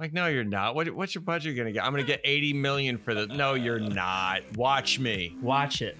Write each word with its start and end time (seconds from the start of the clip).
Like, 0.00 0.14
no, 0.14 0.28
you're 0.28 0.44
not. 0.44 0.74
What, 0.74 0.90
what's 0.92 1.14
your 1.14 1.20
budget 1.20 1.54
gonna 1.58 1.72
get? 1.72 1.84
I'm 1.84 1.92
gonna 1.92 2.04
get 2.04 2.22
80 2.24 2.54
million 2.54 2.96
for 2.96 3.14
the. 3.14 3.26
No, 3.26 3.52
you're 3.52 3.78
not. 3.78 4.40
Watch 4.56 4.98
me. 4.98 5.36
Watch 5.42 5.82
it. 5.82 5.94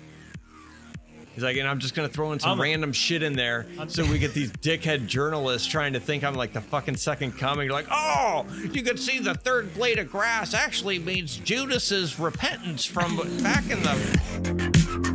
He's 1.35 1.45
like, 1.45 1.59
and 1.59 1.69
I'm 1.69 1.79
just 1.79 1.95
gonna 1.95 2.09
throw 2.09 2.33
in 2.33 2.41
some 2.41 2.53
I'm- 2.53 2.61
random 2.63 2.95
shit 2.95 3.23
in 3.23 3.35
there 3.35 3.67
so 3.89 4.07
we 4.07 4.19
get 4.19 4.33
these 4.33 4.51
dickhead 4.53 5.07
journalists 5.07 5.69
trying 5.69 5.93
to 5.93 6.01
think 6.01 6.25
I'm 6.25 6.35
like 6.35 6.55
the 6.55 6.63
fucking 6.63 6.97
second 6.97 7.33
coming. 7.33 7.67
You're 7.67 7.75
like, 7.75 7.89
oh, 7.91 8.47
you 8.73 8.83
could 8.83 8.99
see 8.99 9.19
the 9.19 9.35
third 9.35 9.75
blade 9.75 9.99
of 9.99 10.11
grass 10.11 10.55
actually 10.55 10.99
means 10.99 11.37
Judas's 11.37 12.19
repentance 12.19 12.87
from 12.87 13.17
back 13.43 13.69
in 13.69 13.83
the. 13.83 15.10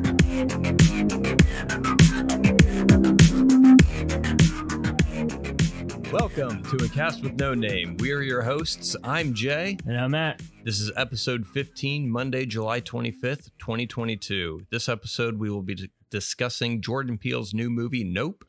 Welcome 6.19 6.63
to 6.63 6.85
a 6.85 6.87
cast 6.87 7.23
with 7.23 7.33
no 7.33 7.53
name. 7.53 7.97
We 7.97 8.13
are 8.13 8.21
your 8.21 8.41
hosts. 8.41 8.95
I'm 9.03 9.33
Jay. 9.33 9.77
And 9.85 9.99
I'm 9.99 10.11
Matt. 10.11 10.41
This 10.63 10.79
is 10.79 10.89
episode 10.95 11.45
15, 11.45 12.09
Monday, 12.09 12.45
July 12.45 12.79
25th, 12.79 13.49
2022. 13.59 14.61
This 14.71 14.87
episode, 14.87 15.37
we 15.37 15.49
will 15.49 15.61
be 15.61 15.75
d- 15.75 15.89
discussing 16.09 16.81
Jordan 16.81 17.17
Peele's 17.17 17.53
new 17.53 17.69
movie, 17.69 18.05
Nope, 18.05 18.45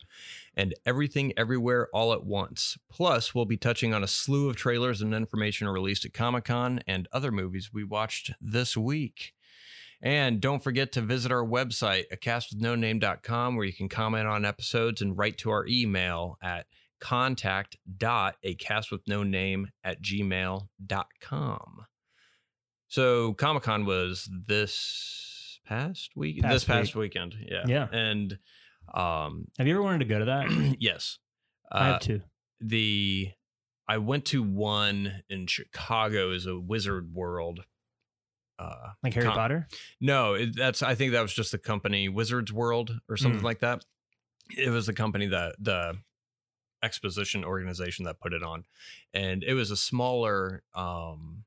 and 0.55 0.75
Everything 0.85 1.33
Everywhere 1.35 1.89
All 1.93 2.13
at 2.13 2.23
Once. 2.23 2.77
Plus, 2.89 3.35
we'll 3.35 3.43
be 3.43 3.57
touching 3.57 3.93
on 3.93 4.01
a 4.01 4.07
slew 4.07 4.49
of 4.49 4.55
trailers 4.55 5.01
and 5.01 5.13
information 5.13 5.67
released 5.67 6.05
at 6.05 6.13
Comic 6.13 6.45
Con 6.45 6.79
and 6.87 7.09
other 7.11 7.33
movies 7.33 7.71
we 7.73 7.83
watched 7.83 8.31
this 8.39 8.77
week. 8.77 9.33
And 10.01 10.39
don't 10.39 10.63
forget 10.63 10.93
to 10.93 11.01
visit 11.01 11.33
our 11.33 11.43
website, 11.43 12.05
acastwithnoname.com, 12.13 13.57
where 13.57 13.65
you 13.65 13.73
can 13.73 13.89
comment 13.89 14.25
on 14.25 14.45
episodes 14.45 15.01
and 15.01 15.17
write 15.17 15.37
to 15.39 15.49
our 15.49 15.67
email 15.67 16.37
at 16.41 16.67
contact.acastwithnoname 16.99 19.65
at 19.83 20.01
gmail.com. 20.01 21.85
So 22.87 23.33
Comic 23.33 23.63
Con 23.63 23.85
was 23.85 24.29
this 24.47 25.59
past 25.65 26.11
week, 26.15 26.41
Past 26.41 26.53
this 26.53 26.63
past 26.63 26.95
week. 26.95 27.13
weekend, 27.13 27.35
yeah, 27.45 27.63
Yeah. 27.67 27.87
and 27.91 28.37
um, 28.93 29.47
Have 29.57 29.67
you 29.67 29.73
ever 29.73 29.83
wanted 29.83 29.99
to 29.99 30.05
go 30.05 30.19
to 30.19 30.25
that? 30.25 30.75
yes, 30.79 31.19
I 31.71 31.77
uh, 31.77 31.83
have 31.93 32.01
two. 32.01 32.21
the 32.61 33.29
I 33.89 33.97
went 33.99 34.25
to 34.25 34.43
one 34.43 35.23
in 35.29 35.47
Chicago 35.47 36.31
as 36.31 36.45
a 36.45 36.57
Wizard 36.59 37.13
World. 37.13 37.61
Uh, 38.59 38.89
Like 39.03 39.13
Harry 39.13 39.27
Potter? 39.27 39.67
no, 40.01 40.33
it, 40.33 40.55
that's 40.55 40.81
I 40.81 40.95
think 40.95 41.11
that 41.11 41.21
was 41.21 41.33
just 41.33 41.51
the 41.51 41.57
company 41.57 42.07
Wizards 42.09 42.51
World 42.53 42.97
or 43.09 43.17
something 43.17 43.41
Mm. 43.41 43.45
like 43.45 43.59
that. 43.59 43.83
It 44.57 44.69
was 44.69 44.85
the 44.87 44.93
company 44.93 45.27
that 45.27 45.55
the 45.59 45.97
exposition 46.87 47.43
organization 47.43 48.05
that 48.05 48.19
put 48.19 48.33
it 48.33 48.41
on, 48.43 48.63
and 49.13 49.43
it 49.43 49.53
was 49.53 49.69
a 49.71 49.77
smaller, 49.77 50.63
um, 50.73 51.43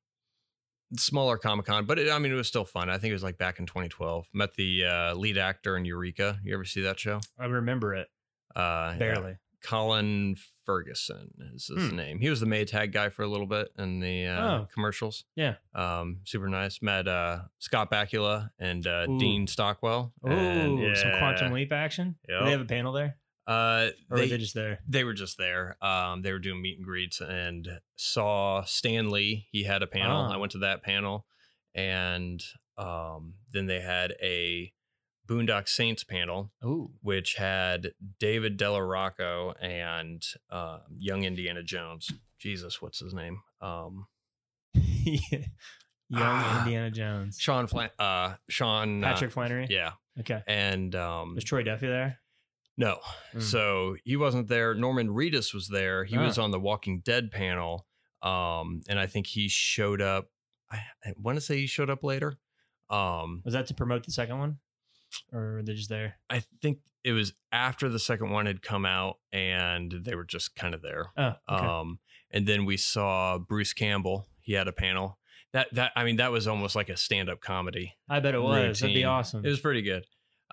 smaller 0.97 1.39
Comic 1.39 1.67
Con, 1.67 1.87
but 1.87 1.99
it, 1.99 2.11
I 2.11 2.19
mean 2.19 2.33
it 2.33 2.37
was 2.37 2.49
still 2.49 2.65
fun. 2.65 2.91
I 2.91 2.99
think 2.99 3.11
it 3.11 3.15
was 3.15 3.23
like 3.23 3.39
back 3.39 3.59
in 3.59 3.67
2012. 3.67 4.27
Met 4.33 4.55
the 4.55 4.85
uh, 4.85 5.15
lead 5.15 5.39
actor 5.39 5.77
in 5.77 5.85
Eureka. 5.85 6.39
You 6.45 6.55
ever 6.55 6.65
see 6.65 6.83
that 6.83 6.99
show? 7.01 7.21
I 7.39 7.47
remember 7.47 7.95
it. 7.95 8.09
Uh, 8.55 8.91
yeah. 8.93 8.99
Barely. 8.99 9.37
Colin 9.63 10.37
Ferguson 10.65 11.31
is 11.55 11.67
his 11.69 11.91
Hmm. 11.91 11.97
name. 11.97 12.19
He 12.21 12.31
was 12.31 12.41
the 12.41 12.47
Maytag 12.47 12.93
guy 12.93 13.11
for 13.11 13.23
a 13.23 13.29
little 13.29 13.47
bit 13.47 13.69
in 13.79 14.01
the 14.01 14.27
uh, 14.27 14.41
Oh. 14.63 14.69
commercials. 14.73 15.25
Yeah. 15.37 15.57
Um, 15.75 16.21
super 16.25 16.49
nice. 16.49 16.81
Met 16.81 17.07
uh, 17.07 17.43
Scott 17.59 17.91
Bakula 17.91 18.51
and 18.59 18.87
uh, 18.87 19.05
Ooh. 19.09 19.19
Dean 19.19 19.47
Stockwell. 19.47 20.13
Oh, 20.25 20.31
and, 20.31 20.97
some 20.97 21.11
quantum 21.19 21.53
leap 21.53 21.73
action? 21.73 22.17
Do 22.27 22.33
Yep. 22.35 22.45
they 22.45 22.51
have 22.53 22.61
a 22.63 22.65
panel 22.65 22.93
there? 22.93 23.17
Uh, 23.47 23.89
Or 24.11 24.17
they, 24.19 24.23
were 24.25 24.29
they 24.29 24.39
just 24.39 24.55
there? 24.55 24.81
they 24.89 25.03
were 25.05 25.15
just 25.15 25.37
there. 25.39 25.77
Um, 25.85 26.23
they 26.23 26.33
were 26.33 26.39
doing 26.39 26.63
meet 26.63 26.77
and 26.79 26.87
greets 26.87 27.21
and 27.21 27.81
saw 27.97 28.63
Stan 28.65 29.11
Lee. 29.11 29.47
He 29.51 29.65
had 29.65 29.83
a 29.83 29.87
panel. 29.87 30.17
Ah. 30.17 30.33
I 30.33 30.37
went 30.37 30.53
to 30.53 30.59
that 30.59 30.83
panel, 30.83 31.27
and 31.75 32.43
um, 32.79 33.35
then 33.53 33.67
they 33.67 33.81
had 33.81 34.15
a 34.23 34.73
Boondock 35.29 35.69
Saints 35.69 36.03
panel 36.05 36.51
Ooh. 36.65 36.91
which 37.03 37.35
had 37.37 37.93
David 38.19 38.57
Della 38.57 38.83
Rocco 38.85 39.55
and 39.61 40.25
um, 40.51 40.81
young 40.99 41.25
Indiana 41.25 41.63
Jones. 41.63 42.11
Jesus, 42.39 42.81
what's 42.83 42.99
his 43.01 43.15
name? 43.15 43.41
Um, 43.61 44.07
Yeah. 44.75 45.21
Young 46.13 46.23
Ah. 46.23 46.59
Indiana 46.65 46.91
Jones. 46.91 47.39
Sean 47.39 47.67
Flan- 47.69 47.91
uh, 47.99 48.35
Sean 48.49 49.05
uh, 49.05 49.09
Patrick 49.09 49.31
Flanery? 49.31 49.67
yeah, 49.71 49.93
Okay. 50.19 50.43
and 50.49 50.93
um, 50.97 51.35
Was 51.37 51.45
Troy 51.45 51.63
Duffy 51.63 51.87
there? 51.87 52.19
No, 52.81 52.99
Mm. 53.35 53.43
so 53.43 53.97
he 54.05 54.17
wasn't 54.17 54.49
there. 54.49 54.75
Norman 54.75 55.09
Reedus 55.09 55.53
was 55.55 55.69
there. 55.69 56.05
He 56.05 56.17
was 56.19 56.39
Ah. 56.39 56.43
on 56.45 56.51
the 56.51 56.59
Walking 56.59 57.01
Dead 57.01 57.31
panel, 57.31 57.87
um, 58.23 58.81
and 58.89 58.99
I 58.99 59.07
think 59.07 59.27
he 59.29 59.49
showed 59.49 60.01
up. 60.03 60.31
I, 60.71 60.79
I 61.05 61.13
want 61.17 61.37
to 61.37 61.41
say 61.41 61.59
he 61.59 61.67
showed 61.67 61.91
up 61.91 62.03
later. 62.03 62.39
Um, 62.89 63.43
Was 63.45 63.55
that 63.55 63.67
to 63.69 63.75
promote 63.75 64.05
the 64.05 64.13
second 64.13 64.39
one? 64.39 64.59
Or 65.33 65.55
were 65.55 65.63
they 65.63 65.75
just 65.75 65.89
there? 65.89 66.19
I 66.29 66.41
think 66.63 66.79
it 67.05 67.13
was 67.13 67.33
after 67.53 67.89
the 67.89 67.99
second 67.99 68.31
one 68.31 68.47
had 68.47 68.63
come 68.63 68.85
out, 68.87 69.19
and 69.33 69.93
they 70.05 70.15
were 70.15 70.25
just 70.25 70.55
kind 70.57 70.75
of 70.75 70.83
there. 70.83 71.07
Oh, 71.17 71.35
okay. 71.49 71.67
Um, 71.67 71.99
and 72.31 72.47
then 72.47 72.65
we 72.65 72.77
saw 72.77 73.39
Bruce 73.39 73.73
Campbell. 73.73 74.29
He 74.41 74.53
had 74.55 74.69
a 74.69 74.73
panel. 74.73 75.19
That 75.53 75.69
that 75.75 75.93
I 75.97 76.05
mean 76.05 76.17
that 76.17 76.31
was 76.31 76.47
almost 76.47 76.77
like 76.77 76.89
a 76.89 76.97
stand 76.97 77.29
up 77.29 77.41
comedy. 77.41 77.97
I 78.09 78.21
bet 78.21 78.35
it 78.35 78.43
was. 78.43 78.81
That'd 78.81 78.95
be 78.95 79.05
awesome. 79.05 79.45
It 79.45 79.49
was 79.49 79.59
pretty 79.61 79.83
good. 79.83 80.05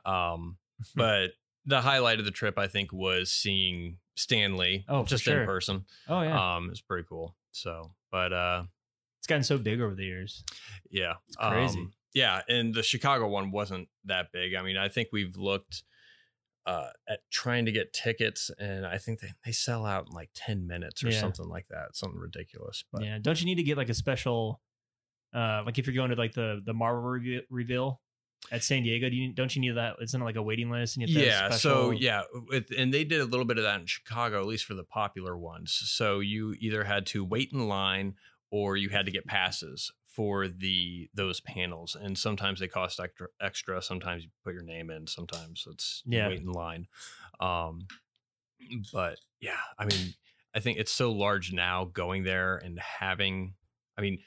Um, 0.05 0.57
but 0.95 1.31
the 1.67 1.81
highlight 1.81 2.17
of 2.19 2.25
the 2.25 2.31
trip 2.31 2.57
I 2.57 2.67
think 2.67 2.91
was 2.91 3.31
seeing 3.31 3.97
Stan 4.15 4.57
Lee 4.57 4.83
Oh, 4.89 5.03
just 5.03 5.23
sure. 5.25 5.41
in 5.41 5.45
person. 5.45 5.85
oh, 6.07 6.21
yeah. 6.23 6.55
Um, 6.55 6.65
it 6.65 6.69
was 6.71 6.81
pretty 6.81 7.05
cool. 7.07 7.35
So, 7.51 7.91
but 8.11 8.33
uh, 8.33 8.63
it's 9.19 9.27
gotten 9.27 9.43
so 9.43 9.57
big 9.59 9.79
over 9.81 9.93
the 9.93 10.05
years. 10.05 10.43
yeah, 10.89 11.13
It's 11.27 11.35
crazy. 11.35 11.79
Um, 11.79 11.91
yeah, 12.13 12.41
and 12.49 12.73
the 12.73 12.81
Chicago 12.83 13.27
one 13.27 13.51
wasn't 13.51 13.89
that 14.05 14.31
big. 14.31 14.55
I 14.55 14.63
mean, 14.63 14.77
I 14.77 14.87
think 14.89 15.09
we've 15.11 15.35
looked 15.37 15.83
uh, 16.65 16.89
at 17.07 17.19
trying 17.31 17.65
to 17.65 17.71
get 17.71 17.93
tickets, 17.93 18.49
and 18.59 18.85
I 18.85 18.97
think 18.97 19.19
they, 19.19 19.29
they 19.45 19.51
sell 19.51 19.85
out 19.85 20.07
in 20.07 20.13
like 20.15 20.29
ten 20.33 20.65
minutes 20.67 21.03
or 21.03 21.09
Yeah. 21.09 21.19
something 21.19 21.47
like 21.47 21.67
that. 21.69 21.95
Something 21.95 22.19
ridiculous. 22.19 22.83
But 22.91 23.03
yeah. 23.03 23.19
Don't 23.21 23.39
you 23.39 23.45
need 23.45 23.55
to 23.55 23.63
get 23.63 23.77
like 23.77 23.89
a 23.89 23.93
special, 23.93 24.61
uh, 25.33 25.63
like 25.65 25.77
if 25.77 25.85
you're 25.85 25.95
going 25.95 26.09
to 26.09 26.15
like 26.15 26.33
the 26.33 26.61
the 26.65 26.73
Marvel 26.73 27.03
reveal, 27.03 27.41
reveal 27.49 28.01
at 28.51 28.63
San 28.63 28.83
Diego, 28.83 29.09
do 29.09 29.15
you 29.15 29.33
don't 29.33 29.55
you 29.55 29.61
need 29.61 29.75
that? 29.75 29.95
Isn't 30.01 30.21
it 30.21 30.25
like 30.25 30.35
a 30.35 30.41
waiting 30.41 30.69
list? 30.69 30.97
And 30.97 31.07
you 31.07 31.13
have 31.15 31.23
to 31.23 31.31
have 31.31 31.51
yeah 31.51 31.57
so 31.57 31.91
yeah 31.91 32.21
and 32.77 32.93
they 32.93 33.03
did 33.03 33.21
a 33.21 33.25
little 33.25 33.45
bit 33.45 33.57
of 33.57 33.63
that 33.63 33.79
in 33.79 33.85
chicago 33.85 34.39
at 34.39 34.45
least 34.47 34.65
for 34.65 34.73
the 34.73 34.83
popular 34.83 35.37
ones 35.37 35.71
so 35.73 36.19
you 36.19 36.55
either 36.59 36.83
had 36.83 37.05
to 37.07 37.23
wait 37.25 37.51
in 37.51 37.67
line 37.67 38.15
or 38.51 38.77
you 38.77 38.89
had 38.89 39.05
to 39.05 39.11
get 39.11 39.25
passes 39.25 39.91
for 40.07 40.47
the 40.47 41.09
those 41.13 41.39
panels 41.41 41.95
and 41.99 42.17
sometimes 42.17 42.59
they 42.59 42.67
cost 42.67 42.99
extra 42.99 43.27
extra 43.41 43.81
sometimes 43.81 44.23
you 44.23 44.29
put 44.43 44.53
your 44.53 44.63
name 44.63 44.89
in 44.89 45.05
sometimes 45.07 45.65
it's 45.69 46.01
Yeah. 46.05 46.27
wait 46.29 46.39
in 46.41 46.51
line 46.51 46.87
um 47.39 47.87
but 48.91 49.17
yeah 49.39 49.57
i 49.77 49.85
mean 49.85 50.13
i 50.55 50.59
think 50.59 50.77
it's 50.77 50.91
so 50.91 51.11
large 51.11 51.53
now 51.53 51.85
going 51.85 52.23
there 52.23 52.57
and 52.57 52.79
having 52.79 53.53
i 53.97 54.01
mean 54.01 54.19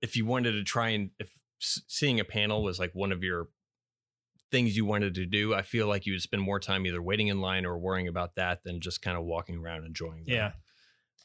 if 0.00 0.16
you 0.16 0.24
wanted 0.24 0.52
to 0.52 0.62
try 0.62 0.90
and 0.90 1.10
if 1.18 1.30
s- 1.60 1.82
seeing 1.86 2.20
a 2.20 2.24
panel 2.24 2.62
was 2.62 2.78
like 2.78 2.92
one 2.94 3.12
of 3.12 3.22
your 3.22 3.48
things 4.50 4.76
you 4.76 4.84
wanted 4.86 5.14
to 5.16 5.26
do, 5.26 5.52
I 5.54 5.62
feel 5.62 5.86
like 5.86 6.06
you 6.06 6.14
would 6.14 6.22
spend 6.22 6.42
more 6.42 6.58
time 6.58 6.86
either 6.86 7.02
waiting 7.02 7.28
in 7.28 7.40
line 7.40 7.66
or 7.66 7.78
worrying 7.78 8.08
about 8.08 8.34
that 8.36 8.64
than 8.64 8.80
just 8.80 9.02
kind 9.02 9.16
of 9.18 9.24
walking 9.24 9.56
around 9.58 9.84
enjoying 9.84 10.24
the, 10.24 10.32
Yeah. 10.32 10.52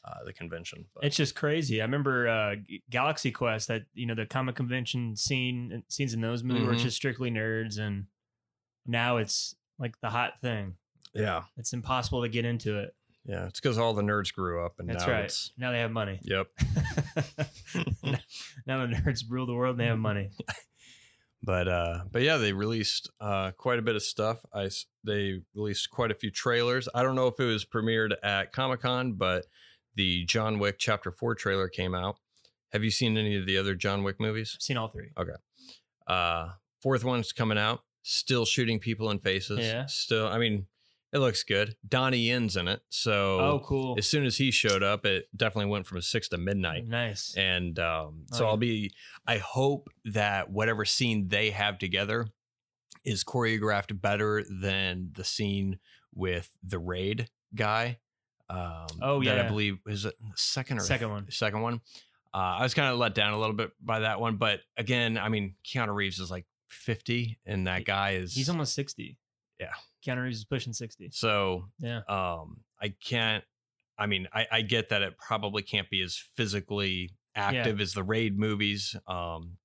uh, 0.04 0.24
the 0.26 0.32
convention. 0.34 0.84
But, 0.94 1.04
It's 1.04 1.16
just 1.16 1.34
crazy. 1.34 1.80
I 1.80 1.84
remember 1.84 2.28
uh, 2.28 2.56
Galaxy 2.90 3.30
Quest, 3.30 3.68
that 3.68 3.86
you 3.94 4.04
know 4.06 4.14
the 4.14 4.26
comic 4.26 4.56
convention 4.56 5.16
scene 5.16 5.82
scenes 5.88 6.12
in 6.12 6.20
those 6.20 6.42
movies 6.44 6.68
it's 6.68 6.80
Mhm. 6.80 6.84
just 6.84 6.96
strictly 6.96 7.30
nerds, 7.30 7.78
and 7.78 8.06
now 8.86 9.16
it's 9.16 9.54
like 9.78 9.98
the 10.02 10.10
hot 10.10 10.40
thing. 10.42 10.76
yeah, 11.14 11.44
It's 11.56 11.72
impossible 11.72 12.22
to 12.22 12.28
get 12.28 12.44
into 12.44 12.78
it. 12.78 12.94
Yeah, 13.24 13.46
it's 13.46 13.60
because 13.60 13.78
all 13.78 13.94
the 13.94 14.02
nerds 14.02 14.32
grew 14.32 14.64
up 14.64 14.74
and 14.78 14.88
That's 14.88 15.06
now 15.06 15.12
right. 15.12 15.24
it's 15.24 15.52
Now 15.56 15.72
they 15.72 15.80
have 15.80 15.90
money. 15.90 16.20
yep. 16.22 16.46
now 18.66 18.86
the 18.86 18.92
nerds 18.94 19.22
rule 19.28 19.46
the 19.46 19.54
world. 19.54 19.72
and 19.72 19.80
They 19.80 19.86
have 19.86 19.98
money. 19.98 20.30
But 21.46 21.68
uh, 21.68 22.04
but 22.10 22.22
yeah, 22.22 22.38
they 22.38 22.54
released 22.54 23.10
uh 23.20 23.50
quite 23.50 23.78
a 23.78 23.82
bit 23.82 23.96
of 23.96 24.02
stuff. 24.02 24.38
I 24.54 24.70
they 25.04 25.42
released 25.54 25.90
quite 25.90 26.10
a 26.10 26.14
few 26.14 26.30
trailers. 26.30 26.88
I 26.94 27.02
don't 27.02 27.14
know 27.16 27.26
if 27.26 27.38
it 27.38 27.44
was 27.44 27.66
premiered 27.66 28.14
at 28.22 28.50
Comic 28.52 28.80
Con, 28.80 29.12
but 29.12 29.44
the 29.94 30.24
John 30.24 30.58
Wick 30.58 30.76
Chapter 30.78 31.10
Four 31.10 31.34
trailer 31.34 31.68
came 31.68 31.94
out. 31.94 32.16
Have 32.72 32.82
you 32.82 32.90
seen 32.90 33.18
any 33.18 33.36
of 33.36 33.44
the 33.44 33.58
other 33.58 33.74
John 33.74 34.02
Wick 34.04 34.18
movies? 34.18 34.54
I've 34.56 34.62
seen 34.62 34.78
all 34.78 34.88
three. 34.88 35.10
Okay. 35.18 35.34
Uh, 36.06 36.52
fourth 36.80 37.04
one's 37.04 37.34
coming 37.34 37.58
out. 37.58 37.82
Still 38.00 38.46
shooting 38.46 38.78
people 38.78 39.10
in 39.10 39.18
faces. 39.18 39.58
Yeah. 39.58 39.84
Still, 39.84 40.26
I 40.28 40.38
mean, 40.38 40.64
it 41.14 41.18
looks 41.18 41.44
good. 41.44 41.76
Donnie 41.88 42.18
Yen's 42.18 42.56
in 42.56 42.68
it, 42.68 42.80
so 42.90 43.38
Oh, 43.40 43.62
cool. 43.64 43.94
as 43.96 44.06
soon 44.06 44.24
as 44.26 44.36
he 44.36 44.50
showed 44.50 44.82
up, 44.82 45.06
it 45.06 45.28
definitely 45.34 45.70
went 45.70 45.86
from 45.86 46.02
six 46.02 46.28
to 46.30 46.38
midnight. 46.38 46.86
Nice. 46.86 47.34
And 47.36 47.78
um, 47.78 48.26
Oh, 48.32 48.36
so 48.36 48.44
yeah. 48.44 48.50
I'll 48.50 48.56
be. 48.56 48.92
I 49.26 49.38
hope 49.38 49.88
that 50.04 50.50
whatever 50.50 50.84
scene 50.84 51.28
they 51.28 51.50
have 51.50 51.78
together 51.78 52.26
is 53.04 53.22
choreographed 53.24 54.00
better 54.00 54.44
than 54.50 55.10
the 55.14 55.24
scene 55.24 55.78
with 56.14 56.50
the 56.62 56.78
raid 56.78 57.28
guy. 57.54 57.98
Um, 58.50 58.86
Oh, 59.00 59.22
that 59.24 59.38
I 59.44 59.48
believe 59.48 59.78
is 59.86 60.04
it 60.04 60.14
the 60.20 60.32
second 60.36 60.78
or 60.78 60.80
Second 60.82 61.10
one. 61.10 61.30
Second 61.30 61.60
one. 61.62 61.80
Uh, 62.34 62.58
I 62.58 62.62
was 62.62 62.74
kind 62.74 62.88
of 62.92 62.98
let 62.98 63.14
down 63.14 63.32
a 63.32 63.38
little 63.38 63.54
bit 63.54 63.70
by 63.80 64.00
that 64.00 64.20
one, 64.20 64.36
but 64.36 64.60
again, 64.76 65.16
I 65.16 65.28
mean, 65.28 65.54
Keanu 65.64 65.94
Reeves 65.94 66.18
is 66.18 66.30
like 66.32 66.46
50, 66.68 67.38
and 67.46 67.68
that 67.68 67.84
guy 67.84 68.12
is 68.14 68.34
He's 68.34 68.48
almost 68.48 68.74
sixty. 68.74 69.16
Yeah. 69.60 69.72
Keanu 70.06 70.22
Reeves 70.24 70.38
is 70.38 70.44
pushing 70.44 70.72
sixty. 70.72 71.08
so. 71.12 71.66
Yeah. 71.78 72.00
Um, 72.08 72.58
I 72.80 72.94
can't. 73.04 73.44
I 73.98 74.06
mean, 74.06 74.26
I, 74.32 74.46
I 74.50 74.62
get 74.62 74.88
that 74.88 75.02
it 75.02 75.16
probably 75.18 75.62
can't 75.62 75.88
be 75.88 76.02
as 76.02 76.16
physically 76.36 77.10
active 77.36 77.80
as 77.80 77.92
the 77.92 78.02
Raid 78.02 78.36
movies, 78.38 78.96
um, 79.06 79.56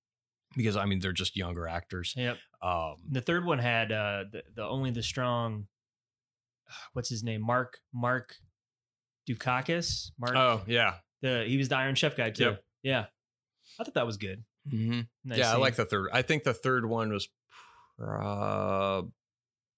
because 0.55 0.75
I 0.77 0.85
mean 0.85 0.99
they're 0.99 1.11
just 1.13 1.35
younger 1.35 1.67
actors. 1.67 2.13
Yep. 2.15 2.37
Um, 2.61 2.95
The 3.09 3.21
third 3.21 3.45
one 3.45 3.57
had 3.59 3.91
uh, 3.91 4.25
the, 4.31 4.43
the 4.55 4.63
only 4.63 4.91
the 4.91 5.01
strong. 5.03 5.67
What's 6.93 7.09
his 7.09 7.23
name? 7.23 7.41
Mark 7.41 7.79
Mark 7.93 8.35
Dacascos. 9.27 10.11
Mark. 10.19 10.35
oh 10.35 10.61
yeah, 10.67 10.95
The 11.21 11.43
he 11.47 11.57
was 11.57 11.69
the 11.69 11.77
Iron 11.77 11.95
Chef 11.95 12.15
guy 12.15 12.29
too. 12.29 12.43
Yep. 12.43 12.63
Yeah. 12.83 13.05
I 13.79 13.83
thought 13.83 13.93
that 13.95 14.05
was 14.05 14.17
good. 14.17 14.43
mm-hmm. 14.71 15.01
Nice 15.25 15.39
yeah. 15.39 15.53
I 15.53 15.57
like 15.57 15.75
the 15.75 15.85
third. 15.85 16.09
I 16.13 16.21
think 16.21 16.43
the 16.43 16.53
third 16.53 16.85
one 16.85 17.11
was 17.11 17.27
probably 17.97 19.11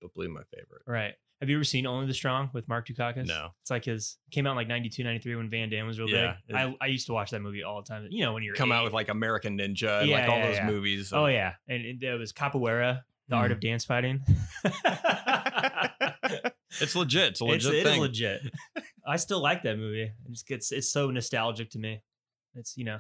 my 0.04 0.42
favorite. 0.56 0.84
Right. 0.86 1.14
Have 1.40 1.50
you 1.50 1.56
ever 1.58 1.64
seen 1.64 1.88
Only 1.88 2.06
the 2.06 2.14
Strong 2.14 2.52
with 2.54 2.68
Mark 2.68 2.88
Dacascos? 2.88 3.26
No. 3.26 3.50
It's 3.62 3.72
like 3.72 3.86
his 3.86 4.18
came 4.30 4.46
out 4.46 4.52
in 4.52 4.58
like 4.58 4.68
92, 4.68 5.04
93 5.04 5.36
when 5.38 5.50
Van 5.50 5.70
Damme 5.70 5.88
was 5.88 6.00
real 6.00 6.08
Yeah, 6.08 6.36
big. 6.48 6.56
I, 6.56 6.76
I 6.80 6.86
used 6.86 7.08
to 7.08 7.14
watch 7.14 7.32
that 7.32 7.42
movie 7.42 7.64
all 7.64 7.82
the 7.82 7.88
time. 7.88 8.08
You 8.12 8.26
know, 8.26 8.34
when 8.34 8.44
you're 8.44 8.54
Come 8.54 8.72
out 8.72 8.84
with 8.84 8.94
like 8.94 9.10
American 9.10 9.58
Ninja 9.58 10.02
and 10.02 10.10
Yeah, 10.10 10.20
like 10.20 10.30
all 10.30 10.38
yeah, 10.38 10.46
those 10.48 10.56
yeah. 10.58 10.68
movies. 10.68 11.12
Oh 11.14 11.26
yeah. 11.26 11.54
And 11.68 11.84
it, 11.84 12.04
it 12.04 12.20
was 12.20 12.32
Capoeira, 12.32 13.02
the 13.28 13.36
art 13.36 13.50
Mhm. 13.50 13.54
of 13.56 13.60
dance 13.60 13.86
fighting. 13.86 14.22
it's 16.80 16.96
legit. 16.96 17.30
It's 17.32 17.42
a 17.42 17.46
legit 17.46 17.74
it's, 17.74 17.88
it 17.88 17.92
is 17.92 17.98
legit. 17.98 18.42
I 19.08 19.16
still 19.18 19.42
like 19.42 19.64
that 19.64 19.78
movie. 19.78 20.12
It's 20.30 20.44
it's 20.48 20.72
it's 20.72 20.92
so 20.92 21.10
nostalgic 21.10 21.72
to 21.72 21.80
me. 21.80 22.02
It's 22.56 22.78
you 22.78 22.86
know 22.86 23.00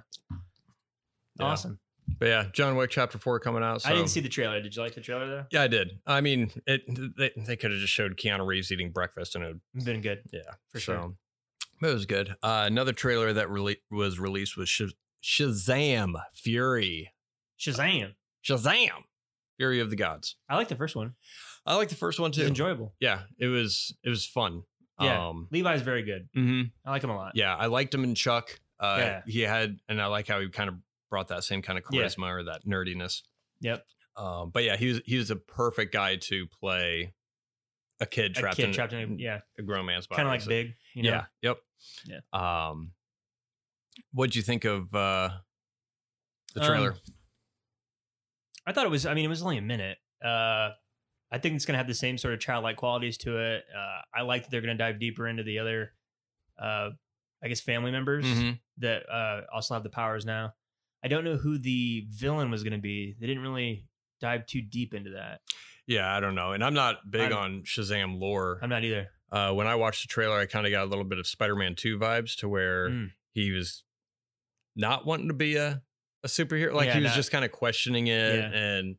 awesome. 1.39 1.79
But 2.19 2.27
yeah, 2.27 2.45
John 2.53 2.75
Wick 2.75 2.89
Chapter 2.91 3.17
Four 3.17 3.39
coming 3.39 3.63
out. 3.63 3.81
So. 3.81 3.89
I 3.89 3.93
didn't 3.93 4.09
see 4.09 4.19
the 4.19 4.29
trailer. 4.29 4.61
Did 4.61 4.75
you 4.75 4.81
like 4.81 4.95
the 4.95 5.01
trailer 5.01 5.27
though? 5.27 5.45
Yeah, 5.51 5.63
I 5.63 5.67
did. 5.67 5.99
I 6.05 6.21
mean, 6.21 6.51
it. 6.67 6.81
They, 7.17 7.31
they 7.35 7.55
could 7.55 7.71
have 7.71 7.79
just 7.79 7.93
showed 7.93 8.17
Keanu 8.17 8.45
Reeves 8.45 8.71
eating 8.71 8.91
breakfast 8.91 9.35
and 9.35 9.43
it 9.43 9.47
would 9.75 9.85
been 9.85 10.01
good. 10.01 10.21
Yeah, 10.31 10.41
For 10.69 10.79
so, 10.79 10.93
sure. 10.93 11.13
but 11.81 11.89
It 11.89 11.93
was 11.93 12.05
good. 12.05 12.35
Uh, 12.43 12.63
another 12.67 12.93
trailer 12.93 13.33
that 13.33 13.47
rele- 13.47 13.77
was 13.89 14.19
released 14.19 14.55
was 14.57 14.69
Sh- 14.69 14.93
Shazam 15.23 16.13
Fury. 16.33 17.11
Shazam. 17.59 18.13
Shazam 18.43 19.03
Fury 19.57 19.79
of 19.79 19.89
the 19.89 19.95
Gods. 19.95 20.35
I 20.49 20.55
like 20.55 20.67
the 20.67 20.75
first 20.75 20.95
one. 20.95 21.13
I 21.65 21.75
like 21.75 21.89
the 21.89 21.95
first 21.95 22.19
one 22.19 22.31
too. 22.31 22.43
enjoyable. 22.43 22.93
Yeah, 22.99 23.21
it 23.37 23.47
was 23.47 23.95
it 24.03 24.09
was 24.09 24.25
fun. 24.25 24.63
Yeah. 24.99 25.29
Um, 25.29 25.47
Levi's 25.51 25.81
very 25.81 26.03
good. 26.03 26.27
mhm. 26.35 26.71
I 26.85 26.91
like 26.91 27.03
him 27.03 27.09
a 27.09 27.15
lot. 27.15 27.31
Yeah, 27.35 27.55
I 27.55 27.67
liked 27.67 27.93
him 27.93 28.03
in 28.03 28.13
Chuck. 28.15 28.59
Uh, 28.79 28.97
Yeah. 28.99 29.21
He 29.27 29.41
had, 29.41 29.77
and 29.89 30.01
I 30.01 30.07
like 30.07 30.27
how 30.27 30.39
he 30.39 30.49
kind 30.49 30.69
of 30.69 30.75
brought 31.11 31.27
that 31.27 31.43
same 31.43 31.61
kind 31.61 31.77
of 31.77 31.85
Yeah. 31.91 32.01
charisma 32.05 32.29
or 32.31 32.43
that 32.45 32.65
nerdiness. 32.65 33.21
Yep. 33.59 33.85
Um, 34.17 34.49
but 34.49 34.63
yeah, 34.63 34.75
he 34.77 34.87
was 34.87 35.01
he 35.05 35.17
was 35.17 35.29
a 35.29 35.35
perfect 35.35 35.93
guy 35.93 36.15
to 36.15 36.47
play 36.47 37.13
a 37.99 38.05
kid 38.07 38.31
A 38.35 38.39
trapped 38.39 38.57
kid 38.57 38.65
in 38.69 38.73
trapped 38.73 38.93
in 38.93 39.13
a, 39.13 39.15
yeah, 39.17 39.41
a 39.59 39.61
grown 39.61 39.85
man's 39.85 40.07
body. 40.07 40.17
kind 40.17 40.27
of 40.27 40.31
like 40.31 40.41
So- 40.41 40.49
big. 40.49 40.73
You 40.95 41.03
know? 41.03 41.09
Yeah. 41.11 41.25
Yep. 41.43 41.57
Yeah. 42.05 42.67
Um, 42.69 42.93
what'd 44.13 44.35
you 44.35 44.41
think 44.41 44.65
of 44.65 44.93
uh 44.95 45.29
the 46.55 46.61
Um, 46.61 46.67
trailer? 46.67 46.95
I 48.65 48.73
thought 48.73 48.85
it 48.85 48.89
was. 48.89 49.05
I 49.05 49.13
mean, 49.13 49.25
it 49.25 49.29
was 49.29 49.41
only 49.41 49.57
a 49.57 49.61
minute. 49.61 49.97
Uh, 50.23 50.71
I 51.31 51.37
think 51.39 51.55
it's 51.55 51.65
gonna 51.65 51.77
have 51.77 51.87
the 51.87 51.93
same 51.93 52.17
sort 52.17 52.33
of 52.33 52.39
childlike 52.39 52.77
qualities 52.77 53.17
to 53.19 53.37
it. 53.37 53.65
Uh, 53.75 54.01
I 54.13 54.21
like 54.23 54.43
that 54.43 54.51
they're 54.51 54.61
gonna 54.61 54.75
dive 54.75 54.99
deeper 54.99 55.27
into 55.27 55.43
the 55.43 55.59
other, 55.59 55.93
uh, 56.61 56.89
I 57.43 57.47
guess, 57.47 57.61
family 57.61 57.91
members 57.91 58.25
Mhm. 58.25 58.59
that 58.77 59.09
uh, 59.09 59.41
also 59.53 59.73
have 59.73 59.83
the 59.83 59.89
powers 59.89 60.25
now. 60.25 60.53
I 61.03 61.07
don't 61.07 61.23
know 61.23 61.37
who 61.37 61.57
the 61.57 62.05
villain 62.09 62.51
was 62.51 62.63
gonna 62.63 62.77
be. 62.77 63.15
They 63.19 63.27
didn't 63.27 63.43
really 63.43 63.85
dive 64.19 64.45
too 64.45 64.61
deep 64.61 64.93
into 64.93 65.11
that. 65.11 65.41
Yeah, 65.87 66.15
I 66.15 66.19
don't 66.19 66.35
know, 66.35 66.51
and 66.53 66.63
I'm 66.63 66.73
not 66.75 67.09
big 67.09 67.31
I'm- 67.31 67.33
on 67.33 67.61
Shazam 67.63 68.19
lore. 68.19 68.59
I'm 68.61 68.69
not 68.69 68.83
either. 68.83 69.09
Uh, 69.31 69.53
when 69.53 69.65
I 69.65 69.75
watched 69.75 70.01
the 70.03 70.07
trailer, 70.09 70.37
I 70.37 70.45
kind 70.45 70.65
of 70.65 70.71
got 70.71 70.83
a 70.83 70.89
little 70.89 71.05
bit 71.05 71.17
of 71.17 71.25
Spider-Man 71.25 71.75
Two 71.75 71.97
vibes 71.97 72.35
to 72.37 72.49
where 72.49 72.89
Mm. 72.89 73.11
he 73.33 73.51
was 73.51 73.83
not 74.75 75.05
wanting 75.05 75.27
to 75.29 75.33
be 75.33 75.55
a 75.55 75.81
a 76.23 76.27
superhero. 76.27 76.73
Like 76.73 76.85
Yeah, 76.87 76.93
he 76.95 76.99
was 77.01 77.11
not- 77.11 77.15
just 77.15 77.31
kind 77.31 77.43
of 77.43 77.51
questioning 77.51 78.05
it, 78.07 78.35
Yeah. 78.35 78.51
and 78.53 78.97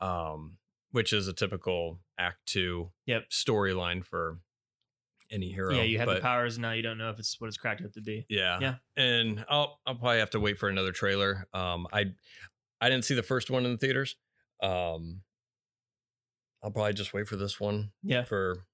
um, 0.00 0.56
which 0.92 1.12
is 1.12 1.26
a 1.28 1.32
typical 1.32 2.00
Act 2.16 2.46
Two 2.46 2.92
Yep. 3.06 3.30
storyline 3.30 4.04
for 4.06 4.38
any 5.30 5.50
hero. 5.52 5.74
yeah, 5.74 5.82
you 5.82 5.98
have 5.98 6.08
the 6.08 6.14
but- 6.14 6.22
powers 6.22 6.58
now. 6.58 6.72
You 6.72 6.82
don't 6.82 6.98
know 6.98 7.10
if 7.10 7.18
it's 7.18 7.40
what 7.40 7.48
it's 7.48 7.56
cracked 7.56 7.82
up 7.84 7.92
to 7.92 8.00
be. 8.02 8.26
Yeah. 8.28 8.58
Yeah. 8.60 8.74
And 8.96 9.44
I'll 9.48 9.78
I'll 9.86 9.94
probably 9.94 10.18
have 10.18 10.30
to 10.30 10.40
wait 10.40 10.58
for 10.58 10.68
another 10.68 10.92
trailer. 10.92 11.46
Um 11.54 11.86
I 11.92 12.06
I 12.80 12.88
didn't 12.88 13.04
see 13.04 13.14
the 13.14 13.22
first 13.22 13.50
one 13.50 13.64
in 13.64 13.72
the 13.72 13.78
theaters. 13.78 14.16
Um 14.62 15.22
I'll 16.62 16.70
probably 16.70 16.92
just 16.92 17.14
wait 17.14 17.26
for 17.28 17.36
this 17.36 17.58
one 17.58 17.90
Yeah. 18.02 18.24
for 18.24 18.64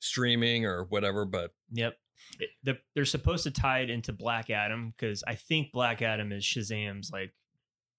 streaming 0.00 0.64
or 0.66 0.84
whatever, 0.84 1.24
but 1.24 1.50
Yep. 1.72 1.96
It, 2.38 2.50
the, 2.62 2.78
they're 2.94 3.04
supposed 3.04 3.42
to 3.44 3.50
tie 3.50 3.80
it 3.80 3.90
into 3.90 4.12
Black 4.12 4.48
Adam 4.48 4.94
because 4.96 5.24
I 5.26 5.34
think 5.34 5.72
Black 5.72 6.02
Adam 6.02 6.30
is 6.30 6.44
Shazam's 6.44 7.10
like 7.12 7.32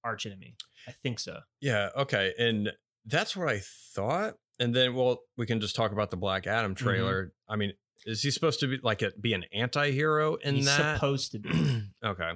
arch 0.03 0.25
enemy. 0.25 0.55
I 0.87 0.91
think 0.91 1.19
so. 1.19 1.39
yeah, 1.61 1.89
okay. 1.97 2.33
And 2.39 2.71
that's 3.05 3.35
what 3.35 3.49
I 3.49 3.61
thought. 3.93 4.35
And 4.59 4.73
then 4.73 4.95
well, 4.95 5.21
we 5.37 5.45
can 5.45 5.59
just 5.59 5.75
talk 5.75 5.91
about 5.91 6.09
the 6.09 6.17
Black 6.17 6.47
Adam 6.47 6.73
Mm-hmm. 6.73 6.83
trailer. 6.85 7.33
I 7.49 7.57
mean, 7.57 7.73
is 8.05 8.21
he 8.21 8.31
supposed 8.31 8.59
to 8.61 8.67
be 8.67 8.79
like 8.83 9.01
a, 9.01 9.11
be 9.19 9.33
an 9.33 9.45
anti-hero 9.53 10.35
in 10.35 10.55
He's 10.55 10.65
that? 10.65 10.95
supposed 10.95 11.31
to 11.33 11.39
be. 11.39 11.49
okay. 12.05 12.31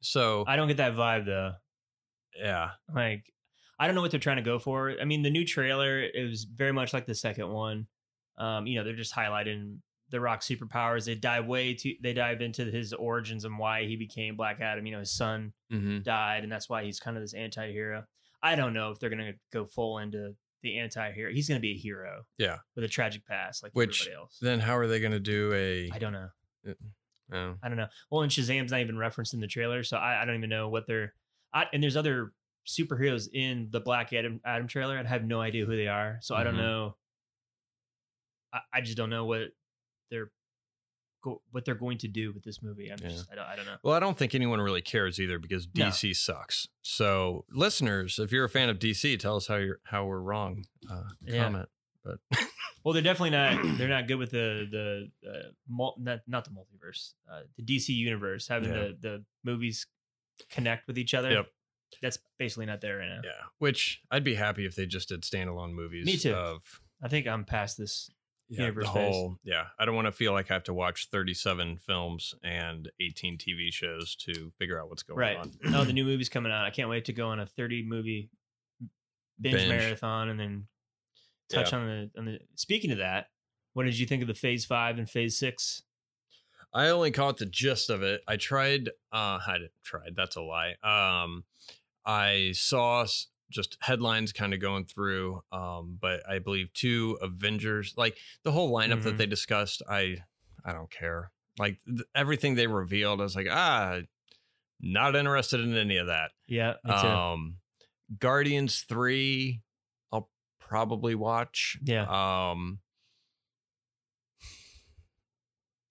So, 0.00 0.44
I 0.46 0.56
don't 0.56 0.68
get 0.68 0.76
that 0.76 0.94
vibe 0.94 1.26
though. 1.26 1.52
yeah. 2.36 2.70
Like, 2.94 3.24
I 3.80 3.86
don't 3.86 3.94
know 3.94 4.02
what 4.02 4.10
they're 4.10 4.20
trying 4.20 4.36
to 4.36 4.42
go 4.42 4.58
for. 4.58 4.94
I 5.00 5.04
mean, 5.04 5.22
the 5.22 5.30
new 5.30 5.44
trailer 5.44 6.00
it 6.00 6.28
was 6.28 6.44
very 6.44 6.72
much 6.72 6.92
like 6.92 7.06
the 7.06 7.14
second 7.14 7.48
one. 7.48 7.86
Um, 8.36 8.66
you 8.66 8.76
know, 8.78 8.84
they're 8.84 8.94
just 8.94 9.14
highlighting 9.14 9.78
the 10.10 10.20
Rock 10.20 10.40
superpowers. 10.40 11.04
They 11.04 11.14
dive 11.16 11.46
way 11.46 11.74
too. 11.74 11.94
They 12.02 12.12
dive 12.12 12.40
into 12.40 12.64
his 12.64 12.92
origins 12.92 13.44
and 13.44 13.58
why 13.58 13.84
he 13.84 13.96
became 13.96 14.36
Black 14.36 14.60
Adam. 14.60 14.86
You 14.86 14.92
know, 14.92 15.00
his 15.00 15.12
son 15.12 15.52
Mhm. 15.72 16.02
died, 16.04 16.44
and 16.44 16.50
that's 16.52 16.68
why 16.68 16.84
he's 16.84 16.98
kind 17.00 17.16
of 17.16 17.22
this 17.22 17.34
anti-hero. 17.34 18.04
I 18.42 18.54
don't 18.54 18.72
know 18.72 18.90
if 18.92 18.98
they're 19.00 19.10
gonna 19.10 19.34
go 19.52 19.64
full 19.66 19.98
into 19.98 20.34
the 20.62 20.78
anti-hero. 20.78 21.32
He's 21.32 21.48
gonna 21.48 21.60
be 21.60 21.72
a 21.72 21.76
hero. 21.76 22.22
Yeah. 22.38 22.58
with 22.74 22.84
a 22.84 22.88
tragic 22.88 23.24
past, 23.26 23.62
like 23.62 23.72
Which- 23.72 24.02
everybody 24.02 24.20
else. 24.22 24.38
Then 24.40 24.60
how 24.60 24.76
are 24.76 24.86
they 24.86 25.00
going 25.00 25.12
to 25.12 25.20
do 25.20 25.52
a 25.54 25.90
I 25.92 25.98
don't 25.98 26.12
know. 26.12 26.28
oh. 27.32 27.54
I 27.62 27.68
don't 27.68 27.76
know. 27.76 27.88
Well, 28.10 28.22
and 28.22 28.30
Shazam's 28.32 28.70
not 28.72 28.80
even 28.80 28.98
referenced 28.98 29.34
in 29.34 29.40
the 29.40 29.46
trailer, 29.46 29.82
so 29.84 29.96
I, 29.96 30.22
I 30.22 30.24
don't 30.24 30.36
even 30.36 30.50
know 30.50 30.68
what 30.68 30.86
they're. 30.86 31.14
I, 31.54 31.66
and 31.72 31.82
there's 31.82 31.96
other 31.96 32.32
superheroes 32.66 33.28
in 33.32 33.68
the 33.70 33.80
Black 33.80 34.12
Adam 34.12 34.40
Adam 34.44 34.66
trailer, 34.66 34.96
and 34.96 35.06
I 35.06 35.10
have 35.10 35.24
no 35.24 35.40
idea 35.40 35.64
who 35.64 35.76
they 35.76 35.88
are. 35.88 36.18
So 36.22 36.34
I 36.34 36.44
don't 36.44 36.54
Mhm. 36.54 36.58
know. 36.58 36.96
I, 38.52 38.60
I 38.74 38.80
just 38.80 38.96
don't 38.96 39.10
know 39.10 39.24
what 39.26 39.48
they're 40.10 40.30
go, 41.22 41.42
what 41.50 41.64
they're 41.64 41.74
going 41.74 41.98
to 41.98 42.08
do 42.08 42.32
with 42.32 42.42
this 42.44 42.62
movie. 42.62 42.90
I'm 42.90 42.98
Yeah. 43.02 43.08
just 43.08 43.26
I 43.30 43.34
don't, 43.34 43.44
I 43.46 43.56
don't 43.56 43.66
know. 43.66 43.76
Well, 43.82 43.94
I 43.94 44.00
don't 44.00 44.16
think 44.16 44.34
anyone 44.34 44.60
really 44.60 44.82
cares 44.82 45.18
either 45.20 45.38
because 45.38 45.66
No. 45.74 45.86
DC 45.86 46.14
sucks. 46.16 46.68
So, 46.82 47.44
listeners, 47.50 48.18
if 48.18 48.32
you're 48.32 48.44
a 48.44 48.48
fan 48.48 48.68
of 48.68 48.78
DC, 48.78 49.18
tell 49.18 49.36
us 49.36 49.46
how 49.46 49.56
you're 49.56 49.80
how 49.84 50.04
we're 50.06 50.20
wrong. 50.20 50.64
Uh, 50.90 51.02
Yeah. 51.24 51.44
Comment. 51.44 51.68
But 52.04 52.18
Well, 52.84 52.94
they're 52.94 53.02
definitely 53.02 53.30
not. 53.30 53.76
They're 53.76 53.88
not 53.88 54.06
good 54.06 54.16
with 54.16 54.30
the 54.30 54.66
the 54.70 55.28
uh, 55.28 55.48
mul- 55.68 55.96
not 55.98 56.20
not 56.26 56.44
the 56.44 56.50
multiverse, 56.50 57.12
uh, 57.30 57.42
the 57.56 57.62
DC 57.62 57.88
universe 57.90 58.48
having 58.48 58.70
Yeah. 58.70 58.76
the 58.76 58.96
the 59.00 59.24
movies 59.44 59.86
connect 60.48 60.86
with 60.86 60.96
each 60.98 61.12
other. 61.14 61.30
Yep. 61.32 61.46
That's 62.02 62.18
basically 62.38 62.66
not 62.66 62.80
there 62.80 62.98
right 62.98 63.08
now. 63.08 63.20
yeah, 63.24 63.30
which 63.58 64.00
I'd 64.10 64.22
be 64.24 64.34
happy 64.34 64.64
if 64.66 64.74
they 64.76 64.86
just 64.86 65.08
did 65.08 65.22
standalone 65.22 65.72
movies. 65.72 66.06
Me 66.06 66.16
too. 66.16 66.34
Of 66.34 66.80
I 67.02 67.08
think 67.08 67.26
I'm 67.26 67.44
past 67.44 67.76
this. 67.78 68.10
Yeah, 68.48 68.70
the 68.70 68.86
whole 68.86 69.38
yeah. 69.44 69.66
I 69.78 69.84
don't 69.84 69.94
want 69.94 70.06
to 70.06 70.12
feel 70.12 70.32
like 70.32 70.50
I 70.50 70.54
have 70.54 70.64
to 70.64 70.74
watch 70.74 71.08
37 71.10 71.78
films 71.78 72.34
and 72.42 72.90
18 73.00 73.38
TV 73.38 73.72
shows 73.72 74.14
to 74.16 74.52
figure 74.58 74.80
out 74.80 74.88
what's 74.88 75.02
going 75.02 75.18
Right. 75.18 75.36
on. 75.36 75.52
Oh, 75.74 75.84
the 75.84 75.92
new 75.92 76.04
movie's 76.04 76.28
coming 76.28 76.50
out. 76.52 76.64
I 76.64 76.70
can't 76.70 76.88
wait 76.88 77.04
to 77.06 77.12
go 77.12 77.28
on 77.28 77.40
a 77.40 77.46
30 77.46 77.84
movie 77.86 78.30
binge, 79.40 79.56
Binge. 79.56 79.68
marathon 79.68 80.28
and 80.30 80.38
then 80.40 80.66
touch 81.50 81.72
Yeah. 81.72 81.78
on 81.78 81.86
the 81.86 82.10
on 82.18 82.24
the. 82.24 82.38
Speaking 82.54 82.90
of 82.92 82.98
that, 82.98 83.28
what 83.74 83.84
did 83.84 83.98
you 83.98 84.06
think 84.06 84.22
of 84.22 84.28
the 84.28 84.34
Phase 84.34 84.64
Five 84.64 84.98
and 84.98 85.08
Phase 85.08 85.38
Six? 85.38 85.82
I 86.74 86.88
only 86.88 87.10
caught 87.10 87.38
the 87.38 87.46
gist 87.46 87.88
of 87.90 88.02
it. 88.02 88.22
I 88.28 88.36
tried. 88.36 88.88
Uh, 89.12 89.38
I 89.46 89.54
didn't 89.58 89.72
tried. 89.82 90.14
That's 90.16 90.36
a 90.36 90.42
lie. 90.42 90.74
Um, 90.82 91.44
I 92.04 92.52
saw 92.54 93.06
just 93.50 93.76
headlines 93.80 94.32
kind 94.32 94.52
of 94.54 94.60
going 94.60 94.84
through. 94.84 95.42
Um, 95.52 95.96
but 96.00 96.20
I 96.28 96.38
believe 96.38 96.72
two 96.74 97.18
Avengers, 97.22 97.94
like 97.96 98.16
the 98.42 98.52
whole 98.52 98.70
lineup 98.72 99.02
that 99.04 99.14
Mhm. 99.14 99.18
they 99.18 99.26
discussed. 99.26 99.82
I, 99.88 100.18
I 100.64 100.72
don't 100.72 100.90
care. 100.90 101.30
Like 101.58 101.78
th- 101.86 102.02
everything 102.14 102.54
they 102.54 102.66
revealed, 102.66 103.20
I 103.20 103.24
was 103.24 103.34
like, 103.36 103.48
ah, 103.50 104.00
not 104.80 105.16
interested 105.16 105.60
in 105.60 105.76
any 105.76 105.96
of 105.96 106.06
that. 106.08 106.30
Yeah. 106.46 106.74
Um, 106.84 107.56
Guardians 108.18 108.82
three, 108.88 109.62
I'll 110.12 110.30
probably 110.60 111.14
watch. 111.14 111.78
Yeah. 111.82 112.04
Um, 112.50 112.78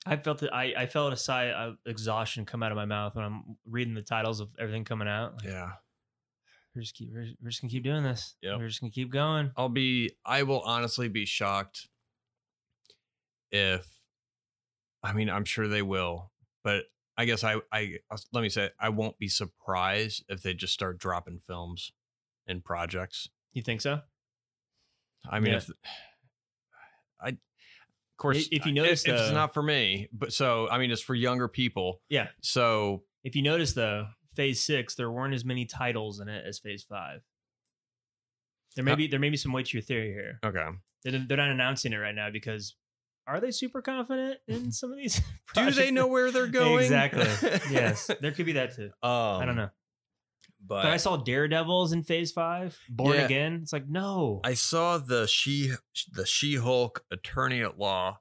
I 0.05 0.15
felt 0.15 0.41
it. 0.41 0.49
I, 0.53 0.73
I 0.77 0.85
felt 0.85 1.11
a 1.11 1.17
sigh 1.17 1.51
of 1.51 1.77
exhaustion 1.85 2.45
come 2.45 2.63
out 2.63 2.71
of 2.71 2.77
my 2.77 2.85
mouth 2.85 3.15
when 3.15 3.25
I'm 3.25 3.57
reading 3.65 3.93
the 3.93 4.01
titles 4.01 4.39
of 4.39 4.49
everything 4.57 4.85
coming 4.85 5.07
out. 5.07 5.35
Like, 5.43 5.45
Yeah. 5.51 5.71
We're 6.77 6.81
just 6.81 6.93
keep. 6.93 7.09
We're, 7.11 7.25
we're 7.41 7.49
just 7.49 7.59
gonna 7.59 7.71
keep 7.71 7.83
doing 7.83 8.03
this. 8.03 8.35
Yep. 8.43 8.59
We're 8.59 8.67
just 8.67 8.81
gonna 8.81 8.91
keep 8.91 9.11
going. 9.11 9.49
I'll 9.57 9.67
be 9.67 10.11
I 10.23 10.43
will 10.43 10.59
honestly 10.59 11.07
be 11.07 11.25
shocked 11.25 11.87
if 13.51 13.87
I 15.01 15.13
mean 15.13 15.27
I'm 15.27 15.43
sure 15.43 15.67
they 15.67 15.81
will, 15.81 16.31
but 16.63 16.83
I 17.17 17.25
guess 17.25 17.43
I 17.43 17.55
I 17.71 17.95
let 18.31 18.41
me 18.41 18.49
say 18.49 18.69
I 18.79 18.89
won't 18.89 19.17
be 19.17 19.27
surprised 19.27 20.23
if 20.29 20.43
they 20.43 20.53
just 20.53 20.71
start 20.71 20.99
dropping 20.99 21.39
films 21.39 21.93
and 22.45 22.63
projects. 22.63 23.27
You 23.53 23.63
think 23.63 23.81
so? 23.81 24.01
I 25.27 25.39
mean 25.39 25.53
Yeah. 25.53 25.57
if 25.57 25.71
I 27.19 27.29
of 27.29 27.37
course 28.17 28.49
If 28.51 28.67
you 28.67 28.71
notice, 28.71 29.03
if, 29.07 29.15
it's 29.15 29.29
uh, 29.29 29.33
not 29.33 29.55
for 29.55 29.63
me, 29.63 30.09
but 30.13 30.31
so 30.31 30.69
I 30.69 30.77
mean 30.77 30.91
it's 30.91 31.01
for 31.01 31.15
younger 31.15 31.47
people. 31.47 32.01
Yeah. 32.07 32.27
So 32.43 33.01
If 33.23 33.35
you 33.35 33.41
notice 33.41 33.73
though, 33.73 34.09
Phase 34.37 34.61
Six 34.63 34.95
there 34.95 35.11
weren't 35.11 35.33
as 35.33 35.43
many 35.43 35.65
titles 35.65 36.21
in 36.21 36.29
it 36.29 36.45
as 36.47 36.59
Phase 36.59 36.83
Five. 36.83 37.21
There 38.75 38.85
may 38.85 38.91
Uh, 38.93 38.95
be 38.95 39.07
there 39.07 39.19
may 39.19 39.29
be 39.29 39.37
some 39.37 39.51
weight 39.51 39.65
to 39.67 39.77
your 39.77 39.81
theory 39.83 40.13
here. 40.13 40.39
okay. 40.45 40.65
They're, 41.03 41.19
they're 41.27 41.37
not 41.37 41.49
announcing 41.49 41.91
it 41.93 41.97
right 41.97 42.15
now 42.15 42.29
because 42.31 42.75
are 43.27 43.39
they 43.41 43.51
super 43.51 43.81
confident 43.81 44.39
in 44.47 44.71
some 44.79 44.91
of 44.91 44.97
these? 44.97 45.19
Do 45.55 45.71
they 45.71 45.91
know 45.91 46.07
where 46.07 46.31
they're 46.31 46.47
going? 46.47 46.83
Exactly. 46.85 47.25
yes, 47.71 48.09
there 48.21 48.31
could 48.31 48.45
be 48.45 48.53
that 48.53 48.75
too. 48.75 48.91
Um, 49.03 49.11
I 49.41 49.45
don't 49.45 49.55
know. 49.57 49.69
But, 50.65 50.83
But 50.83 50.91
I 50.93 50.97
saw 50.97 51.17
Daredevils 51.17 51.91
in 51.93 52.03
Phase 52.03 52.31
Five, 52.31 52.77
Born 52.89 53.15
Yeah. 53.15 53.25
Again. 53.25 53.59
It's 53.63 53.73
like 53.73 53.87
no, 53.87 54.41
I 54.43 54.53
saw 54.53 54.97
the 54.97 55.27
she 55.27 55.73
the 56.11 56.25
She 56.25 56.55
Hulk 56.55 57.03
Attorney 57.11 57.61
at 57.61 57.77
Law 57.77 58.19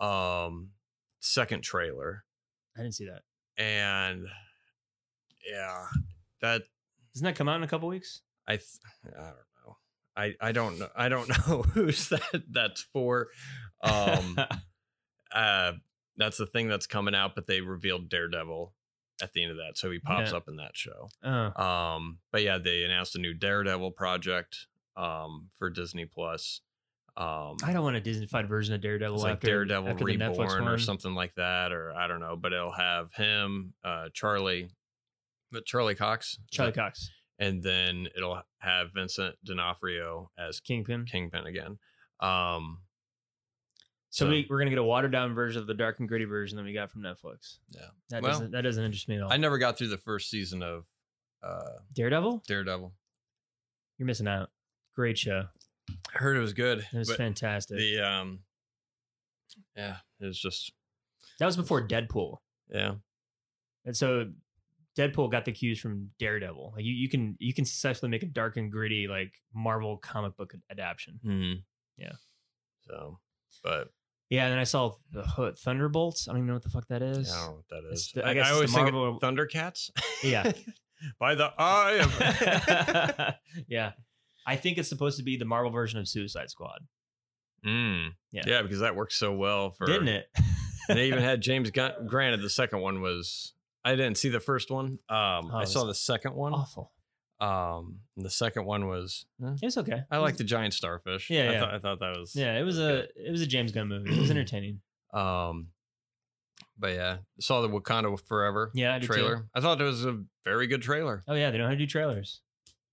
um 0.00 0.70
second 1.20 1.62
trailer 1.62 2.24
I 2.76 2.82
didn't 2.82 2.94
see 2.94 3.06
that. 3.06 3.22
and 3.62 4.26
yeah 5.50 5.86
that 6.40 6.62
Doesn't 7.14 7.24
that 7.24 7.36
come 7.36 7.48
out 7.48 7.56
in 7.56 7.62
a 7.62 7.68
couple 7.68 7.88
weeks? 7.88 8.22
I 8.46 8.56
th- 8.56 8.66
I 9.16 9.20
don't 9.20 9.26
know 9.66 9.76
I 10.16 10.34
I 10.40 10.52
don't 10.52 10.78
know 10.78 10.88
I 10.96 11.08
don't 11.08 11.28
know 11.48 11.62
who's 11.62 12.08
that 12.10 12.42
that's 12.50 12.82
for 12.92 13.28
um 13.82 14.38
uh 15.34 15.72
that's 16.16 16.36
the 16.36 16.46
thing 16.46 16.68
that's 16.68 16.86
coming 16.86 17.14
out 17.14 17.34
but 17.34 17.46
they 17.46 17.60
revealed 17.60 18.08
Daredevil 18.08 18.72
at 19.22 19.32
the 19.32 19.42
end 19.42 19.50
of 19.52 19.56
that 19.58 19.76
so 19.78 19.90
he 19.90 19.98
pops 19.98 20.30
Yeah. 20.32 20.36
up 20.36 20.48
in 20.48 20.56
that 20.56 20.76
show 20.76 21.08
oh, 21.24 21.62
um 21.62 22.18
but 22.32 22.42
yeah 22.42 22.58
they 22.58 22.84
announced 22.84 23.16
a 23.16 23.18
new 23.18 23.34
Daredevil 23.34 23.92
project 23.92 24.66
um 24.96 25.48
for 25.58 25.70
Disney 25.70 26.04
Plus 26.04 26.60
um 27.16 27.56
I 27.64 27.72
don't 27.72 27.84
want 27.84 27.96
a 27.96 28.00
Disneyfied 28.00 28.48
version 28.48 28.74
of 28.74 28.80
Daredevil. 28.80 29.18
like 29.18 29.34
after, 29.34 29.46
Daredevil 29.46 29.88
after 29.90 30.04
Reborn 30.04 30.66
or 30.68 30.78
something 30.78 31.14
like 31.14 31.34
that, 31.36 31.70
or 31.72 31.92
I 31.92 32.08
don't 32.08 32.18
know, 32.18 32.34
but 32.34 32.52
it'll 32.52 32.72
have 32.72 33.12
him, 33.14 33.72
uh, 33.84 34.08
Charlie, 34.12 34.68
but 35.54 35.64
Charlie 35.64 35.94
Cox, 35.94 36.38
Charlie 36.50 36.72
Cox, 36.72 37.10
and 37.38 37.62
then 37.62 38.08
it'll 38.16 38.42
have 38.58 38.92
Vincent 38.94 39.36
D'Onofrio 39.44 40.30
as 40.38 40.60
Kingpin. 40.60 41.06
Kingpin 41.06 41.46
again. 41.46 41.78
Um, 42.20 42.80
So, 44.10 44.26
So- 44.26 44.30
we, 44.30 44.46
we're 44.48 44.58
gonna 44.58 44.70
get 44.70 44.78
a 44.78 44.84
watered 44.84 45.10
down 45.10 45.34
version 45.34 45.60
of 45.60 45.66
the 45.66 45.74
dark 45.74 45.98
and 45.98 46.08
gritty 46.08 46.24
version 46.24 46.56
that 46.56 46.62
we 46.64 46.72
got 46.72 46.88
from 46.90 47.02
Netflix. 47.02 47.58
Yeah. 47.70 47.86
that 48.10 48.22
Well, 48.22 48.32
doesn't 48.32 48.50
that 48.52 48.60
doesn't 48.62 48.84
interest 48.84 49.08
me 49.08 49.16
at 49.16 49.22
all. 49.22 49.32
I 49.32 49.36
never 49.38 49.58
got 49.58 49.76
through 49.76 49.88
the 49.88 49.98
first 49.98 50.30
season 50.30 50.62
of 50.62 50.84
uh, 51.42 51.78
Daredevil, 51.92 52.44
Daredevil. 52.46 52.92
you're 53.98 54.06
missing 54.06 54.28
out. 54.28 54.50
Great 54.94 55.18
show. 55.18 55.48
I 55.90 56.18
heard 56.18 56.36
it 56.36 56.40
was 56.40 56.52
good, 56.52 56.86
It 56.92 56.96
was 56.96 57.12
fantastic. 57.16 57.76
the 57.76 58.00
um, 58.00 58.44
yeah, 59.76 59.96
it 60.20 60.26
was 60.26 60.38
just 60.38 60.72
that 61.40 61.46
was 61.46 61.56
before 61.56 61.86
Deadpool, 61.86 62.38
yeah, 62.68 62.94
and 63.84 63.96
so 63.96 64.30
Deadpool 64.96 65.30
got 65.30 65.44
the 65.44 65.52
cues 65.52 65.80
from 65.80 66.10
Daredevil. 66.18 66.72
Like 66.76 66.84
you, 66.84 66.92
you 66.92 67.08
can 67.08 67.36
you 67.40 67.52
can 67.52 67.64
successfully 67.64 68.10
make 68.10 68.22
a 68.22 68.26
dark 68.26 68.56
and 68.56 68.70
gritty 68.70 69.08
like 69.08 69.32
Marvel 69.54 69.96
comic 69.96 70.36
book 70.36 70.54
adaptation. 70.70 71.18
mm-hmm. 71.24 71.60
Yeah. 71.96 72.12
So, 72.88 73.18
but 73.62 73.88
Yeah, 74.30 74.44
and 74.44 74.52
then 74.52 74.58
I 74.58 74.64
saw 74.64 74.92
the 75.10 75.22
Hood 75.22 75.58
Thunderbolts. 75.58 76.28
I 76.28 76.32
don't 76.32 76.38
even 76.38 76.46
know 76.48 76.54
what 76.54 76.62
the 76.62 76.68
fuck 76.70 76.86
that 76.88 77.02
is. 77.02 77.32
I 77.32 77.36
don't 77.38 77.46
know 77.50 77.56
what 77.56 77.68
that 77.70 77.92
is. 77.92 78.12
the- 78.14 78.24
I 78.26 78.30
I, 78.30 78.34
guess 78.34 78.46
I 78.46 78.50
always 78.52 78.70
the 78.70 78.76
think 78.76 78.88
of 78.88 78.94
Marvel- 78.94 79.20
Thundercats. 79.20 79.90
Yeah. 80.22 80.52
by 81.20 81.34
the 81.34 81.52
eye 81.58 82.00
of. 82.00 83.34
yeah. 83.68 83.92
I 84.46 84.56
think 84.56 84.78
it's 84.78 84.88
supposed 84.88 85.16
to 85.18 85.22
be 85.24 85.36
the 85.36 85.44
Marvel 85.44 85.70
version 85.70 85.98
of 85.98 86.08
Suicide 86.08 86.50
Squad. 86.50 86.80
Mm. 87.66 88.10
Yeah. 88.32 88.42
Yeah. 88.46 88.62
because 88.62 88.80
that 88.80 88.94
worked 88.96 89.12
so 89.14 89.32
well 89.32 89.70
for. 89.70 89.86
Didn't 89.86 90.08
it? 90.08 90.26
And 90.88 90.98
they 90.98 91.06
even 91.08 91.20
had 91.22 91.40
James 91.42 91.70
Gunn. 91.70 91.92
Granted, 92.06 92.42
the 92.42 92.50
second 92.50 92.80
one 92.80 93.00
was. 93.00 93.54
I 93.84 93.92
didn't 93.96 94.16
see 94.16 94.28
the 94.30 94.40
first 94.40 94.70
one. 94.70 94.98
Um, 95.08 95.50
Oh, 95.52 95.56
I 95.58 95.64
saw 95.64 95.84
the 95.84 95.94
second 95.94 96.34
one. 96.34 96.52
Awful. 96.54 96.92
Um, 97.40 98.00
the 98.16 98.30
second 98.30 98.64
one 98.64 98.86
was. 98.86 99.26
eh, 99.44 99.50
It 99.60 99.64
was 99.66 99.76
okay. 99.78 100.02
I 100.10 100.18
like 100.18 100.36
the 100.36 100.44
giant 100.44 100.72
starfish. 100.72 101.28
Yeah, 101.30 101.42
I 101.42 101.52
yeah. 101.52 101.60
thought 101.60 101.74
I 101.74 101.78
thought 101.78 102.00
that 102.00 102.16
was. 102.16 102.34
Yeah, 102.34 102.58
it 102.58 102.62
was 102.62 102.78
a 102.78 103.04
it 103.16 103.30
was 103.30 103.42
a 103.42 103.46
James 103.46 103.72
Gunn 103.72 103.88
movie. 103.88 104.10
It 104.14 104.18
was 104.20 104.30
entertaining. 104.30 104.80
Um, 105.12 105.68
but 106.78 106.94
yeah, 106.94 107.18
saw 107.40 107.60
the 107.60 107.68
Wakanda 107.68 108.18
Forever 108.20 108.70
Yeah, 108.74 108.94
I 108.94 108.98
did 108.98 109.06
too. 109.06 109.12
trailer. 109.12 109.48
I 109.54 109.60
thought 109.60 109.80
it 109.80 109.84
was 109.84 110.04
a 110.04 110.22
very 110.44 110.66
good 110.66 110.82
trailer. 110.82 111.22
Oh 111.28 111.34
yeah, 111.34 111.50
they 111.50 111.58
know 111.58 111.64
how 111.64 111.70
to 111.70 111.76
do 111.76 111.86
trailers. 111.86 112.40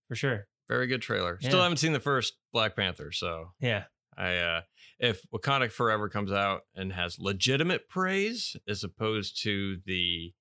For 0.08 0.16
sure. 0.16 0.48
Very 0.68 0.88
good 0.88 1.02
trailer. 1.02 1.38
Still 1.42 1.62
haven't 1.62 1.78
seen 1.78 1.94
the 1.94 2.00
first 2.00 2.34
Black 2.54 2.76
Panther, 2.76 3.12
so 3.12 3.52
Yeah. 3.60 3.84
I 4.18 4.36
uh 4.38 4.62
if 5.00 5.22
Wakanda 5.34 5.72
Forever 5.72 6.10
comes 6.10 6.32
out 6.32 6.62
and 6.76 6.92
has 6.94 7.18
legitimate 7.20 7.88
praise 7.90 8.56
as 8.68 8.84
opposed 8.84 9.42
to 9.44 9.78
the 9.86 10.34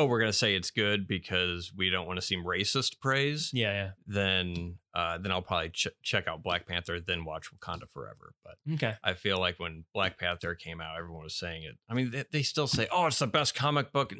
oh 0.00 0.06
we're 0.06 0.18
gonna 0.20 0.32
say 0.32 0.54
it's 0.54 0.70
good 0.70 1.06
because 1.06 1.72
we 1.76 1.90
don't 1.90 2.06
want 2.06 2.18
to 2.18 2.24
seem 2.24 2.44
racist 2.44 3.00
praise, 3.00 3.50
Yeah, 3.52 3.90
then 4.06 4.76
uh 4.94 5.18
then 5.18 5.30
I'll 5.32 5.42
probably 5.42 5.70
ch- 5.70 5.88
check 6.02 6.26
out 6.26 6.42
Black 6.42 6.66
Panther 6.66 6.98
then 7.00 7.24
watch 7.24 7.48
Wakanda 7.54 7.88
Forever. 7.92 8.32
But. 8.44 8.74
Okay. 8.74 8.94
I 9.04 9.14
feel 9.14 9.38
like 9.38 9.58
when 9.60 9.84
Black 9.94 10.18
Panther 10.18 10.54
came 10.54 10.80
out, 10.80 10.96
everyone 10.98 11.24
was 11.24 11.38
saying 11.38 11.64
it. 11.64 11.76
I 11.88 11.94
mean, 11.94 12.10
they, 12.10 12.24
they 12.32 12.42
still 12.42 12.66
say, 12.66 12.88
"Oh, 12.90 13.06
it's 13.06 13.18
the 13.18 13.26
best 13.26 13.54
comic 13.54 13.92
book." 13.92 14.12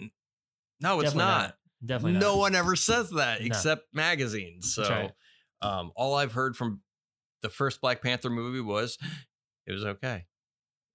No, 0.80 1.00
it's 1.00 1.12
Definitely 1.12 1.18
not. 1.32 1.56
Definitely 1.84 2.12
not. 2.12 2.20
No 2.20 2.36
one 2.36 2.54
ever 2.54 2.76
says 2.76 3.10
that 3.10 3.40
No. 3.40 3.46
except 3.46 3.94
magazines. 3.94 4.74
So, 4.74 4.82
That's 4.82 4.90
right. 4.92 5.12
um, 5.62 5.92
all 5.96 6.14
I've 6.14 6.32
heard 6.32 6.56
from 6.56 6.80
the 7.42 7.48
first 7.50 7.80
Black 7.80 8.02
Panther 8.02 8.30
movie 8.30 8.60
was 8.60 8.98
it 9.66 9.72
was 9.72 9.84
okay, 9.84 10.26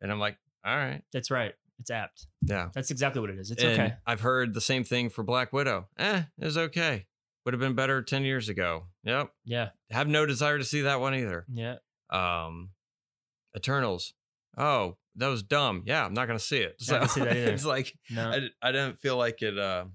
and 0.01 0.11
I'm 0.11 0.19
like, 0.19 0.37
all 0.65 0.75
right, 0.75 1.01
That's 1.11 1.29
right. 1.31 1.53
It's 1.79 1.89
apt. 1.91 2.27
yeah. 2.41 2.69
That's 2.73 2.89
exactly 2.91 3.19
what 3.21 3.29
it 3.29 3.37
is. 3.37 3.51
It's 3.51 3.61
And 3.63 3.73
okay. 3.73 3.93
I've 4.07 4.21
heard 4.21 4.53
the 4.53 4.61
same 4.61 4.83
thing 4.83 5.09
for 5.09 5.23
Black 5.23 5.51
Widow. 5.53 5.87
Eh, 5.97 6.23
it 6.39 6.45
was 6.45 6.57
okay. 6.57 7.05
Would 7.43 7.53
have 7.53 7.59
been 7.61 7.75
better 7.75 8.01
ten 8.01 8.23
years 8.23 8.47
ago. 8.49 8.85
Yep. 9.03 9.31
Yeah. 9.43 9.69
Have 9.91 10.07
no 10.07 10.25
desire 10.25 10.57
to 10.57 10.63
see 10.63 10.81
that 10.81 10.99
one 10.99 11.13
either. 11.15 11.45
Yeah. 11.51 11.75
um 12.09 12.69
eternals 13.57 14.13
oh 14.57 14.97
that 15.15 15.27
was 15.27 15.41
dumb 15.41 15.81
yeah 15.85 16.03
i'm 16.05 16.13
not 16.13 16.27
gonna 16.27 16.37
see 16.37 16.57
it 16.59 16.75
Not 16.89 17.09
see 17.09 17.21
that 17.21 17.37
either. 17.37 17.51
it's 17.53 17.63
like 17.65 17.93
No. 18.11 18.29
I, 18.31 18.41
I 18.61 18.71
didn't 18.73 18.99
feel 18.99 19.15
like 19.17 19.41
it 19.41 19.57
uh 19.57 19.85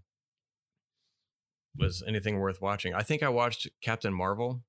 was 1.77 2.03
anything 2.07 2.39
worth 2.39 2.61
watching 2.63 2.95
i 2.95 3.03
think 3.03 3.23
i 3.23 3.29
watched 3.29 3.69
captain 3.83 4.15
marvel 4.15 4.63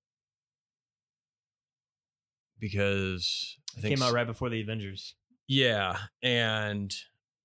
because 2.60 3.58
i 3.76 3.80
It 3.80 3.82
think 3.82 3.98
came 3.98 4.04
out 4.08 4.14
right 4.14 4.28
before 4.28 4.50
the 4.50 4.62
Avengers. 4.62 5.16
Yeah 5.54 5.98
and 6.24 6.96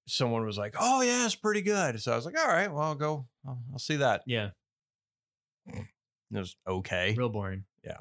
someone 0.06 0.46
was 0.46 0.56
like 0.56 0.74
oh 0.78 1.02
yeah 1.02 1.24
it's 1.24 1.34
pretty 1.34 1.60
good 1.62 2.00
so 2.00 2.12
i 2.12 2.16
was 2.16 2.24
like 2.24 2.38
all 2.38 2.46
right 2.46 2.72
well 2.72 2.82
i'll 2.82 2.94
go 2.94 3.26
i'll, 3.46 3.58
I'll 3.72 3.78
see 3.80 3.96
that 3.96 4.22
Yeah. 4.26 4.50
it 5.66 5.84
was 6.30 6.54
okay 6.68 7.14
Real 7.16 7.28
boring. 7.28 7.64
Yeah. 7.84 7.98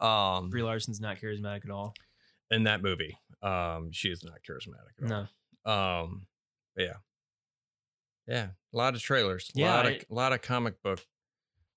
Um 0.00 0.50
Brie 0.50 0.62
Larson's 0.62 1.00
not 1.00 1.18
charismatic 1.20 1.64
at 1.64 1.70
all. 1.70 1.94
in 2.50 2.64
that 2.64 2.82
movie 2.82 3.16
um 3.42 3.90
she 3.92 4.08
is 4.08 4.24
not 4.24 4.38
charismatic 4.48 5.04
at 5.04 5.12
all. 5.12 5.28
No. 5.64 5.72
Um, 5.72 6.26
yeah, 6.76 6.94
yeah, 8.28 8.48
a 8.72 8.76
lot 8.76 8.94
of 8.94 9.00
trailers, 9.02 9.50
a 9.56 9.60
Yeah, 9.60 9.74
lot 9.74 9.86
I- 9.86 9.90
of 9.90 10.04
lot 10.10 10.32
of 10.32 10.42
comic 10.42 10.82
book 10.82 11.00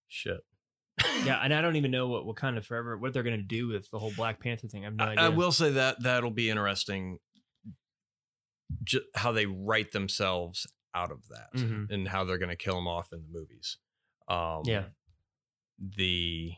shit. 0.07 0.39
Yeah, 1.23 1.39
and 1.43 1.53
I 1.53 1.61
don't 1.61 1.75
even 1.77 1.91
know 1.91 2.07
what 2.07 2.25
what 2.25 2.35
kind 2.35 2.57
of 2.57 2.65
Forever 2.65 2.97
what 2.97 3.13
they're 3.13 3.23
gonna 3.23 3.37
do 3.37 3.67
with 3.69 3.89
the 3.89 3.97
whole 3.99 4.11
Black 4.15 4.39
Panther 4.41 4.67
thing. 4.67 4.81
I 4.83 4.85
have 4.85 4.95
no 4.95 5.03
I, 5.05 5.07
idea. 5.11 5.23
I 5.25 5.29
will 5.29 5.51
say 5.51 5.71
that 5.71 6.03
that'll 6.03 6.29
be 6.31 6.49
interesting. 6.49 7.17
Ju- 8.83 9.05
how 9.15 9.31
they 9.31 9.45
write 9.45 9.91
themselves 9.91 10.67
out 10.93 11.11
of 11.11 11.27
that, 11.29 11.53
Mhm. 11.53 11.89
and 11.91 12.07
how 12.07 12.23
they're 12.23 12.37
going 12.37 12.49
to 12.49 12.55
kill 12.55 12.75
them 12.75 12.87
off 12.87 13.11
in 13.13 13.21
the 13.21 13.27
movies. 13.39 13.77
Um, 14.27 14.61
Yeah. 14.65 14.85
the 15.77 16.53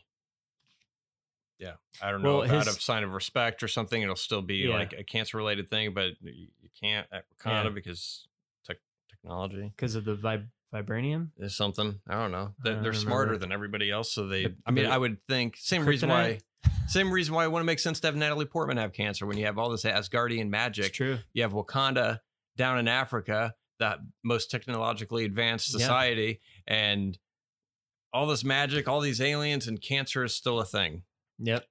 yeah, 1.58 1.74
I 2.00 2.10
don't 2.10 2.22
Well, 2.22 2.38
know 2.38 2.42
if 2.42 2.50
out 2.50 2.66
of 2.66 2.80
sign 2.80 3.04
of 3.04 3.12
respect 3.12 3.62
or 3.62 3.68
something, 3.68 4.02
it'll 4.02 4.16
still 4.16 4.42
be 4.42 4.56
Yeah. 4.68 4.74
like 4.74 4.92
a 4.94 5.04
cancer 5.04 5.36
related 5.36 5.68
thing, 5.68 5.94
but 5.94 6.14
you 6.20 6.48
you 6.60 6.68
can't 6.80 7.06
at 7.12 7.24
Wakanda 7.38 7.64
Yeah. 7.64 7.70
because 7.70 8.26
tech 8.64 8.78
technology. 9.08 9.68
because 9.76 9.94
of 9.94 10.04
the 10.04 10.16
vib- 10.16 10.48
vibranium. 10.72 11.30
is 11.36 11.54
something. 11.54 12.00
I 12.08 12.14
don't 12.14 12.32
know. 12.32 12.54
They're, 12.58 12.74
don't 12.74 12.82
they're 12.82 12.92
smarter 12.94 13.36
than 13.38 13.52
everybody 13.52 13.90
else, 13.90 14.10
so 14.12 14.26
they. 14.26 14.44
The- 14.46 14.56
I 14.66 14.70
mean, 14.72 14.84
the- 14.86 14.90
I 14.90 14.98
would 14.98 15.24
think 15.28 15.56
same 15.56 15.86
reason 15.86 16.08
why. 16.08 16.40
Same 16.88 17.10
reason 17.10 17.34
why 17.34 17.44
it 17.44 17.50
wouldn't 17.52 17.66
make 17.66 17.78
sense 17.78 18.00
to 18.00 18.06
have 18.08 18.16
Natalie 18.16 18.44
Portman 18.44 18.76
have 18.76 18.92
cancer 18.92 19.24
when 19.26 19.38
you 19.38 19.46
have 19.46 19.58
all 19.58 19.70
this 19.70 19.84
Asgardian 19.84 20.40
It's 20.42 20.50
magic. 20.50 20.92
true. 20.92 21.18
You 21.32 21.42
have 21.42 21.52
Wakanda 21.52 22.20
down 22.56 22.78
in 22.78 22.86
Africa, 22.88 23.54
that 23.78 23.98
most 24.22 24.50
technologically 24.50 25.24
advanced 25.24 25.72
Yeah. 25.72 25.78
society, 25.78 26.40
and 26.66 27.18
all 28.12 28.26
this 28.26 28.44
magic, 28.44 28.88
all 28.88 29.00
these 29.00 29.20
aliens, 29.20 29.66
and 29.66 29.80
cancer 29.80 30.22
is 30.22 30.34
still 30.34 30.60
a 30.60 30.66
thing. 30.66 31.04
Yep. 31.38 31.66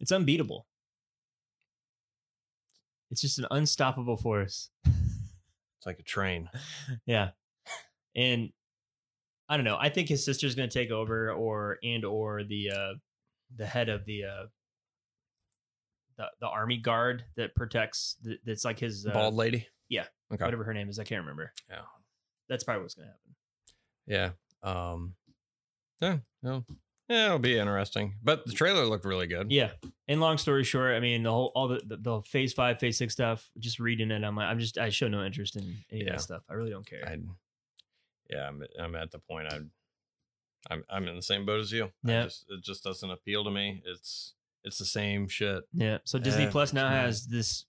It's 0.00 0.10
unbeatable. 0.12 0.66
It's 3.10 3.20
just 3.20 3.38
an 3.38 3.46
unstoppable 3.50 4.16
force. 4.16 4.70
It's 5.78 5.86
like 5.86 5.98
a 6.00 6.02
train. 6.02 6.48
Yeah. 7.04 7.30
And 8.16 8.50
I 9.48 9.56
don't 9.56 9.64
know. 9.64 9.76
I 9.78 9.88
think 9.88 10.08
his 10.08 10.24
sister's 10.24 10.54
going 10.54 10.68
to 10.68 10.78
take 10.78 10.90
over 10.90 11.32
or 11.32 11.78
and 11.82 12.04
or 12.04 12.42
the 12.44 12.70
uh 12.70 12.92
the 13.54 13.66
head 13.66 13.88
of 13.88 14.04
the 14.04 14.24
uh 14.24 14.46
the, 16.16 16.26
the 16.40 16.48
army 16.48 16.78
guard 16.78 17.24
that 17.36 17.54
protects 17.54 18.16
the, 18.22 18.38
that's 18.44 18.64
like 18.64 18.78
his 18.78 19.06
uh, 19.06 19.12
Bald 19.12 19.34
lady. 19.34 19.66
yeah. 19.88 20.04
Okay. 20.32 20.44
whatever 20.44 20.64
her 20.64 20.74
name 20.74 20.88
is. 20.88 20.98
I 20.98 21.04
can't 21.04 21.20
remember. 21.20 21.52
Yeah. 21.70 21.82
That's 22.48 22.64
probably 22.64 22.82
what's 22.82 22.94
going 22.94 23.08
to 23.08 23.12
happen. 23.12 24.34
Yeah. 24.64 24.90
Um. 24.92 25.14
Yeah. 26.00 26.18
No. 26.42 26.64
Yeah, 27.08 27.26
it'll 27.26 27.38
be 27.38 27.56
interesting. 27.56 28.14
But 28.22 28.46
the 28.46 28.52
trailer 28.52 28.84
looked 28.84 29.04
really 29.04 29.28
good. 29.28 29.52
Yeah. 29.52 29.70
And 30.08 30.20
long 30.20 30.38
story 30.38 30.64
short, 30.64 30.92
I 30.94 31.00
mean 31.00 31.22
the 31.22 31.30
whole 31.30 31.52
all 31.54 31.68
the 31.68 31.80
the, 31.86 31.96
the 31.96 32.22
phase 32.22 32.52
5, 32.52 32.80
phase 32.80 32.98
6 32.98 33.12
stuff, 33.12 33.48
just 33.58 33.78
reading 33.78 34.10
it 34.10 34.24
I'm 34.24 34.34
like 34.34 34.46
I'm 34.46 34.58
just 34.58 34.76
I 34.78 34.90
show 34.90 35.06
no 35.06 35.24
interest 35.24 35.54
in 35.54 35.76
any 35.92 36.00
of 36.00 36.08
that 36.08 36.20
stuff. 36.20 36.42
I 36.50 36.54
really 36.54 36.70
don't 36.70 36.86
care. 36.86 37.04
I. 37.06 37.18
Yeah, 38.30 38.48
I'm. 38.48 38.62
I'm 38.80 38.94
at 38.94 39.10
the 39.10 39.18
point. 39.18 39.52
I. 39.52 39.58
I'm. 40.70 40.84
I'm 40.90 41.08
in 41.08 41.16
the 41.16 41.22
same 41.22 41.46
boat 41.46 41.60
as 41.60 41.72
you. 41.72 41.90
Yeah. 42.02 42.24
just, 42.24 42.46
it 42.48 42.62
just 42.62 42.84
doesn't 42.84 43.10
appeal 43.10 43.44
to 43.44 43.50
me. 43.50 43.82
It's. 43.84 44.34
It's 44.64 44.78
the 44.78 44.84
same 44.84 45.28
shit. 45.28 45.62
Yeah. 45.72 45.98
So 46.02 46.18
Disney 46.18 46.48
Plus 46.48 46.72
now 46.72 46.88
has 46.88 47.28
this 47.28 47.66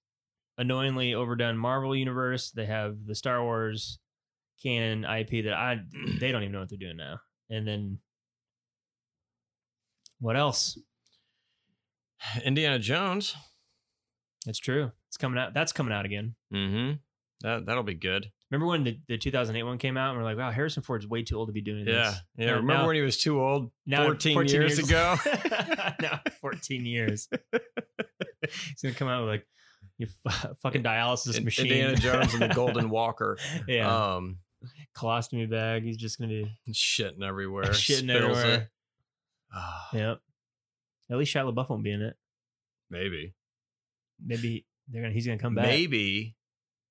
annoyingly 0.57 1.13
overdone 1.13 1.55
Marvel 1.55 1.95
universe. 1.95 2.49
They 2.49 2.65
have 2.65 3.05
the 3.05 3.13
Star 3.13 3.43
Wars 3.43 3.99
canon 4.61 5.03
IP 5.05 5.45
that 5.45 5.53
I 5.53 5.77
they 6.19 6.31
don't 6.31 6.41
even 6.41 6.53
know 6.53 6.59
what 6.59 6.69
they're 6.69 6.77
doing 6.79 6.97
now. 6.97 7.19
And 7.49 7.67
then 7.67 7.99
what 10.19 10.35
else? 10.35 10.79
Indiana 12.43 12.79
Jones. 12.79 13.35
It's 14.47 14.59
true. 14.59 14.91
It's 15.09 15.17
coming 15.17 15.39
out. 15.39 15.53
That's 15.53 15.73
coming 15.73 15.93
out 15.93 16.05
again. 16.05 16.35
Mm-hmm. 16.53 16.93
That 17.41 17.65
that'll 17.65 17.83
be 17.83 17.93
good. 17.93 18.31
Remember 18.49 18.67
when 18.67 18.83
the, 18.85 18.99
the 19.09 19.17
2008 19.17 19.63
one 19.63 19.77
came 19.77 19.97
out 19.97 20.11
and 20.11 20.17
we're 20.19 20.23
like, 20.23 20.37
wow, 20.37 20.51
Harrison 20.51 20.81
Ford's 20.81 21.05
way 21.05 21.21
too 21.23 21.35
old 21.37 21.49
to 21.49 21.53
be 21.53 21.61
doing 21.61 21.83
this. 21.85 21.93
Yeah. 21.93 22.13
Yeah. 22.37 22.45
Now- 22.45 22.51
Remember 22.55 22.73
now- 22.73 22.87
when 22.87 22.95
he 22.95 23.01
was 23.01 23.17
too 23.17 23.41
old? 23.41 23.71
Now 23.85 24.05
14, 24.05 24.47
years, 24.47 24.79
ago. 24.79 25.17
now 26.01 26.21
14 26.41 26.85
years. 26.85 27.27
He's 28.41 28.81
gonna 28.81 28.95
come 28.95 29.07
out 29.09 29.21
with 29.25 29.29
like 29.29 29.47
your 29.97 30.09
fu- 30.29 30.53
fucking 30.63 30.83
dialysis 30.83 31.37
In- 31.37 31.43
machine. 31.43 31.65
Indiana 31.67 31.95
Jones 31.97 32.33
and 32.33 32.43
the 32.43 32.53
Golden 32.55 32.89
Walker. 32.89 33.37
yeah. 33.67 34.15
Um, 34.15 34.37
Colostomy 34.95 35.49
bag. 35.49 35.83
He's 35.83 35.97
just 35.97 36.17
gonna 36.19 36.29
be 36.65 36.73
shitting 36.73 37.23
everywhere. 37.23 37.65
shitting 37.65 38.09
spills 38.09 38.37
everywhere. 38.37 38.71
Ah, 39.53 39.89
Yep. 39.93 40.19
At 41.11 41.17
least 41.17 41.33
Shia 41.35 41.53
LaBeouf 41.53 41.69
won't 41.69 41.83
be 41.83 41.91
in 41.91 42.01
it. 42.01 42.15
Maybe. 42.89 43.33
Maybe 44.25 44.65
they're 44.87 45.01
gonna. 45.03 45.13
He's 45.13 45.25
gonna 45.27 45.37
come 45.37 45.53
back. 45.55 45.65
Maybe 45.65 46.36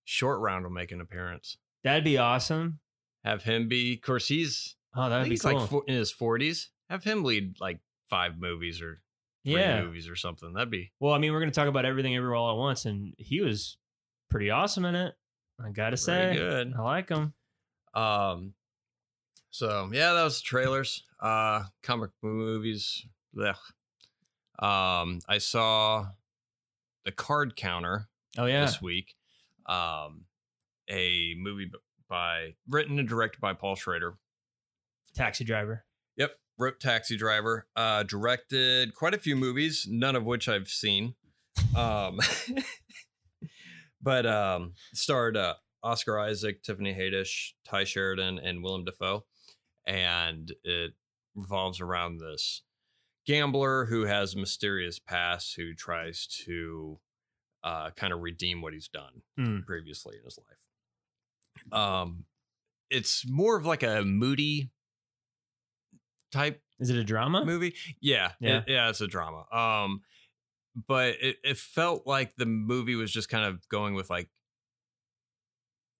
Short 0.06 0.40
Round 0.40 0.64
will 0.64 0.72
make 0.72 0.92
an 0.92 1.00
appearance. 1.00 1.58
That'd 1.84 2.04
be 2.04 2.16
awesome. 2.16 2.78
Have 3.24 3.42
him 3.42 3.68
be. 3.68 3.94
Of 3.94 4.02
course, 4.02 4.28
he's. 4.28 4.76
Oh, 4.94 5.10
that'd 5.10 5.24
be 5.24 5.30
he's 5.30 5.42
cool. 5.42 5.60
like 5.60 5.88
in 5.88 5.96
his 5.96 6.12
forties. 6.12 6.70
Have 6.88 7.04
him 7.04 7.24
lead 7.24 7.56
like 7.60 7.80
five 8.08 8.38
movies 8.38 8.80
or 8.80 9.02
yeah. 9.42 9.82
movies 9.82 10.08
or 10.08 10.14
something. 10.14 10.52
That'd 10.52 10.70
be. 10.70 10.92
Well, 11.00 11.12
I 11.12 11.18
mean, 11.18 11.32
we're 11.32 11.40
gonna 11.40 11.50
talk 11.50 11.68
about 11.68 11.84
everything 11.84 12.14
everywhere 12.14 12.36
all 12.36 12.52
at 12.52 12.56
once, 12.56 12.86
and 12.86 13.14
he 13.18 13.40
was 13.40 13.76
pretty 14.30 14.50
awesome 14.50 14.84
in 14.84 14.94
it. 14.94 15.14
I 15.62 15.70
gotta 15.70 15.96
say, 15.96 16.36
good. 16.36 16.72
I 16.78 16.82
like 16.82 17.08
him. 17.08 17.34
Um. 17.92 18.54
So 19.50 19.90
yeah, 19.92 20.12
that 20.12 20.22
was 20.22 20.38
the 20.38 20.44
trailers. 20.44 21.02
Uh, 21.20 21.64
comic 21.82 22.10
movies. 22.22 23.04
Blech. 23.36 23.56
Um, 24.58 25.20
I 25.28 25.38
saw 25.38 26.06
the 27.04 27.12
Card 27.12 27.56
Counter 27.56 28.08
Oh 28.38 28.46
yeah. 28.46 28.64
this 28.64 28.80
week. 28.80 29.16
Um, 29.68 30.24
a 30.88 31.34
movie 31.38 31.70
by 32.08 32.54
written 32.68 32.98
and 32.98 33.08
directed 33.08 33.40
by 33.40 33.52
Paul 33.52 33.74
Schrader. 33.74 34.14
Taxi 35.14 35.44
driver. 35.44 35.84
Yep, 36.16 36.32
wrote 36.58 36.80
Taxi 36.80 37.16
Driver. 37.16 37.66
Uh, 37.74 38.02
directed 38.02 38.94
quite 38.94 39.14
a 39.14 39.18
few 39.18 39.36
movies, 39.36 39.86
none 39.88 40.16
of 40.16 40.24
which 40.24 40.48
I've 40.48 40.68
seen. 40.68 41.14
Um, 41.76 42.20
but 44.02 44.26
um, 44.26 44.74
starred 44.94 45.36
uh, 45.36 45.54
Oscar 45.82 46.18
Isaac, 46.18 46.62
Tiffany 46.62 46.94
Haddish, 46.94 47.52
Tye 47.66 47.84
Sheridan, 47.84 48.38
and 48.38 48.62
Willem 48.62 48.84
Dafoe, 48.84 49.24
and 49.86 50.52
it 50.64 50.92
revolves 51.34 51.80
around 51.80 52.18
this 52.18 52.62
gambler 53.26 53.86
who 53.86 54.04
has 54.04 54.34
a 54.34 54.38
mysterious 54.38 54.98
past 54.98 55.56
who 55.56 55.74
tries 55.74 56.26
to 56.44 56.98
uh, 57.66 57.90
kind 57.96 58.12
of 58.12 58.20
redeem 58.20 58.62
what 58.62 58.72
he's 58.72 58.88
done 58.88 59.22
Hmm. 59.36 59.60
previously 59.66 60.16
in 60.18 60.24
his 60.24 60.38
life. 60.38 61.72
Um, 61.72 62.24
it's 62.90 63.28
more 63.28 63.56
of 63.56 63.66
like 63.66 63.82
a 63.82 64.02
moody 64.04 64.70
type 66.30 66.62
Is 66.78 66.90
it 66.90 66.96
a 66.96 67.04
drama? 67.04 67.44
movie. 67.44 67.74
Yeah, 68.00 68.32
Yeah. 68.40 68.58
it- 68.58 68.64
yeah, 68.68 68.88
it's 68.90 69.00
a 69.00 69.06
drama. 69.08 69.46
Um, 69.52 70.02
but 70.86 71.16
it, 71.20 71.38
it 71.42 71.56
felt 71.56 72.06
like 72.06 72.36
the 72.36 72.46
movie 72.46 72.94
was 72.94 73.10
just 73.10 73.28
kind 73.28 73.44
of 73.46 73.66
going 73.68 73.94
with 73.94 74.10
like 74.10 74.28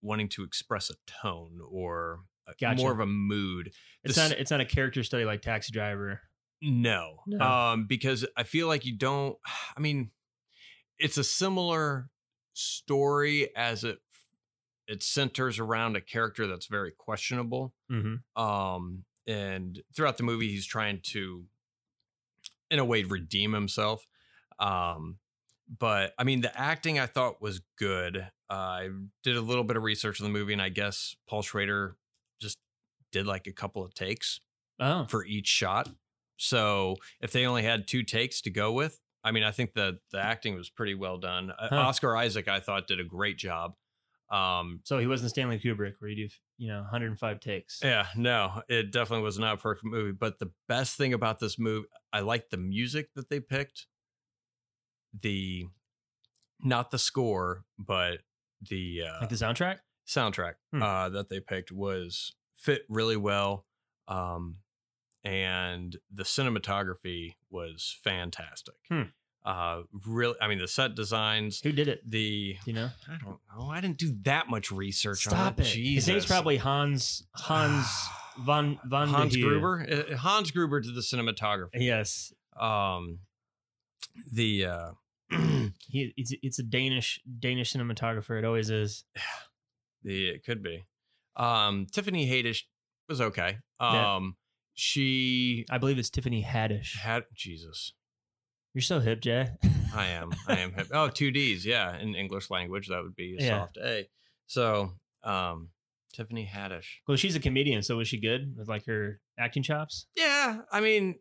wanting 0.02 0.28
to 0.28 0.44
express 0.44 0.90
a 0.90 0.94
tone 1.22 1.58
or 1.68 2.20
a- 2.46 2.54
Gotcha. 2.60 2.76
more 2.80 2.92
of 2.92 3.00
a 3.00 3.06
mood. 3.06 3.68
It's 4.04 4.14
This- 4.14 4.30
not. 4.30 4.38
It's 4.38 4.50
not 4.50 4.60
a 4.60 4.64
character 4.66 5.02
study 5.02 5.24
like 5.24 5.42
Taxi 5.42 5.72
Driver. 5.72 6.20
No. 6.62 7.22
No. 7.26 7.40
Um, 7.44 7.86
because 7.86 8.24
I 8.36 8.44
feel 8.44 8.66
like 8.68 8.84
you 8.84 8.96
don't 8.96 9.36
I 9.76 9.80
mean, 9.80 10.10
it's 10.98 11.18
a 11.18 11.24
similar 11.24 12.08
story 12.54 13.54
as 13.56 13.84
it 13.84 13.98
it 14.88 15.02
centers 15.02 15.58
around 15.58 15.96
a 15.96 16.00
character 16.00 16.46
that's 16.46 16.66
very 16.66 16.92
questionable. 16.92 17.74
Mm-hmm. 17.90 18.40
Um, 18.40 19.04
and 19.26 19.82
throughout 19.94 20.16
the 20.16 20.22
movie, 20.22 20.48
he's 20.48 20.64
trying 20.64 21.00
to, 21.06 21.44
in 22.70 22.78
a 22.78 22.84
way, 22.84 23.02
redeem 23.02 23.52
himself. 23.52 24.06
Um, 24.60 25.18
but 25.78 26.14
I 26.18 26.24
mean, 26.24 26.40
the 26.40 26.56
acting 26.58 27.00
I 27.00 27.06
thought 27.06 27.42
was 27.42 27.60
good. 27.76 28.28
Uh, 28.48 28.54
I 28.54 28.88
did 29.24 29.36
a 29.36 29.40
little 29.40 29.64
bit 29.64 29.76
of 29.76 29.82
research 29.82 30.20
on 30.20 30.24
the 30.24 30.32
movie, 30.32 30.52
and 30.52 30.62
I 30.62 30.68
guess 30.68 31.16
Paul 31.28 31.42
Schrader 31.42 31.96
just 32.40 32.58
did 33.10 33.26
like 33.26 33.48
a 33.48 33.52
couple 33.52 33.84
of 33.84 33.92
takes 33.92 34.40
Oh, 34.78 35.06
for 35.08 35.24
each 35.24 35.48
shot. 35.48 35.88
So 36.36 36.96
if 37.20 37.32
they 37.32 37.46
only 37.46 37.62
had 37.62 37.88
two 37.88 38.02
takes 38.02 38.40
to 38.42 38.50
go 38.50 38.70
with, 38.70 39.00
I 39.26 39.32
mean, 39.32 39.42
I 39.42 39.50
think 39.50 39.74
the 39.74 39.98
the 40.12 40.18
acting 40.20 40.54
was 40.54 40.70
pretty 40.70 40.94
well 40.94 41.18
done. 41.18 41.50
Uh, 41.50 41.68
Huh. 41.68 41.76
Oscar 41.76 42.16
Isaac, 42.16 42.48
I 42.48 42.60
thought, 42.60 42.86
did 42.86 43.00
a 43.00 43.04
great 43.04 43.36
job. 43.38 43.74
Um, 44.30 44.80
so 44.84 44.98
he 44.98 45.06
wasn't 45.06 45.30
Stanley 45.30 45.58
Kubrick, 45.58 45.94
where 45.98 46.10
you 46.10 46.28
do 46.28 46.34
you 46.58 46.68
know 46.68 46.80
105 46.80 47.38
takes. 47.40 47.80
Yeah, 47.82 48.06
no, 48.16 48.62
it 48.68 48.90
definitely 48.92 49.24
was 49.24 49.38
not 49.38 49.54
a 49.54 49.56
perfect 49.56 49.84
movie. 49.84 50.12
But 50.12 50.38
the 50.38 50.50
best 50.68 50.96
thing 50.96 51.12
about 51.12 51.38
this 51.40 51.58
movie, 51.58 51.86
I 52.12 52.20
like 52.20 52.50
the 52.50 52.56
music 52.56 53.08
that 53.14 53.28
they 53.30 53.40
picked. 53.40 53.86
The, 55.20 55.66
not 56.60 56.90
the 56.90 56.98
score, 56.98 57.64
but 57.78 58.18
the 58.60 59.02
uh, 59.08 59.20
Like 59.20 59.28
the 59.30 59.36
soundtrack. 59.36 59.78
soundtrack 60.06 60.54
Hmm. 60.72 60.82
uh, 60.82 61.08
that 61.10 61.28
they 61.30 61.40
picked 61.40 61.72
was 61.72 62.34
fit 62.56 62.82
really 62.88 63.16
well, 63.16 63.66
um, 64.08 64.58
and 65.26 65.96
the 66.12 66.22
cinematography 66.22 67.34
was 67.50 67.98
fantastic. 68.04 68.74
Hmm. 68.88 69.02
Uh, 69.44 69.82
really, 70.06 70.34
I 70.40 70.48
mean, 70.48 70.58
the 70.58 70.66
set 70.68 70.94
designs, 70.94 71.60
Who 71.62 71.70
did 71.72 71.86
it? 71.88 72.00
the 72.08 72.56
you 72.64 72.72
know? 72.72 72.90
I 73.08 73.16
don't 73.22 73.38
know, 73.56 73.68
I 73.68 73.80
didn't 73.80 73.98
do 73.98 74.14
that 74.22 74.48
much 74.48 74.70
research 74.72 75.20
Stop 75.24 75.58
on 75.58 75.64
it. 75.64 75.76
it. 75.76 75.94
His 75.94 76.08
name's 76.08 76.26
probably 76.26 76.56
Hans 76.56 77.24
Hans 77.34 77.86
von 78.40 78.78
von 78.84 79.08
Hans 79.08 79.36
Gruber. 79.36 79.86
Uh, 79.88 80.16
Hans 80.16 80.50
Gruber 80.50 80.80
did 80.80 80.94
the 80.94 81.00
cinematography. 81.00 81.68
Yes, 81.74 82.32
Um, 82.58 83.20
the 84.32 84.66
uh, 84.66 84.90
he 85.88 86.12
it's 86.16 86.32
it's 86.42 86.58
a 86.58 86.64
Danish 86.64 87.20
Danish 87.38 87.72
cinematographer. 87.72 88.36
It 88.38 88.44
always 88.44 88.70
is. 88.70 89.04
the 90.02 90.28
it 90.28 90.44
could 90.44 90.62
be. 90.62 90.84
Um, 91.36 91.86
Tiffany 91.92 92.28
Haddish 92.28 92.62
was 93.08 93.20
okay. 93.20 93.58
Um, 93.78 94.36
she 94.76 95.64
I 95.70 95.78
believe 95.78 95.98
it's 95.98 96.10
Tiffany 96.10 96.44
Haddish. 96.44 96.96
had 96.98 97.24
Jesus. 97.34 97.92
You're 98.74 98.82
so 98.82 99.00
hip, 99.00 99.20
Jay. 99.22 99.48
I 99.94 100.06
am. 100.08 100.30
I 100.46 100.58
am. 100.58 100.74
hip. 100.74 100.88
Oh, 100.92 101.08
two 101.08 101.30
D's. 101.30 101.64
Yeah, 101.66 101.98
in 101.98 102.14
English 102.14 102.50
language, 102.50 102.88
that 102.88 103.02
would 103.02 103.16
be 103.16 103.36
a 103.38 103.42
Yeah. 103.42 103.60
soft 103.60 103.78
A. 103.78 104.08
So, 104.46 104.92
um, 105.24 105.70
Tiffany 106.14 106.46
Haddish. 106.46 106.86
well, 107.08 107.16
she's 107.16 107.34
a 107.36 107.40
comedian, 107.40 107.82
so 107.82 107.96
was 107.96 108.06
she 108.08 108.20
good 108.20 108.54
with 108.56 108.68
like 108.68 108.84
her 108.86 109.18
acting 109.38 109.62
chops? 109.62 110.06
Yeah, 110.14 110.58
I 110.70 110.80
mean, 110.80 111.16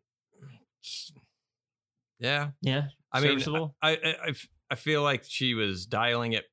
yeah. 2.20 2.50
Yeah, 2.62 2.88
I 3.12 3.22
mean, 3.22 3.32
serviceable. 3.32 3.76
I, 3.82 3.91
I, 3.91 4.15
I 4.26 4.30
f- 4.30 4.48
I 4.70 4.76
feel 4.76 5.02
like 5.04 5.24
she 5.26 5.54
was 5.54 5.86
dialing 5.86 6.34
it 6.34 6.44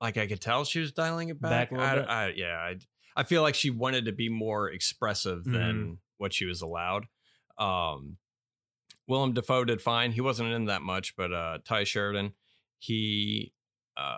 like 0.00 0.16
I 0.18 0.26
could 0.26 0.40
tell 0.40 0.64
she 0.64 0.80
was 0.80 0.92
dialing 0.92 1.30
it 1.30 1.40
back. 1.40 1.70
Back 1.70 1.72
a 1.72 1.74
little 1.74 1.88
I, 1.88 1.94
bit? 1.96 2.08
I- 2.08 2.32
yeah, 2.36 2.56
I, 2.58 2.74
I 3.16 3.22
feel 3.24 3.40
like 3.42 3.54
she 3.54 3.70
wanted 3.70 4.04
to 4.04 4.12
be 4.12 4.28
more 4.28 4.68
expressive 4.70 5.40
Mm-hmm. 5.44 5.52
than 5.52 5.98
what 6.18 6.32
she 6.34 6.44
was 6.44 6.60
allowed. 6.62 7.06
Um, 7.58 8.18
Willem 9.08 9.32
Dafoe 9.32 9.64
did 9.64 9.80
fine. 9.80 10.12
He 10.12 10.20
wasn't 10.20 10.52
in 10.52 10.66
that 10.66 10.82
much, 10.82 11.16
but 11.16 11.32
uh, 11.32 11.58
Tye 11.64 11.84
Sheridan, 11.84 12.32
he 12.78 13.52
uh, 13.96 14.16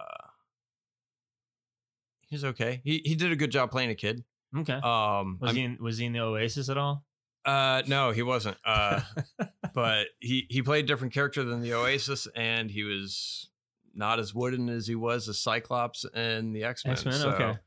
he's 2.29 2.45
okay. 2.45 2.81
He 2.85 3.03
he 3.05 3.15
did 3.15 3.33
a 3.33 3.37
good 3.37 3.51
job 3.51 3.71
playing 3.71 3.91
a 3.91 3.95
kid. 3.95 4.25
Okay. 4.57 4.73
Um, 4.75 5.39
was 5.41 5.49
I'm- 5.49 5.57
he 5.57 5.63
in, 5.65 5.79
was 5.81 5.99
he 5.99 6.07
in 6.07 6.13
the 6.13 6.21
Oasis 6.21 6.69
at 6.69 6.79
all? 6.79 7.05
uh, 7.45 7.83
no, 7.87 8.11
he 8.11 8.23
wasn't. 8.23 8.57
Uh, 8.65 9.01
but 9.75 10.07
he 10.21 10.47
he 10.51 10.63
played 10.63 10.85
a 10.85 10.89
different 10.89 11.13
character 11.15 11.45
than 11.45 11.61
the 11.61 11.75
Oasis, 11.75 12.27
and 12.35 12.71
he 12.71 12.83
was 12.83 13.51
not 13.95 14.19
as 14.19 14.35
wooden 14.35 14.69
as 14.69 14.87
he 14.87 14.95
was 14.95 15.29
as 15.29 15.39
Cyclops 15.39 16.05
and 16.15 16.55
the 16.55 16.65
X 16.65 16.85
Men. 16.85 16.93
X-Men, 16.93 17.15
So, 17.15 17.31
okay. 17.31 17.59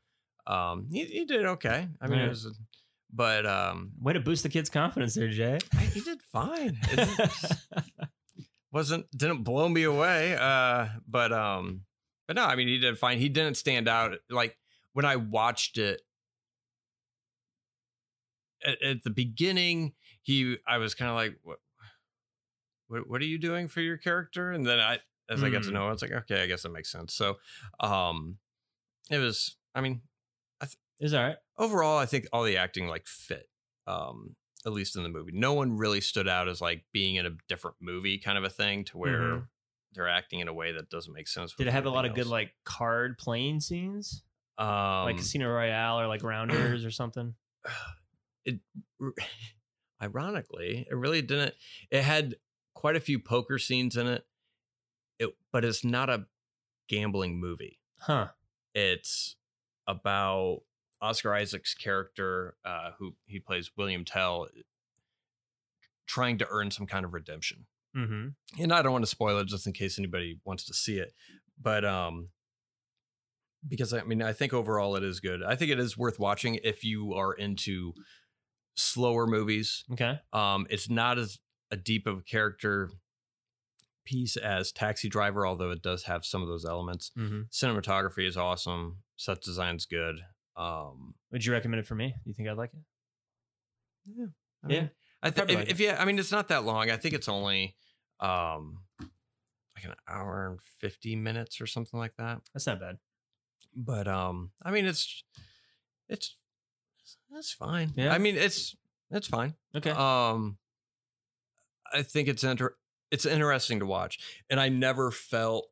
Um, 0.46 0.88
he 0.90 1.04
he 1.04 1.24
did 1.24 1.44
okay. 1.46 1.88
I 2.00 2.06
mean, 2.08 2.20
it 2.20 2.28
was, 2.28 2.58
but 3.12 3.46
um, 3.46 3.92
Way 4.00 4.14
to 4.14 4.20
boost 4.20 4.42
the 4.42 4.48
kid's 4.48 4.70
confidence 4.70 5.14
there, 5.14 5.28
Jay. 5.28 5.58
he 5.92 6.00
did 6.00 6.20
fine. 6.22 6.76
It 6.90 7.78
wasn't 8.72 9.10
didn't 9.16 9.42
blow 9.44 9.68
me 9.68 9.82
away. 9.84 10.36
Uh, 10.36 10.88
but 11.06 11.32
um, 11.32 11.82
but 12.26 12.36
no, 12.36 12.44
I 12.44 12.56
mean, 12.56 12.68
he 12.68 12.78
did 12.78 12.98
fine. 12.98 13.18
He 13.18 13.28
didn't 13.28 13.56
stand 13.56 13.88
out. 13.88 14.14
Like 14.30 14.56
when 14.92 15.04
I 15.04 15.16
watched 15.16 15.78
it 15.78 16.02
at, 18.64 18.82
at 18.82 19.02
the 19.04 19.10
beginning, 19.10 19.92
he 20.22 20.56
I 20.66 20.78
was 20.78 20.94
kind 20.94 21.10
of 21.10 21.16
like, 21.16 21.38
what, 21.42 21.58
what 22.88 23.08
what 23.08 23.20
are 23.20 23.26
you 23.26 23.38
doing 23.38 23.68
for 23.68 23.80
your 23.80 23.96
character? 23.96 24.50
And 24.50 24.66
then 24.66 24.80
I 24.80 24.98
as 25.30 25.42
I 25.42 25.50
got 25.50 25.62
to 25.64 25.68
Hmm. 25.68 25.74
know, 25.74 25.86
I 25.86 25.90
was 25.90 26.02
like, 26.02 26.12
okay, 26.12 26.42
I 26.42 26.46
guess 26.46 26.62
that 26.62 26.72
makes 26.72 26.90
sense. 26.90 27.14
So, 27.14 27.38
um, 27.80 28.38
it 29.10 29.18
was. 29.18 29.56
I 29.74 29.80
mean, 29.80 30.02
It's 31.02 31.12
all 31.12 31.22
right. 31.22 31.36
overall, 31.58 31.98
I 31.98 32.06
think 32.06 32.26
all 32.32 32.44
the 32.44 32.56
acting 32.56 32.86
like 32.88 33.06
fit. 33.06 33.48
Um, 33.86 34.36
at 34.64 34.72
least 34.72 34.94
in 34.96 35.02
the 35.02 35.08
movie, 35.08 35.32
no 35.34 35.52
one 35.52 35.76
really 35.76 36.00
stood 36.00 36.28
out 36.28 36.48
as 36.48 36.60
like 36.60 36.84
being 36.92 37.16
in 37.16 37.26
a 37.26 37.36
different 37.48 37.76
movie 37.80 38.18
kind 38.18 38.38
of 38.38 38.44
a 38.44 38.48
thing 38.50 38.84
to 38.84 38.96
where 38.98 39.10
Mhm. 39.10 39.48
they're 39.92 40.08
acting 40.08 40.38
in 40.40 40.46
a 40.48 40.54
way 40.54 40.72
that 40.72 40.88
doesn't 40.88 41.12
make 41.12 41.26
sense. 41.28 41.52
Did 41.54 41.66
it 41.66 41.72
have 41.72 41.84
a 41.86 41.90
lot 41.90 42.04
of 42.04 42.14
good 42.14 42.28
like 42.28 42.54
card 42.64 43.18
playing 43.18 43.58
scenes, 43.60 44.22
um, 44.58 45.04
like 45.04 45.16
Casino 45.18 45.50
Royale 45.52 45.98
or 46.00 46.06
like 46.06 46.22
Rounders 46.22 46.84
or 46.84 46.90
something? 46.92 47.34
it 48.44 48.60
ironically 50.02 50.86
it 50.90 50.94
really 50.94 51.22
didn't 51.22 51.54
it 51.90 52.02
had 52.02 52.34
quite 52.74 52.96
a 52.96 53.00
few 53.00 53.18
poker 53.20 53.58
scenes 53.58 53.96
in 53.96 54.06
it 54.08 54.26
it 55.18 55.30
but 55.52 55.64
it's 55.64 55.84
not 55.84 56.10
a 56.10 56.26
gambling 56.88 57.38
movie 57.38 57.78
Huh. 58.00 58.28
it's 58.74 59.36
about 59.86 60.62
oscar 61.02 61.34
isaac's 61.34 61.74
character 61.74 62.54
uh 62.64 62.92
who 62.98 63.14
he 63.26 63.38
plays 63.38 63.70
william 63.76 64.04
tell 64.04 64.48
trying 66.06 66.38
to 66.38 66.46
earn 66.50 66.70
some 66.70 66.86
kind 66.86 67.04
of 67.04 67.12
redemption 67.12 67.66
Mm-hmm. 67.94 68.28
and 68.62 68.72
I 68.72 68.80
don't 68.80 68.92
want 68.92 69.04
to 69.04 69.10
spoil 69.10 69.36
it 69.36 69.48
just 69.48 69.66
in 69.66 69.74
case 69.74 69.98
anybody 69.98 70.40
wants 70.46 70.64
to 70.64 70.72
see 70.72 70.96
it. 70.96 71.12
But 71.60 71.84
um 71.84 72.30
because 73.68 73.92
I 73.92 74.02
mean 74.04 74.22
I 74.22 74.32
think 74.32 74.54
overall 74.54 74.96
it 74.96 75.02
is 75.04 75.20
good. 75.20 75.42
I 75.42 75.56
think 75.56 75.70
it 75.70 75.78
is 75.78 75.98
worth 75.98 76.18
watching 76.18 76.58
if 76.64 76.84
you 76.84 77.12
are 77.12 77.34
into 77.34 77.92
slower 78.76 79.26
movies. 79.26 79.84
Okay. 79.92 80.18
Um 80.32 80.66
it's 80.70 80.88
not 80.88 81.18
as 81.18 81.38
a 81.70 81.76
deep 81.76 82.06
of 82.06 82.20
a 82.20 82.22
character 82.22 82.88
piece 84.06 84.36
as 84.38 84.72
Taxi 84.72 85.10
Driver, 85.10 85.46
although 85.46 85.70
it 85.70 85.82
does 85.82 86.04
have 86.04 86.24
some 86.24 86.40
of 86.40 86.48
those 86.48 86.64
elements. 86.64 87.10
Mm-hmm. 87.18 87.42
Cinematography 87.52 88.26
is 88.26 88.38
awesome. 88.38 89.02
Set 89.16 89.42
design's 89.42 89.84
good. 89.84 90.16
Um 90.56 91.14
Would 91.30 91.44
you 91.44 91.52
recommend 91.52 91.80
it 91.80 91.86
for 91.86 91.94
me? 91.94 92.08
Do 92.08 92.20
you 92.30 92.34
think 92.34 92.48
I'd 92.48 92.56
like 92.56 92.72
it? 92.74 92.80
yeah. 94.16 94.26
I 94.64 94.72
Yeah, 94.72 94.86
I 95.22 95.30
think 95.30 95.50
if, 95.50 95.56
like 95.56 95.70
if 95.70 95.80
yeah, 95.80 95.96
I 96.00 96.04
mean 96.04 96.18
it's 96.18 96.32
not 96.32 96.48
that 96.48 96.64
long. 96.64 96.90
I 96.90 96.96
think 96.96 97.14
it's 97.14 97.28
only 97.28 97.76
um 98.20 98.78
like 99.74 99.84
an 99.84 99.94
hour 100.08 100.46
and 100.50 100.60
50 100.80 101.16
minutes 101.16 101.60
or 101.60 101.66
something 101.66 101.98
like 101.98 102.14
that. 102.18 102.40
That's 102.52 102.66
not 102.66 102.78
bad. 102.80 102.98
but 103.74 104.06
um 104.06 104.50
i 104.62 104.70
mean 104.70 104.84
it's 104.84 105.24
it's 106.08 106.36
that's 107.30 107.52
fine 107.52 107.90
Yeah. 107.96 108.12
i 108.12 108.18
mean 108.18 108.36
it's 108.36 108.76
it's 109.10 109.26
fine 109.28 109.54
Okay. 109.74 109.90
um 109.90 110.58
i 111.90 112.02
think 112.02 112.28
it's 112.28 112.44
inter- 112.44 112.76
it's 113.10 113.24
interesting 113.24 113.78
to 113.80 113.86
watch 113.86 114.18
and 114.50 114.60
i 114.60 114.68
never 114.68 115.10
felt 115.10 115.68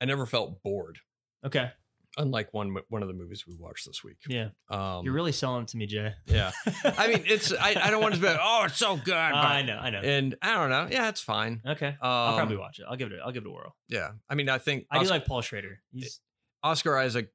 i 0.00 0.04
never 0.04 0.26
felt 0.26 0.62
bored 0.62 0.98
okay. 1.44 1.70
Unlike 2.16 2.52
one 2.54 2.76
one 2.88 3.02
of 3.02 3.08
the 3.08 3.14
movies 3.14 3.44
we 3.46 3.54
watched 3.58 3.86
this 3.86 4.02
week 4.04 4.16
Yeah. 4.28 4.48
um 4.70 5.04
You're 5.04 5.14
really 5.14 5.32
selling 5.32 5.62
it 5.62 5.68
to 5.68 5.76
me, 5.76 5.86
Jay. 5.86 6.12
yeah 6.26 6.52
i 6.84 7.08
mean 7.08 7.22
it's 7.26 7.52
I, 7.52 7.76
I 7.82 7.90
don't 7.90 8.02
want 8.02 8.14
to 8.14 8.20
be 8.20 8.26
like, 8.26 8.38
oh 8.42 8.62
it's 8.66 8.76
so 8.76 8.96
good 8.96 9.06
but, 9.06 9.14
I 9.14 9.62
know. 9.62 9.76
I 9.76 9.90
know. 9.90 10.00
and 10.00 10.36
i 10.42 10.54
don't 10.54 10.70
know 10.70 10.86
yeah 10.90 11.08
it's 11.08 11.20
fine 11.20 11.60
okay. 11.66 11.88
um, 11.88 11.96
I'll 12.00 12.36
probably 12.36 12.56
watch 12.56 12.78
it. 12.78 12.86
I'll 12.88 12.96
give 12.96 13.10
it. 13.12 13.18
A, 13.18 13.24
I'll 13.24 13.32
give 13.32 13.44
it 13.44 13.48
a 13.48 13.52
whirl. 13.52 13.74
yeah 13.88 14.10
i 14.28 14.34
mean 14.34 14.48
i 14.48 14.58
think 14.58 14.86
I 14.90 15.02
do 15.02 15.10
like 15.10 15.26
Paul 15.26 15.40
Schrader. 15.42 15.80
He's. 15.92 16.20
oscar 16.62 16.96
isaac 16.98 17.30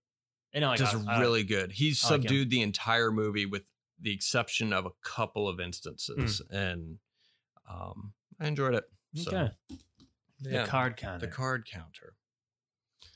You 0.54 0.62
know, 0.62 0.70
like 0.70 0.80
just 0.80 0.96
I- 0.96 1.16
I- 1.18 1.20
really 1.20 1.44
good. 1.44 1.72
He's 1.72 2.04
like 2.04 2.12
him. 2.16 2.22
subdued 2.24 2.50
the 2.50 2.62
entire 2.62 3.12
movie 3.12 3.46
with 3.46 3.64
the 4.02 4.14
exception 4.14 4.72
of 4.74 4.86
a 4.86 4.92
couple 5.04 5.48
of 5.50 5.60
instances, 5.60 6.42
and 6.50 7.00
um, 7.70 8.14
I 8.40 8.48
enjoyed 8.48 8.74
it. 8.74 8.86
So, 9.14 9.30
Okay. 9.30 9.52
yeah, 10.40 10.64
The 10.64 10.68
card 10.70 10.96
counter. 10.98 11.26
the 11.26 11.32
card 11.32 11.68
counter. 11.70 12.14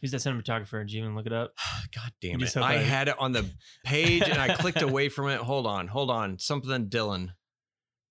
Who's 0.03 0.11
that 0.11 0.17
cinematographer? 0.17 0.81
Did 0.81 0.91
you 0.91 1.01
even 1.01 1.15
look 1.15 1.25
it 1.27 1.31
up? 1.31 1.53
God 1.95 2.11
damn 2.21 2.43
it! 2.43 2.57
I 2.57 2.73
I- 2.73 2.77
had 2.79 3.07
it 3.07 3.15
on 3.17 3.31
the 3.31 3.49
page 3.85 4.21
and 4.23 4.37
I 4.37 4.53
clicked 4.53 4.81
away 4.81 5.07
from 5.07 5.29
it. 5.29 5.39
Hold 5.39 5.65
on, 5.65 5.87
hold 5.87 6.11
on. 6.11 6.37
Something 6.39 6.89
Dylan. 6.89 7.29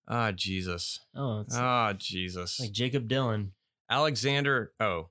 Ah, 0.09 0.33
Jesus. 0.33 1.01
Oh, 1.15 1.41
it's 1.41 1.55
Ah, 1.55 1.93
Jesus. 1.97 2.59
like 2.59 2.73
Jacob 2.73 3.09
Dylan. 3.09 3.51
Alexander. 3.91 4.73
Oh, 4.81 5.11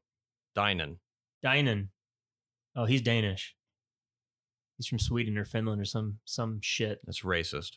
Dynan. 0.58 0.98
Dynan. 1.46 1.90
Oh, 2.76 2.86
he's 2.86 3.02
Danish. 3.04 3.56
He's 4.78 4.88
from 4.88 4.98
Sweden 5.00 5.38
or 5.38 5.46
Finland 5.46 5.80
or 5.80 5.86
some 5.86 6.18
some 6.26 6.60
shit. 6.64 7.00
That's 7.06 7.22
racist. 7.22 7.74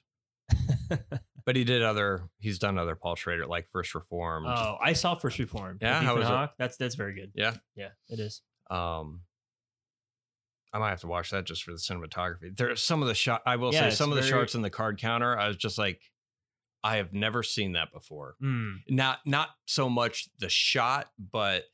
But 1.47 1.57
he 1.57 1.65
did 1.65 1.83
other. 1.83 2.31
He's 2.39 2.59
done 2.59 2.79
other 2.79 2.95
Paul 2.95 3.17
Schrader 3.17 3.45
like 3.47 3.69
First 3.71 3.95
Reformed. 3.95 4.47
oh, 4.49 4.79
I 4.83 4.95
saw 4.95 5.15
First 5.15 5.39
Reformed. 5.39 5.81
Yeah, 5.83 6.01
how 6.01 6.17
was 6.17 6.27
it? 6.27 6.51
That's 6.59 6.79
that's 6.79 6.95
very 6.95 7.15
good. 7.15 7.33
Yeah. 7.35 7.57
Yeah, 7.77 7.89
it 8.09 8.19
is. 8.19 8.41
Um, 8.71 9.23
I 10.73 10.79
might 10.79 10.91
have 10.91 11.01
to 11.03 11.07
watch 11.07 11.31
that 11.31 11.45
just 11.45 11.63
for 11.63 11.71
the 11.71 11.79
cinematography. 11.79 12.57
There 12.57 12.71
are 12.71 12.77
some 12.77 13.01
of 13.03 13.09
the 13.09 13.15
shot. 13.15 13.43
I 13.47 13.57
will 13.57 13.73
Yeah, 13.73 13.91
say 13.91 13.95
some 13.95 14.11
of 14.11 14.17
the 14.17 14.23
shots 14.23 14.55
in 14.57 14.63
the 14.63 14.71
card 14.71 14.99
counter. 14.99 15.39
I 15.39 15.47
was 15.49 15.57
just 15.57 15.79
like, 15.79 16.01
I 16.83 16.97
have 16.97 17.13
never 17.13 17.43
seen 17.43 17.73
that 17.73 17.93
before. 17.93 18.35
Mm, 18.43 18.79
Not 18.89 19.21
not 19.25 19.51
so 19.67 19.89
much 19.89 20.29
the 20.39 20.49
shot, 20.49 21.11
but 21.19 21.65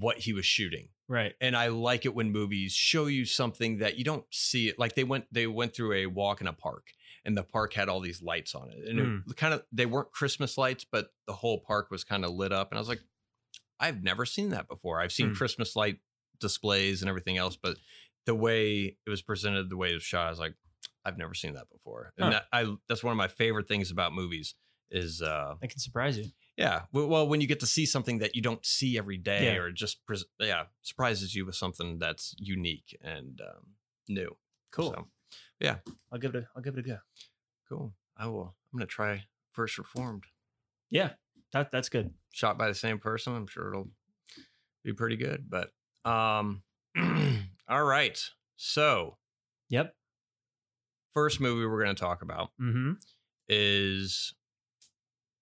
what 0.00 0.18
he 0.18 0.32
was 0.32 0.46
shooting. 0.46 0.88
right. 1.08 1.34
And 1.40 1.56
I 1.56 1.68
like 1.68 2.06
it 2.06 2.14
when 2.14 2.32
movies 2.32 2.72
show 2.72 3.06
you 3.06 3.24
something 3.24 3.78
that 3.78 3.96
you 3.98 4.04
don't 4.04 4.24
see 4.30 4.68
it. 4.68 4.78
Like 4.78 4.94
they 4.94 5.04
went 5.04 5.26
they 5.32 5.46
went 5.46 5.74
through 5.74 5.92
a 5.94 6.06
walk 6.06 6.40
in 6.40 6.46
a 6.46 6.52
park, 6.52 6.86
and 7.24 7.36
the 7.36 7.42
park 7.44 7.72
had 7.74 7.88
all 7.88 8.00
these 8.00 8.22
lights 8.22 8.54
on 8.54 8.70
it, 8.70 8.88
and 8.88 8.98
Hmm. 9.00 9.30
it 9.30 9.36
kind 9.36 9.52
of 9.52 9.64
they 9.72 9.86
weren't 9.86 10.12
Christmas 10.12 10.56
lights, 10.56 10.84
but 10.84 11.08
the 11.26 11.32
whole 11.34 11.58
park 11.60 11.90
was 11.90 12.04
kind 12.04 12.24
of 12.24 12.30
lit 12.32 12.52
up. 12.52 12.70
And 12.70 12.78
I 12.78 12.80
was 12.80 12.88
like, 12.88 13.02
I've 13.80 14.02
never 14.02 14.24
seen 14.26 14.50
that 14.50 14.68
before. 14.68 15.00
I've 15.00 15.12
seen 15.12 15.28
Hmm. 15.30 15.34
Christmas 15.34 15.76
light 15.76 15.98
displays 16.40 17.02
and 17.02 17.08
everything 17.08 17.36
else, 17.38 17.56
but 17.56 17.76
the 18.24 18.34
way 18.34 18.96
it 19.06 19.10
was 19.10 19.22
presented, 19.22 19.70
the 19.70 19.76
way 19.76 19.90
it 19.90 19.94
was 19.94 20.02
shot, 20.02 20.26
I 20.26 20.30
was 20.30 20.38
like, 20.38 20.54
I've 21.04 21.18
never 21.18 21.34
seen 21.34 21.54
that 21.54 21.70
before. 21.70 22.12
And 22.18 22.24
Huh. 22.26 22.30
that, 22.30 22.46
I 22.52 22.76
that's 22.88 23.04
one 23.04 23.12
of 23.12 23.16
my 23.16 23.28
favorite 23.28 23.68
things 23.68 23.90
about 23.90 24.12
movies 24.12 24.54
is 24.90 25.20
uh 25.22 25.54
That 25.60 25.68
can 25.68 25.78
surprise 25.80 26.16
you. 26.18 26.26
yeah 26.56 26.82
well, 26.92 27.26
when 27.26 27.40
you 27.40 27.46
get 27.48 27.58
to 27.60 27.66
see 27.66 27.86
something 27.86 28.18
that 28.18 28.36
you 28.36 28.42
don't 28.42 28.64
see 28.64 28.96
every 28.96 29.16
day 29.18 29.54
Yeah. 29.54 29.60
or 29.60 29.72
just 29.72 30.04
pres- 30.06 30.24
yeah 30.38 30.66
surprises 30.82 31.34
you 31.34 31.44
with 31.44 31.56
something 31.56 31.98
that's 31.98 32.34
unique 32.38 32.96
and 33.02 33.40
um, 33.40 33.66
new 34.08 34.36
Cool. 34.70 34.92
So, 34.92 35.06
yeah. 35.60 35.78
I'll 36.12 36.18
give 36.20 36.34
it. 36.34 36.44
A, 36.44 36.48
I'll 36.54 36.62
give 36.62 36.76
it 36.76 36.80
a 36.80 36.88
go. 36.88 36.98
cool 37.68 37.94
i 38.16 38.26
will 38.26 38.54
i'm 38.72 38.78
gonna 38.78 38.86
try 38.86 39.24
first 39.50 39.76
reformed 39.78 40.24
Yeah, 40.90 41.10
that 41.52 41.70
that's 41.72 41.88
good. 41.88 42.10
shot 42.32 42.58
by 42.58 42.68
the 42.68 42.74
same 42.74 42.98
person 42.98 43.34
i'm 43.34 43.46
sure 43.46 43.68
it'll 43.70 43.90
be 44.84 44.92
pretty 44.92 45.16
good 45.16 45.46
but 45.48 45.70
um 46.10 46.62
all 47.68 47.84
right 47.84 48.20
so 48.56 49.16
Yep. 49.68 49.94
first 51.12 51.40
movie 51.40 51.66
we're 51.66 51.82
gonna 51.82 51.94
talk 51.94 52.22
about 52.22 52.50
Mm-hmm. 52.60 52.92
is 53.48 54.34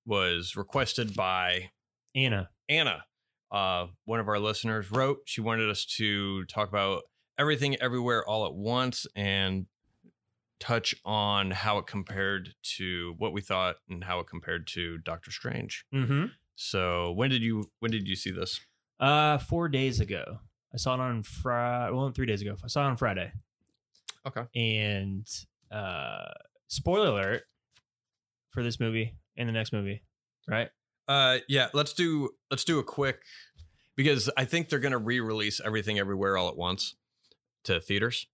was 0.06 0.56
requested 0.56 1.14
by 1.14 1.70
Anna. 2.14 2.50
Anna, 2.68 3.04
uh, 3.50 3.86
one 4.04 4.20
of 4.20 4.28
our 4.28 4.38
listeners, 4.38 4.90
wrote. 4.90 5.18
She 5.24 5.40
wanted 5.40 5.68
us 5.70 5.84
to 5.96 6.44
talk 6.44 6.68
about 6.68 7.02
everything, 7.38 7.76
everywhere, 7.80 8.24
all 8.28 8.46
at 8.46 8.54
once, 8.54 9.06
and 9.16 9.66
touch 10.64 10.94
on 11.04 11.50
how 11.50 11.78
it 11.78 11.86
compared 11.86 12.54
to 12.62 13.14
what 13.18 13.32
we 13.32 13.40
thought 13.40 13.76
and 13.90 14.02
how 14.02 14.20
it 14.20 14.26
compared 14.26 14.66
to 14.68 14.98
Doctor 14.98 15.30
Strange. 15.30 15.84
Mm-hmm. 15.94 16.26
So, 16.56 17.12
when 17.12 17.30
did 17.30 17.42
you 17.42 17.70
when 17.80 17.90
did 17.90 18.08
you 18.08 18.16
see 18.16 18.30
this? 18.30 18.60
Uh, 18.98 19.38
four 19.38 19.68
days 19.68 20.00
ago. 20.00 20.38
I 20.72 20.76
saw 20.78 20.94
it 20.94 21.00
on 21.00 21.22
Friday. 21.22 21.92
Well, 21.92 22.10
three 22.10 22.26
days 22.26 22.40
ago. 22.40 22.56
I 22.64 22.68
saw 22.68 22.82
it 22.82 22.90
on 22.90 22.96
Friday. 22.96 23.32
Okay. 24.26 24.44
And 24.54 25.26
uh, 25.70 26.30
spoiler 26.68 27.08
alert 27.08 27.42
for 28.50 28.62
this 28.62 28.80
movie 28.80 29.14
and 29.36 29.48
the 29.48 29.52
next 29.52 29.72
movie, 29.72 30.02
right? 30.48 30.70
Uh, 31.06 31.38
yeah. 31.48 31.68
Let's 31.74 31.92
do 31.92 32.30
let's 32.50 32.64
do 32.64 32.78
a 32.78 32.84
quick 32.84 33.20
because 33.96 34.30
I 34.36 34.46
think 34.46 34.68
they're 34.68 34.78
gonna 34.78 34.98
re-release 34.98 35.60
everything 35.62 35.98
everywhere 35.98 36.38
all 36.38 36.48
at 36.48 36.56
once 36.56 36.94
to 37.64 37.80
theaters. 37.80 38.26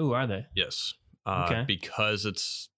Ooh, 0.00 0.12
are 0.12 0.26
they? 0.26 0.46
Yes. 0.54 0.94
Uh, 1.28 1.44
Okay. 1.50 1.64
Because 1.66 2.24
it's 2.24 2.70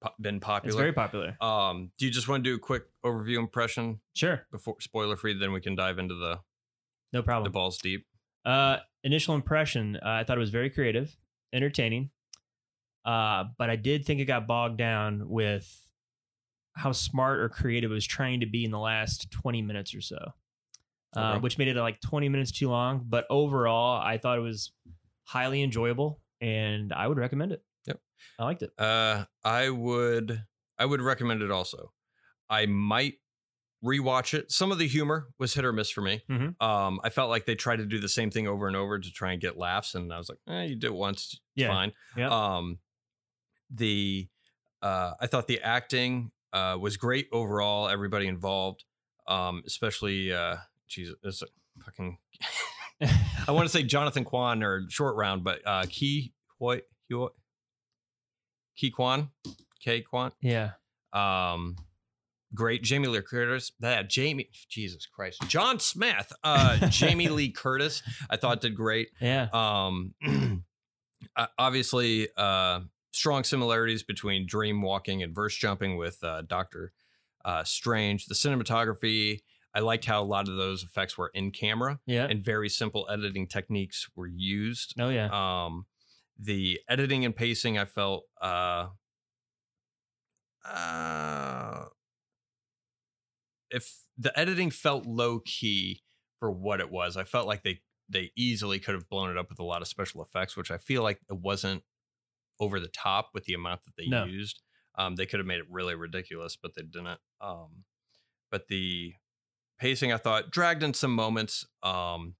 po- 0.00 0.14
been 0.20 0.40
popular. 0.40 0.68
It's 0.70 0.76
very 0.76 0.92
popular. 0.92 1.36
um, 1.40 1.90
do 1.98 2.06
you 2.06 2.12
just 2.12 2.28
want 2.28 2.42
to 2.44 2.50
do 2.50 2.56
a 2.56 2.58
quick 2.58 2.84
overview 3.04 3.38
impression 3.38 4.00
Sure, 4.14 4.46
before 4.50 4.76
spoiler 4.80 5.16
free? 5.16 5.38
Then 5.38 5.52
we 5.52 5.60
can 5.60 5.74
dive 5.74 5.98
into 5.98 6.14
the 6.14 6.40
no 7.12 7.22
problem. 7.22 7.44
the 7.44 7.50
balls 7.50 7.78
deep. 7.78 8.06
Uh, 8.44 8.78
initial 9.04 9.34
impression, 9.34 9.96
uh, 9.96 10.00
I 10.08 10.24
thought 10.24 10.36
it 10.36 10.40
was 10.40 10.50
very 10.50 10.70
creative, 10.70 11.16
entertaining. 11.52 12.10
Uh, 13.04 13.44
but 13.58 13.68
I 13.68 13.76
did 13.76 14.04
think 14.04 14.20
it 14.20 14.24
got 14.26 14.46
bogged 14.46 14.78
down 14.78 15.28
with 15.28 15.80
how 16.74 16.92
smart 16.92 17.40
or 17.40 17.48
creative 17.48 17.90
it 17.90 17.94
was 17.94 18.06
trying 18.06 18.40
to 18.40 18.46
be 18.46 18.64
in 18.64 18.70
the 18.70 18.78
last 18.78 19.30
20 19.30 19.60
minutes 19.60 19.94
or 19.94 20.00
so, 20.00 20.32
uh, 21.16 21.32
Okay. 21.32 21.40
which 21.40 21.58
made 21.58 21.68
it 21.68 21.76
like 21.76 22.00
20 22.00 22.28
minutes 22.30 22.50
too 22.52 22.70
long. 22.70 23.04
But 23.06 23.26
overall, 23.28 24.00
I 24.00 24.18
thought 24.18 24.38
it 24.38 24.42
was 24.42 24.72
highly 25.24 25.62
enjoyable 25.62 26.20
and 26.40 26.92
I 26.92 27.06
would 27.06 27.18
recommend 27.18 27.52
it. 27.52 27.62
I 28.38 28.44
liked 28.44 28.62
it. 28.62 28.70
Uh, 28.78 29.24
I 29.44 29.70
would 29.70 30.44
I 30.78 30.84
would 30.84 31.00
recommend 31.00 31.42
it 31.42 31.50
also. 31.50 31.92
I 32.50 32.66
might 32.66 33.14
rewatch 33.84 34.32
it. 34.34 34.50
Some 34.52 34.70
of 34.70 34.78
the 34.78 34.86
humor 34.86 35.28
was 35.38 35.54
hit 35.54 35.64
or 35.64 35.72
miss 35.72 35.90
for 35.90 36.02
me. 36.02 36.22
Mhm. 36.30 36.60
Um, 36.62 37.00
I 37.02 37.10
felt 37.10 37.30
like 37.30 37.46
they 37.46 37.54
tried 37.54 37.76
to 37.76 37.86
do 37.86 37.98
the 37.98 38.08
same 38.08 38.30
thing 38.30 38.46
over 38.46 38.66
and 38.68 38.76
over 38.76 38.98
to 38.98 39.10
try 39.12 39.32
and 39.32 39.40
get 39.40 39.56
laughs, 39.58 39.94
and 39.94 40.12
I 40.12 40.18
was 40.18 40.28
like, 40.28 40.38
eh, 40.48 40.62
you 40.64 40.76
did 40.76 40.86
it 40.88 40.94
once, 40.94 41.32
it's 41.32 41.40
Yeah. 41.56 41.68
fine. 41.68 41.92
Yeah. 42.16 42.28
Um, 42.30 42.78
the 43.70 44.28
uh, 44.82 45.14
I 45.20 45.26
thought 45.28 45.46
the 45.46 45.60
acting 45.60 46.32
uh, 46.52 46.76
was 46.80 46.96
great 46.96 47.28
overall. 47.32 47.88
Everybody 47.88 48.26
involved, 48.26 48.84
um, 49.28 49.62
especially 49.66 50.32
uh, 50.32 50.56
Jesus, 50.88 51.14
it's 51.22 51.42
a 51.42 51.46
fucking. 51.84 52.18
I 53.48 53.50
want 53.50 53.64
to 53.66 53.68
say 53.72 53.82
Jonathan 53.82 54.24
Quan 54.24 54.62
or 54.62 54.84
Short 54.90 55.16
Round, 55.16 55.42
but 55.42 55.60
uh, 55.66 55.84
Key 55.88 56.34
what 56.58 56.86
Key 57.08 57.26
Quan, 58.90 59.30
K 59.80 60.00
Quan. 60.02 60.32
yeah. 60.40 60.70
Um, 61.12 61.76
great. 62.54 62.82
Jamie 62.82 63.08
Lee 63.08 63.20
Curtis. 63.22 63.72
That 63.80 64.08
Jamie. 64.08 64.48
Jesus 64.68 65.06
Christ. 65.06 65.42
John 65.48 65.78
Smith. 65.78 66.32
Uh, 66.42 66.76
Jamie 66.88 67.28
Lee 67.28 67.50
Curtis. 67.50 68.02
I 68.30 68.36
thought 68.36 68.60
did 68.60 68.74
great. 68.74 69.08
Yeah. 69.20 69.48
Um, 69.52 70.14
uh, 71.36 71.46
obviously, 71.58 72.28
uh, 72.36 72.80
strong 73.12 73.44
similarities 73.44 74.02
between 74.02 74.46
dream 74.46 74.80
walking 74.82 75.22
and 75.22 75.34
verse 75.34 75.54
jumping 75.56 75.96
with 75.96 76.22
uh, 76.24 76.42
Doctor 76.42 76.92
uh, 77.44 77.64
Strange. 77.64 78.26
The 78.26 78.34
cinematography. 78.34 79.40
I 79.74 79.80
liked 79.80 80.04
how 80.04 80.22
a 80.22 80.24
lot 80.24 80.48
of 80.48 80.56
those 80.56 80.82
effects 80.82 81.16
were 81.16 81.30
in 81.32 81.50
camera 81.50 81.98
Yeah. 82.04 82.26
and 82.26 82.44
very 82.44 82.68
simple 82.68 83.06
editing 83.10 83.46
techniques 83.48 84.06
were 84.14 84.26
used. 84.26 84.94
oh, 85.00 85.08
yeah. 85.08 85.28
Um, 85.32 85.86
the 86.38 86.80
editing 86.88 87.24
and 87.24 87.34
pacing, 87.34 87.78
I 87.78 87.84
felt, 87.84 88.24
uh, 88.40 88.88
uh, 90.64 91.86
if 93.70 93.94
the 94.18 94.38
editing 94.38 94.70
felt 94.70 95.06
low 95.06 95.40
key 95.40 96.02
for 96.38 96.50
what 96.50 96.80
it 96.80 96.90
was, 96.90 97.16
I 97.16 97.24
felt 97.24 97.46
like 97.46 97.62
they 97.62 97.80
they 98.08 98.30
easily 98.36 98.78
could 98.78 98.94
have 98.94 99.08
blown 99.08 99.30
it 99.30 99.38
up 99.38 99.48
with 99.48 99.58
a 99.58 99.64
lot 99.64 99.80
of 99.80 99.88
special 99.88 100.22
effects, 100.22 100.56
which 100.56 100.70
I 100.70 100.76
feel 100.76 101.02
like 101.02 101.20
it 101.30 101.36
wasn't 101.38 101.82
over 102.60 102.78
the 102.78 102.88
top 102.88 103.30
with 103.32 103.44
the 103.44 103.54
amount 103.54 103.84
that 103.84 103.96
they 103.96 104.04
No. 104.04 104.26
used. 104.26 104.62
Um, 104.96 105.16
they 105.16 105.24
could 105.24 105.40
have 105.40 105.46
made 105.46 105.60
it 105.60 105.66
really 105.70 105.94
ridiculous, 105.94 106.56
but 106.56 106.74
they 106.74 106.82
didn't. 106.82 107.20
Um, 107.40 107.84
but 108.50 108.68
the 108.68 109.14
pacing, 109.78 110.12
I 110.12 110.18
thought, 110.18 110.50
dragged 110.50 110.82
in 110.82 110.94
some 110.94 111.14
moments, 111.14 111.66
um, 111.82 112.36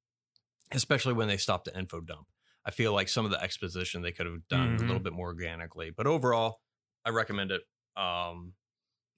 especially 0.72 1.14
when 1.14 1.28
they 1.28 1.38
stopped 1.38 1.66
the 1.66 1.78
info 1.78 2.00
dump. 2.00 2.31
I 2.64 2.70
feel 2.70 2.92
like 2.92 3.08
some 3.08 3.24
of 3.24 3.30
the 3.30 3.42
exposition 3.42 4.02
they 4.02 4.12
could 4.12 4.26
have 4.26 4.46
done 4.48 4.76
a 4.76 4.78
little 4.82 5.00
bit 5.00 5.12
more 5.12 5.26
organically. 5.26 5.90
But 5.90 6.06
overall, 6.06 6.60
I 7.04 7.10
recommend 7.10 7.50
it. 7.50 7.62
Um, 7.96 8.52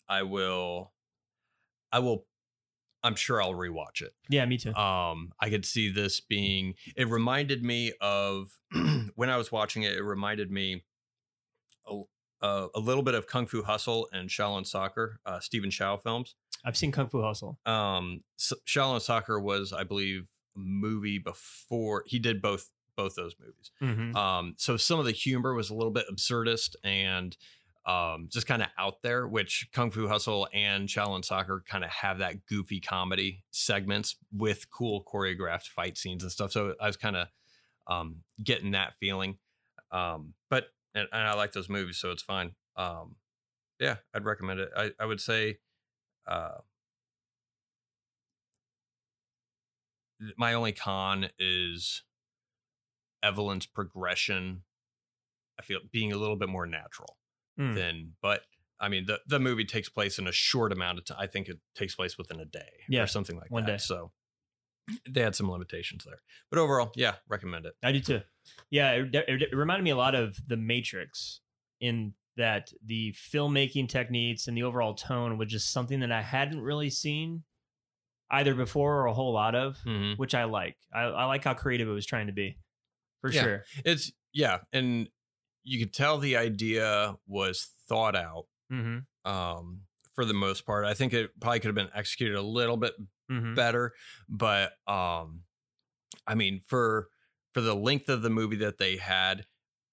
I 0.09 0.23
will, 0.23 0.93
I 1.93 1.99
will, 1.99 2.27
I'm 3.03 3.15
sure 3.15 3.43
I'll 3.43 3.53
rewatch 3.53 4.01
it. 4.01 4.15
yeah, 4.31 4.47
me 4.47 4.57
too. 4.57 4.75
Um, 4.75 5.33
I 5.39 5.51
could 5.51 5.67
see 5.67 5.91
this 5.91 6.21
being. 6.21 6.75
It 6.97 7.09
reminded 7.09 7.63
me 7.63 7.93
of 8.01 8.49
when 9.15 9.29
I 9.29 9.37
was 9.37 9.53
watching 9.53 9.83
it. 9.83 9.93
It 9.93 10.03
reminded 10.03 10.51
me 10.51 10.85
a, 11.87 12.01
a, 12.41 12.69
a 12.75 12.81
little 12.81 13.03
bit 13.03 13.15
of 13.15 13.27
Kung 13.27 13.47
Fu 13.47 13.63
Hustle 13.63 14.09
and 14.13 14.29
Shaolin 14.31 14.67
Soccer, 14.67 15.21
uh, 15.27 15.41
Stephen 15.41 15.71
Chow 15.71 15.99
films. 15.99 16.35
I've 16.65 16.77
seen 16.79 16.93
Kung 16.93 17.09
Fu 17.11 17.21
Hustle. 17.23 17.59
Um, 17.67 18.23
S- 18.41 18.55
Shaolin 18.67 19.03
Soccer 19.03 19.39
was, 19.39 19.71
I 19.73 19.85
believe, 19.85 20.29
a 20.57 20.59
movie 20.61 21.19
before 21.19 22.05
he 22.07 22.19
did 22.19 22.41
both 22.41 22.71
both 22.97 23.15
those 23.15 23.35
movies. 23.41 23.71
Mm-hmm. 23.83 24.17
Um, 24.17 24.55
so 24.57 24.77
some 24.77 24.99
of 24.99 25.07
the 25.07 25.13
humor 25.13 25.55
was 25.55 25.71
a 25.71 25.75
little 25.75 25.93
bit 25.93 26.07
absurdist 26.13 26.77
and 26.83 27.37
um, 27.87 28.29
just 28.33 28.47
kind 28.47 28.63
of 28.63 28.69
out 28.79 29.03
there, 29.03 29.29
which 29.29 29.69
Kung 29.73 29.91
Fu 29.91 30.09
Hustle 30.09 30.49
and 30.55 30.89
Shaolin 30.89 31.25
Soccer 31.25 31.63
kind 31.69 31.85
of 31.85 31.91
have 31.91 32.19
that 32.19 32.47
goofy 32.47 32.81
comedy 32.81 33.45
segments 33.51 34.17
with 34.33 34.71
cool 34.71 35.05
choreographed 35.05 35.67
fight 35.67 35.99
scenes 35.99 36.23
and 36.23 36.33
stuff. 36.33 36.53
So 36.53 36.75
I 36.81 36.87
was 36.87 36.97
kind 36.97 37.17
of 37.17 37.29
um, 37.87 38.17
getting 38.43 38.71
that 38.71 38.95
feeling. 39.01 39.37
Um, 39.91 40.35
but 40.49 40.69
and, 40.95 41.09
and 41.13 41.23
I 41.23 41.35
like 41.35 41.53
those 41.53 41.69
movies, 41.69 41.99
so 41.99 42.11
it's 42.11 42.23
fine. 42.23 42.53
Um, 42.77 43.17
yeah, 43.79 43.97
I'd 44.15 44.25
recommend 44.25 44.61
it. 44.61 44.71
I, 44.77 44.93
I 44.99 45.05
would 45.05 45.21
say 45.21 45.59
uh, 46.27 46.59
my 50.39 50.55
only 50.55 50.73
con 50.73 51.29
is 51.39 52.03
Evelyn's 53.25 53.67
progression. 53.67 54.63
I 55.59 55.63
feel 55.63 55.81
being 55.93 56.13
a 56.13 56.17
little 56.17 56.37
bit 56.37 56.49
more 56.49 56.67
natural 56.67 57.17
Mm. 57.59 57.75
than, 57.77 58.13
but 58.21 58.43
I 58.81 58.89
mean, 58.89 59.07
the, 59.07 59.21
the 59.29 59.39
movie 59.39 59.65
takes 59.65 59.89
place 59.89 60.19
in 60.19 60.27
a 60.27 60.33
short 60.33 60.73
amount 60.73 60.99
of 60.99 61.05
time. 61.05 61.19
I 61.21 61.29
think 61.29 61.49
it 61.49 61.61
takes 61.77 61.95
place 61.95 62.19
within 62.19 62.41
a 62.41 62.45
day 62.45 62.83
Yeah, 62.89 63.05
or 63.05 63.07
something 63.07 63.37
like 63.37 63.49
one 63.51 63.65
that. 63.65 63.71
day. 63.73 63.77
So 63.79 64.11
they 65.09 65.21
had 65.23 65.37
some 65.37 65.49
limitations 65.49 66.05
there, 66.05 66.21
but 66.51 66.59
overall, 66.59 66.91
yeah, 66.97 67.15
recommend 67.29 67.65
it. 67.67 67.75
I 67.83 67.93
do 67.93 68.01
too. 68.01 68.21
Yeah, 68.71 68.91
it, 68.91 69.15
it, 69.15 69.43
it 69.43 69.55
reminded 69.57 69.85
me 69.85 69.91
a 69.91 69.97
lot 69.97 70.15
of 70.17 70.37
The 70.49 70.57
Matrix 70.57 71.41
in 71.81 72.15
that 72.37 72.73
the 72.85 73.13
filmmaking 73.13 73.89
techniques 73.89 74.49
and 74.49 74.57
the 74.57 74.65
overall 74.65 74.95
tone 74.95 75.39
was 75.39 75.49
just 75.49 75.73
something 75.73 76.01
that 76.01 76.11
I 76.11 76.21
hadn't 76.23 76.61
really 76.61 76.91
seen 76.91 77.45
either 78.31 78.55
before 78.55 79.01
or 79.01 79.07
a 79.07 79.15
whole 79.15 79.33
lot 79.33 79.55
of, 79.55 79.79
Mhm. 79.87 80.19
which 80.19 80.35
I 80.35 80.45
like. 80.45 80.77
I, 80.93 81.03
I 81.03 81.25
like 81.27 81.45
how 81.45 81.55
creative 81.55 81.89
it 81.89 81.93
was 81.93 82.05
trying 82.07 82.27
to 82.27 82.33
be, 82.33 82.59
for 83.25 83.33
Yeah. 83.33 83.43
sure. 83.43 83.65
It's 83.85 84.13
yeah, 84.33 84.59
and 84.73 85.09
you 85.63 85.79
could 85.79 85.95
tell 85.95 86.19
the 86.19 86.37
idea 86.37 87.17
was 87.27 87.69
thought 87.89 88.15
out 88.17 88.45
Mm-hmm. 88.73 89.31
um, 89.31 89.83
for 90.15 90.25
the 90.25 90.35
most 90.35 90.67
part. 90.67 90.85
I 90.85 90.95
think 90.95 91.13
it 91.15 91.31
probably 91.41 91.61
could 91.61 91.69
have 91.69 91.75
been 91.75 91.91
executed 91.95 92.37
a 92.37 92.43
little 92.43 92.77
bit 92.77 92.93
Mm-hmm. 93.33 93.55
better 93.55 93.95
but 94.29 94.73
um 94.87 95.45
i 96.27 96.35
mean 96.35 96.61
for 96.67 97.09
for 97.55 97.63
the 97.63 97.75
length 97.75 98.11
of 98.11 98.21
the 98.21 98.29
movie 98.29 98.57
that 98.57 98.77
they 98.77 98.99
had 98.99 99.47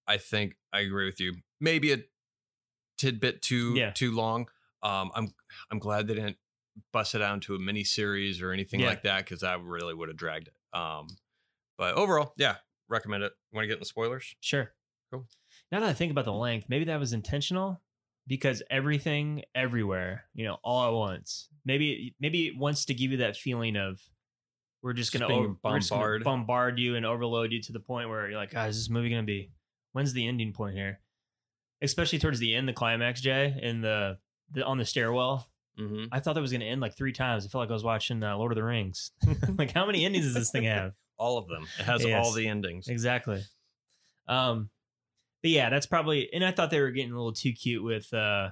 i 0.06 0.17
think 0.17 0.56
i 0.74 0.82
agree 0.82 1.06
with 1.06 1.22
you 1.22 1.36
maybe 1.62 1.94
a 1.94 2.00
tidbit 2.98 3.41
too 3.41 3.74
Yeah. 3.78 3.91
too 3.91 4.12
long 4.12 4.48
um 4.84 5.12
i'm 5.15 5.34
i'm 5.72 5.80
glad 5.80 6.08
they 6.08 6.15
didn't 6.15 6.36
bust 6.91 7.15
it 7.15 7.22
out 7.22 7.41
to 7.44 7.56
a 7.56 7.60
mini 7.60 7.86
series 7.86 8.41
or 8.41 8.52
anything 8.52 8.82
Yeah. 8.82 8.88
like 8.88 9.04
that 9.04 9.20
because 9.24 9.39
that 9.41 9.62
really 9.63 9.94
would 9.94 10.10
have 10.10 10.17
dragged 10.17 10.50
it 10.50 10.78
um 10.78 11.08
but 11.78 11.96
overall 11.96 12.34
yeah 12.38 12.58
recommend 12.91 13.23
it 13.23 13.32
want 13.51 13.63
to 13.63 13.67
get 13.67 13.75
in 13.75 13.80
the 13.80 13.86
spoilers 13.86 14.36
Sure. 14.41 14.71
Cool. 15.12 15.25
Now 15.71 15.80
that 15.80 15.89
I 15.89 15.93
think 15.93 16.12
about 16.12 16.25
the 16.25 16.34
length, 16.34 16.67
maybe 16.69 16.86
that 16.86 16.99
was 16.99 17.13
intentional 17.13 17.82
because 18.27 18.62
everything 18.69 19.43
everywhere, 19.56 20.25
you 20.34 20.45
know, 20.45 20.58
all 20.63 20.88
at 20.88 20.93
once. 20.93 21.49
Maybe 21.65 22.15
maybe 22.19 22.47
it 22.47 22.58
wants 22.58 22.86
to 22.86 22.93
give 22.93 23.12
you 23.12 23.17
that 23.17 23.36
feeling 23.36 23.75
of 23.75 23.99
we're 24.82 24.93
just 24.93 25.12
Just 25.12 25.21
gonna, 25.21 25.27
being 25.27 25.45
over, 25.45 25.58
we're 25.63 25.80
just 25.80 25.89
gonna 25.89 26.01
bombard. 26.01 26.23
bombard 26.23 26.80
you 26.80 26.95
and 26.95 27.06
overload 27.06 27.51
you 27.51 27.62
to 27.63 27.71
the 27.71 27.80
point 27.80 28.10
where 28.10 28.30
you're 28.30 28.39
like, 28.39 28.54
ah, 28.56 28.65
is 28.65 28.77
this 28.77 28.89
movie 28.89 29.10
gonna 29.10 29.23
be? 29.23 29.51
When's 29.93 30.13
the 30.13 30.27
ending 30.27 30.54
point 30.54 30.75
here? 30.75 31.01
Especially 31.82 32.19
towards 32.19 32.39
the 32.39 32.56
end, 32.56 32.67
the 32.67 32.73
climax, 32.73 33.21
Jay, 33.21 33.58
in 33.62 33.82
the, 33.82 34.17
the 34.51 34.63
on 34.65 34.77
the 34.77 34.86
stairwell. 34.86 35.47
mm-hmm. 35.80 36.06
I 36.12 36.19
thought 36.19 36.34
that 36.36 36.41
was 36.41 36.51
gonna 36.51 36.65
end 36.65 36.82
like 36.82 36.95
three 36.95 37.13
times. 37.13 37.45
I 37.45 37.49
felt 37.49 37.62
like 37.62 37.69
I 37.69 37.73
was 37.73 37.84
watching 37.84 38.23
uh, 38.23 38.38
Lord 38.38 38.51
of 38.51 38.56
the 38.56 38.63
Rings. 38.63 39.12
like, 39.58 39.71
how 39.71 39.86
many 39.86 40.06
endings 40.06 40.25
does 40.25 40.34
this 40.34 40.51
thing 40.51 40.63
have? 40.63 40.93
All 41.21 41.38
of 41.38 41.47
them 41.47 41.67
it 41.79 41.84
has 41.86 42.03
Yes. 42.03 42.25
all 42.25 42.31
the 42.34 42.47
endings 42.47 42.88
Exactly. 42.88 43.41
Um, 44.27 44.69
but 45.41 45.51
yeah, 45.51 45.69
that's 45.69 45.86
probably, 45.88 46.31
and 46.34 46.43
I 46.45 46.51
thought 46.51 46.69
they 46.71 46.79
were 46.79 46.91
getting 46.91 47.12
a 47.12 47.15
little 47.15 47.34
too 47.34 47.51
cute 47.53 47.84
with 47.84 48.13
uh, 48.13 48.49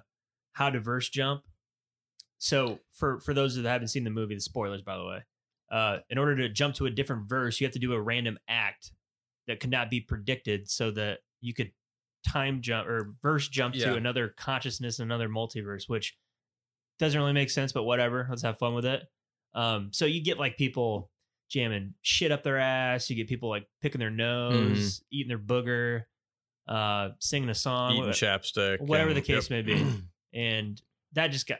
how 0.53 0.69
diverse 0.69 1.07
jump. 1.09 1.43
So 2.37 2.79
for 2.93 3.19
for 3.19 3.33
those 3.33 3.55
that 3.55 3.65
haven't 3.65 3.89
seen 3.89 4.03
the 4.03 4.09
movie, 4.09 4.35
the 4.35 4.41
spoilers 4.41 4.81
by 4.81 4.97
the 4.97 5.05
way, 5.05 5.19
uh, 5.71 5.97
in 6.09 6.17
order 6.17 6.35
to 6.37 6.49
jump 6.49 6.75
to 6.75 6.85
a 6.85 6.89
different 6.89 7.27
verse, 7.27 7.59
you 7.59 7.65
have 7.67 7.73
to 7.73 7.79
do 7.79 7.93
a 7.93 8.01
random 8.01 8.37
act 8.47 8.91
that 9.47 9.59
could 9.59 9.69
not 9.71 9.89
be 9.89 9.99
predicted, 10.01 10.69
so 10.69 10.91
that 10.91 11.19
you 11.41 11.53
could 11.53 11.71
time 12.27 12.61
jump 12.61 12.87
or 12.87 13.13
verse 13.21 13.47
jump 13.47 13.75
Yeah. 13.75 13.85
to 13.91 13.95
another 13.95 14.29
consciousness, 14.29 14.99
another 14.99 15.27
multiverse, 15.29 15.87
which 15.89 16.17
doesn't 16.97 17.19
really 17.19 17.33
make 17.33 17.49
sense. 17.49 17.71
But 17.71 17.83
whatever, 17.83 18.25
let's 18.29 18.41
have 18.43 18.57
fun 18.57 18.73
with 18.73 18.85
it. 18.85 19.03
Um, 19.53 19.89
so 19.91 20.05
you 20.05 20.21
get 20.23 20.37
like 20.39 20.57
people 20.57 21.09
jamming 21.49 21.93
shit 22.01 22.31
up 22.31 22.43
their 22.43 22.57
ass. 22.59 23.09
You 23.09 23.15
get 23.15 23.27
people 23.27 23.49
like 23.49 23.67
picking 23.81 23.99
their 23.99 24.09
nose, 24.11 25.01
eating 25.11 25.27
their 25.29 25.39
booger, 25.39 26.03
uh, 26.67 27.09
singing 27.19 27.49
a 27.49 27.55
song, 27.55 27.93
Eating 27.93 28.05
wha- 28.05 28.11
chapstick, 28.11 28.79
whatever 28.81 29.13
the 29.13 29.21
case 29.21 29.49
yep. 29.49 29.65
may 29.65 29.73
be. 29.73 29.85
and 30.33 30.81
that 31.13 31.27
just 31.31 31.47
got. 31.47 31.59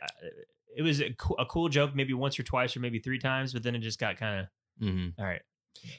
It 0.77 0.83
was 0.83 1.01
a 1.01 1.11
cool, 1.13 1.35
a 1.39 1.45
cool 1.45 1.67
joke, 1.67 1.95
maybe 1.95 2.13
once 2.13 2.39
or 2.39 2.43
twice 2.43 2.77
or 2.77 2.79
maybe 2.79 2.99
three 2.99 3.19
times, 3.19 3.51
but 3.53 3.63
then 3.63 3.73
it 3.75 3.79
just 3.79 3.99
got 3.99 4.17
kind 4.17 4.41
of 4.41 4.85
Mhm. 4.87 5.13
all 5.17 5.25
right. 5.25 5.41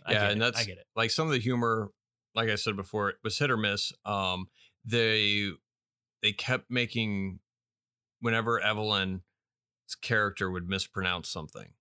I 0.06 0.12
Yeah, 0.12 0.30
and 0.30 0.36
it. 0.40 0.44
that's 0.44 0.60
I 0.60 0.64
get 0.64 0.78
it. 0.78 0.86
like 0.94 1.10
some 1.10 1.26
of 1.26 1.32
the 1.32 1.38
humor, 1.40 1.90
like 2.34 2.48
I 2.48 2.54
said 2.54 2.76
before, 2.76 3.10
it 3.10 3.16
was 3.24 3.36
hit 3.38 3.50
or 3.50 3.56
miss. 3.56 3.92
Um, 4.04 4.46
they 4.84 5.50
they 6.22 6.32
kept 6.32 6.70
making 6.70 7.40
whenever 8.20 8.60
Evelyn's 8.60 9.22
character 10.02 10.50
would 10.50 10.68
mispronounce 10.68 11.28
something, 11.28 11.72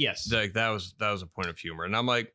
Yes. 0.00 0.30
like 0.32 0.54
that 0.54 0.70
was 0.70 0.94
that 0.98 1.10
was 1.10 1.22
a 1.22 1.26
point 1.26 1.48
of 1.48 1.58
humor, 1.58 1.84
and 1.84 1.94
I'm 1.96 2.06
like, 2.06 2.34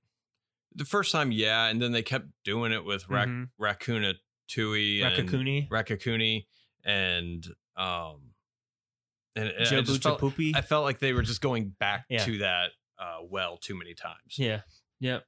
the 0.76 0.86
first 0.86 1.12
time, 1.12 1.32
yeah, 1.32 1.66
and 1.68 1.82
then 1.82 1.92
they 1.92 2.04
kept 2.04 2.28
doing 2.44 2.72
it 2.72 2.84
with 2.86 3.10
Rac- 3.10 3.28
Mhm. 3.28 3.50
Raccoontui 3.60 5.04
and 5.04 5.30
Raccacoonie, 5.30 5.70
Raccacoonie 5.70 6.46
and 6.84 7.46
um, 7.76 8.32
and, 9.36 9.50
and 9.50 9.62
I 9.68 9.70
Joe 9.70 9.82
just 9.82 10.04
felt, 10.04 10.20
Poopy. 10.20 10.54
I 10.56 10.62
felt 10.62 10.84
like 10.86 11.00
they 11.00 11.14
were 11.14 11.22
just 11.24 11.42
going 11.42 11.70
back 11.80 12.06
Yeah. 12.10 12.24
to 12.24 12.38
that 12.40 12.72
uh, 13.00 13.18
well 13.24 13.58
too 13.58 13.76
many 13.78 13.94
times. 13.94 14.38
Yeah. 14.38 14.62
Yeah. 15.00 15.20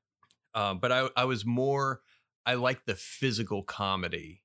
Um, 0.56 0.80
but 0.80 0.92
I, 0.94 1.10
I 1.18 1.26
was 1.26 1.46
more, 1.46 2.02
I 2.46 2.54
like 2.54 2.86
the 2.86 2.96
physical 2.96 3.64
comedy 3.64 4.44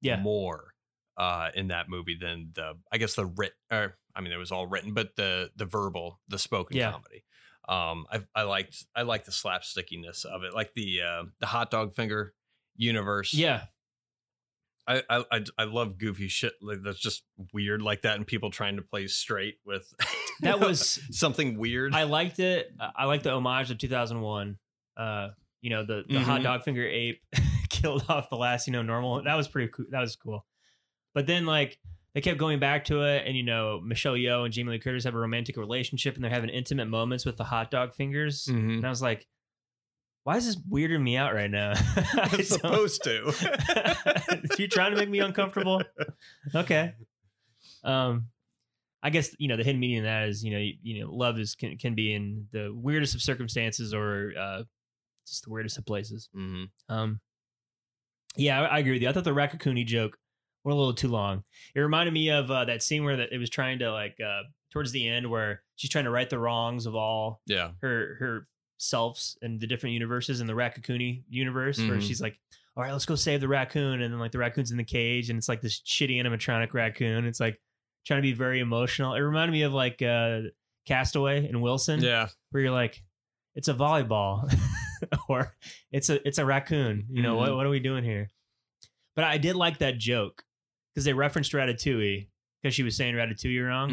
Yeah. 0.00 0.20
more 0.20 0.74
uh, 1.16 1.50
in 1.54 1.68
that 1.68 1.88
movie 1.88 2.16
than 2.20 2.50
the, 2.54 2.74
I 2.92 2.98
guess 2.98 3.14
the 3.14 3.26
writ, 3.26 3.52
or 3.72 3.98
I 4.14 4.20
mean, 4.20 4.32
it 4.32 4.36
was 4.36 4.52
all 4.52 4.66
written, 4.68 4.94
but 4.94 5.16
the 5.16 5.50
the 5.56 5.64
verbal, 5.66 6.20
the 6.28 6.38
spoken 6.38 6.76
Yeah. 6.76 6.92
comedy. 6.92 7.24
Um, 7.70 8.04
I 8.10 8.20
I 8.34 8.42
liked 8.42 8.84
I 8.96 9.02
liked 9.02 9.26
the 9.26 9.32
slapstickiness 9.32 10.24
of 10.24 10.42
it, 10.42 10.52
like 10.54 10.74
the 10.74 11.02
uh, 11.02 11.22
the 11.38 11.46
hot 11.46 11.70
dog 11.70 11.94
finger 11.94 12.34
universe. 12.76 13.32
Yeah. 13.32 13.62
I, 14.88 15.02
I 15.30 15.44
I 15.56 15.64
love 15.64 15.98
goofy 15.98 16.26
shit 16.26 16.54
like 16.60 16.78
that's 16.82 16.98
just 16.98 17.22
weird 17.52 17.80
like 17.80 18.02
that, 18.02 18.16
and 18.16 18.26
people 18.26 18.50
trying 18.50 18.74
to 18.76 18.82
play 18.82 19.06
straight 19.06 19.58
with 19.64 19.86
That 20.40 20.58
was 20.58 20.98
something 21.12 21.58
weird. 21.58 21.94
I 21.94 22.04
liked 22.04 22.40
it. 22.40 22.72
I- 22.96 23.04
liked 23.04 23.22
the 23.22 23.30
homage 23.32 23.70
of 23.70 23.78
2001. 23.78 24.58
Uh, 24.96 25.28
you 25.60 25.70
know, 25.70 25.84
the 25.84 26.02
the 26.08 26.18
hot 26.18 26.40
Mhm. 26.40 26.44
dog 26.44 26.62
finger 26.64 26.84
ape 26.84 27.22
killed 27.68 28.04
off 28.08 28.30
the 28.30 28.36
last, 28.36 28.66
you 28.66 28.72
know, 28.72 28.82
normal. 28.82 29.22
That 29.22 29.36
was 29.36 29.46
pretty 29.46 29.70
cool. 29.70 29.86
That 29.90 30.00
was 30.00 30.16
cool. 30.16 30.44
But 31.14 31.26
then 31.28 31.46
like 31.46 31.78
they 32.14 32.20
kept 32.20 32.38
going 32.38 32.58
back 32.58 32.84
to 32.86 33.02
it, 33.02 33.24
and 33.26 33.36
you 33.36 33.42
know, 33.42 33.80
Michelle 33.84 34.14
Yeoh 34.14 34.44
and 34.44 34.52
Jamie 34.52 34.72
Lee 34.72 34.78
Curtis 34.78 35.04
have 35.04 35.14
a 35.14 35.18
romantic 35.18 35.56
relationship, 35.56 36.14
and 36.16 36.24
they're 36.24 36.30
having 36.30 36.50
intimate 36.50 36.86
moments 36.86 37.24
with 37.24 37.36
the 37.36 37.44
hot 37.44 37.70
dog 37.70 37.94
fingers. 37.94 38.46
Mhm. 38.50 38.76
And 38.78 38.84
I 38.86 38.90
was 38.90 39.00
like, 39.02 39.26
why 40.24 40.36
is 40.36 40.46
this 40.46 40.56
weirding 40.56 41.02
me 41.02 41.16
out 41.16 41.34
right 41.34 41.50
now? 41.50 41.72
I'm 42.14 42.42
supposed 42.42 43.02
to. 43.04 43.32
you 44.58 44.68
trying 44.68 44.90
to 44.92 44.96
make 44.98 45.08
me 45.08 45.20
uncomfortable? 45.20 45.82
Okay. 46.54 46.94
Um, 47.84 48.26
I 49.02 49.08
guess 49.10 49.34
you 49.38 49.48
know 49.48 49.56
the 49.56 49.64
hidden 49.64 49.80
meaning 49.80 49.98
of 49.98 50.04
that 50.04 50.28
is 50.28 50.44
you 50.44 50.50
know 50.52 50.58
you, 50.58 50.74
you 50.82 51.00
know 51.04 51.14
love 51.14 51.38
is 51.38 51.54
can 51.54 51.78
can 51.78 51.94
be 51.94 52.12
in 52.12 52.48
the 52.52 52.70
weirdest 52.74 53.14
of 53.14 53.22
circumstances 53.22 53.94
or 53.94 54.32
uh, 54.38 54.62
just 55.26 55.44
the 55.44 55.50
weirdest 55.50 55.78
of 55.78 55.86
places. 55.86 56.28
Mhm. 56.36 56.68
Um, 56.90 57.20
yeah, 58.36 58.60
I, 58.60 58.64
I 58.66 58.78
agree 58.80 58.92
with 58.92 59.02
you. 59.02 59.08
I 59.08 59.12
thought 59.12 59.24
the 59.24 59.30
Raccacoonie 59.34 59.86
joke 59.86 60.18
went 60.64 60.74
a 60.74 60.78
little 60.78 60.94
too 60.94 61.08
long. 61.08 61.44
It 61.74 61.80
reminded 61.80 62.12
me 62.12 62.30
of 62.30 62.50
uh, 62.50 62.64
that 62.66 62.82
scene 62.82 63.04
where 63.04 63.16
that 63.16 63.32
it 63.32 63.38
was 63.38 63.50
trying 63.50 63.78
to 63.80 63.92
like 63.92 64.18
uh, 64.20 64.42
towards 64.72 64.92
the 64.92 65.08
end 65.08 65.30
where 65.30 65.62
she's 65.76 65.90
trying 65.90 66.04
to 66.04 66.10
right 66.10 66.28
the 66.28 66.38
wrongs 66.38 66.86
of 66.86 66.94
all 66.94 67.40
Yeah. 67.46 67.70
her 67.82 68.16
her 68.20 68.48
selves 68.78 69.36
and 69.42 69.60
the 69.60 69.66
different 69.66 69.92
universes 69.94 70.40
in 70.40 70.46
the 70.46 70.54
Raccacoonie 70.54 71.24
universe 71.28 71.78
where 71.78 71.98
Mhm. 71.98 72.02
she's 72.02 72.20
like, 72.20 72.38
all 72.76 72.82
right, 72.82 72.92
let's 72.92 73.04
go 73.04 73.14
save 73.14 73.40
the 73.40 73.48
raccoon. 73.48 74.00
And 74.00 74.12
then 74.12 74.18
like 74.20 74.32
the 74.32 74.38
raccoon's 74.38 74.70
in 74.70 74.76
the 74.78 74.84
cage 74.84 75.28
and 75.28 75.36
it's 75.38 75.48
like 75.48 75.60
this 75.60 75.80
shitty 75.80 76.16
animatronic 76.22 76.72
raccoon. 76.72 77.26
It's 77.26 77.40
like 77.40 77.60
trying 78.06 78.18
to 78.18 78.22
be 78.22 78.32
very 78.32 78.60
emotional. 78.60 79.14
It 79.14 79.20
reminded 79.20 79.52
me 79.52 79.62
of 79.62 79.72
like 79.74 80.00
uh 80.02 80.42
Castaway 80.86 81.46
and 81.46 81.60
Wilson 81.60 82.00
Yeah. 82.00 82.28
where 82.50 82.62
you're 82.62 82.72
like, 82.72 83.02
it's 83.54 83.68
a 83.68 83.74
volleyball 83.74 84.50
or 85.28 85.54
it's 85.92 86.08
a 86.08 86.26
it's 86.26 86.38
a 86.38 86.44
raccoon. 86.46 87.06
You 87.10 87.22
know, 87.22 87.36
what 87.36 87.50
Mhm. 87.50 87.56
what 87.56 87.66
are 87.66 87.70
we 87.70 87.80
doing 87.80 88.04
here? 88.04 88.30
But 89.16 89.24
I 89.24 89.36
did 89.38 89.56
like 89.56 89.78
that 89.78 89.98
joke 89.98 90.44
because 90.94 91.04
they 91.04 91.12
referenced 91.12 91.52
Ratatouille 91.52 92.28
because 92.62 92.74
she 92.74 92.82
was 92.82 92.96
saying 92.96 93.14
Ratatouille 93.14 93.66
wrong. 93.66 93.90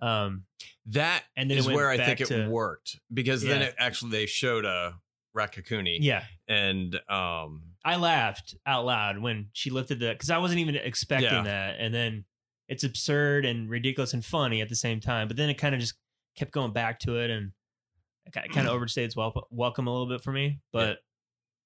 Mhm. 0.00 0.06
Um 0.06 0.44
That 0.86 1.24
And 1.36 1.50
then 1.50 1.58
is 1.58 1.66
where 1.66 1.88
I 1.90 1.96
think 1.96 2.20
it 2.20 2.48
worked 2.48 2.98
because 3.12 3.42
then 3.42 3.62
it 3.62 3.74
actually 3.78 4.12
they 4.12 4.26
showed 4.26 4.64
a 4.64 4.98
Raccacoonie 5.36 5.98
yeah. 6.00 6.24
and 6.48 6.94
um 7.08 7.62
I 7.84 7.96
laughed 7.96 8.54
out 8.66 8.84
loud 8.84 9.18
when 9.18 9.48
she 9.52 9.70
lifted 9.70 10.00
the 10.00 10.08
because 10.12 10.30
I 10.30 10.38
wasn't 10.38 10.60
even 10.60 10.74
expecting 10.76 11.32
Yeah. 11.32 11.42
that, 11.42 11.76
and 11.78 11.94
then 11.94 12.24
it's 12.68 12.84
absurd 12.84 13.44
and 13.46 13.70
ridiculous 13.70 14.12
and 14.12 14.24
funny 14.24 14.60
at 14.60 14.68
the 14.68 14.76
same 14.76 15.00
time. 15.00 15.26
But 15.28 15.36
then 15.36 15.48
it 15.48 15.54
kind 15.54 15.74
of 15.74 15.80
just 15.80 15.94
kept 16.36 16.50
going 16.52 16.72
back 16.72 16.98
to 17.00 17.16
it, 17.16 17.30
and 17.30 17.52
it 18.26 18.32
kind 18.52 18.66
of 18.68 18.74
overstayed 18.74 19.06
its 19.06 19.16
wel- 19.16 19.46
welcome 19.50 19.86
a 19.86 19.90
little 19.90 20.08
bit 20.08 20.22
for 20.22 20.32
me. 20.32 20.60
But 20.72 20.98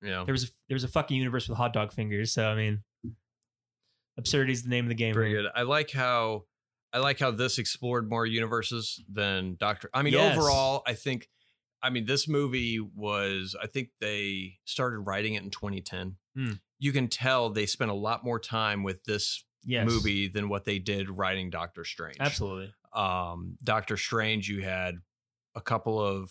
yeah. 0.02 0.10
know 0.10 0.24
there 0.26 0.32
was 0.32 0.44
a, 0.44 0.48
there 0.68 0.74
was 0.76 0.84
a 0.84 0.88
fucking 0.88 1.16
universe 1.16 1.48
with 1.48 1.58
hot 1.58 1.72
dog 1.72 1.92
fingers, 1.92 2.32
so 2.32 2.46
I 2.46 2.54
mean, 2.54 2.82
absurdity 4.18 4.52
is 4.52 4.62
the 4.62 4.68
name 4.70 4.84
of 4.84 4.88
the 4.88 4.94
game. 4.94 5.14
Very 5.14 5.32
good. 5.32 5.46
I 5.54 5.62
like 5.62 5.90
how 5.90 6.44
I 6.92 6.98
like 6.98 7.18
how 7.18 7.30
this 7.30 7.58
explored 7.58 8.08
more 8.10 8.26
universes 8.26 9.02
than 9.10 9.56
Doctor. 9.58 9.88
I 9.94 10.02
mean, 10.02 10.12
Yes. 10.14 10.36
overall, 10.36 10.82
I 10.86 10.94
think. 10.94 11.28
I 11.84 11.90
mean, 11.90 12.04
this 12.06 12.28
movie 12.28 12.78
was. 12.80 13.56
I 13.60 13.66
think 13.66 13.88
they 14.00 14.58
started 14.64 15.00
writing 15.00 15.34
it 15.34 15.42
in 15.42 15.50
2010. 15.50 16.16
Hmm. 16.36 16.52
You 16.78 16.92
can 16.92 17.08
tell 17.08 17.50
they 17.50 17.66
spent 17.66 17.90
a 17.90 17.94
lot 17.94 18.24
more 18.24 18.38
time 18.38 18.82
with 18.82 19.02
this 19.04 19.44
Yes, 19.64 19.86
movie 19.86 20.28
than 20.28 20.48
what 20.48 20.64
they 20.64 20.78
did 20.80 21.08
writing 21.08 21.48
Doctor 21.50 21.84
Strange. 21.84 22.16
absolutely. 22.20 22.72
um, 22.92 23.56
Doctor 23.62 23.96
Strange, 23.96 24.48
you 24.48 24.62
had 24.62 24.96
a 25.54 25.60
couple 25.60 26.00
of 26.00 26.30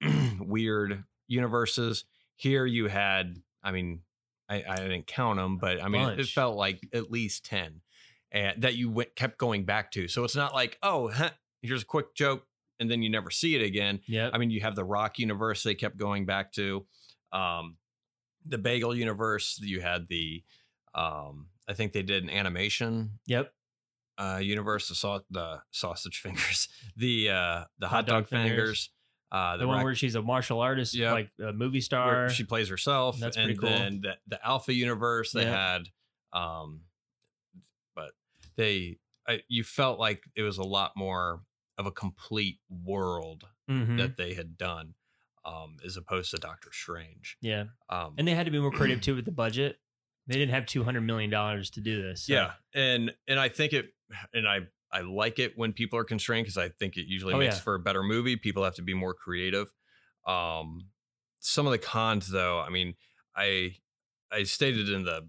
weird 0.40 1.04
universes. 1.26 2.04
Here 2.36 2.64
you 2.66 2.86
had, 2.86 3.36
I 3.62 3.72
mean, 3.72 4.00
I, 4.48 4.64
I 4.68 4.76
didn't 4.76 5.06
count 5.06 5.38
them, 5.38 5.58
but 5.58 5.82
I 5.82 5.88
mean, 5.88 6.08
it 6.08 6.16
Bunch. 6.16 6.34
felt 6.34 6.56
like 6.56 6.80
at 6.92 7.10
least 7.10 7.44
10 7.46 7.80
and 8.32 8.62
that 8.62 8.74
you 8.74 8.90
went, 8.90 9.14
kept 9.14 9.38
going 9.38 9.64
back 9.64 9.90
to. 9.92 10.08
So 10.08 10.24
it's 10.24 10.36
not 10.36 10.54
like, 10.54 10.78
oh, 10.82 11.08
huh, 11.10 11.30
here's 11.62 11.82
a 11.82 11.86
quick 11.86 12.14
joke 12.14 12.44
and 12.80 12.90
then 12.90 13.02
you 13.02 13.10
never 13.10 13.30
see 13.30 13.54
it 13.54 13.62
again. 13.62 14.00
Yeah, 14.06 14.30
I 14.32 14.38
mean, 14.38 14.50
you 14.50 14.60
have 14.60 14.76
the 14.76 14.84
Rock 14.84 15.18
universe 15.18 15.62
they 15.62 15.74
kept 15.74 15.96
going 15.96 16.26
back 16.26 16.52
to. 16.52 16.86
Um, 17.32 17.76
the 18.46 18.58
Bagel 18.58 18.94
universe, 18.96 19.58
you 19.60 19.80
had 19.80 20.08
the, 20.08 20.42
um, 20.94 21.48
I 21.68 21.74
think 21.74 21.92
they 21.92 22.02
did 22.02 22.22
an 22.22 22.30
animation 22.30 23.18
yep. 23.26 23.52
uh 24.16 24.38
universe 24.42 24.88
the 24.88 24.94
sau- 24.94 25.20
the 25.30 25.60
sausage 25.70 26.18
fingers 26.22 26.68
the 26.96 27.28
uh 27.28 27.64
the 27.78 27.88
hot, 27.88 27.96
Hot 27.96 28.06
dog, 28.06 28.22
dog 28.24 28.28
fingers. 28.28 28.48
fingers, 28.56 28.90
uh 29.30 29.56
The, 29.56 29.62
the, 29.64 29.68
one 29.68 29.82
where 29.84 29.94
she's 29.94 30.14
a 30.14 30.22
martial 30.22 30.60
artist, 30.60 30.94
Yep. 30.94 31.12
like 31.12 31.30
a 31.40 31.52
movie 31.52 31.78
where 31.78 31.82
star. 31.82 32.28
she 32.30 32.44
plays 32.44 32.68
herself 32.68 33.18
That's 33.18 33.36
and 33.36 33.44
pretty 33.46 33.58
cool. 33.60 33.68
then 33.70 34.00
the, 34.02 34.16
the 34.26 34.46
alpha 34.46 34.72
universe 34.72 35.32
they 35.32 35.42
Yeah. 35.44 35.76
had 35.76 35.88
um 36.32 36.82
but 37.94 38.12
they 38.56 38.98
I, 39.26 39.42
you 39.48 39.62
felt 39.64 39.98
like 39.98 40.22
it 40.34 40.42
was 40.42 40.58
a 40.58 40.62
lot 40.64 40.92
more 40.96 41.42
of 41.76 41.86
a 41.86 41.90
complete 41.92 42.58
world 42.70 43.44
Mhm. 43.70 43.98
that 43.98 44.16
they 44.16 44.34
had 44.34 44.56
done 44.56 44.94
um 45.44 45.76
as 45.84 45.96
opposed 45.96 46.30
to 46.32 46.36
Doctor 46.38 46.70
Strange 46.72 47.36
yeah, 47.40 47.64
um 47.88 48.14
and 48.18 48.26
they 48.26 48.34
had 48.34 48.46
to 48.46 48.52
be 48.52 48.58
more 48.60 48.70
creative 48.70 49.00
too 49.06 49.14
with 49.14 49.24
the 49.26 49.32
budget. 49.32 49.78
They 50.26 50.34
didn't 50.34 50.52
have 50.54 50.66
two 50.66 50.84
hundred 50.84 51.02
million 51.02 51.30
dollars 51.30 51.70
to 51.70 51.80
do 51.80 52.02
this. 52.02 52.24
so- 52.26 52.32
Yeah, 52.34 52.52
and 52.74 53.14
and 53.26 53.38
I 53.40 53.48
think 53.48 53.72
it, 53.72 53.94
and 54.34 54.46
I 54.48 54.60
I 54.90 55.00
like 55.00 55.38
it 55.38 55.52
when 55.56 55.72
people 55.72 55.98
are 55.98 56.04
constrained 56.04 56.44
because 56.46 56.56
I 56.58 56.68
think 56.70 56.96
it 56.96 57.06
usually 57.06 57.34
Oh, 57.34 57.38
makes 57.38 57.56
yeah. 57.56 57.60
for 57.62 57.74
a 57.74 57.78
better 57.78 58.02
movie. 58.02 58.36
People 58.36 58.64
have 58.64 58.74
to 58.76 58.82
be 58.82 58.94
more 58.94 59.14
creative. 59.14 59.72
Um, 60.26 60.88
some 61.40 61.66
of 61.66 61.72
the 61.72 61.78
cons, 61.78 62.28
though, 62.30 62.58
I 62.60 62.68
mean, 62.70 62.94
I 63.36 63.76
I 64.30 64.42
stated 64.44 64.88
in 64.88 65.04
the 65.04 65.28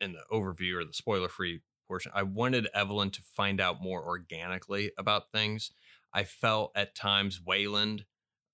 in 0.00 0.12
the 0.12 0.22
overview 0.32 0.80
or 0.80 0.84
the 0.84 0.92
spoiler 0.94 1.28
free 1.28 1.60
portion, 1.86 2.12
I 2.14 2.22
wanted 2.22 2.68
Evelyn 2.74 3.10
to 3.10 3.22
find 3.22 3.60
out 3.60 3.82
more 3.82 4.02
organically 4.04 4.92
about 4.98 5.30
things. 5.32 5.72
I 6.12 6.24
felt 6.24 6.72
at 6.74 6.94
times 6.94 7.40
Waymond 7.40 8.04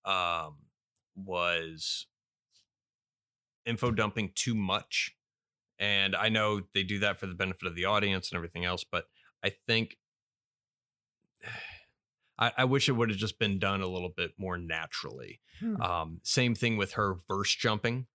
um, 0.04 0.56
was 1.14 2.06
info 3.64 3.90
dumping 3.90 4.32
too 4.34 4.54
much. 4.54 5.12
And 5.78 6.16
I 6.16 6.28
know 6.30 6.62
they 6.72 6.82
do 6.82 6.98
that 7.00 7.20
for 7.20 7.26
the 7.26 7.34
benefit 7.34 7.66
of 7.66 7.74
the 7.74 7.84
audience 7.84 8.30
and 8.30 8.36
everything 8.36 8.64
else, 8.64 8.84
but 8.84 9.06
I 9.44 9.52
think 9.66 9.96
I, 12.38 12.52
I 12.58 12.64
wish 12.64 12.88
it 12.88 12.92
would 12.92 13.10
have 13.10 13.18
just 13.18 13.38
been 13.38 13.58
done 13.58 13.80
a 13.80 13.86
little 13.86 14.12
bit 14.14 14.32
more 14.38 14.58
naturally. 14.58 15.40
Hmm. 15.60 15.80
Um, 15.80 16.20
same 16.22 16.54
thing 16.54 16.76
with 16.76 16.92
her 16.92 17.16
verse 17.28 17.54
jumping 17.54 18.06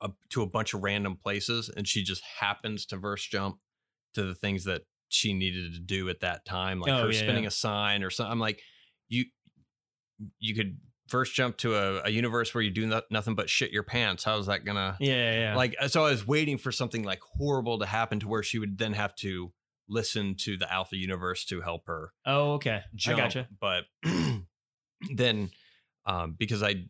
up 0.00 0.16
to 0.30 0.42
a 0.42 0.46
bunch 0.46 0.74
of 0.74 0.82
random 0.82 1.16
places, 1.16 1.70
and 1.74 1.86
she 1.86 2.02
just 2.02 2.22
happens 2.40 2.84
to 2.86 2.96
verse 2.96 3.24
jump 3.26 3.58
to 4.14 4.24
the 4.24 4.34
things 4.34 4.64
that 4.64 4.82
she 5.08 5.32
needed 5.32 5.72
to 5.74 5.80
do 5.80 6.08
at 6.08 6.20
that 6.20 6.44
time, 6.44 6.80
like 6.80 6.92
Oh, 6.92 7.04
her 7.04 7.12
yeah, 7.12 7.18
spinning 7.18 7.44
yeah. 7.44 7.48
a 7.48 7.52
sign 7.52 8.02
or 8.02 8.10
something. 8.10 8.32
I'm 8.32 8.40
like, 8.40 8.60
you 9.08 9.24
you 10.38 10.54
could 10.54 10.78
first 11.08 11.34
jump 11.34 11.56
to 11.58 11.74
a, 11.74 12.02
a 12.04 12.10
universe 12.10 12.54
where 12.54 12.62
you 12.62 12.70
do 12.70 12.86
not, 12.86 13.04
nothing 13.10 13.34
but 13.34 13.48
shit 13.48 13.72
your 13.72 13.82
pants. 13.82 14.22
How's 14.22 14.46
that 14.46 14.64
gonna 14.64 14.96
Yeah, 15.00 15.14
yeah, 15.14 15.40
yeah. 15.40 15.56
like? 15.56 15.74
So 15.88 16.04
I 16.04 16.10
was 16.10 16.26
waiting 16.26 16.58
for 16.58 16.70
something 16.70 17.02
like 17.04 17.20
horrible 17.20 17.78
to 17.78 17.86
happen 17.86 18.20
to 18.20 18.28
where 18.28 18.42
she 18.42 18.58
would 18.58 18.76
then 18.78 18.92
have 18.92 19.14
to 19.16 19.52
listen 19.90 20.36
to 20.38 20.56
the 20.56 20.72
Alpha 20.72 20.96
universe 20.96 21.44
to 21.46 21.60
help 21.60 21.86
her 21.86 22.12
oh, 22.24 22.52
okay. 22.52 22.82
jump. 22.94 23.18
I 23.18 23.22
gotcha. 23.22 23.48
But 23.60 23.84
then, 25.14 25.50
um, 26.06 26.36
because 26.38 26.62
I, 26.62 26.84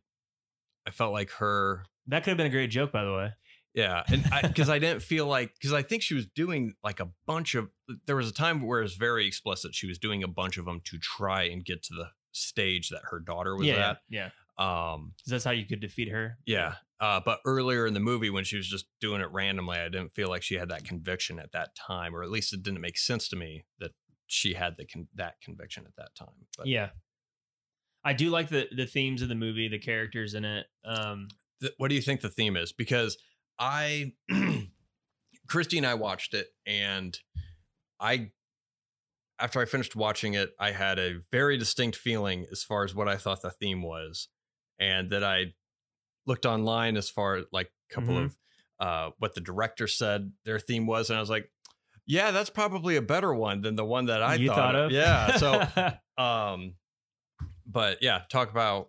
I 0.86 0.90
felt 0.90 1.12
like 1.12 1.30
her, 1.32 1.84
That 2.06 2.22
could 2.22 2.30
have 2.30 2.36
been 2.36 2.46
a 2.46 2.50
great 2.50 2.70
joke, 2.70 2.92
by 2.92 3.04
the 3.04 3.12
way. 3.12 3.32
yeah, 3.74 4.02
and 4.08 4.24
because 4.42 4.68
I, 4.68 4.78
didn't 4.78 5.02
feel 5.02 5.26
like 5.26 5.52
because 5.54 5.72
I 5.72 5.82
think 5.82 6.02
she 6.02 6.14
was 6.14 6.26
doing 6.26 6.74
like 6.84 7.00
a 7.00 7.08
bunch 7.26 7.54
of. 7.54 7.68
There 8.06 8.16
was 8.16 8.28
a 8.28 8.34
time 8.34 8.62
where 8.62 8.80
it 8.80 8.84
was 8.84 8.94
very 8.94 9.26
explicit. 9.26 9.74
She 9.74 9.86
was 9.86 9.98
doing 9.98 10.22
a 10.22 10.28
bunch 10.28 10.58
of 10.58 10.64
them 10.64 10.80
to 10.84 10.98
try 10.98 11.44
and 11.44 11.64
get 11.64 11.82
to 11.84 11.94
the 11.94 12.08
stage 12.32 12.90
that 12.90 13.02
her 13.10 13.18
daughter 13.20 13.56
was 13.56 13.66
yeah, 13.66 13.90
at. 13.90 13.98
yeah. 14.08 14.30
Um, 14.58 15.14
that's 15.26 15.44
how 15.44 15.50
you 15.52 15.66
could 15.66 15.80
defeat 15.80 16.08
her. 16.08 16.38
yeah. 16.46 16.74
Uh, 17.00 17.18
but 17.24 17.38
earlier 17.46 17.86
in 17.86 17.94
the 17.94 18.00
movie, 18.00 18.28
when 18.28 18.44
she 18.44 18.58
was 18.58 18.68
just 18.68 18.84
doing 19.00 19.22
it 19.22 19.28
randomly, 19.32 19.78
I 19.78 19.88
didn't 19.88 20.14
feel 20.14 20.28
like 20.28 20.42
she 20.42 20.56
had 20.56 20.68
that 20.68 20.84
conviction 20.84 21.38
at 21.38 21.52
that 21.52 21.70
time, 21.74 22.14
or 22.14 22.22
at 22.22 22.30
least 22.30 22.52
it 22.52 22.62
didn't 22.62 22.82
make 22.82 22.98
sense 22.98 23.26
to 23.28 23.36
me 23.36 23.64
that 23.78 23.92
she 24.26 24.52
had 24.52 24.76
the 24.76 24.84
con- 24.84 25.08
that 25.14 25.40
conviction 25.42 25.84
at 25.86 25.96
that 25.96 26.14
time. 26.14 26.46
But 26.58 26.66
Yeah. 26.66 26.90
I 28.04 28.12
do 28.12 28.28
like 28.28 28.48
the 28.50 28.68
the 28.76 28.84
themes 28.86 29.22
of 29.22 29.28
the 29.30 29.34
movie, 29.34 29.66
the 29.68 29.78
characters 29.78 30.34
in 30.34 30.44
it. 30.44 30.66
Um, 30.84 31.28
th- 31.62 31.72
what 31.78 31.88
do 31.88 31.94
you 31.94 32.02
think 32.02 32.20
the 32.20 32.28
theme 32.28 32.54
is? 32.56 32.70
Because 32.72 33.16
I, 33.58 34.12
Christy 35.48 35.78
and 35.78 35.86
I 35.86 35.94
watched 35.94 36.34
it, 36.34 36.48
and 36.66 37.18
I, 37.98 38.30
after 39.38 39.60
I 39.60 39.64
finished 39.64 39.96
watching 39.96 40.34
it, 40.34 40.50
I 40.58 40.72
had 40.72 40.98
a 40.98 41.20
very 41.32 41.56
distinct 41.58 41.96
feeling 41.96 42.46
as 42.52 42.62
far 42.62 42.84
as 42.84 42.94
what 42.94 43.08
I 43.08 43.16
thought 43.16 43.42
the 43.42 43.50
theme 43.50 43.82
was, 43.82 44.28
and 44.80 45.10
that 45.10 45.22
I 45.22 45.54
looked 46.26 46.46
online 46.46 46.96
as 46.96 47.08
far 47.08 47.42
like 47.52 47.70
a 47.90 47.94
couple 47.94 48.14
Mhm. 48.14 48.24
of 48.24 48.36
uh, 48.80 49.10
what 49.18 49.34
the 49.34 49.40
director 49.42 49.86
said 49.86 50.32
their 50.44 50.58
theme 50.58 50.86
was, 50.86 51.10
and 51.10 51.16
I 51.18 51.20
was 51.20 51.28
like, 51.30 51.52
yeah, 52.06 52.30
that's 52.30 52.48
probably 52.50 52.96
a 52.96 53.02
better 53.02 53.32
one 53.34 53.60
than 53.60 53.76
the 53.76 53.84
one 53.84 54.06
that 54.06 54.22
I 54.22 54.38
thought, 54.46 54.56
thought 54.56 54.74
of. 54.74 54.90
Yeah. 54.90 55.36
So, 55.36 55.92
um, 56.22 56.74
but 57.66 57.98
yeah, 58.02 58.22
talk 58.30 58.50
about 58.50 58.88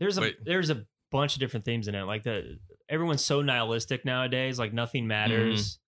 there's 0.00 0.18
a 0.18 0.22
Wait. 0.22 0.44
there's 0.44 0.68
a 0.70 0.84
bunch 1.12 1.34
of 1.36 1.40
different 1.40 1.64
themes 1.64 1.86
in 1.88 1.94
it. 1.94 2.02
Like 2.02 2.24
the 2.24 2.58
everyone's 2.88 3.24
so 3.24 3.40
nihilistic 3.40 4.04
nowadays. 4.04 4.58
Like 4.58 4.72
nothing 4.72 5.06
matters. 5.06 5.78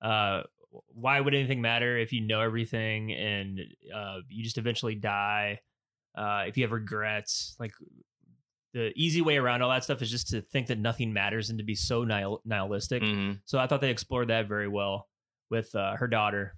Uh, 0.00 0.42
why 0.88 1.20
would 1.20 1.34
anything 1.34 1.60
matter 1.60 1.96
if 1.98 2.12
you 2.12 2.20
know 2.22 2.40
everything 2.40 3.12
and 3.12 3.60
uh, 3.94 4.18
you 4.28 4.42
just 4.42 4.58
eventually 4.58 4.94
die? 4.94 5.60
Uh, 6.16 6.44
if 6.48 6.56
you 6.56 6.64
have 6.64 6.72
regrets, 6.72 7.54
like 7.60 7.72
the 8.74 8.92
easy 8.96 9.22
way 9.22 9.36
around 9.38 9.62
all 9.62 9.70
that 9.70 9.84
stuff 9.84 10.02
is 10.02 10.10
just 10.10 10.28
to 10.28 10.42
think 10.42 10.66
that 10.66 10.78
nothing 10.78 11.12
matters 11.12 11.48
and 11.50 11.58
to 11.58 11.64
be 11.64 11.74
so 11.74 12.04
nihil- 12.04 12.42
nihilistic. 12.44 13.02
Mhm. 13.02 13.40
So 13.46 13.58
I 13.58 13.66
thought 13.66 13.80
they 13.80 13.90
explored 13.90 14.28
that 14.28 14.48
very 14.48 14.68
well 14.68 15.08
with 15.50 15.74
uh, 15.74 15.96
her 15.96 16.08
daughter 16.08 16.56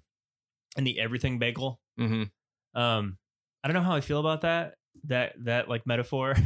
and 0.75 0.85
the 0.85 0.99
everything 0.99 1.39
bagel. 1.39 1.79
Mhm. 1.99 2.29
Um, 2.73 3.17
I 3.63 3.67
don't 3.67 3.75
know 3.75 3.81
how 3.87 3.95
I 3.95 4.01
feel 4.01 4.19
about 4.19 4.41
that. 4.41 4.75
That 5.05 5.33
that 5.45 5.69
like 5.69 5.85
metaphor. 5.87 6.35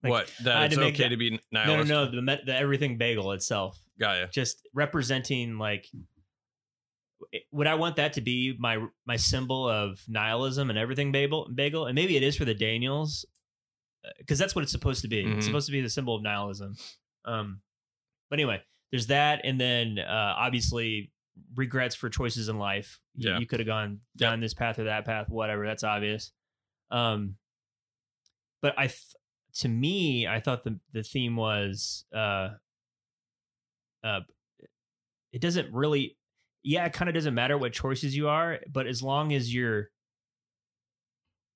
Like, 0.00 0.10
what 0.12 0.32
that 0.44 0.66
it's 0.66 0.76
to 0.76 0.84
okay 0.84 0.96
that- 1.04 1.08
to 1.08 1.16
be 1.16 1.40
no, 1.50 1.64
no, 1.66 1.82
no. 1.82 2.08
The 2.08 2.22
met, 2.22 2.46
the 2.46 2.54
everything 2.54 2.98
bagel 2.98 3.32
itself, 3.32 3.76
Got 3.98 4.20
ya. 4.20 4.26
just 4.32 4.64
representing 4.72 5.58
like. 5.58 5.88
Would 7.50 7.66
I 7.66 7.74
want 7.74 7.96
that 7.96 8.12
to 8.12 8.20
be 8.20 8.54
my 8.60 8.78
my 9.06 9.16
symbol 9.16 9.68
of 9.68 10.00
nihilism 10.06 10.70
and 10.70 10.78
everything 10.78 11.10
bagel 11.10 11.48
bagel? 11.52 11.86
And 11.86 11.96
maybe 11.96 12.16
it 12.16 12.22
is 12.22 12.36
for 12.36 12.44
the 12.44 12.54
Daniels, 12.54 13.26
because 14.18 14.38
that's 14.38 14.54
what 14.54 14.62
it's 14.62 14.72
supposed 14.72 15.02
to 15.02 15.08
be. 15.08 15.24
Mhm. 15.24 15.36
It's 15.36 15.46
supposed 15.46 15.66
to 15.66 15.72
be 15.72 15.80
the 15.80 15.90
symbol 15.90 16.14
of 16.14 16.22
nihilism. 16.22 16.76
Um, 17.24 17.60
but 18.30 18.38
anyway, 18.38 18.62
there's 18.90 19.08
that, 19.08 19.40
and 19.44 19.60
then 19.60 19.98
uh, 19.98 20.34
obviously 20.36 21.12
regrets 21.54 21.94
for 21.94 22.08
choices 22.08 22.48
in 22.48 22.58
life. 22.58 23.00
You, 23.14 23.30
Yeah. 23.30 23.38
you 23.38 23.46
could 23.46 23.60
have 23.60 23.66
gone 23.66 24.00
down 24.16 24.40
this 24.40 24.54
path 24.54 24.78
or 24.78 24.84
that 24.84 25.04
path, 25.04 25.28
whatever. 25.28 25.66
That's 25.66 25.84
obvious. 25.84 26.32
Um, 26.90 27.36
but 28.62 28.74
I, 28.78 28.86
th- 28.86 29.14
to 29.56 29.68
me, 29.68 30.26
I 30.26 30.40
thought 30.40 30.64
the 30.64 30.80
the 30.92 31.02
theme 31.02 31.36
was, 31.36 32.04
uh, 32.14 32.50
uh, 34.02 34.20
it 35.32 35.40
doesn't 35.40 35.72
really, 35.72 36.16
yeah, 36.62 36.84
it 36.86 36.92
kind 36.92 37.08
of 37.08 37.14
doesn't 37.14 37.34
matter 37.34 37.58
what 37.58 37.72
choices 37.72 38.16
you 38.16 38.28
are, 38.28 38.60
but 38.70 38.86
as 38.86 39.02
long 39.02 39.32
as 39.32 39.52
you're, 39.52 39.90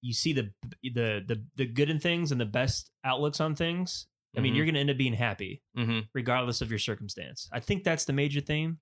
you 0.02 0.12
see 0.12 0.32
the 0.34 0.52
the 0.82 1.24
the 1.26 1.42
the 1.56 1.64
good 1.66 1.88
in 1.88 1.98
things 2.00 2.30
and 2.32 2.40
the 2.40 2.44
best 2.46 2.90
outlooks 3.04 3.40
on 3.40 3.54
things. 3.54 4.06
I 4.36 4.40
mean, 4.40 4.52
Mhm. 4.52 4.56
you're 4.56 4.64
going 4.66 4.74
to 4.74 4.80
end 4.80 4.90
up 4.90 4.96
being 4.96 5.12
happy 5.14 5.62
hmm 5.74 6.00
regardless 6.14 6.60
of 6.60 6.70
your 6.70 6.78
circumstance. 6.78 7.48
I 7.52 7.60
think 7.60 7.84
that's 7.84 8.04
the 8.06 8.12
major 8.14 8.40
theme, 8.40 8.78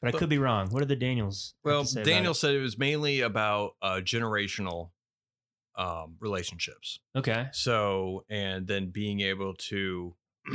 but 0.00 0.08
I 0.08 0.10
But- 0.12 0.18
could 0.18 0.28
be 0.28 0.38
wrong. 0.38 0.68
What 0.70 0.82
are 0.82 0.86
the 0.86 0.94
Daniels? 0.96 1.54
Well, 1.64 1.82
to 1.84 1.88
say 1.88 2.00
about 2.02 2.10
Daniel 2.10 2.32
it? 2.32 2.34
said 2.36 2.54
it 2.54 2.60
was 2.60 2.76
mainly 2.78 3.20
about 3.20 3.76
uh, 3.82 4.00
generational 4.02 4.90
um, 5.76 6.16
relationships. 6.20 6.98
Okay. 7.16 7.48
So, 7.52 8.24
and 8.28 8.66
then 8.66 8.90
being 8.90 9.20
able 9.20 9.54
to 9.54 10.14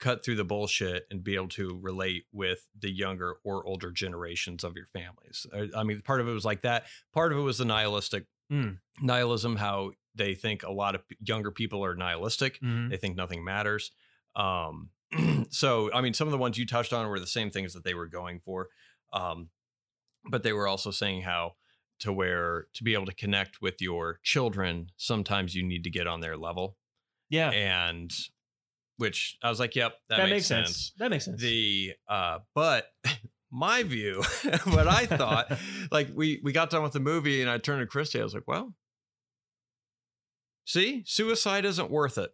cut 0.00 0.24
through 0.24 0.34
the 0.36 0.44
bullshit 0.44 1.06
and 1.10 1.22
be 1.24 1.34
able 1.34 1.48
to 1.48 1.78
relate 1.80 2.24
with 2.32 2.66
the 2.78 2.90
younger 2.90 3.36
or 3.44 3.64
older 3.66 3.90
generations 3.90 4.64
of 4.64 4.74
your 4.76 4.88
families. 4.92 5.46
I- 5.54 5.70
I 5.80 5.82
mean, 5.84 6.02
part 6.02 6.20
of 6.20 6.28
it 6.28 6.32
was 6.32 6.44
like 6.44 6.62
that. 6.62 6.86
Part 7.14 7.32
of 7.32 7.38
it 7.38 7.42
was 7.42 7.58
the 7.58 7.64
nihilistic 7.64 8.26
Mm. 8.50 8.78
nihilism, 9.00 9.56
how 9.56 9.92
they 10.14 10.34
think 10.34 10.62
a 10.62 10.72
lot 10.72 10.94
of 10.94 11.02
younger 11.20 11.50
people 11.50 11.84
are 11.84 11.94
nihilistic. 11.94 12.60
Mhm. 12.60 12.90
They 12.90 12.96
think 12.96 13.16
nothing 13.16 13.44
matters. 13.44 13.92
Um, 14.34 14.90
so, 15.50 15.92
I 15.92 16.00
mean, 16.00 16.14
some 16.14 16.26
of 16.26 16.32
the 16.32 16.38
ones 16.38 16.58
you 16.58 16.66
touched 16.66 16.92
on 16.92 17.08
were 17.08 17.20
the 17.20 17.26
same 17.26 17.50
things 17.50 17.74
that 17.74 17.84
they 17.84 17.94
were 17.94 18.08
going 18.08 18.40
for. 18.40 18.68
Um, 19.12 19.50
but 20.28 20.42
they 20.42 20.52
were 20.52 20.66
also 20.68 20.90
saying 20.90 21.22
how 21.22 21.54
to 22.00 22.12
where 22.12 22.66
to 22.74 22.82
be 22.84 22.94
able 22.94 23.06
to 23.06 23.14
connect 23.14 23.60
with 23.62 23.80
your 23.80 24.20
children, 24.22 24.90
sometimes 24.96 25.54
you 25.54 25.62
need 25.62 25.84
to 25.84 25.90
get 25.90 26.06
on 26.06 26.20
their 26.20 26.36
level. 26.36 26.76
Yeah, 27.28 27.50
And 27.50 28.12
which 28.96 29.38
I 29.42 29.48
was 29.48 29.60
like, 29.60 29.76
yep, 29.76 29.94
that, 30.08 30.28
makes, 30.28 30.46
sense. 30.46 30.92
That 30.98 31.10
makes 31.10 31.24
sense. 31.24 31.40
The 31.40 31.94
uh, 32.08 32.40
but 32.54 32.86
my 33.50 33.82
view, 33.82 34.22
what 34.64 34.86
I 34.88 35.06
thought, 35.06 35.52
like 35.90 36.08
we 36.14 36.40
we 36.42 36.52
got 36.52 36.70
done 36.70 36.82
with 36.82 36.92
the 36.92 37.00
movie 37.00 37.40
and 37.40 37.50
I 37.50 37.58
turned 37.58 37.80
to 37.80 37.86
Christy, 37.86 38.20
I 38.20 38.24
was 38.24 38.34
like, 38.34 38.46
well, 38.46 38.74
see, 40.64 41.02
suicide 41.06 41.64
isn't 41.64 41.90
worth 41.90 42.18
it. 42.18 42.30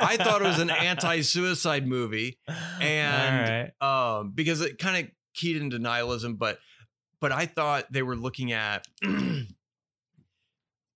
I 0.00 0.16
thought 0.16 0.42
it 0.42 0.46
was 0.46 0.60
an 0.60 0.70
anti-suicide 0.70 1.86
movie 1.86 2.38
and- 2.80 3.72
right. 3.80 4.18
um, 4.18 4.32
because 4.34 4.60
it 4.60 4.78
kind 4.78 5.04
of 5.04 5.12
keyed 5.34 5.56
into 5.56 5.78
nihilism, 5.78 6.36
but 6.36 6.58
but 7.20 7.32
I 7.32 7.46
thought 7.46 7.92
they 7.92 8.02
were 8.02 8.16
looking 8.16 8.52
at. 8.52 8.86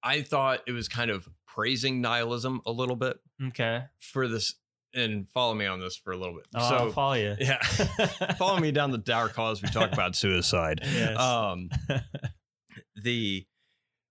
I 0.06 0.20
thought 0.20 0.60
it 0.66 0.72
was 0.72 0.86
kind 0.86 1.10
of 1.10 1.26
praising 1.46 2.00
nihilism 2.02 2.60
a 2.66 2.70
little 2.72 2.96
bit 2.96 3.18
okay. 3.48 3.84
for 3.98 4.28
this, 4.28 4.54
and 4.94 5.28
follow 5.28 5.54
me 5.54 5.66
on 5.66 5.80
this 5.80 5.96
for 5.96 6.12
a 6.12 6.16
little 6.16 6.34
bit. 6.34 6.46
Oh, 6.54 6.58
I'll 6.60 6.78
so 6.86 6.92
follow 6.92 7.14
you. 7.14 7.36
yeah, 7.40 7.58
follow 8.38 8.58
me 8.58 8.70
down 8.72 8.90
the 8.90 8.98
dark 8.98 9.32
cause 9.34 9.62
we 9.62 9.68
talk 9.68 9.92
about 9.92 10.14
suicide. 10.16 10.80
Yes. 10.94 11.18
Um, 11.18 11.68
the 13.02 13.46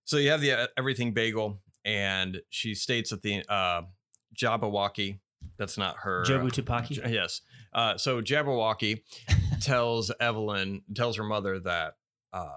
so 0.04 0.18
you 0.18 0.30
have 0.30 0.40
the 0.40 0.52
uh, 0.52 0.66
everything 0.76 1.12
bagel, 1.14 1.60
and 1.84 2.40
she 2.50 2.74
states 2.74 3.10
that 3.10 3.22
the 3.22 3.42
uh, 3.48 3.82
Jabberwocky. 4.36 5.20
That's 5.58 5.76
not 5.76 5.96
her. 5.98 6.22
uh, 6.22 6.24
Jobu 6.24 6.50
Tupaki. 6.50 6.88
J- 7.02 7.12
Yes. 7.12 7.42
Uh, 7.72 7.96
so 7.98 8.20
Jabberwocky 8.22 9.02
tells 9.60 10.10
Evelyn, 10.20 10.82
tells 10.94 11.16
her 11.18 11.24
mother 11.24 11.60
that 11.60 11.94
uh, 12.32 12.48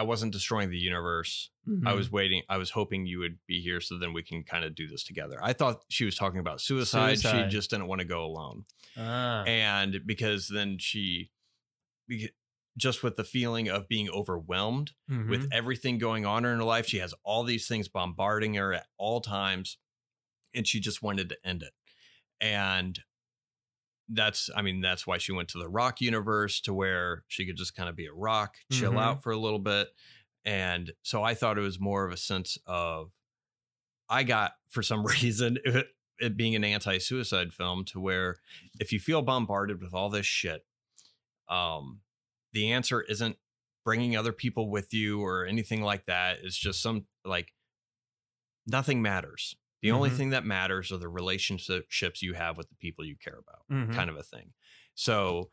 I 0.00 0.02
wasn't 0.02 0.32
destroying 0.32 0.70
the 0.70 0.78
universe. 0.78 1.50
I 1.66 1.70
Mhm. 1.92 1.96
was 1.96 2.10
waiting. 2.10 2.42
I 2.48 2.56
was 2.56 2.70
hoping 2.70 3.04
you 3.06 3.18
would 3.18 3.38
be 3.46 3.60
here 3.60 3.80
so 3.82 3.98
then 3.98 4.14
we 4.14 4.22
can 4.22 4.42
kind 4.44 4.64
of 4.64 4.74
do 4.74 4.88
this 4.88 5.04
together. 5.04 5.38
I 5.42 5.52
thought 5.52 5.84
she 5.90 6.06
was 6.06 6.16
talking 6.16 6.40
about 6.40 6.60
suicide. 6.62 7.20
She 7.20 7.46
just 7.48 7.68
didn't 7.70 7.86
want 7.86 8.00
to 8.00 8.06
go 8.06 8.24
alone. 8.24 8.64
Ah. 8.96 9.44
And 9.44 10.00
because 10.06 10.48
then 10.48 10.78
she, 10.78 11.30
just 12.78 13.02
with 13.02 13.16
the 13.16 13.24
feeling 13.24 13.68
of 13.68 13.88
being 13.88 14.08
overwhelmed 14.08 14.92
Mhm. 15.10 15.28
with 15.28 15.52
everything 15.52 15.98
going 15.98 16.24
on 16.24 16.44
in 16.46 16.56
her 16.58 16.64
life, 16.64 16.86
she 16.86 16.98
has 16.98 17.12
all 17.22 17.44
these 17.44 17.68
things 17.68 17.88
bombarding 17.88 18.54
her 18.54 18.72
at 18.72 18.88
all 18.96 19.20
times. 19.20 19.76
And 20.54 20.66
she 20.66 20.80
just 20.80 21.02
wanted 21.02 21.28
to 21.28 21.46
end 21.46 21.62
it. 21.62 21.74
And 22.40 23.04
that's, 24.12 24.50
I 24.56 24.62
mean, 24.62 24.80
that's 24.80 25.06
why 25.06 25.18
she 25.18 25.32
went 25.32 25.48
to 25.50 25.58
the 25.58 25.68
rock 25.68 26.00
universe 26.00 26.60
to 26.62 26.74
where 26.74 27.24
she 27.28 27.46
could 27.46 27.56
just 27.56 27.74
kind 27.76 27.88
of 27.88 27.96
be 27.96 28.06
a 28.06 28.12
rock, 28.12 28.56
chill 28.72 28.92
Mhm. 28.94 29.00
out 29.00 29.22
for 29.22 29.30
a 29.32 29.38
little 29.38 29.58
bit. 29.58 29.88
And 30.44 30.92
so 31.02 31.22
I 31.22 31.34
thought 31.34 31.58
it 31.58 31.62
was 31.62 31.78
more 31.78 32.04
of 32.04 32.12
a 32.12 32.16
sense 32.16 32.58
of 32.66 33.12
I 34.08 34.22
got 34.24 34.52
for 34.68 34.82
some 34.82 35.04
reason 35.22 35.58
it, 35.64 35.86
it 36.18 36.36
being 36.36 36.54
an 36.56 36.64
anti-suicide 36.64 37.52
film 37.52 37.84
to 37.86 38.00
where 38.00 38.38
if 38.80 38.92
you 38.92 38.98
feel 38.98 39.22
bombarded 39.22 39.80
with 39.80 39.94
all 39.94 40.08
this 40.10 40.26
shit, 40.26 40.66
um, 41.48 42.00
the 42.52 42.72
answer 42.72 43.00
isn't 43.02 43.36
bringing 43.84 44.16
other 44.16 44.32
people 44.32 44.68
with 44.70 44.92
you 44.92 45.22
or 45.22 45.44
anything 45.46 45.82
like 45.82 46.06
that. 46.06 46.38
It's 46.42 46.56
just 46.56 46.82
some 46.82 47.06
like 47.24 47.52
nothing 48.66 49.00
matters. 49.02 49.54
The 49.82 49.92
only 49.92 50.10
Mhm. 50.10 50.16
thing 50.16 50.30
that 50.30 50.44
matters 50.44 50.92
are 50.92 50.98
the 50.98 51.08
relationships 51.08 52.20
you 52.22 52.34
have 52.34 52.56
with 52.56 52.68
the 52.68 52.74
people 52.76 53.04
you 53.04 53.16
care 53.16 53.38
about, 53.38 53.64
Mhm. 53.70 53.94
kind 53.94 54.10
of 54.10 54.16
a 54.16 54.22
thing. 54.22 54.52
So, 54.94 55.50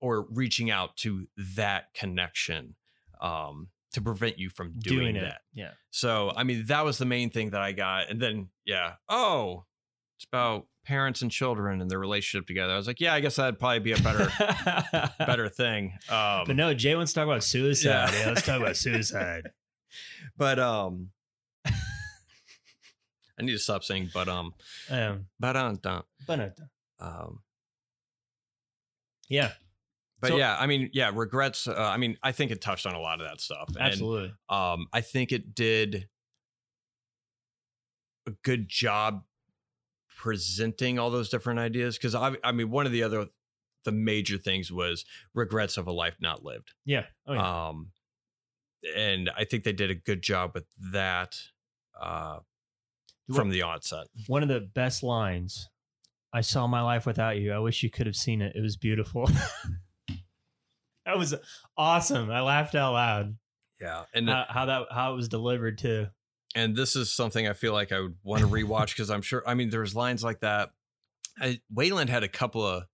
or 0.00 0.26
reaching 0.30 0.70
out 0.70 0.96
to 0.98 1.28
that 1.36 1.92
connection 1.94 2.76
um, 3.20 3.68
to 3.92 4.00
prevent 4.00 4.38
you 4.38 4.48
from 4.48 4.72
doing, 4.78 5.16
it. 5.16 5.20
that. 5.20 5.42
Yeah. 5.52 5.72
So, 5.90 6.32
I 6.34 6.42
mean, 6.44 6.64
that 6.66 6.84
was 6.84 6.96
the 6.98 7.04
main 7.04 7.28
thing 7.30 7.50
that 7.50 7.60
I 7.60 7.72
got. 7.72 8.08
And 8.08 8.20
then, 8.20 8.48
yeah, 8.64 8.94
oh, 9.10 9.66
it's 10.16 10.24
about 10.24 10.66
parents 10.84 11.20
and 11.22 11.30
children 11.30 11.80
and 11.82 11.90
their 11.90 11.98
relationship 11.98 12.46
together. 12.46 12.72
I 12.72 12.76
was 12.76 12.86
like, 12.86 13.00
yeah, 13.00 13.12
I 13.12 13.20
guess 13.20 13.36
that'd 13.36 13.58
probably 13.58 13.80
be 13.80 13.92
a 13.92 13.98
better, 14.00 14.30
better 15.18 15.48
thing. 15.54 15.98
Um, 16.08 16.44
But 16.46 16.56
no, 16.56 16.72
Jay 16.72 16.94
wants 16.94 17.12
to 17.12 17.20
talk 17.20 17.26
about 17.26 17.44
suicide. 17.44 18.10
Yeah. 18.12 18.20
Yeah, 18.20 18.26
let's 18.28 18.42
talk 18.46 18.60
about 18.60 18.76
suicide. 18.78 19.50
but 20.36 20.58
um, 20.58 21.10
I 23.40 23.42
need 23.46 23.52
to 23.52 23.58
stop 23.58 23.84
saying, 23.84 24.10
but 24.12 24.28
um, 24.28 24.52
Um, 24.90 25.26
but 25.38 25.56
um, 25.56 25.78
but 26.26 26.54
yeah, 29.28 29.52
but 30.20 30.28
So- 30.28 30.36
yeah, 30.36 30.56
I 30.58 30.66
mean, 30.66 30.90
yeah, 30.92 31.10
regrets. 31.14 31.66
Uh, 31.66 31.74
I 31.74 31.96
mean, 31.96 32.18
I 32.22 32.32
think 32.32 32.50
it 32.50 32.60
touched 32.60 32.84
on 32.84 32.94
a 32.94 33.00
lot 33.00 33.20
of 33.20 33.28
that 33.28 33.40
stuff. 33.40 33.68
And, 33.68 33.78
absolutely. 33.78 34.34
um, 34.50 34.86
I 34.92 35.00
think 35.00 35.32
it 35.32 35.54
did 35.54 36.08
a 38.26 38.32
good 38.42 38.68
job 38.68 39.24
presenting 40.18 40.98
all 40.98 41.08
those 41.10 41.30
different 41.30 41.60
ideas 41.60 41.96
because 41.96 42.14
I, 42.14 42.36
I 42.44 42.52
mean, 42.52 42.70
one 42.70 42.84
of 42.84 42.92
the 42.92 43.02
other 43.02 43.28
the 43.84 43.92
major 43.92 44.36
things 44.36 44.70
was 44.70 45.06
regrets 45.32 45.78
of 45.78 45.86
a 45.86 45.92
life 45.92 46.16
not 46.20 46.44
lived. 46.44 46.74
Yeah. 46.84 47.06
Oh, 47.26 47.32
yeah. 47.32 47.68
Um, 47.68 47.92
and 48.94 49.30
I 49.34 49.44
think 49.44 49.64
they 49.64 49.72
did 49.72 49.90
a 49.90 49.94
good 49.94 50.22
job 50.22 50.52
with 50.54 50.66
that 50.92 51.36
uh, 51.98 52.40
from 53.34 53.50
the 53.50 53.62
onset. 53.62 54.06
One 54.26 54.42
of 54.42 54.48
the 54.48 54.60
best 54.60 55.02
lines. 55.02 55.68
I 56.32 56.42
saw 56.42 56.66
my 56.66 56.80
life 56.82 57.06
without 57.06 57.38
you. 57.38 57.52
I 57.52 57.58
wish 57.58 57.82
you 57.82 57.90
could 57.90 58.06
have 58.06 58.14
seen 58.16 58.40
it. 58.40 58.54
It 58.54 58.60
was 58.60 58.76
beautiful. 58.76 59.26
that 61.06 61.18
was 61.18 61.34
awesome. 61.76 62.30
I 62.30 62.40
laughed 62.40 62.74
out 62.74 62.92
loud. 62.92 63.36
Yeah, 63.80 64.04
and 64.14 64.28
How, 64.28 64.44
how 64.48 64.66
that 64.66 64.82
how 64.90 65.12
it 65.12 65.16
was 65.16 65.28
delivered 65.28 65.78
too. 65.78 66.06
and 66.54 66.76
this 66.76 66.96
is 66.96 67.10
something 67.12 67.48
I 67.48 67.54
feel 67.54 67.72
like 67.72 67.92
I 67.92 68.00
would 68.00 68.16
want 68.22 68.42
to 68.42 68.48
rewatch 68.48 68.88
because 68.88 69.10
I'm 69.10 69.22
sure. 69.22 69.42
I 69.46 69.54
mean, 69.54 69.70
there's 69.70 69.94
lines 69.94 70.22
like 70.22 70.40
that. 70.40 70.70
I, 71.40 71.60
Waymond 71.74 72.10
had 72.10 72.22
a 72.22 72.28
couple 72.28 72.64
of 72.64 72.84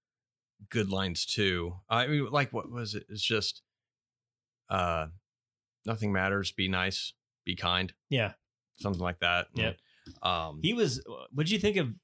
good 0.71 0.91
lines 0.91 1.27
too. 1.27 1.75
I 1.91 2.07
mean, 2.07 2.29
like 2.31 2.53
what 2.53 2.71
was 2.71 2.95
it? 2.95 3.05
It's 3.09 3.23
just, 3.25 3.63
uh, 4.71 5.07
nothing 5.85 6.13
matters. 6.13 6.53
Be 6.53 6.69
nice. 6.69 7.15
Be 7.45 7.57
kind. 7.57 7.93
Yeah. 8.09 8.33
Something 8.79 9.03
like 9.03 9.19
that. 9.21 9.49
Yep. 9.55 9.77
Um. 10.23 10.61
He 10.63 10.73
was. 10.73 11.03
What'd 11.33 11.51
you 11.51 11.59
think 11.59 11.77
of 11.77 11.95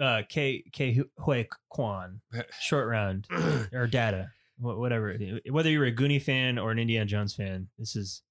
uh, 0.00 0.22
K 0.28 0.64
K 0.72 1.00
Huy 1.18 1.48
Quan 1.68 2.20
short 2.60 2.88
round 2.88 3.26
or 3.72 3.86
data? 3.86 4.30
Whatever. 4.58 5.16
Whether 5.50 5.70
you 5.70 5.78
were 5.78 5.86
a 5.86 5.92
Goonie 5.94 6.20
fan 6.22 6.58
or 6.58 6.70
an 6.70 6.78
Indiana 6.78 7.06
Jones 7.06 7.34
fan, 7.34 7.68
this 7.78 7.96
is 7.96 8.22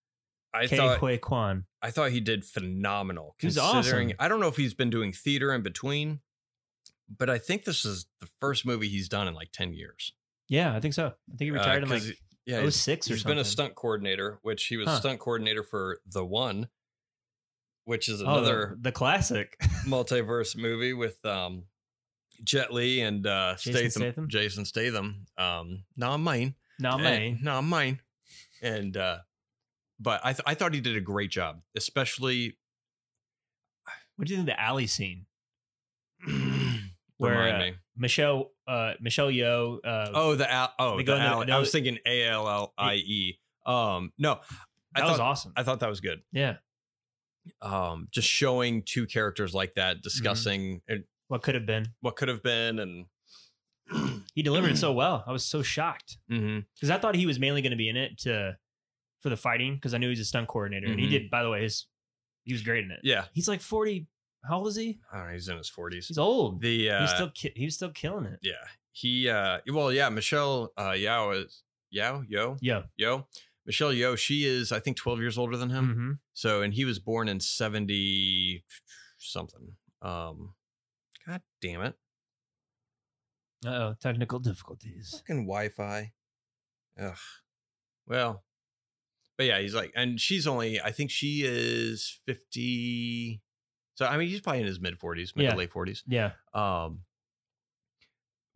I 0.54 0.68
K 0.68 0.78
thought 0.78 1.00
Huy 1.00 1.18
Quan. 1.18 1.66
I 1.82 1.90
thought 1.92 2.12
he 2.12 2.20
did 2.20 2.46
phenomenal. 2.46 3.36
He 3.40 3.48
was 3.48 3.58
considering- 3.58 4.10
awesome. 4.10 4.18
I 4.20 4.28
don't 4.28 4.40
know 4.40 4.48
if 4.48 4.56
he's 4.58 4.74
been 4.76 4.90
doing 4.92 5.12
theater 5.14 5.54
in 5.54 5.62
between, 5.64 6.20
but 7.18 7.30
I 7.30 7.38
think 7.40 7.64
this 7.66 7.84
is 7.86 8.06
the 8.20 8.28
first 8.40 8.66
movie 8.66 8.90
he's 8.90 9.10
done 9.10 9.28
in 9.28 9.34
like 9.34 9.52
ten 9.52 9.74
years. 9.74 10.14
Yeah, 10.48 10.76
I 10.76 10.80
think 10.80 10.94
so. 10.94 11.08
I 11.08 11.38
think 11.38 11.42
he 11.42 11.52
Uh, 11.52 11.54
retired 11.56 11.84
in 11.84 11.90
'cause 11.90 12.08
like 12.10 12.20
yeah, 12.46 12.58
oh 12.58 12.64
he's, 12.64 12.76
six 12.76 13.10
or 13.10 13.14
he's 13.14 13.22
something. 13.22 13.38
been 13.38 13.42
a 13.42 13.46
stunt 13.46 13.76
coordinator, 13.76 14.40
which 14.44 14.66
he 14.66 14.78
was 14.78 14.88
Huh. 14.88 15.00
stunt 15.00 15.20
coordinator 15.20 15.64
for 15.64 16.00
The 16.06 16.26
One, 16.26 16.68
which 17.90 18.08
is 18.08 18.22
Oh, 18.22 18.26
another 18.26 18.76
the, 18.76 18.84
the 18.84 18.92
classic. 18.92 19.58
multiverse 19.88 20.56
movie 20.56 20.94
with 20.94 21.18
um, 21.26 21.64
Jet 22.44 22.72
Li 22.72 23.02
and 23.02 23.26
uh, 23.26 23.56
Jason 23.58 23.74
Statham, 23.74 24.02
Statham? 24.02 24.28
Jason 24.30 24.66
Statham. 24.66 25.26
Um, 25.40 25.84
not 25.98 26.18
mine. 26.18 26.54
Not 26.80 27.02
mine. 27.02 27.40
Not 27.42 27.64
mine. 27.64 28.00
And 28.62 28.96
uh, 28.96 29.18
but 30.00 30.22
I 30.24 30.34
th- 30.34 30.44
I 30.46 30.54
thought 30.54 30.74
he 30.76 30.82
did 30.82 30.96
a 30.96 31.02
great 31.02 31.32
job, 31.32 31.62
especially 31.76 32.58
What 34.16 34.28
do 34.28 34.34
you 34.34 34.38
think 34.38 34.50
of 34.50 34.56
the 34.56 34.62
alley 34.62 34.86
scene 34.88 35.26
where 37.18 37.54
uh. 37.56 37.72
Michelle 37.98 38.52
uh, 38.68 38.94
Michelle 39.02 39.30
Yeoh? 39.30 39.80
Uh, 39.84 40.12
Oh, 40.14 40.36
the 40.36 40.50
al- 40.50 40.74
oh, 40.80 40.98
the 40.98 41.04
the- 41.04 41.18
alley. 41.20 41.46
no, 41.48 41.58
I 41.58 41.60
was 41.60 41.72
thinking 41.72 41.98
A 42.06 42.24
L 42.28 42.48
L 42.48 42.74
I 42.78 42.94
E. 42.96 43.40
Um, 43.66 44.14
no, 44.18 44.40
I 44.96 45.02
that 45.02 45.08
was 45.08 45.18
thought 45.18 45.20
awesome. 45.28 45.54
I 45.58 45.64
thought 45.64 45.80
that 45.82 45.90
was 45.90 46.00
good. 46.02 46.22
yeah. 46.32 46.58
Um, 47.62 48.08
just 48.12 48.28
showing 48.28 48.84
two 48.84 49.06
characters 49.08 49.54
like 49.54 49.70
Mm-hmm. 49.76 49.80
that 49.80 50.02
discussing 50.02 50.82
uh, 50.89 50.95
What 51.28 51.41
could 51.43 51.56
have 51.56 51.66
been? 51.66 51.88
what 52.02 52.16
could 52.16 52.28
have 52.28 52.43
been, 52.43 52.80
and 52.80 53.06
He 54.36 54.43
delivered 54.43 54.72
it 54.72 54.78
so 54.78 54.93
well. 54.93 55.24
I 55.28 55.32
was 55.32 55.43
so 55.45 55.62
shocked 55.64 56.18
because 56.28 56.89
I 56.89 56.97
thought 56.97 57.16
he 57.16 57.26
was 57.26 57.39
mainly 57.39 57.62
going 57.62 57.72
to 57.72 57.78
be 57.78 57.89
in 57.89 57.97
it 57.97 58.20
to 58.20 58.58
for 59.22 59.30
the 59.30 59.38
fighting 59.38 59.76
because 59.76 59.93
I 59.93 59.97
knew 59.97 60.08
he 60.08 60.12
was 60.12 60.20
a 60.20 60.26
stunt 60.26 60.47
coordinator 60.47 60.88
and 60.88 61.00
he 61.00 61.08
Mhm. 61.08 61.12
did. 61.12 61.30
By 61.30 61.43
the 61.43 61.50
way, 61.50 61.64
his 61.64 61.88
he 62.43 62.54
was 62.54 62.62
great 62.62 62.86
in 62.86 62.91
it. 62.91 63.00
yeah, 63.04 63.26
He's 63.34 63.47
like 63.47 63.62
forty. 63.62 64.08
How 64.47 64.60
old 64.60 64.68
is 64.70 64.76
he? 64.78 65.00
I 65.12 65.18
don't 65.18 65.28
know. 65.28 65.34
He's 65.34 65.50
in 65.50 65.58
his 65.58 65.70
forties. 65.70 66.08
He's 66.08 66.18
old. 66.18 66.62
The 66.62 66.89
uh, 66.91 67.02
he's 67.02 67.10
still 67.10 67.30
ki- 67.32 67.52
he 67.56 67.66
was 67.66 67.76
still 67.76 67.89
killing 67.91 68.26
it. 68.26 68.39
yeah, 68.41 68.54
he 68.93 69.28
uh, 69.28 69.60
well, 69.74 69.91
yeah, 69.91 70.08
Michelle 70.10 70.72
uh, 70.78 70.91
Yao 70.91 71.32
is 71.32 71.64
Yao 71.89 72.24
Yo 72.30 72.56
Yeah. 72.62 72.84
Yo 72.95 73.28
Michelle 73.70 73.94
Yo. 73.94 74.16
She 74.16 74.46
is 74.46 74.72
I 74.72 74.80
think 74.80 74.98
twelve 74.98 75.20
years 75.20 75.38
older 75.38 75.56
than 75.56 75.70
him. 75.70 75.94
hmm 75.94 76.12
So, 76.34 76.64
and 76.64 76.74
he 76.74 76.86
was 76.86 76.98
born 76.98 77.30
in 77.30 77.40
70 77.40 78.64
something. 79.20 79.74
Um, 80.02 80.56
God 81.28 81.42
damn 81.62 81.82
it. 81.84 81.94
Oh, 83.68 83.94
technical 84.02 84.40
difficulties. 84.40 85.12
Fucking 85.12 85.46
Wi 85.46 85.70
Fi. 85.70 86.14
Ugh. 87.00 87.14
Well, 88.08 88.44
but 89.38 89.46
yeah, 89.46 89.60
he's 89.60 89.76
like, 89.76 89.92
and 89.96 90.20
she's 90.20 90.48
only, 90.48 90.82
I 90.82 90.92
think 90.92 91.12
she 91.12 91.44
is 91.46 92.20
50. 92.26 93.40
So, 93.94 94.06
I 94.08 94.18
mean, 94.18 94.30
he's 94.30 94.42
probably 94.42 94.62
in 94.62 94.66
his 94.68 94.80
mid 94.80 95.00
40s, 95.00 95.36
mid 95.36 95.44
Yeah. 95.44 95.52
to 95.52 95.58
late 95.58 95.72
40s. 95.72 96.02
Yeah. 96.08 96.32
Um, 96.56 97.02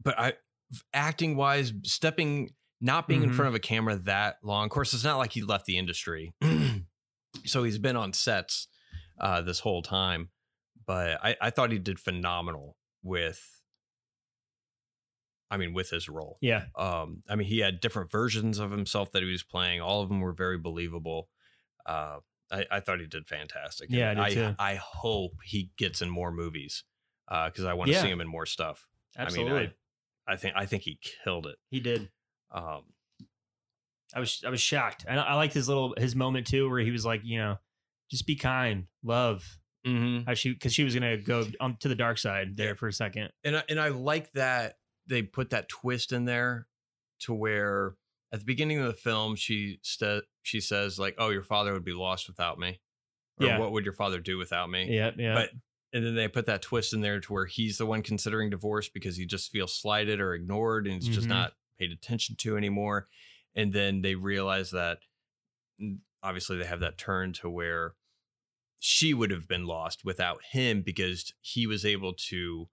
but 0.01 0.17
I, 0.17 0.33
acting 0.93 1.35
wise, 1.35 1.71
stepping, 1.83 2.49
not 2.83 3.07
being 3.07 3.23
in 3.23 3.31
Mhm. 3.31 3.35
front 3.35 3.47
of 3.49 3.55
a 3.55 3.59
camera 3.59 3.95
that 3.95 4.37
long. 4.43 4.65
Of 4.65 4.69
course, 4.71 4.93
it's 4.93 5.03
not 5.03 5.17
like 5.17 5.31
he 5.31 5.41
left 5.41 5.65
the 5.65 5.77
industry, 5.77 6.33
so 7.45 7.63
he's 7.63 7.77
been 7.79 7.95
on 7.95 8.13
sets 8.13 8.67
uh, 9.19 9.41
this 9.41 9.59
whole 9.61 9.81
time. 9.81 10.29
But 10.85 11.19
I, 11.23 11.35
I 11.41 11.49
thought 11.49 11.71
he 11.71 11.79
did 11.79 11.99
phenomenal 11.99 12.77
with. 13.01 13.61
I 15.51 15.57
mean, 15.57 15.73
with 15.73 15.91
his 15.91 16.09
role. 16.09 16.39
Yeah. 16.41 16.65
Um, 16.75 17.21
I 17.29 17.35
mean, 17.35 17.47
he 17.47 17.59
had 17.59 17.79
different 17.79 18.09
versions 18.11 18.57
of 18.57 18.71
himself 18.71 19.11
that 19.11 19.21
he 19.21 19.29
was 19.31 19.43
playing. 19.43 19.81
All 19.81 20.01
of 20.01 20.09
them 20.09 20.19
were 20.19 20.33
very 20.33 20.57
believable. 20.57 21.29
Uh, 21.85 22.19
I, 22.51 22.65
I 22.71 22.79
thought 22.79 22.99
he 22.99 23.05
did 23.05 23.27
fantastic. 23.27 23.89
Yeah, 23.91 24.09
And 24.09 24.19
I 24.19 24.29
did 24.29 24.35
too. 24.35 24.55
I 24.57 24.75
hope 24.75 25.33
he 25.45 25.69
gets 25.77 26.01
in 26.01 26.09
more 26.09 26.31
movies 26.31 26.83
because 27.29 27.65
I 27.65 27.73
want 27.73 27.89
to 27.89 27.93
Yeah. 27.93 28.01
see 28.01 28.09
him 28.09 28.19
in 28.19 28.27
more 28.27 28.47
stuff. 28.47 28.87
Absolutely. 29.15 29.51
I 29.53 29.59
mean, 29.61 29.71
I, 30.27 30.33
I 30.33 30.37
think 30.37 30.53
I 30.57 30.65
think 30.65 30.83
he 30.83 30.99
killed 31.23 31.45
it. 31.45 31.57
he 31.69 31.79
did. 31.79 32.09
Um, 32.53 32.83
I 34.15 34.19
was 34.19 34.43
I 34.45 34.49
was 34.49 34.61
shocked. 34.61 35.05
And 35.07 35.19
I, 35.19 35.23
I 35.23 35.33
liked 35.35 35.53
his 35.53 35.67
little 35.67 35.95
his 35.97 36.15
moment 36.15 36.47
too, 36.47 36.69
where 36.69 36.79
he 36.79 36.91
was 36.91 37.05
like, 37.05 37.21
you 37.23 37.37
know, 37.39 37.57
just 38.11 38.27
be 38.27 38.35
kind, 38.35 38.85
love. 39.03 39.43
mhm. 39.87 40.25
How 40.25 40.33
she 40.35 40.53
because 40.53 40.73
she 40.73 40.83
was 40.83 40.93
gonna 40.93 41.17
go 41.17 41.45
on 41.59 41.77
to 41.77 41.87
the 41.87 41.95
dark 41.95 42.17
side 42.17 42.55
there 42.57 42.75
for 42.75 42.87
a 42.87 42.93
second. 42.93 43.31
and 43.43 43.57
I, 43.57 43.63
and 43.69 43.79
I 43.79 43.87
like 43.89 44.31
that 44.33 44.77
they 45.07 45.21
put 45.23 45.49
that 45.49 45.67
twist 45.67 46.11
in 46.11 46.25
there 46.25 46.67
to 47.21 47.33
where 47.33 47.95
at 48.31 48.39
the 48.39 48.45
beginning 48.45 48.79
of 48.79 48.85
the 48.87 48.93
film 48.93 49.35
she 49.35 49.79
st- 49.81 50.23
she 50.43 50.59
says 50.61 50.99
like, 50.99 51.15
"Oh, 51.17 51.29
your 51.29 51.43
father 51.43 51.73
would 51.73 51.85
be 51.85 51.93
lost 51.93 52.27
without 52.27 52.59
me." 52.59 52.79
Or 53.39 53.47
Yeah. 53.47 53.57
what 53.59 53.71
would 53.71 53.83
your 53.83 53.93
father 53.93 54.19
do 54.19 54.37
without 54.37 54.69
me? 54.69 54.95
Yeah, 54.95 55.11
yeah. 55.17 55.33
But 55.33 55.49
and 55.91 56.05
then 56.05 56.15
they 56.15 56.27
put 56.27 56.45
that 56.47 56.61
twist 56.61 56.93
in 56.93 57.01
there 57.01 57.19
to 57.19 57.33
where 57.33 57.45
he's 57.45 57.77
the 57.77 57.85
one 57.85 58.01
considering 58.03 58.49
divorce 58.49 58.89
because 58.89 59.15
he 59.17 59.25
just 59.25 59.51
feels 59.51 59.75
slighted 59.75 60.19
or 60.19 60.33
ignored 60.35 60.85
and 60.87 61.01
he's 61.01 61.13
just 61.13 61.27
Mhm. 61.27 61.31
not 61.31 61.53
paid 61.79 61.91
attention 61.91 62.35
to 62.39 62.57
anymore. 62.57 63.07
And 63.55 63.73
then 63.73 64.01
they 64.01 64.15
realize 64.15 64.71
that 64.71 64.99
obviously 66.21 66.57
they 66.57 66.65
have 66.65 66.79
that 66.79 66.97
turn 66.97 67.33
to 67.33 67.49
where 67.49 67.93
she 68.79 69.13
would 69.13 69.31
have 69.31 69.47
been 69.47 69.65
lost 69.65 70.03
without 70.03 70.39
him 70.51 70.81
because 70.81 71.33
he 71.41 71.65
was 71.67 71.85
able 71.85 72.13
to 72.29 72.67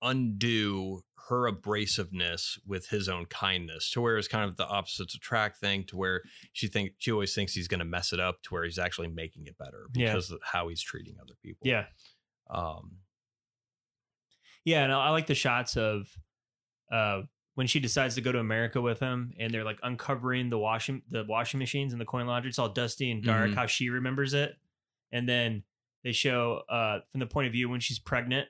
undo 0.00 1.02
her 1.28 1.50
abrasiveness 1.50 2.58
with 2.66 2.88
his 2.88 3.08
own 3.08 3.24
kindness 3.26 3.90
to 3.92 4.00
where 4.00 4.18
it's 4.18 4.26
kind 4.26 4.44
of 4.48 4.56
the 4.56 4.66
opposites 4.66 5.14
attract 5.14 5.58
thing 5.58 5.84
to 5.84 5.96
where 5.96 6.22
she 6.52 6.66
think 6.66 6.92
she 6.98 7.12
always 7.12 7.34
thinks 7.34 7.54
he's 7.54 7.68
going 7.68 7.78
to 7.78 7.84
mess 7.84 8.12
it 8.12 8.18
up 8.18 8.42
to 8.42 8.52
where 8.52 8.64
he's 8.64 8.78
actually 8.78 9.06
making 9.08 9.46
it 9.46 9.56
better 9.56 9.86
Yeah. 9.94 10.08
because 10.12 10.30
of 10.32 10.40
how 10.42 10.68
he's 10.68 10.82
treating 10.82 11.14
other 11.20 11.34
people. 11.42 11.60
Yeah. 11.68 11.86
Um, 12.50 12.96
Yeah, 14.64 14.84
and 14.84 14.92
I 14.92 15.10
like 15.10 15.26
the 15.26 15.34
shots 15.34 15.76
of 15.76 16.06
uh 16.90 17.22
when 17.54 17.66
she 17.66 17.80
decides 17.80 18.14
to 18.14 18.20
go 18.22 18.32
to 18.32 18.38
America 18.38 18.80
with 18.80 18.98
him 19.00 19.32
and 19.38 19.52
they're 19.52 19.64
like 19.64 19.78
uncovering 19.82 20.48
the 20.50 20.58
washing 20.58 21.02
the 21.10 21.24
washing 21.28 21.58
machines 21.58 21.92
and 21.92 22.00
the 22.00 22.04
coin 22.06 22.26
laundry. 22.26 22.48
It's 22.48 22.58
all 22.58 22.68
dusty 22.68 23.10
and 23.10 23.22
dark, 23.22 23.50
Mhm. 23.50 23.54
how 23.54 23.66
she 23.66 23.88
remembers 23.90 24.32
it. 24.34 24.56
And 25.10 25.28
then 25.28 25.64
they 26.04 26.12
show 26.12 26.62
uh 26.68 27.00
from 27.10 27.20
the 27.20 27.26
point 27.26 27.46
of 27.46 27.52
view 27.52 27.68
when 27.68 27.80
she's 27.80 27.98
pregnant 27.98 28.48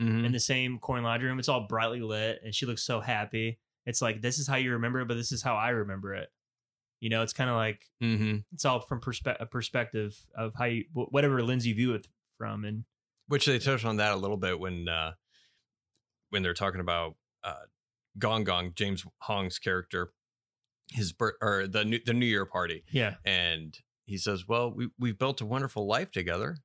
mhm. 0.00 0.24
in 0.24 0.32
the 0.32 0.40
same 0.40 0.78
coin 0.78 1.02
laundry 1.02 1.28
room, 1.28 1.38
it's 1.38 1.48
all 1.48 1.66
brightly 1.66 2.00
lit 2.00 2.40
and 2.44 2.54
she 2.54 2.66
looks 2.66 2.82
so 2.84 3.00
happy. 3.00 3.58
It's 3.84 4.02
like 4.02 4.20
this 4.20 4.38
is 4.38 4.46
how 4.46 4.56
you 4.56 4.72
remember 4.72 5.00
it, 5.00 5.08
but 5.08 5.14
this 5.14 5.32
is 5.32 5.42
how 5.42 5.54
I 5.56 5.70
remember 5.70 6.14
it. 6.14 6.28
You 7.00 7.10
know, 7.10 7.22
it's 7.22 7.32
kind 7.32 7.50
of 7.50 7.56
like 7.56 7.84
Mhm. 8.02 8.44
it's 8.52 8.64
all 8.64 8.80
from 8.80 9.00
perspe- 9.00 9.36
a 9.40 9.46
perspective 9.46 10.16
of 10.36 10.54
how 10.56 10.64
you 10.66 10.84
whatever 10.92 11.42
lens 11.42 11.66
you 11.66 11.74
view 11.74 11.94
it 11.94 12.06
from 12.38 12.64
and 12.64 12.84
which 13.28 13.46
they 13.46 13.58
touched 13.58 13.84
on 13.84 13.96
that 13.96 14.12
a 14.12 14.16
little 14.16 14.36
bit 14.36 14.58
when 14.60 14.88
uh 14.88 15.12
when 16.30 16.42
they're 16.42 16.54
talking 16.54 16.80
about 16.80 17.14
uh 17.44 17.54
Gong 18.18 18.44
Gong, 18.44 18.72
James 18.74 19.04
Hong's 19.18 19.58
character, 19.58 20.10
his 20.90 21.12
birth 21.12 21.34
or 21.42 21.66
the 21.66 21.84
new 21.84 22.00
the 22.04 22.14
New 22.14 22.26
Year 22.26 22.46
party. 22.46 22.84
yeah. 22.90 23.14
and 23.24 23.78
he 24.06 24.16
says, 24.18 24.46
"Well, 24.46 24.72
we 24.72 24.88
we've 24.98 25.18
built 25.18 25.40
a 25.40 25.46
wonderful 25.46 25.86
life 25.86 26.10
together." 26.12 26.56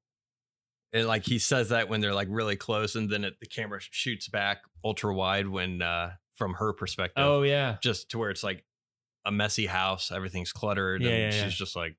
And 0.94 1.08
like 1.08 1.24
he 1.26 1.40
says 1.40 1.70
that 1.70 1.88
when 1.90 2.02
they're 2.02 2.14
like 2.14 2.28
really 2.30 2.56
close, 2.58 2.96
and 2.96 3.10
then 3.10 3.24
it, 3.24 3.36
the 3.40 3.48
camera 3.48 3.80
shoots 3.82 4.28
back 4.28 4.64
ultra 4.84 5.14
wide 5.14 5.48
when 5.48 5.82
uh 5.82 6.12
from 6.36 6.54
her 6.56 6.74
perspective, 6.74 7.24
Oh 7.24 7.44
yeah. 7.44 7.78
just 7.82 8.10
to 8.12 8.18
where 8.18 8.30
it's 8.30 8.44
like 8.44 8.64
a 9.26 9.32
messy 9.32 9.66
house, 9.68 10.12
everything's 10.12 10.52
cluttered, 10.52 11.02
Yeah, 11.02 11.10
and 11.10 11.34
yeah, 11.34 11.44
she's 11.44 11.54
yeah. 11.54 11.66
just 11.66 11.76
like, 11.76 11.96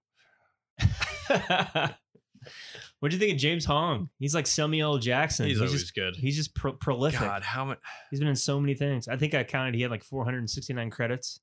what 3.03 3.11
do 3.11 3.17
you 3.17 3.21
think 3.21 3.33
of 3.33 3.39
James 3.39 3.65
Hong? 3.65 4.11
He's 4.21 4.33
like 4.33 4.47
Samuel 4.47 4.93
L. 4.93 4.99
Jackson. 4.99 5.47
he's, 5.47 5.55
He's, 5.57 5.61
always 5.61 5.81
just 5.81 5.95
good. 5.97 6.15
he's 6.15 6.37
just 6.37 6.55
pro- 6.55 6.75
prolific. 6.75 7.19
God, 7.19 7.43
how 7.43 7.65
much? 7.65 7.81
He's 8.11 8.21
been 8.21 8.29
in 8.29 8.37
so 8.37 8.61
many 8.61 8.75
things. 8.75 9.09
I 9.09 9.17
think 9.17 9.35
I 9.35 9.43
counted. 9.43 9.75
He 9.75 9.83
had 9.83 9.91
like 9.91 10.05
469 10.05 10.89
credits 10.91 11.41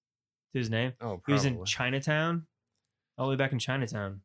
to 0.53 0.57
his 0.57 0.69
name. 0.69 0.93
Oh, 1.01 1.21
He 1.27 1.33
was 1.33 1.43
in. 1.43 1.61
Chinatown, 1.65 2.47
all 3.17 3.25
the 3.25 3.31
way 3.31 3.35
back 3.35 3.51
in 3.51 3.59
Chinatown. 3.59 4.21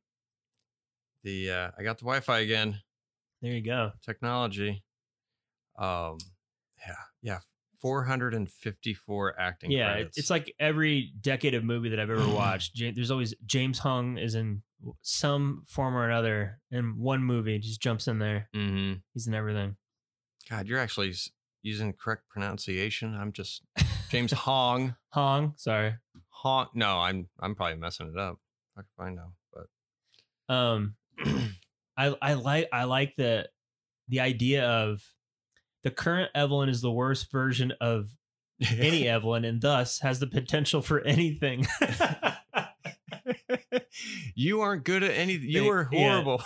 the 1.25 1.51
uh, 1.51 1.71
I 1.77 1.83
got 1.83 1.99
the 1.99 2.05
Wi-Fi 2.05 2.39
again. 2.39 2.79
There 3.43 3.51
you 3.53 3.63
go. 3.63 3.91
Technology. 4.07 4.85
Um, 5.77 6.19
yeah, 6.87 6.95
yeah, 7.21 7.39
four 7.85 8.05
hundred 8.05 8.33
and 8.33 8.51
fifty-four 8.51 9.39
acting. 9.39 9.71
yeah, 9.71 9.89
it- 9.91 9.93
credits. 9.93 10.19
it's 10.19 10.31
like 10.31 10.55
every 10.59 11.13
decade 11.21 11.53
of 11.55 11.63
movie 11.65 11.91
that 11.91 12.01
I've 12.01 12.09
ever 12.09 12.27
watched. 12.35 12.81
There's 12.81 13.11
always 13.11 13.35
James 13.45 13.79
Hung 13.81 14.17
is 14.17 14.35
in 14.35 14.63
some 15.03 15.65
form 15.67 15.95
or 15.95 16.09
another 16.09 16.61
in 16.71 16.99
one 16.99 17.23
movie. 17.23 17.59
Just 17.59 17.83
jumps 17.83 18.09
in 18.09 18.19
there. 18.21 18.49
Mhm. 18.57 19.03
He's 19.13 19.27
in 19.27 19.35
everything. 19.35 19.77
God, 20.49 20.67
you're 20.67 20.79
actually 20.81 21.13
using 21.63 21.93
correct 21.93 22.23
pronunciation. 22.31 23.15
I'm 23.15 23.33
just 23.33 23.63
James 24.11 24.33
Hong. 24.33 24.95
Hong, 25.11 25.53
sorry. 25.57 25.95
Hong. 26.29 26.69
No, 26.75 27.01
I'm 27.01 27.29
I'm 27.39 27.55
probably 27.55 27.77
messing 27.77 28.09
it 28.09 28.19
up. 28.19 28.39
I 28.79 28.81
can 28.81 28.89
find 28.97 29.19
out, 29.19 29.33
but 29.53 30.55
Um, 30.55 30.97
I 31.99 32.15
I 32.23 32.33
like 32.35 32.69
I 32.73 32.85
like 32.85 33.15
the 33.17 33.49
the 34.09 34.21
idea 34.21 34.67
of 34.69 35.03
the 35.85 35.91
current 35.91 36.31
Evelyn 36.35 36.69
is 36.69 36.81
the 36.81 36.91
worst 36.91 37.31
version 37.31 37.73
of 37.81 38.09
any 38.77 39.07
Evelyn, 39.15 39.45
and 39.45 39.61
thus 39.61 40.01
has 40.01 40.19
the 40.19 40.27
potential 40.27 40.83
for 40.83 41.01
anything. 41.03 41.67
you 44.35 44.61
aren't 44.61 44.85
good 44.85 45.03
at 45.03 45.13
anything. 45.13 45.49
You 45.49 45.67
were 45.67 45.89
yeah. 45.93 46.11
horrible. 46.11 46.43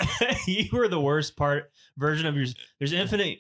you 0.47 0.69
were 0.73 0.89
the 0.89 1.01
worst 1.01 1.37
part 1.37 1.71
version 1.97 2.27
of 2.27 2.37
yours. 2.37 2.55
There's 2.79 2.93
infinite 2.93 3.39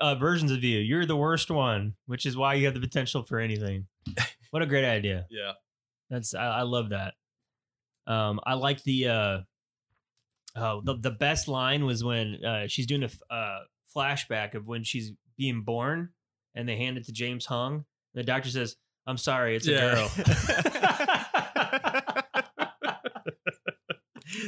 uh, 0.00 0.14
versions 0.14 0.50
of 0.50 0.62
you. 0.64 0.78
You're 0.78 1.06
the 1.06 1.16
worst 1.16 1.50
one, 1.50 1.94
which 2.06 2.26
is 2.26 2.36
why 2.36 2.54
you 2.54 2.66
have 2.66 2.74
the 2.74 2.80
potential 2.80 3.22
for 3.24 3.38
anything. 3.38 3.86
What 4.50 4.62
a 4.62 4.66
great 4.66 4.84
idea. 4.84 5.26
yeah. 5.30 5.52
That's 6.10 6.34
I, 6.34 6.46
I 6.46 6.62
love 6.62 6.90
that. 6.90 7.14
Um, 8.06 8.38
I 8.44 8.54
like 8.54 8.82
the 8.82 9.08
uh, 9.08 9.38
oh 10.54 10.82
the 10.84 10.96
the 10.98 11.10
best 11.10 11.48
line 11.48 11.86
was 11.86 12.04
when 12.04 12.44
uh, 12.44 12.66
she's 12.68 12.86
doing 12.86 13.02
a 13.02 13.34
uh, 13.34 13.60
flashback 13.96 14.54
of 14.54 14.66
when 14.66 14.84
she's 14.84 15.12
being 15.36 15.62
born, 15.62 16.10
and 16.54 16.68
they 16.68 16.76
hand 16.76 16.96
it 16.98 17.06
to 17.06 17.12
James 17.12 17.46
Hung. 17.46 17.74
And 17.74 17.84
the 18.14 18.22
doctor 18.24 18.50
says, 18.50 18.76
"I'm 19.06 19.16
sorry, 19.18 19.56
it's 19.56 19.66
a 19.66 19.72
girl." 19.72 20.10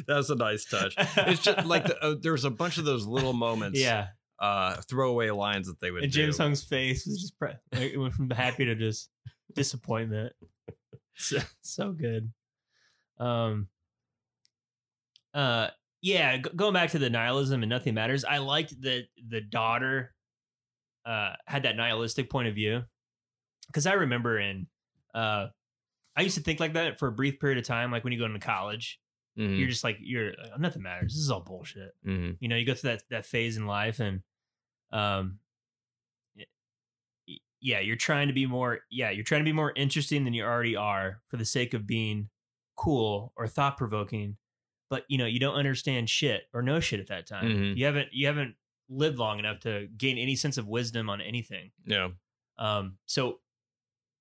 That's 0.07 0.31
a 0.31 0.35
nice 0.35 0.65
touch. 0.65 0.95
It's 1.17 1.43
just 1.43 1.67
like 1.67 1.85
the, 1.85 1.99
uh, 2.03 2.15
there's 2.21 2.45
a 2.45 2.51
bunch 2.51 2.79
of 2.79 2.85
those 2.85 3.07
little 3.07 3.33
moments, 3.33 3.79
yeah, 3.79 4.09
uh, 4.39 4.77
throwaway 4.89 5.31
lines 5.31 5.67
that 5.69 5.81
they 5.81 5.91
would 5.91 6.05
and 6.05 6.13
do. 6.13 6.23
James 6.23 6.39
Hung's 6.39 6.65
face 6.65 7.07
was 7.07 7.21
just 7.21 7.39
pre- 7.39 7.53
it 7.73 7.99
went 7.99 8.15
from 8.15 8.31
happy 8.31 8.65
to 8.67 8.75
just 8.75 9.11
disappointment. 9.55 10.33
So, 11.19 11.39
so 11.63 11.93
good. 11.93 12.31
Um. 13.19 13.69
Uh. 15.33 15.69
Yeah. 16.03 16.37
g- 16.37 16.51
going 16.55 16.75
back 16.75 16.91
to 16.91 16.99
the 16.99 17.09
nihilism 17.09 17.63
and 17.63 17.71
nothing 17.71 17.95
matters. 17.95 18.23
I 18.23 18.37
liked 18.37 18.79
that 18.83 19.05
the 19.27 19.41
daughter, 19.41 20.13
uh, 21.07 21.35
had 21.47 21.63
that 21.63 21.77
nihilistic 21.77 22.29
point 22.29 22.49
of 22.49 22.55
view, 22.55 22.85
because 23.69 23.87
I 23.87 23.93
remember 23.95 24.39
in, 24.39 24.67
uh, 25.15 25.47
I 26.17 26.23
used 26.23 26.37
to 26.37 26.43
think 26.43 26.61
like 26.61 26.73
that 26.75 26.99
for 26.99 27.09
a 27.09 27.13
brief 27.13 27.39
period 27.41 27.59
of 27.59 27.65
time. 27.65 27.91
Like 27.93 28.05
when 28.05 28.13
you 28.13 28.19
go 28.19 28.27
into 28.27 28.39
college, 28.41 29.01
Mhm, 29.39 29.59
you're 29.59 29.69
just 29.69 29.85
like 29.85 29.99
you're 30.01 30.31
uh, 30.33 30.57
nothing 30.59 30.83
matters. 30.83 31.13
This 31.13 31.21
is 31.23 31.31
all 31.31 31.41
bullshit 31.41 31.93
mhm. 32.07 32.37
you 32.41 32.49
know 32.49 32.57
you 32.57 32.65
go 32.65 32.73
through 32.75 32.91
that 32.93 33.03
that 33.11 33.27
phase 33.27 33.59
in 33.59 33.67
life 33.67 34.01
and 34.01 34.23
um 34.93 35.41
yeah 37.61 37.81
you're 37.81 37.97
trying 37.97 38.29
to 38.29 38.35
be 38.35 38.47
more 38.47 38.81
yeah 38.91 39.11
you're 39.11 39.25
trying 39.25 39.41
to 39.41 39.45
be 39.45 39.53
more 39.53 39.73
interesting 39.77 40.25
than 40.25 40.33
you 40.35 40.45
already 40.45 40.77
are 40.77 41.21
for 41.29 41.37
the 41.37 41.45
sake 41.45 41.75
of 41.75 41.87
being 41.87 42.29
cool 42.77 43.33
or 43.37 43.47
thought 43.49 43.77
provoking 43.77 44.37
but 44.91 45.05
you 45.09 45.19
know 45.19 45.27
you 45.27 45.41
don't 45.41 45.57
understand 45.57 46.09
shit 46.09 46.45
or 46.55 46.63
know 46.63 46.81
shit 46.81 47.01
at 47.01 47.09
that 47.09 47.27
time 47.27 47.45
Mhm. 47.47 47.77
you 47.77 47.85
haven't 47.85 48.09
you 48.13 48.27
haven't 48.27 48.55
lived 48.89 49.19
long 49.19 49.39
enough 49.39 49.61
to 49.61 49.89
gain 49.99 50.17
any 50.19 50.37
sense 50.37 50.57
of 50.59 50.67
wisdom 50.69 51.09
on 51.11 51.21
anything 51.21 51.71
Yeah. 51.87 52.09
um, 52.59 52.99
so 53.07 53.41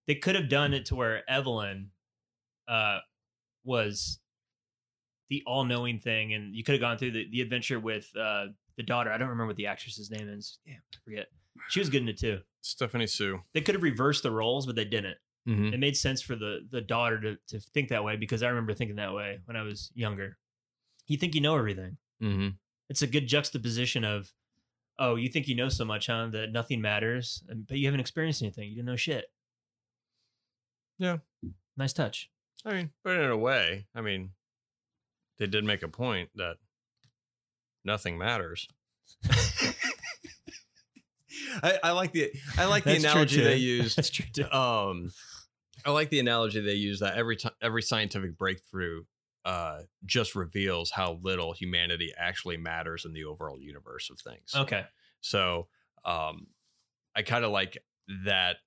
they 0.08 0.16
could 0.16 0.36
have 0.36 0.50
done 0.50 0.74
it 0.74 0.86
to 0.88 0.96
where 0.96 1.28
Evelyn 1.30 1.92
uh, 2.68 3.00
was 3.64 4.20
the 5.30 5.42
all-knowing 5.48 6.00
thing, 6.00 6.34
and 6.34 6.56
you 6.56 6.64
could 6.64 6.74
have 6.74 6.82
gone 6.82 6.98
through 6.98 7.12
the, 7.12 7.28
the 7.32 7.42
adventure 7.42 7.80
with 7.80 8.10
uh, 8.16 8.46
the 8.78 8.84
daughter. 8.84 9.12
I 9.12 9.18
don't 9.18 9.30
remember 9.30 9.48
what 9.48 9.56
the 9.56 9.66
actress's 9.68 10.12
name 10.12 10.30
is. 10.30 10.60
Damn, 10.66 10.76
I 10.94 10.98
forget. 11.04 11.28
She 11.70 11.80
was 11.80 11.90
good 11.90 12.04
in 12.04 12.10
it 12.10 12.20
too. 12.20 12.42
Stephanie 12.62 13.08
Hsu. 13.08 13.40
They 13.54 13.62
could 13.62 13.74
have 13.76 13.82
reversed 13.84 14.22
the 14.24 14.30
roles, 14.32 14.66
but 14.68 14.76
they 14.76 14.86
didn't. 14.86 15.18
Mhm. 15.48 15.74
It 15.74 15.80
made 15.80 15.96
sense 15.98 16.22
for 16.22 16.36
the 16.36 16.68
the 16.72 16.82
daughter 16.82 17.20
to 17.22 17.38
to 17.48 17.60
think 17.60 17.90
that 17.90 18.04
way 18.04 18.16
because 18.16 18.44
I 18.44 18.50
remember 18.50 18.74
thinking 18.74 18.96
that 18.98 19.14
way 19.14 19.40
when 19.46 19.56
I 19.56 19.62
was 19.64 19.92
younger. 19.96 20.38
You 21.08 21.18
think 21.18 21.34
you 21.36 21.42
know 21.42 21.56
everything. 21.58 21.98
Mm-hmm. 22.22 22.50
It's 22.90 23.02
a 23.04 23.08
good 23.08 23.28
juxtaposition 23.28 24.04
of, 24.04 24.32
oh, 25.00 25.16
you 25.16 25.30
think 25.30 25.48
you 25.48 25.56
know 25.56 25.70
so 25.70 25.86
much, 25.86 26.08
huh? 26.08 26.28
That 26.32 26.52
nothing 26.52 26.82
matters, 26.82 27.44
but 27.68 27.78
you 27.78 27.86
haven't 27.86 28.00
experienced 28.00 28.42
anything. 28.42 28.70
You 28.70 28.76
didn't 28.76 28.88
know 28.88 28.96
shit. 28.96 29.26
Yeah. 30.98 31.18
Nice 31.78 31.94
touch. 31.94 32.30
I 32.66 32.74
mean, 32.74 32.92
but 33.04 33.18
in 33.18 33.30
a 33.30 33.38
way, 33.38 33.86
I 33.94 34.02
mean, 34.02 34.32
they 35.38 35.48
did 35.48 35.64
make 35.64 35.84
a 35.84 35.88
point 35.88 36.30
that 36.36 36.56
nothing 37.84 38.18
matters. 38.18 38.68
I, 41.62 41.80
I 41.84 41.92
like 41.92 42.12
the 42.12 42.32
I 42.58 42.66
like 42.66 42.84
the 42.84 42.92
That's 42.92 43.04
true, 43.04 43.12
analogy 43.12 43.42
they 43.42 43.58
used. 43.58 43.98
That's 43.98 44.10
true 44.10 44.26
too. 44.34 44.52
Um, 44.52 45.12
I 45.86 45.92
like 45.92 46.10
the 46.10 46.20
analogy 46.20 46.62
they 46.62 46.74
use 46.74 47.00
that 47.00 47.16
every 47.16 47.36
time 47.36 47.54
every 47.62 47.82
scientific 47.82 48.38
breakthrough 48.38 49.04
uh 49.46 49.84
just 50.06 50.36
reveals 50.36 50.92
how 50.92 51.20
little 51.22 51.54
humanity 51.54 52.12
actually 52.18 52.58
matters 52.58 53.06
in 53.06 53.14
the 53.14 53.24
overall 53.26 53.60
universe 53.62 54.10
of 54.10 54.20
things. 54.20 54.54
Okay. 54.56 54.86
So 55.22 55.68
um 56.04 56.48
I 57.16 57.22
kind 57.24 57.46
of 57.46 57.52
like 57.52 57.78
that 58.26 58.58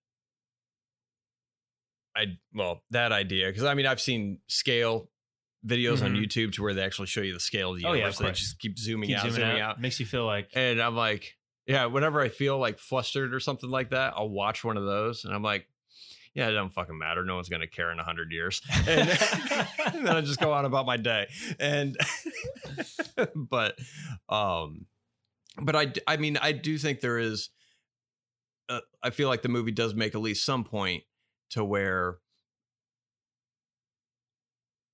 I 2.16 2.38
well, 2.54 2.82
that 2.90 3.12
idea 3.12 3.48
because 3.48 3.64
I 3.64 3.74
mean 3.74 3.86
I've 3.86 4.00
seen 4.00 4.40
scale 4.48 5.10
videos 5.66 6.02
on 6.02 6.14
Mhm. 6.14 6.24
YouTube 6.24 6.52
to 6.54 6.62
where 6.62 6.74
they 6.74 6.82
actually 6.84 7.06
show 7.06 7.20
you 7.20 7.32
the 7.34 7.40
scale 7.40 7.72
of 7.72 7.78
the 7.78 7.84
Oh, 7.84 7.92
yeah, 7.92 7.98
universe. 8.08 8.20
of 8.20 8.26
they 8.26 8.32
just 8.32 8.58
keep 8.58 8.78
zooming 8.78 9.08
Keep 9.08 9.18
out, 9.18 9.22
zooming 9.24 9.40
zooming 9.40 9.60
out. 9.60 9.70
out. 9.72 9.80
Makes 9.80 10.00
you 10.00 10.06
feel 10.06 10.24
like 10.24 10.50
And 10.54 10.80
I'm 10.80 10.96
like, 10.96 11.36
yeah, 11.66 11.86
whenever 11.86 12.20
I 12.20 12.28
feel 12.28 12.58
like 12.58 12.78
flustered 12.78 13.34
or 13.34 13.40
something 13.40 13.68
like 13.70 13.90
that, 13.90 14.14
I'll 14.16 14.28
watch 14.30 14.64
one 14.64 14.76
of 14.76 14.84
those 14.84 15.24
and 15.24 15.34
I'm 15.34 15.42
like, 15.42 15.68
yeah, 16.38 16.48
it 16.48 16.52
doesn't 16.52 16.70
fucking 16.70 16.96
matter. 16.96 17.24
No 17.24 17.34
one's 17.34 17.48
gonna 17.48 17.66
care 17.66 17.90
in 17.90 17.98
a 17.98 18.04
hundred 18.04 18.30
years. 18.30 18.62
And, 18.86 19.10
and 19.92 20.06
then 20.06 20.16
I 20.16 20.20
just 20.20 20.38
go 20.38 20.52
on 20.52 20.64
about 20.64 20.86
my 20.86 20.96
day. 20.96 21.26
And 21.58 21.96
but 23.34 23.76
um 24.28 24.86
but 25.60 25.74
I, 25.74 25.92
I 26.06 26.16
mean 26.16 26.36
I 26.36 26.52
do 26.52 26.78
think 26.78 27.00
there 27.00 27.18
is 27.18 27.50
uh, 28.68 28.80
I 29.02 29.10
feel 29.10 29.28
like 29.28 29.42
the 29.42 29.48
movie 29.48 29.72
does 29.72 29.94
make 29.94 30.14
at 30.14 30.20
least 30.20 30.44
some 30.44 30.62
point 30.62 31.02
to 31.50 31.64
where 31.64 32.18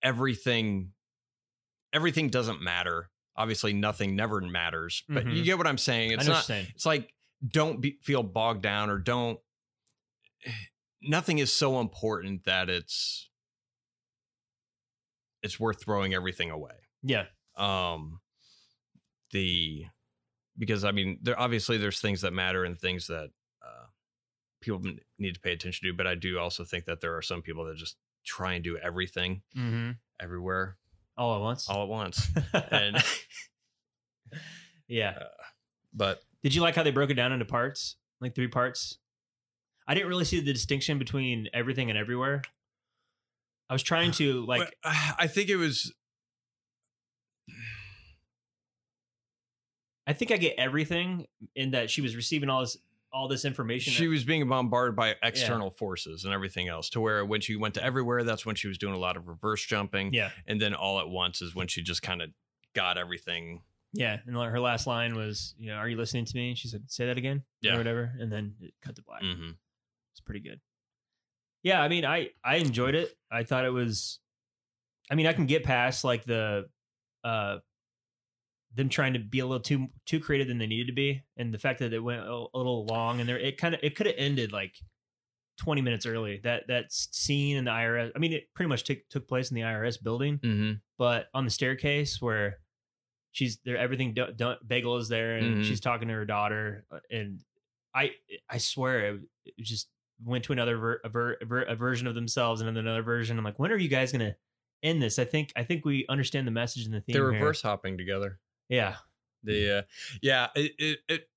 everything 0.03 0.93
everything 1.93 2.31
doesn't 2.31 2.63
matter. 2.63 3.11
Obviously, 3.37 3.73
nothing 3.75 4.17
never 4.17 4.41
matters, 4.41 5.03
but 5.09 5.27
you 5.27 5.43
Mhm. 5.43 5.45
get 5.45 5.59
what 5.59 5.67
I'm 5.67 5.77
saying. 5.77 6.13
It's 6.13 6.27
not. 6.27 6.49
It's 6.49 6.87
like 6.87 7.13
don't 7.47 7.81
be, 7.83 7.99
feel 8.03 8.23
bogged 8.23 8.63
down 8.63 8.89
or 8.89 8.99
don't. 8.99 9.39
Nothing 11.07 11.39
is 11.39 11.53
so 11.53 11.81
important 11.81 12.45
that 12.45 12.69
it's 12.71 13.29
it's 15.43 15.61
worth 15.61 15.83
throwing 15.85 16.15
everything 16.15 16.51
away 16.51 16.73
Yeah. 17.03 17.27
um 17.57 18.21
the 19.33 19.85
because 20.57 20.85
i 20.85 20.91
mean 20.93 21.19
there 21.23 21.39
obviously 21.39 21.77
there's 21.77 22.01
things 22.01 22.21
that 22.23 22.33
matter 22.33 22.65
and 22.65 22.79
things 22.79 23.09
that 23.09 23.31
uh 23.63 23.87
people 24.63 24.81
need 25.19 25.35
to 25.35 25.41
pay 25.41 25.53
attention 25.53 25.87
to 25.89 25.93
but 25.93 26.07
i 26.07 26.15
do 26.15 26.39
also 26.39 26.65
think 26.65 26.85
that 26.87 27.01
there 27.01 27.15
are 27.17 27.23
some 27.23 27.43
people 27.43 27.65
that 27.67 27.77
just 27.77 27.97
try 28.25 28.55
and 28.55 28.65
do 28.65 28.79
everything 28.79 29.43
Mm-hmm. 29.57 29.91
everywhere 30.21 30.77
All 31.19 31.35
at 31.35 31.41
once. 31.43 31.69
all 31.69 31.83
at 31.83 31.89
once 31.89 32.29
and 32.71 32.97
yeah. 34.89 35.19
but 35.93 36.23
Did 36.43 36.55
you 36.55 36.63
like 36.63 36.75
how 36.75 36.83
they 36.83 36.91
broke 36.91 37.11
it 37.11 37.15
down 37.15 37.33
into 37.33 37.45
parts, 37.45 37.97
like 38.21 38.35
three 38.35 38.49
parts? 38.49 38.99
I 39.87 39.95
didn't 39.95 40.09
really 40.09 40.25
see 40.25 40.41
the 40.41 40.53
distinction 40.53 40.99
between 40.99 41.49
everything 41.53 41.91
and 41.91 41.99
everywhere. 41.99 42.43
I 43.69 43.73
was 43.73 43.83
trying 43.83 44.13
to 44.13 44.45
like. 44.47 44.75
but 44.83 44.91
i 45.19 45.27
think 45.27 45.49
it 45.49 45.57
was 45.57 45.93
I 50.07 50.13
think 50.13 50.31
I 50.33 50.37
get 50.37 50.57
everything 50.59 51.27
in 51.55 51.71
that 51.71 51.89
she 51.91 52.03
was 52.03 52.15
receiving 52.15 52.51
all 52.51 52.61
this 52.61 52.77
all 53.13 53.29
this 53.29 53.45
information. 53.45 53.93
she 53.93 54.09
was 54.09 54.25
being 54.25 54.47
bombarded 54.49 54.97
by 54.97 55.15
external 55.23 55.71
forces 55.71 56.25
and 56.25 56.35
everything 56.35 56.69
else 56.69 56.91
to 56.91 57.01
where 57.01 57.25
when 57.25 57.41
she 57.41 57.55
went 57.55 57.75
to 57.75 57.83
everywhere 57.83 58.25
that's 58.25 58.45
when 58.45 58.57
she 58.57 58.67
was 58.69 58.77
doing 58.77 58.93
a 58.93 58.99
lot 58.99 59.17
of 59.17 59.29
reverse 59.29 59.65
jumping 59.65 60.13
yeah, 60.13 60.31
and 60.49 60.61
then 60.61 60.75
all 60.75 60.99
at 60.99 61.09
once 61.09 61.41
is 61.41 61.55
when 61.55 61.69
she 61.69 61.81
just 61.81 62.03
kind 62.03 62.21
of 62.21 62.31
got 62.75 62.99
everything 62.99 63.63
yeah. 63.95 64.19
And 64.27 64.37
her 64.37 64.61
last 64.61 64.87
line 64.89 65.15
was, 65.15 65.55
"You 65.57 65.69
know, 65.69 65.77
are 65.77 65.89
you 65.89 65.97
listening 65.97 66.25
to 66.25 66.37
me?" 66.37 66.49
And 66.49 66.59
she 66.59 66.67
said, 66.69 66.91
"Say 66.91 67.07
that 67.07 67.17
again." 67.17 67.45
Yeah. 67.63 67.75
or 67.75 67.79
whatever. 67.79 68.13
And 68.19 68.31
then 68.31 68.57
it 68.61 68.75
cut 68.83 68.97
to 68.97 69.03
black. 69.03 69.23
hmm 69.23 69.53
It's 70.15 70.21
pretty 70.21 70.41
good. 70.41 70.61
Yeah, 71.63 71.81
I 71.83 71.89
mean, 71.89 72.05
I 72.05 72.31
I 72.45 72.57
enjoyed 72.57 72.95
it. 72.95 73.17
I 73.31 73.43
thought 73.45 73.65
it 73.65 73.71
was. 73.71 74.21
I 75.11 75.15
mean, 75.17 75.27
I 75.27 75.35
can 75.35 75.47
get 75.47 75.65
past 75.65 76.05
like 76.05 76.25
the, 76.25 76.71
uh, 77.25 77.59
them 78.75 78.89
trying 78.89 79.13
to 79.13 79.19
be 79.21 79.39
a 79.39 79.47
little 79.47 79.63
too 79.63 79.89
too 80.05 80.19
creative 80.21 80.49
than 80.49 80.59
they 80.59 80.67
needed 80.67 80.89
to 80.89 80.93
be, 80.93 81.23
and 81.37 81.55
the 81.55 81.59
fact 81.59 81.79
that 81.79 81.93
it 81.93 82.01
went 82.01 82.23
a, 82.23 82.47
a 82.53 82.57
little 82.57 82.85
long, 82.87 83.21
and 83.21 83.29
there 83.29 83.39
it 83.39 83.57
kind 83.57 83.75
of 83.75 83.81
it 83.83 83.95
could 83.95 84.07
have 84.07 84.17
ended 84.19 84.53
like 84.53 84.77
twenty 85.59 85.83
minutes 85.83 86.07
early. 86.07 86.39
That 86.41 86.69
that 86.69 86.93
scene 86.93 87.57
in 87.57 87.65
the 87.67 87.73
IRS. 87.73 88.13
I 88.17 88.21
mean, 88.21 88.33
it 88.33 88.55
pretty 88.55 88.69
much 88.69 88.85
took 88.85 89.09
took 89.11 89.29
place 89.29 89.51
in 89.51 89.57
the 89.57 89.63
IRS 89.63 89.99
building, 89.99 90.43
hmm 90.43 90.81
but 90.99 91.29
on 91.35 91.45
the 91.47 91.53
staircase 91.53 92.23
where 92.23 92.61
she's 93.33 93.59
there, 93.65 93.79
everything 93.79 94.15
do, 94.15 94.33
do, 94.33 94.57
bagel 94.67 94.99
is 94.99 95.09
there, 95.09 95.39
and 95.39 95.57
Mhm. 95.57 95.65
she's 95.65 95.81
talking 95.81 96.09
to 96.09 96.15
her 96.15 96.27
daughter, 96.27 96.87
uh, 96.91 97.01
and 97.11 97.43
I 97.95 98.17
I 98.51 98.59
swear 98.59 99.17
it, 99.17 99.23
it 99.47 99.65
just 99.65 99.91
went 100.23 100.45
to 100.45 100.53
another 100.53 100.77
ver, 100.79 101.01
a, 101.05 101.09
ver, 101.09 101.33
a, 101.41 101.45
ver, 101.45 101.63
a 101.63 101.75
version 101.77 102.07
of 102.07 102.15
themselves 102.15 102.61
and 102.61 102.69
then 102.69 102.77
another 102.77 103.03
version. 103.03 103.39
I'm 103.39 103.45
like, 103.45 103.59
when 103.59 103.73
are 103.73 103.77
you 103.77 103.89
guys 103.89 104.13
gonna 104.13 104.37
end 104.83 105.03
this? 105.03 105.19
I 105.19 105.25
think 105.25 105.53
I 105.57 105.65
think 105.65 105.85
we 105.85 106.07
understand 106.09 106.47
the 106.47 106.53
message 106.53 106.85
and 106.85 106.95
the 106.95 107.01
theme. 107.01 107.15
they're 107.15 107.31
here. 107.31 107.33
reverse 107.33 107.63
hopping 107.63 107.99
together 107.99 108.41
yeah, 108.69 108.97
The 109.43 109.79
uh, 109.79 109.83
yeah, 110.23 110.49
it, 110.55 110.73
it 110.79 110.99
it 111.09 111.29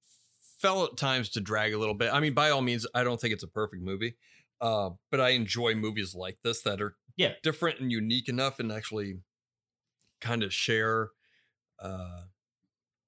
fell 0.60 0.86
at 0.86 0.98
times 0.98 1.30
to 1.30 1.42
drag 1.42 1.74
a 1.74 1.78
little 1.78 1.94
bit. 1.94 2.14
I 2.14 2.20
mean, 2.20 2.34
by 2.34 2.50
all 2.50 2.62
means, 2.62 2.88
I 2.94 3.04
don't 3.04 3.20
think 3.20 3.34
it's 3.34 3.44
a 3.44 3.48
perfect 3.48 3.84
movie, 3.84 4.16
uh, 4.62 4.92
but 5.12 5.20
I 5.20 5.30
enjoy 5.30 5.76
movies 5.76 6.16
like 6.16 6.38
this 6.44 6.62
that 6.64 6.82
are 6.82 6.96
Yeah. 7.18 7.34
different 7.44 7.80
and 7.80 7.92
unique 7.92 8.30
enough, 8.30 8.60
and 8.60 8.72
actually 8.72 9.20
kind 10.22 10.44
of 10.44 10.54
share. 10.54 11.10
Uh, 11.80 12.24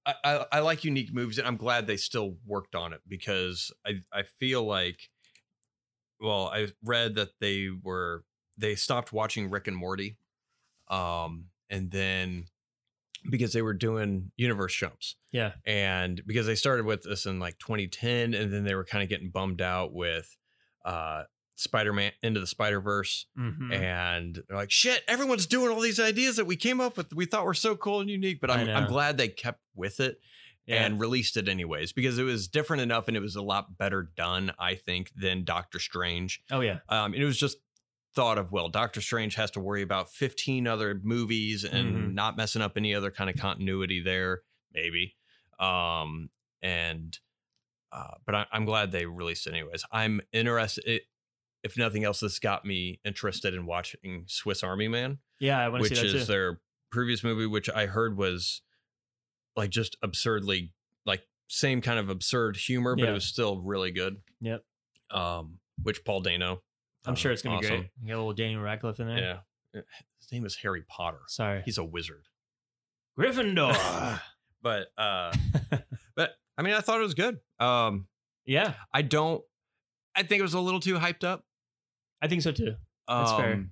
I, 0.06 0.16
I 0.24 0.46
I 0.54 0.60
like 0.62 0.84
unique 0.84 1.14
movies, 1.14 1.38
and 1.38 1.48
I'm 1.48 1.58
glad 1.58 1.88
they 1.88 1.98
still 1.98 2.38
worked 2.46 2.76
on 2.76 2.94
it 2.94 3.02
because 3.08 3.72
I 3.86 4.02
I 4.14 4.24
feel 4.40 4.64
like, 4.64 5.10
well, 6.22 6.48
I 6.54 6.68
read 6.84 7.16
that 7.16 7.30
they 7.40 7.70
were 7.70 8.24
they 8.58 8.76
stopped 8.76 9.14
watching 9.14 9.50
Rick 9.50 9.68
and 9.68 9.78
Morty, 9.78 10.18
um, 10.90 11.46
and 11.70 11.92
then 11.92 12.46
because 13.30 13.54
they 13.54 13.62
were 13.62 13.74
doing 13.74 14.32
universe 14.38 14.74
jumps. 14.76 15.16
Yeah, 15.32 15.54
and 15.66 16.22
because 16.26 16.46
they 16.48 16.56
started 16.56 16.86
with 16.86 17.04
this 17.04 17.26
in 17.26 17.40
like 17.40 17.58
2010 17.60 18.34
and 18.34 18.52
then 18.52 18.64
they 18.64 18.76
were 18.76 18.86
kind 18.86 19.04
of 19.04 19.10
getting 19.10 19.30
bummed 19.30 19.62
out 19.62 19.94
with 19.94 20.36
uh 20.86 21.24
spider-man 21.56 22.14
into 22.24 22.40
the 22.40 22.48
spider-verse 22.48 23.26
Mhm. 23.38 23.74
and 23.74 24.42
they're 24.48 24.56
like 24.56 24.72
shit 24.72 25.04
everyone's 25.10 25.46
doing 25.46 25.70
all 25.70 25.82
these 25.82 26.00
ideas 26.00 26.38
that 26.38 26.46
we 26.46 26.56
came 26.56 26.80
up 26.80 26.96
with 26.96 27.14
we 27.14 27.26
thought 27.26 27.44
were 27.44 27.54
so 27.54 27.76
cool 27.76 28.00
and 28.00 28.10
unique 28.10 28.40
but 28.40 28.50
i'm, 28.50 28.70
I'm 28.70 28.88
glad 28.88 29.18
they 29.18 29.28
kept 29.28 29.60
with 29.76 30.00
it 30.00 30.22
yeah. 30.70 30.86
and 30.86 31.00
released 31.00 31.36
it 31.36 31.50
anyways 31.50 31.92
because 31.92 32.18
it 32.18 32.24
was 32.24 32.48
different 32.48 32.82
enough 32.82 33.08
and 33.08 33.18
it 33.18 33.22
was 33.22 33.36
a 33.36 33.42
lot 33.42 33.78
better 33.78 34.10
done 34.16 34.52
i 34.60 34.76
think 34.76 35.12
than 35.16 35.44
doctor 35.44 35.80
strange 35.80 36.42
oh 36.52 36.62
yeah, 36.62 36.80
um, 36.90 37.14
and 37.14 37.22
it 37.22 37.26
was 37.26 37.38
just 37.38 37.58
thought 38.16 38.38
of 38.38 38.52
well 38.52 38.70
doctor 38.70 39.02
strange 39.02 39.36
has 39.36 39.52
to 39.52 39.60
worry 39.60 39.82
about 39.82 40.12
15 40.12 40.68
other 40.68 41.00
movies 41.04 41.64
and 41.64 41.96
Mhm. 41.96 42.14
not 42.14 42.38
messing 42.38 42.62
up 42.62 42.74
any 42.78 42.94
other 42.96 43.12
kind 43.12 43.30
of 43.30 43.36
continuity 43.36 44.02
there 44.02 44.42
maybe 44.74 45.16
um, 45.60 46.30
and 46.62 47.18
uh, 47.92 48.16
but 48.26 48.36
I, 48.36 48.46
i'm 48.52 48.66
glad 48.66 48.92
they 48.92 49.06
released 49.06 49.48
it 49.48 49.52
anyways 49.54 49.84
i'm 49.92 50.22
interested 50.32 50.84
it, 50.88 51.02
if 51.64 51.78
nothing 51.78 52.04
else 52.04 52.20
this 52.20 52.40
got 52.40 52.64
me 52.66 53.00
interested 53.04 53.54
in 53.54 53.66
watching 53.66 54.24
swiss 54.28 54.64
army 54.64 54.88
man 54.88 55.18
yeah. 55.40 55.58
I 55.60 55.70
want 55.70 55.84
to 55.86 55.90
which 55.90 56.00
see 56.00 56.08
that 56.08 56.16
is 56.16 56.26
too. 56.28 56.32
their 56.32 56.62
previous 56.92 57.24
movie 57.24 57.46
which 57.48 57.70
i 57.70 57.86
heard 57.86 58.18
was 58.18 58.62
like 59.56 59.70
just 59.70 59.98
absurdly 60.02 60.72
like 61.06 61.22
same 61.48 61.82
kind 61.82 62.00
of 62.00 62.10
absurd 62.10 62.56
humor 62.58 62.96
but 62.96 63.04
Yeah. 63.06 63.12
it 63.12 63.14
was 63.14 63.26
still 63.26 63.60
really 63.62 63.92
good 63.92 64.18
Yep. 64.42 64.64
um 65.12 65.60
which 65.82 66.04
paul 66.06 66.22
dano 66.22 66.62
I'm 67.06 67.14
uh, 67.14 67.16
sure 67.16 67.32
it's 67.32 67.42
gonna 67.42 67.60
be 67.60 67.66
awesome. 67.66 67.78
great. 67.80 67.90
You 68.02 68.08
got 68.10 68.16
a 68.16 68.18
little 68.20 68.34
Daniel 68.34 68.62
Radcliffe 68.62 69.00
in 69.00 69.08
there. 69.08 69.18
yeah 69.74 69.82
his 70.20 70.32
name 70.32 70.46
is 70.46 70.56
harry 70.56 70.84
potter 70.88 71.20
Sorry, 71.28 71.62
he's 71.66 71.78
a 71.78 71.84
wizard 71.84 72.26
Gryffindor. 73.20 74.20
but 74.62 74.88
uh 74.98 75.32
but 76.16 76.32
i 76.58 76.62
mean 76.62 76.74
i 76.74 76.80
thought 76.82 77.00
it 77.00 77.04
was 77.04 77.14
good 77.14 77.40
um 77.60 78.08
yeah, 78.46 78.74
i 78.94 79.02
don't 79.04 79.44
i 80.16 80.24
think 80.24 80.40
it 80.40 80.44
was 80.44 80.54
a 80.56 80.60
little 80.60 80.80
too 80.80 80.96
hyped 80.96 81.24
up 81.24 81.44
I 82.22 82.28
think 82.28 82.42
so 82.42 82.52
too. 82.52 82.76
That's 83.08 83.32
fair. 83.32 83.54
Um, 83.54 83.72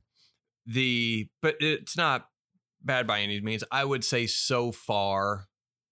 The 0.68 1.28
but 1.42 1.56
it's 1.60 1.98
not 1.98 2.30
bad 2.82 3.06
by 3.06 3.20
any 3.20 3.42
means. 3.42 3.62
I 3.70 3.84
would 3.84 4.06
say 4.06 4.26
so 4.26 4.72
far. 4.72 5.48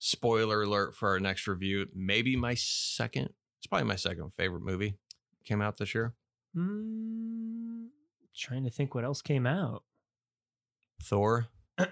Spoiler 0.08 0.62
alert 0.62 0.95
for 0.95 1.10
our 1.10 1.20
next 1.20 1.47
review. 1.47 1.88
Maybe 1.95 2.36
my 2.36 2.53
second. 2.53 3.30
It's 3.58 3.66
probably 3.68 3.88
my 3.88 3.95
second 3.95 4.34
favorite 4.38 4.62
movie. 4.62 4.99
Came 5.45 5.64
out 5.64 5.78
this 5.80 5.95
year. 5.95 6.14
Mm, 6.56 7.88
trying 8.38 8.66
to 8.66 8.70
think 8.70 8.93
what 8.93 9.03
else 9.03 9.24
came 9.24 9.47
out. 9.47 9.82
Thor. 11.01 11.47
you 11.80 11.88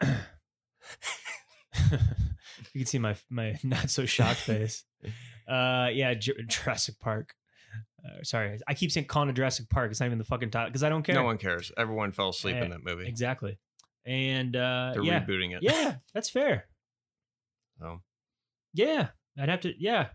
can 2.76 2.86
see 2.86 2.99
my 2.99 3.16
my 3.32 3.57
not 3.64 3.89
so 3.89 4.05
shocked 4.05 4.41
face. 4.41 4.84
Uh, 5.47 5.89
yeah, 5.91 6.14
J- 6.14 6.34
Jurassic 6.47 6.99
Park. 6.99 7.34
Uh, 8.05 8.22
sorry, 8.24 8.59
I 8.68 8.74
keep 8.76 8.91
saying 8.91 9.07
calling 9.07 9.30
it 9.30 9.34
Jurassic 9.34 9.70
Park. 9.70 9.89
It's 9.89 9.99
not 9.99 10.05
even 10.05 10.18
the 10.20 10.24
fucking 10.24 10.51
title 10.51 10.70
because 10.70 10.84
I 10.84 10.89
don't 10.89 11.03
care. 11.03 11.16
No 11.16 11.24
one 11.24 11.38
cares. 11.39 11.72
Everyone 11.78 12.11
fell 12.11 12.30
asleep 12.30 12.57
Eh, 12.57 12.64
in 12.64 12.70
that 12.70 12.84
movie. 12.84 13.07
exactly. 13.07 13.57
And 14.05 14.55
uh, 14.55 14.91
They're 14.93 15.03
yeah, 15.03 15.24
rebooting 15.26 15.55
it. 15.55 15.64
yeah, 15.64 15.95
that's 16.14 16.30
fair. 16.30 16.66
So 17.80 18.01
Yeah, 18.74 19.09
I'd 19.38 19.49
have 19.49 19.61
to. 19.61 19.74
Yeah, 19.82 20.09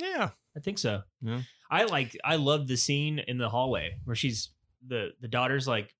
yeah. 0.00 0.30
I 0.56 0.60
think 0.60 0.78
so. 0.78 1.02
Yeah. 1.20 1.42
I 1.70 1.84
like. 1.84 2.16
I 2.24 2.36
love 2.36 2.66
the 2.68 2.76
scene 2.76 3.18
in 3.18 3.38
the 3.38 3.48
hallway 3.50 3.98
where 4.04 4.16
she's 4.16 4.50
the 4.86 5.10
the 5.20 5.28
daughter's 5.28 5.66
like 5.68 5.94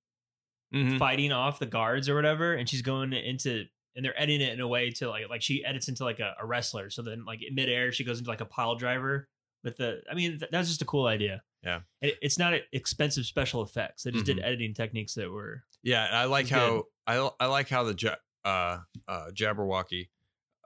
Mhm. 0.75 0.99
fighting 0.99 1.33
off 1.33 1.59
the 1.59 1.67
guards 1.67 2.09
or 2.09 2.15
whatever, 2.15 2.55
and 2.55 2.69
she's 2.69 2.83
going 2.83 3.13
into 3.13 3.65
and 3.95 4.05
they're 4.05 4.19
editing 4.21 4.47
it 4.47 4.53
in 4.53 4.61
a 4.61 4.69
way 4.69 4.91
to 4.93 5.09
like 5.09 5.29
like 5.29 5.43
she 5.43 5.65
edits 5.65 5.89
into 5.89 6.05
like 6.05 6.21
a, 6.21 6.35
a 6.41 6.47
wrestler. 6.47 6.91
So 6.91 7.03
then 7.03 7.25
like 7.25 7.43
in 7.43 7.55
midair 7.55 7.93
she 7.93 8.05
goes 8.05 8.19
into 8.19 8.31
like 8.31 8.41
a 8.41 8.47
pile 8.47 8.75
driver 8.77 9.29
with 9.65 9.77
the. 9.77 10.03
I 10.11 10.15
mean 10.15 10.39
th- 10.39 10.51
that's 10.51 10.69
just 10.69 10.83
a 10.83 10.87
cool 10.87 11.07
idea. 11.07 11.43
Yeah. 11.63 11.81
it, 12.01 12.15
it's 12.23 12.39
not 12.39 12.55
expensive 12.73 13.27
special 13.27 13.63
effects. 13.63 14.05
They 14.05 14.13
just 14.13 14.25
did 14.27 14.37
Mhm. 14.39 14.45
editing 14.45 14.75
techniques 14.75 15.15
that 15.15 15.31
were 15.31 15.65
Yeah, 15.83 16.05
I 16.13 16.25
like 16.27 16.49
how 16.49 16.85
I 17.07 17.29
I 17.41 17.47
like 17.47 17.69
how 17.69 17.83
the 17.85 17.95
ja- 17.99 18.17
uh, 18.45 18.79
uh, 19.09 19.31
Jabberwocky 19.35 20.09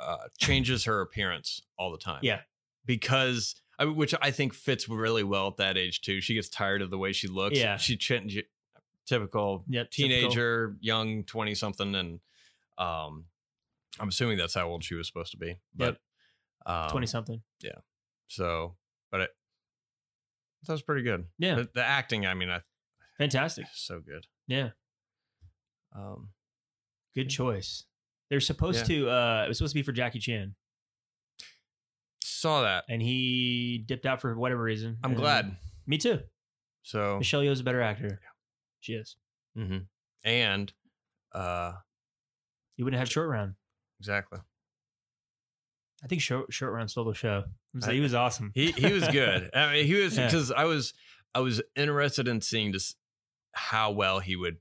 uh, 0.01 0.16
changes 0.38 0.84
her 0.84 1.01
appearance 1.01 1.61
all 1.78 1.90
the 1.92 1.98
time. 1.98 2.20
Yeah. 2.22 2.40
because 2.86 3.55
I 3.78 3.84
which 3.86 4.14
I 4.20 4.30
think 4.30 4.55
fits 4.55 4.88
really 4.88 5.24
well 5.24 5.48
at 5.48 5.57
that 5.59 5.76
age 5.78 6.01
too. 6.03 6.20
She 6.20 6.34
gets 6.34 6.48
tired 6.48 6.82
of 6.82 6.90
the 6.90 6.98
way 6.98 7.12
she 7.12 7.28
looks. 7.28 7.59
Yeah. 7.59 7.76
she 7.76 7.96
ch- 7.96 8.12
typical 9.07 9.64
yeah 9.68 9.84
teenager, 9.90 10.76
young 10.80 11.24
twenty 11.24 11.55
something, 11.55 11.94
and 11.94 12.20
um, 12.78 13.24
I'm 13.98 14.09
assuming 14.09 14.38
that's 14.38 14.55
how 14.55 14.68
old 14.68 14.84
she 14.84 14.94
was 14.94 15.07
supposed 15.07 15.32
to 15.32 15.38
be. 15.38 15.59
But 15.74 15.98
um, 16.66 16.90
twenty 16.90 17.07
something. 17.07 17.40
Yeah. 17.62 17.78
So, 18.28 18.76
but 19.11 19.22
it, 19.22 19.30
That 20.66 20.72
was 20.74 20.82
pretty 20.82 21.03
good. 21.03 21.24
Yeah. 21.38 21.57
The, 21.57 21.68
the 21.74 21.84
acting, 21.84 22.26
I 22.26 22.34
mean, 22.34 22.51
I 22.51 22.61
Fantastic. 23.18 23.66
so 23.74 24.01
good. 24.01 24.26
Yeah. 24.46 24.70
Um, 25.96 26.28
Good 27.14 27.28
choice. 27.28 27.84
They're 28.31 28.41
supposed 28.41 28.89
Yeah. 28.89 28.97
to. 28.97 29.11
uh 29.11 29.43
It 29.45 29.49
was 29.49 29.59
supposed 29.59 29.72
to 29.72 29.78
be 29.78 29.83
for 29.83 29.93
Jackie 29.93 30.20
Chan, 30.20 30.55
saw 32.22 32.62
that. 32.62 32.85
and 32.89 33.03
he 33.03 33.83
dipped 33.87 34.07
out 34.07 34.20
for 34.20 34.37
whatever 34.39 34.62
reason. 34.62 34.99
I'm 35.03 35.12
and- 35.12 35.20
glad. 35.20 35.57
Me 35.87 35.99
too. 35.99 36.20
So, 36.83 37.18
Michelle 37.18 37.43
Yeoh's 37.43 37.61
a 37.61 37.64
better 37.64 37.83
actor. 37.83 38.20
She 38.81 38.95
is. 38.95 39.16
mhm. 39.57 39.87
and 40.24 40.72
uh, 41.33 41.72
He 42.76 42.83
wouldn't 42.83 42.99
have 42.99 43.09
had 43.09 43.12
short 43.12 43.28
round. 43.28 43.55
exactly. 43.99 44.39
I 46.03 46.07
think 46.07 46.22
short 46.22 46.51
short 46.53 46.72
round 46.72 46.91
stole 46.91 47.05
the 47.05 47.12
show. 47.14 47.45
He 47.72 47.76
was, 47.78 47.87
he 47.87 48.01
was 48.01 48.14
awesome. 48.14 48.53
He 48.55 48.72
he 48.72 48.91
was 48.93 49.07
good. 49.09 49.51
I 49.55 49.72
mean, 49.72 49.87
he 49.87 49.95
was 49.97 50.16
Yeah. 50.16 50.26
because 50.26 50.51
I 50.51 50.64
was 50.64 50.95
I 51.35 51.41
was 51.41 51.61
interested 51.76 52.26
in 52.26 52.41
seeing 52.41 52.72
just 52.72 52.97
how 53.53 53.91
well 53.91 54.20
he 54.20 54.35
would 54.35 54.57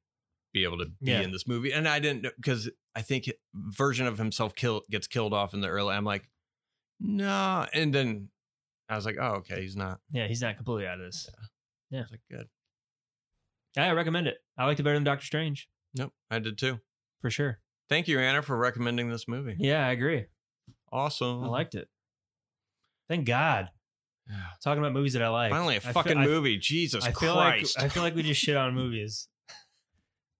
be 0.52 0.64
able 0.66 0.80
to 0.80 0.86
be 0.88 1.12
Yeah. 1.12 1.22
in 1.22 1.32
this 1.32 1.48
movie, 1.48 1.72
and 1.72 1.88
I 1.88 2.00
didn't 2.00 2.26
because 2.36 2.70
I 3.00 3.02
think 3.02 3.32
version 3.54 4.08
of 4.08 4.18
himself 4.18 4.54
kill 4.56 4.84
gets 4.90 5.08
killed 5.08 5.34
off 5.34 5.54
in 5.54 5.62
the 5.62 5.70
early. 5.70 5.96
I'm 5.96 6.04
like, 6.04 6.28
no, 7.00 7.66
and 7.74 7.94
then 7.94 8.28
I 8.90 8.98
was 8.98 9.06
like, 9.06 9.16
oh, 9.20 9.36
okay, 9.38 9.62
he's 9.62 9.78
not. 9.78 10.00
yeah, 10.12 10.28
he's 10.28 10.42
not 10.42 10.58
completely 10.58 10.86
out 10.86 11.00
of 11.00 11.06
this. 11.06 11.30
I 11.94 11.96
was 12.02 12.12
like, 12.12 12.20
good. 12.30 12.48
Yeah, 13.78 13.88
I 13.88 13.92
recommend 13.94 14.28
it. 14.28 14.38
I 14.58 14.66
liked 14.66 14.80
it 14.82 14.84
better 14.84 14.96
than 14.98 15.06
Doctor 15.06 15.26
Strange 15.26 15.70
Nope, 15.96 16.12
I 16.30 16.40
did 16.40 16.58
too. 16.58 16.80
for 17.22 17.30
sure. 17.30 17.60
Thank 17.88 18.08
you, 18.10 18.20
Anna, 18.20 18.42
for 18.42 18.58
recommending 18.58 19.10
this 19.10 19.28
movie. 19.28 19.56
Yeah, 19.58 19.88
I 19.88 19.92
agree. 19.92 20.26
Awesome. 20.92 21.44
I 21.44 21.48
liked 21.48 21.74
it. 21.76 21.88
Thank 23.08 23.26
God. 23.26 23.70
Talking 24.64 24.84
about 24.84 24.94
movies 24.94 25.14
that 25.14 25.24
I 25.24 25.30
like. 25.30 25.52
Finally, 25.52 25.76
a 25.76 25.78
I 25.78 25.80
feel- 25.80 25.94
fucking 25.94 26.18
I- 26.18 26.26
movie. 26.26 26.58
Jesus 26.58 27.04
I 27.06 27.12
feel 27.14 27.34
Christ. 27.34 27.78
like 27.78 27.86
I 27.86 27.90
feel 27.90 28.04
like 28.04 28.14
we 28.16 28.24
just 28.24 28.42
shit 28.42 28.58
on 28.58 28.76
movies. 28.76 29.28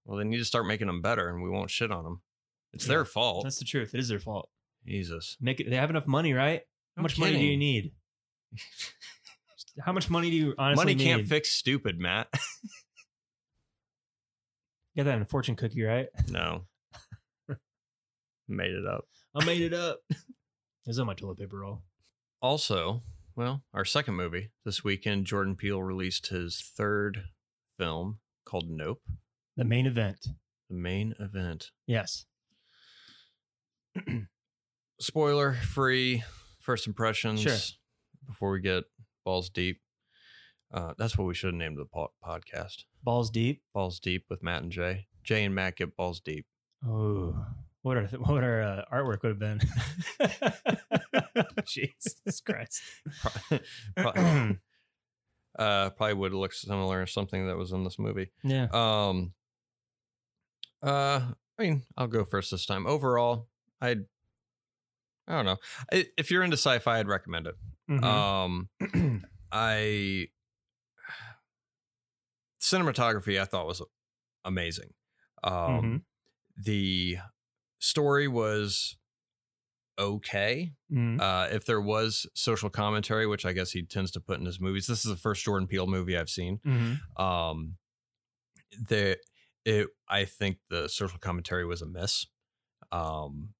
well, 0.04 0.18
they 0.18 0.24
need 0.24 0.38
to 0.38 0.44
start 0.44 0.66
making 0.66 0.86
them 0.88 1.00
better, 1.02 1.28
and 1.30 1.42
we 1.42 1.48
won't 1.50 1.70
shit 1.70 1.90
on 1.90 2.04
them. 2.04 2.20
It's 2.72 2.84
Yeah, 2.86 2.88
their 2.94 3.04
fault. 3.04 3.44
That's 3.44 3.58
the 3.58 3.64
truth. 3.64 3.94
It 3.94 4.00
is 4.00 4.08
their 4.08 4.20
fault. 4.20 4.48
Jesus. 4.86 5.36
Make 5.40 5.60
it. 5.60 5.68
They 5.70 5.76
have 5.76 5.90
enough 5.90 6.06
money, 6.06 6.32
right? 6.32 6.60
How 6.96 7.00
No 7.00 7.02
much 7.02 7.18
money 7.18 7.36
do 7.38 7.44
you 7.44 7.56
need? 7.56 7.92
How 9.84 9.92
much 9.92 10.10
money 10.10 10.30
do 10.30 10.36
you 10.36 10.54
honestly 10.58 10.84
Money 10.84 10.94
need? 10.94 11.04
can't 11.04 11.28
fix 11.28 11.52
stupid, 11.52 11.98
Matt. 11.98 12.28
you 14.94 15.04
got 15.04 15.10
that 15.10 15.16
in 15.16 15.22
a 15.22 15.26
fortune 15.26 15.56
cookie, 15.56 15.82
right? 15.82 16.08
no. 16.28 16.66
Made 18.48 18.72
it 18.72 18.84
up. 18.86 19.04
I 19.34 19.44
made 19.44 19.62
it 19.62 19.72
up. 19.72 20.00
it 20.10 20.16
was 20.86 20.98
on 20.98 21.06
my 21.06 21.14
toilet 21.14 21.38
paper 21.38 21.60
roll. 21.60 21.82
Also, 22.42 23.04
well, 23.36 23.62
our 23.72 23.84
second 23.84 24.14
movie 24.16 24.50
this 24.64 24.82
weekend, 24.82 25.26
Jordan 25.26 25.54
Peele 25.54 25.80
released 25.80 26.26
his 26.28 26.60
third 26.76 27.22
film 27.78 28.18
called 28.44 28.68
Nope, 28.68 29.02
The 29.56 29.64
main 29.64 29.86
event. 29.86 30.26
the 30.68 30.74
main 30.76 31.14
event. 31.20 31.66
Yes. 31.86 32.26
Spoiler 35.00 35.54
free 35.54 36.22
first 36.60 36.86
impressions 36.86 37.40
Sure. 37.40 37.56
before 38.26 38.50
we 38.52 38.60
get 38.60 38.84
balls 39.24 39.48
deep. 39.50 39.80
Uh, 40.72 40.92
that's 40.98 41.16
what 41.18 41.26
we 41.26 41.34
should 41.34 41.48
have 41.48 41.54
named 41.54 41.78
the 41.78 41.84
po- 41.86 42.12
podcast. 42.24 42.84
Balls 43.02 43.30
deep. 43.30 43.62
Balls 43.74 43.98
deep 43.98 44.26
with 44.30 44.42
Matt 44.42 44.62
and 44.62 44.70
Jay. 44.70 45.06
Jay 45.24 45.44
and 45.44 45.54
Matt 45.54 45.76
get 45.76 45.96
balls 45.96 46.20
deep. 46.20 46.46
Oh, 46.86 47.44
what 47.82 47.96
our 47.96 48.04
what 48.04 48.44
our 48.44 48.62
uh, 48.62 48.84
artwork 48.92 49.22
would 49.22 49.30
have 49.30 49.38
been? 49.38 49.60
Jesus 51.66 52.40
Christ. 52.44 52.80
Pro- 53.22 53.58
pro- 54.12 54.56
uh, 55.58 55.90
probably 55.90 56.14
would 56.14 56.32
look 56.34 56.52
similar 56.52 57.04
to 57.04 57.10
something 57.10 57.46
that 57.48 57.56
was 57.56 57.72
in 57.72 57.84
this 57.84 57.98
movie. 57.98 58.30
yeah. 58.44 58.68
Um, 58.72 59.32
uh, 60.82 61.20
I 61.58 61.62
mean, 61.62 61.82
I'll 61.96 62.06
go 62.06 62.24
first 62.24 62.50
this 62.50 62.64
time. 62.64 62.86
Overall, 62.86 63.48
I'd, 63.80 64.04
I 65.26 65.36
don't 65.36 65.44
know. 65.46 65.56
I, 65.92 66.06
if 66.16 66.30
you're 66.30 66.42
into 66.42 66.56
sci-fi, 66.56 66.98
I'd 66.98 67.08
recommend 67.08 67.46
it. 67.46 67.54
Mhm. 67.88 68.04
Um, 68.04 69.24
I 69.52 70.28
cinematography 72.60 73.40
I 73.40 73.44
thought 73.44 73.66
was 73.66 73.82
amazing. 74.44 74.92
Um, 75.42 75.52
Mhm. 75.52 76.04
the 76.64 77.18
story 77.78 78.28
was 78.28 78.96
okay. 79.98 80.74
Mhm. 80.90 81.20
Uh, 81.20 81.48
if 81.54 81.64
there 81.64 81.80
was 81.80 82.26
social 82.34 82.70
commentary, 82.70 83.26
which 83.26 83.44
I 83.44 83.52
guess 83.52 83.70
he 83.72 83.82
tends 83.82 84.10
to 84.12 84.20
put 84.20 84.38
in 84.40 84.46
his 84.46 84.60
movies, 84.60 84.86
this 84.86 85.04
is 85.04 85.10
the 85.10 85.16
first 85.16 85.44
Jordan 85.44 85.68
Peele 85.68 85.86
movie 85.86 86.16
I've 86.16 86.30
seen. 86.30 86.58
Mhm. 86.58 87.00
Um, 87.20 87.76
the 88.88 89.18
it 89.64 89.88
I 90.08 90.24
think 90.24 90.58
the 90.68 90.88
social 90.88 91.18
commentary 91.18 91.64
was 91.66 91.82
a 91.82 91.86
miss. 91.86 92.26
Um, 92.92 93.54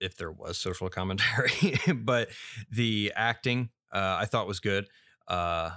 if 0.00 0.16
there 0.16 0.32
was 0.32 0.58
social 0.58 0.88
commentary, 0.88 1.78
but 1.94 2.28
the 2.70 3.12
acting 3.14 3.70
uh, 3.92 4.16
I 4.20 4.24
thought 4.26 4.46
was 4.46 4.60
good. 4.60 4.86
Uh, 5.28 5.70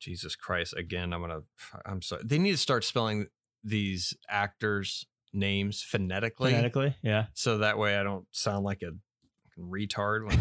Jesus 0.00 0.36
Christ! 0.36 0.74
Again, 0.76 1.12
I'm 1.12 1.20
gonna. 1.20 1.40
I'm 1.86 2.02
sorry. 2.02 2.22
They 2.24 2.38
need 2.38 2.52
to 2.52 2.58
start 2.58 2.84
spelling 2.84 3.26
these 3.62 4.14
actors' 4.28 5.06
names 5.32 5.82
phonetically, 5.82 6.50
Phonetically, 6.52 6.94
yeah. 7.02 7.26
so 7.34 7.58
that 7.58 7.78
way 7.78 7.96
I 7.96 8.02
don't 8.02 8.26
sound 8.30 8.64
like 8.64 8.82
a 8.82 8.90
retard 9.58 10.26
when 10.26 10.38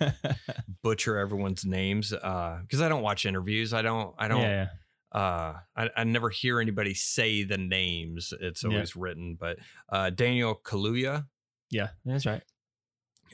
I 0.00 0.34
butcher 0.82 1.16
everyone's 1.18 1.64
names. 1.64 2.10
Because 2.10 2.80
I 2.80 2.88
don't 2.88 3.02
watch 3.02 3.24
interviews. 3.26 3.72
I 3.72 3.82
don't. 3.82 4.14
I 4.18 4.28
don't. 4.28 4.42
yeah, 4.42 4.66
yeah. 5.14 5.18
Uh, 5.20 5.54
I, 5.76 5.90
I 5.98 6.04
never 6.04 6.28
hear 6.28 6.60
anybody 6.60 6.92
say 6.94 7.44
the 7.44 7.56
names. 7.58 8.32
It's 8.40 8.64
Yeah. 8.64 8.70
always 8.70 8.96
written. 8.96 9.36
But 9.38 9.58
uh, 9.88 10.10
Daniel 10.10 10.60
Kaluuya, 10.64 11.26
Yeah, 11.70 11.90
that's 12.04 12.26
right. 12.26 12.42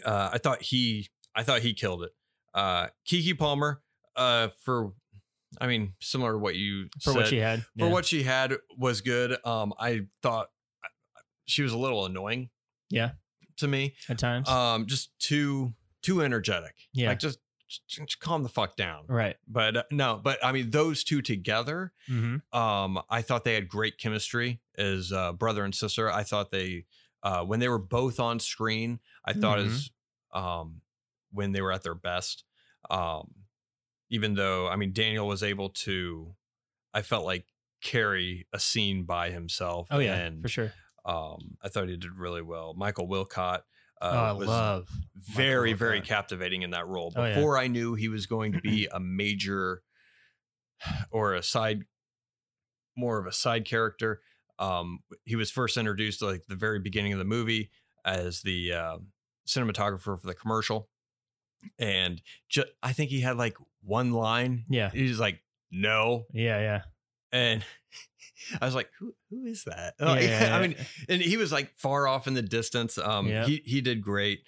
Uh, 0.05 0.31
I 0.33 0.39
thought 0.39 0.63
he, 0.63 1.09
I 1.35 1.43
thought 1.43 1.61
he 1.61 1.75
killed 1.75 2.03
it. 2.03 2.11
Uh, 2.55 2.89
Keke 3.09 3.39
Palmer, 3.39 3.83
uh, 4.17 4.49
for, 4.65 4.93
I 5.61 5.67
mean, 5.67 5.95
similar 6.01 6.33
to 6.33 6.39
what 6.39 6.57
you 6.57 6.89
For 7.03 7.11
said, 7.13 7.17
what 7.17 7.27
she 7.27 7.39
had. 7.39 7.61
for 7.79 7.87
yeah. 7.87 7.89
what 7.91 8.07
she 8.07 8.23
had 8.23 8.55
was 8.77 9.01
good. 9.01 9.37
Um, 9.45 9.73
I 9.79 10.03
thought 10.23 10.49
she 11.47 11.63
was 11.63 11.73
a 11.73 11.79
little 11.79 12.07
annoying. 12.07 12.51
Yeah. 12.91 13.13
to 13.59 13.69
me. 13.69 13.95
at 14.09 14.19
times. 14.19 14.49
Um, 14.49 14.87
just 14.87 15.17
too 15.19 15.75
too 16.03 16.23
energetic. 16.23 16.75
Yeah. 16.93 17.11
like 17.11 17.19
just, 17.19 17.39
just, 17.89 18.19
calm 18.21 18.43
the 18.43 18.49
fuck 18.49 18.77
down. 18.77 19.05
right. 19.07 19.37
But 19.47 19.77
uh, 19.77 19.83
no, 19.93 20.21
but 20.23 20.45
I 20.45 20.53
mean, 20.53 20.71
those 20.71 21.05
two 21.05 21.23
together. 21.23 21.93
Mm-hmm. 22.09 22.59
Um, 22.59 23.03
I 23.09 23.23
thought 23.23 23.45
they 23.45 23.55
had 23.55 23.69
great 23.69 23.99
chemistry 23.99 24.61
as 24.77 25.13
uh, 25.13 25.33
brother 25.33 25.65
and 25.65 25.75
sister. 25.75 26.11
I 26.11 26.23
thought 26.25 26.51
they, 26.51 26.87
uh, 27.23 27.45
when 27.45 27.61
they 27.61 27.69
were 27.69 27.79
both 27.79 28.19
on 28.21 28.39
screen, 28.41 29.01
I 29.25 29.33
thought 29.33 29.59
Mhm. 29.59 29.67
as 29.67 29.91
um, 30.33 30.81
when 31.33 31.53
they 31.53 31.61
were 31.61 31.73
at 31.73 31.83
their 31.83 31.95
best. 31.95 32.45
Um, 32.89 33.35
even 34.09 34.35
though 34.35 34.69
I 34.69 34.77
mean 34.77 34.93
Daniel 34.93 35.27
was 35.29 35.43
able 35.43 35.71
to, 35.71 36.35
I 36.95 37.03
felt 37.03 37.25
like 37.25 37.47
carry 37.83 38.47
a 38.53 38.59
scene 38.61 39.05
by 39.05 39.31
himself. 39.31 39.89
Oh 39.91 39.99
yeah, 39.99 40.17
and 40.17 40.43
for 40.43 40.49
sure. 40.49 40.73
um, 41.05 41.57
I 41.63 41.69
thought 41.69 41.89
he 41.89 41.97
did 41.97 42.13
really 42.17 42.43
well. 42.43 42.75
Michael 42.75 43.09
Wincott. 43.09 43.63
Uh, 44.03 44.11
oh, 44.15 44.19
I 44.19 44.33
was 44.33 44.49
love. 44.49 44.89
very, 45.15 45.73
Michael 45.73 45.79
very 45.87 46.01
Wincott. 46.01 46.05
captivating 46.07 46.63
in 46.63 46.71
that 46.71 46.87
role. 46.87 47.13
Oh, 47.15 47.23
yeah. 47.25 47.35
Before 47.35 47.59
I 47.59 47.67
knew 47.67 47.95
he 47.95 48.09
was 48.09 48.25
going 48.27 48.53
to 48.53 48.61
be 48.63 48.87
a 48.93 48.99
major 48.99 49.83
or 51.11 51.35
a 51.35 51.43
side, 51.43 51.85
more 52.97 53.19
of 53.19 53.27
a 53.27 53.33
side 53.33 53.65
character. 53.67 54.23
Um, 54.61 55.01
he 55.25 55.35
was 55.37 55.51
first 55.51 55.77
introduced 55.77 56.23
like 56.23 56.45
the 56.47 56.55
very 56.55 56.79
beginning 56.79 57.13
of 57.13 57.19
the 57.19 57.25
movie 57.25 57.71
as 58.05 58.43
the 58.43 58.73
uh, 58.73 58.99
cinematographer 59.49 60.21
for 60.21 60.27
the 60.27 60.35
commercial, 60.35 60.89
and 61.79 62.21
ju- 62.49 62.65
I 62.83 62.93
think 62.93 63.11
he 63.11 63.21
had 63.21 63.37
like 63.37 63.57
one 63.83 64.13
line. 64.13 64.65
Yeah. 64.69 64.91
He's 64.91 65.19
like, 65.19 65.43
"No," 65.71 66.27
Yeah, 66.33 66.59
yeah. 66.61 66.83
and 67.33 67.65
I 68.61 68.65
was 68.65 68.75
like, 68.75 68.91
"Who? 68.99 69.15
Who 69.31 69.45
is 69.47 69.65
that?" 69.65 69.95
Yeah, 69.99 70.07
Like, 70.09 70.23
yeah, 70.23 70.57
I 70.57 70.61
mean, 70.67 70.77
and 71.09 71.23
he 71.23 71.37
was 71.37 71.51
like 71.53 71.73
far 71.79 72.07
off 72.07 72.27
in 72.27 72.35
the 72.35 72.43
distance. 72.43 72.99
Um, 72.99 73.27
Yeah. 73.29 73.47
he 73.47 73.63
he 73.65 73.81
did 73.81 74.03
great. 74.03 74.41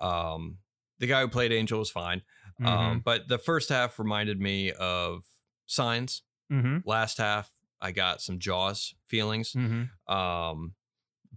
Um, 0.00 0.58
the 0.98 1.06
guy 1.06 1.20
who 1.22 1.28
played 1.28 1.52
Angel 1.52 1.78
was 1.78 1.90
fine. 1.90 2.22
Um, 2.64 3.02
but 3.04 3.28
the 3.28 3.36
first 3.36 3.68
half 3.68 3.98
reminded 3.98 4.40
me 4.40 4.72
of 4.72 5.24
Signs. 5.66 6.22
mm-hmm. 6.50 6.78
Last 6.88 7.18
half, 7.18 7.50
I 7.80 7.92
got 7.92 8.20
some 8.20 8.38
Jaws 8.38 8.94
feelings. 9.08 9.52
Mm-hmm. 9.52 10.12
Um, 10.14 10.74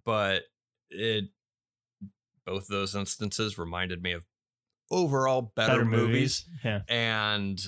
but 0.05 0.43
it 0.89 1.25
both 2.45 2.67
those 2.67 2.95
instances 2.95 3.57
reminded 3.57 4.01
me 4.01 4.13
of 4.13 4.25
overall 4.89 5.53
better, 5.55 5.85
movies 5.85 6.45
Yeah. 6.63 6.81
and 6.87 7.59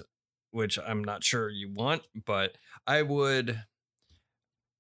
which 0.52 0.80
I'm 0.80 1.04
not 1.04 1.24
sure 1.24 1.50
you 1.50 1.72
want, 1.74 2.02
but 2.26 2.58
I 2.88 3.02
would. 3.04 3.62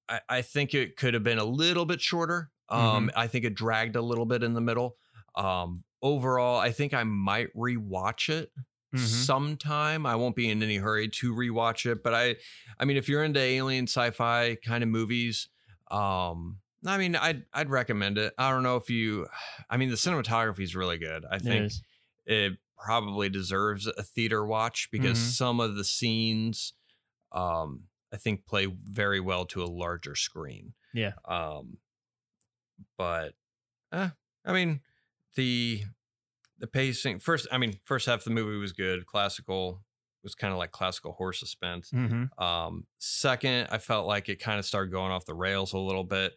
I, 0.09 0.19
I 0.27 0.41
think 0.41 0.73
it 0.73 0.97
could 0.97 1.13
have 1.13 1.23
been 1.23 1.37
a 1.37 1.45
little 1.45 1.85
bit 1.85 2.01
shorter. 2.01 2.49
Um, 2.67 3.11
I 3.15 3.27
think 3.27 3.45
it 3.45 3.53
dragged 3.53 3.95
a 3.95 4.01
little 4.01 4.25
bit 4.25 4.43
in 4.43 4.53
the 4.53 4.61
middle. 4.61 4.95
Um, 5.35 5.83
overall, 6.01 6.59
I 6.59 6.71
think 6.71 6.93
I 6.93 7.03
might 7.03 7.55
rewatch 7.55 8.29
it 8.29 8.49
Mhm. 8.93 9.25
sometime. 9.25 10.05
I 10.05 10.15
won't 10.15 10.35
be 10.35 10.49
in 10.49 10.61
any 10.63 10.77
hurry 10.77 11.07
to 11.09 11.33
rewatch 11.33 11.89
it, 11.89 12.03
but 12.03 12.13
I 12.13 12.35
I 12.79 12.85
mean 12.85 12.97
if 12.97 13.07
you're 13.09 13.23
into 13.23 13.39
alien 13.39 13.85
sci-fi 13.85 14.55
kind 14.65 14.83
of 14.83 14.89
movies, 14.89 15.49
um 15.89 16.59
I 16.85 16.97
mean 16.97 17.15
I'd 17.15 17.45
I'd 17.53 17.69
recommend 17.69 18.17
it. 18.17 18.33
I 18.37 18.49
don't 18.51 18.63
know 18.63 18.77
if 18.77 18.89
you 18.89 19.27
I 19.69 19.77
mean 19.77 19.89
the 19.89 19.95
cinematography 19.95 20.61
is 20.63 20.75
really 20.75 20.97
good. 20.97 21.25
I 21.29 21.39
think 21.39 21.67
is. 21.67 21.83
it 22.25 22.53
probably 22.77 23.29
deserves 23.29 23.87
a 23.87 24.03
theater 24.03 24.45
watch 24.45 24.89
because 24.91 25.19
Mhm. 25.19 25.37
some 25.37 25.59
of 25.59 25.75
the 25.75 25.83
scenes 25.85 26.73
um 27.31 27.85
I 28.13 28.17
think 28.17 28.45
play 28.45 28.65
very 28.67 29.19
well 29.21 29.45
to 29.47 29.63
a 29.63 29.65
larger 29.67 30.15
screen. 30.15 30.73
Yeah. 30.93 31.13
Um 31.25 31.79
but 32.97 33.33
eh, 33.91 34.09
I 34.45 34.53
mean 34.53 34.81
the 35.35 35.83
the 36.61 36.67
pacing 36.67 37.19
first 37.19 37.47
I 37.51 37.57
mean 37.57 37.73
first 37.83 38.05
half 38.05 38.19
of 38.19 38.23
the 38.23 38.29
movie 38.31 38.57
was 38.57 38.71
good. 38.71 39.05
Classical 39.05 39.83
was 40.23 40.35
kind 40.35 40.53
of 40.53 40.59
like 40.59 40.71
classical 40.71 41.13
horse 41.13 41.39
suspense. 41.39 41.91
Mhm. 41.91 42.29
Um, 42.41 42.85
second, 42.99 43.67
I 43.71 43.79
felt 43.79 44.05
like 44.07 44.29
it 44.29 44.39
kind 44.39 44.59
of 44.59 44.65
started 44.65 44.91
going 44.91 45.11
off 45.11 45.25
the 45.25 45.33
rails 45.33 45.73
a 45.73 45.79
little 45.79 46.03
bit. 46.03 46.33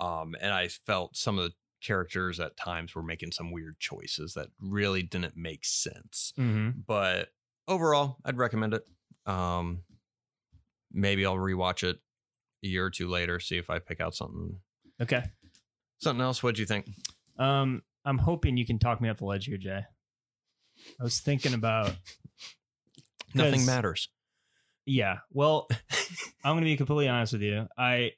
Um, 0.00 0.34
and 0.40 0.52
I 0.52 0.66
felt 0.68 1.16
some 1.16 1.38
of 1.38 1.44
the 1.44 1.54
characters 1.80 2.40
at 2.40 2.56
times 2.56 2.94
were 2.96 3.02
making 3.02 3.30
some 3.30 3.52
weird 3.52 3.78
choices 3.78 4.34
that 4.34 4.48
really 4.58 5.04
didn't 5.04 5.36
make 5.36 5.64
sense. 5.64 6.32
Mhm. 6.36 6.84
But 6.84 7.32
overall, 7.68 8.16
I'd 8.24 8.36
recommend 8.38 8.74
it. 8.74 8.84
Um, 9.26 9.84
maybe 10.90 11.24
I'll 11.24 11.36
rewatch 11.36 11.88
it 11.88 12.00
a 12.64 12.66
year 12.66 12.86
or 12.86 12.90
two 12.90 13.08
later, 13.08 13.38
see 13.38 13.56
if 13.56 13.70
I 13.70 13.78
pick 13.78 14.00
out 14.00 14.14
something 14.16 14.60
Okay. 15.00 15.22
something 15.98 16.22
else. 16.22 16.42
What'd 16.42 16.58
you 16.58 16.66
think? 16.66 16.88
Um, 17.38 17.84
I'm 18.08 18.16
hoping 18.16 18.56
you 18.56 18.64
can 18.64 18.78
talk 18.78 19.02
me 19.02 19.10
off 19.10 19.18
the 19.18 19.26
ledge 19.26 19.44
here, 19.44 19.58
Jay. 19.58 19.84
I 20.98 21.02
was 21.02 21.20
thinking 21.20 21.52
about 21.52 21.94
nothing 23.34 23.66
matters. 23.66 24.08
Yeah. 24.86 25.18
Well, 25.30 25.68
I'm 26.42 26.54
going 26.54 26.64
to 26.64 26.64
be 26.64 26.78
completely 26.78 27.08
honest 27.08 27.34
with 27.34 27.42
you. 27.42 27.66
I, 27.76 28.12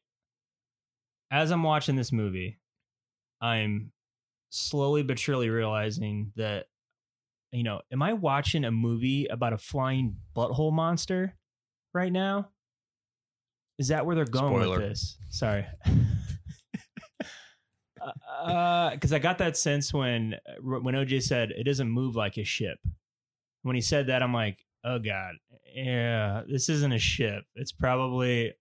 as 1.33 1.51
I'm 1.51 1.65
watching 1.65 1.97
this 1.97 2.13
movie, 2.13 2.61
I'm 3.41 3.91
slowly 4.51 5.03
but 5.03 5.19
surely 5.19 5.51
realizing 5.51 6.31
that, 6.37 6.67
you 7.51 7.65
know, 7.65 7.81
am 7.93 8.01
I 8.01 8.13
watching 8.13 8.65
a 8.65 8.71
movie 8.71 9.27
about 9.27 9.55
a 9.55 9.59
flying 9.59 10.19
butthole 10.37 10.73
monster 10.73 11.35
right 11.93 12.13
now? 12.13 12.51
Is 13.81 13.89
that 13.89 14.07
where 14.07 14.15
they're 14.15 14.25
going 14.25 14.55
Spoiler. 14.55 14.79
with 14.79 14.89
this? 14.91 15.19
Sorry. 15.31 15.67
Uh, 18.01 18.31
uh, 18.31 18.91
because 18.91 19.13
I 19.13 19.19
got 19.19 19.39
that 19.39 19.57
sense 19.57 19.93
when 19.93 20.35
uh, 20.35 20.81
when 20.81 20.95
OJ 20.95 21.23
said 21.23 21.51
it 21.51 21.65
doesn't 21.65 21.91
move 21.91 22.17
like 22.17 22.39
a 22.39 22.45
ship. 22.45 22.79
When 23.63 23.77
he 23.77 23.83
said 23.83 24.07
that, 24.07 24.23
I'm 24.23 24.33
like, 24.33 24.65
oh 24.85 24.99
god, 24.99 25.35
yeah, 25.75 26.43
this 26.49 26.69
isn't 26.69 26.93
a 26.93 26.99
ship. 26.99 27.45
It's 27.55 27.73
probably 27.73 28.55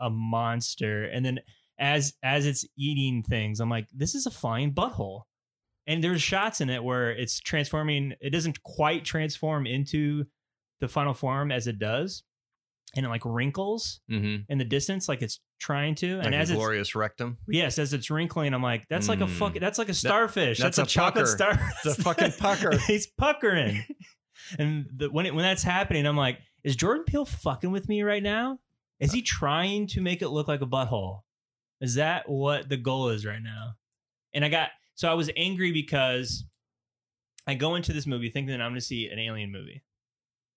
a 0.00 0.10
monster. 0.10 1.04
And 1.04 1.24
then 1.24 1.40
as 1.78 2.14
as 2.22 2.46
it's 2.46 2.66
eating 2.76 3.22
things, 3.22 3.60
I'm 3.60 3.70
like, 3.70 3.88
this 3.94 4.14
is 4.14 4.26
a 4.26 4.30
flying 4.30 4.72
butthole. 4.72 5.22
And 5.86 6.02
there's 6.02 6.22
shots 6.22 6.60
in 6.60 6.70
it 6.70 6.84
where 6.84 7.10
it's 7.10 7.40
transforming. 7.40 8.14
It 8.20 8.30
doesn't 8.30 8.62
quite 8.62 9.04
transform 9.04 9.66
into 9.66 10.26
the 10.80 10.88
final 10.88 11.14
form 11.14 11.50
as 11.50 11.66
it 11.66 11.78
does, 11.78 12.22
and 12.94 13.06
it 13.06 13.08
like 13.08 13.22
wrinkles 13.24 14.00
Mm-hmm. 14.10 14.50
in 14.52 14.58
the 14.58 14.64
distance, 14.64 15.08
like 15.08 15.22
it's 15.22 15.40
trying 15.60 15.94
to. 15.96 16.18
Like 16.18 16.26
and 16.26 16.34
as 16.34 16.50
it's 16.50 16.56
glorious 16.56 16.94
rectum. 16.94 17.38
yes, 17.48 17.78
as 17.78 17.92
it's 17.92 18.10
wrinkling, 18.10 18.52
I'm 18.54 18.62
like, 18.62 18.86
that's 18.88 19.08
like 19.08 19.20
a 19.20 19.24
Mm. 19.26 19.30
fuck. 19.38 19.54
That's 19.54 19.78
like 19.78 19.88
a 19.88 19.94
starfish. 19.94 20.58
that's 20.58 20.76
that's, 20.76 20.78
a 20.78 20.82
a, 20.82 20.86
chocolate 20.86 21.28
star. 21.28 21.58
It's 21.84 21.98
a 21.98 22.02
fucking 22.02 22.32
pucker. 22.38 22.76
He's 22.86 23.06
puckering. 23.06 23.84
and 24.58 24.86
the, 24.96 25.08
when 25.10 25.26
it, 25.26 25.34
when 25.34 25.42
that's 25.44 25.62
happening, 25.62 26.06
I'm 26.06 26.16
like, 26.16 26.38
is 26.64 26.76
Jordan 26.76 27.04
Peele 27.04 27.24
fucking 27.24 27.70
with 27.70 27.88
me 27.88 28.02
right 28.02 28.22
now? 28.22 28.58
Is 29.00 29.12
he 29.12 29.22
trying 29.22 29.86
to 29.88 30.00
make 30.00 30.22
it 30.22 30.28
look 30.28 30.46
like 30.46 30.60
a 30.62 30.66
butthole? 30.66 31.20
Is 31.80 31.96
that 31.96 32.28
what 32.28 32.68
the 32.68 32.76
goal 32.76 33.08
is 33.08 33.26
right 33.26 33.42
now? 33.42 33.72
And 34.34 34.44
I 34.44 34.48
got 34.48 34.68
so 34.94 35.10
I 35.10 35.14
was 35.14 35.28
angry 35.36 35.72
because 35.72 36.44
I 37.46 37.54
go 37.54 37.74
into 37.74 37.92
this 37.92 38.06
movie 38.06 38.30
thinking 38.30 38.52
that 38.56 38.62
I'm 38.62 38.70
going 38.70 38.80
to 38.80 38.86
see 38.86 39.08
an 39.08 39.18
alien 39.18 39.50
movie, 39.50 39.82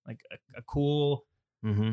like 0.06 0.20
a, 0.30 0.58
a 0.58 0.62
cool 0.62 1.24
Mm-hmm. 1.64 1.92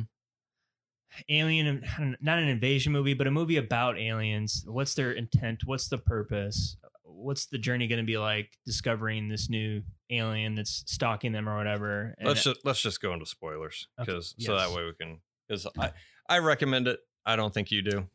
Alien 1.29 1.83
not 2.21 2.39
an 2.39 2.47
invasion 2.47 2.91
movie 2.91 3.13
but 3.13 3.27
a 3.27 3.31
movie 3.31 3.57
about 3.57 3.97
aliens. 3.97 4.63
What's 4.67 4.93
their 4.93 5.11
intent? 5.11 5.61
What's 5.65 5.87
the 5.87 5.97
purpose? 5.97 6.77
What's 7.03 7.45
the 7.45 7.57
journey 7.57 7.87
going 7.87 7.99
to 7.99 8.05
be 8.05 8.17
like 8.17 8.57
discovering 8.65 9.29
this 9.29 9.49
new 9.49 9.83
alien 10.09 10.55
that's 10.55 10.83
stalking 10.87 11.31
them 11.31 11.47
or 11.47 11.55
whatever? 11.55 12.15
And- 12.17 12.27
let's 12.27 12.43
just 12.43 12.65
let's 12.65 12.81
just 12.81 13.01
go 13.01 13.13
into 13.13 13.25
spoilers 13.25 13.87
Okay, 13.99 14.11
because 14.11 14.35
so 14.39 14.55
that 14.57 14.71
way 14.71 14.83
we 14.83 14.93
can 14.93 15.19
because 15.47 15.67
I 15.77 15.91
I 16.27 16.39
recommend 16.39 16.87
it. 16.87 16.99
I 17.25 17.35
don't 17.35 17.53
think 17.53 17.71
you 17.71 17.81
do. 17.81 18.07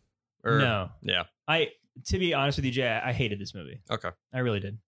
Or, 0.45 0.59
no. 0.59 0.91
Yeah. 1.03 1.25
i 1.47 1.71
to 2.07 2.19
be 2.19 2.33
honest 2.33 2.59
with 2.59 2.65
you 2.65 2.71
jay 2.71 3.01
i 3.03 3.13
hated 3.13 3.41
this 3.41 3.55
movie. 3.55 3.81
Okay. 3.91 4.11
i 4.33 4.39
really 4.39 4.61
did. 4.61 4.79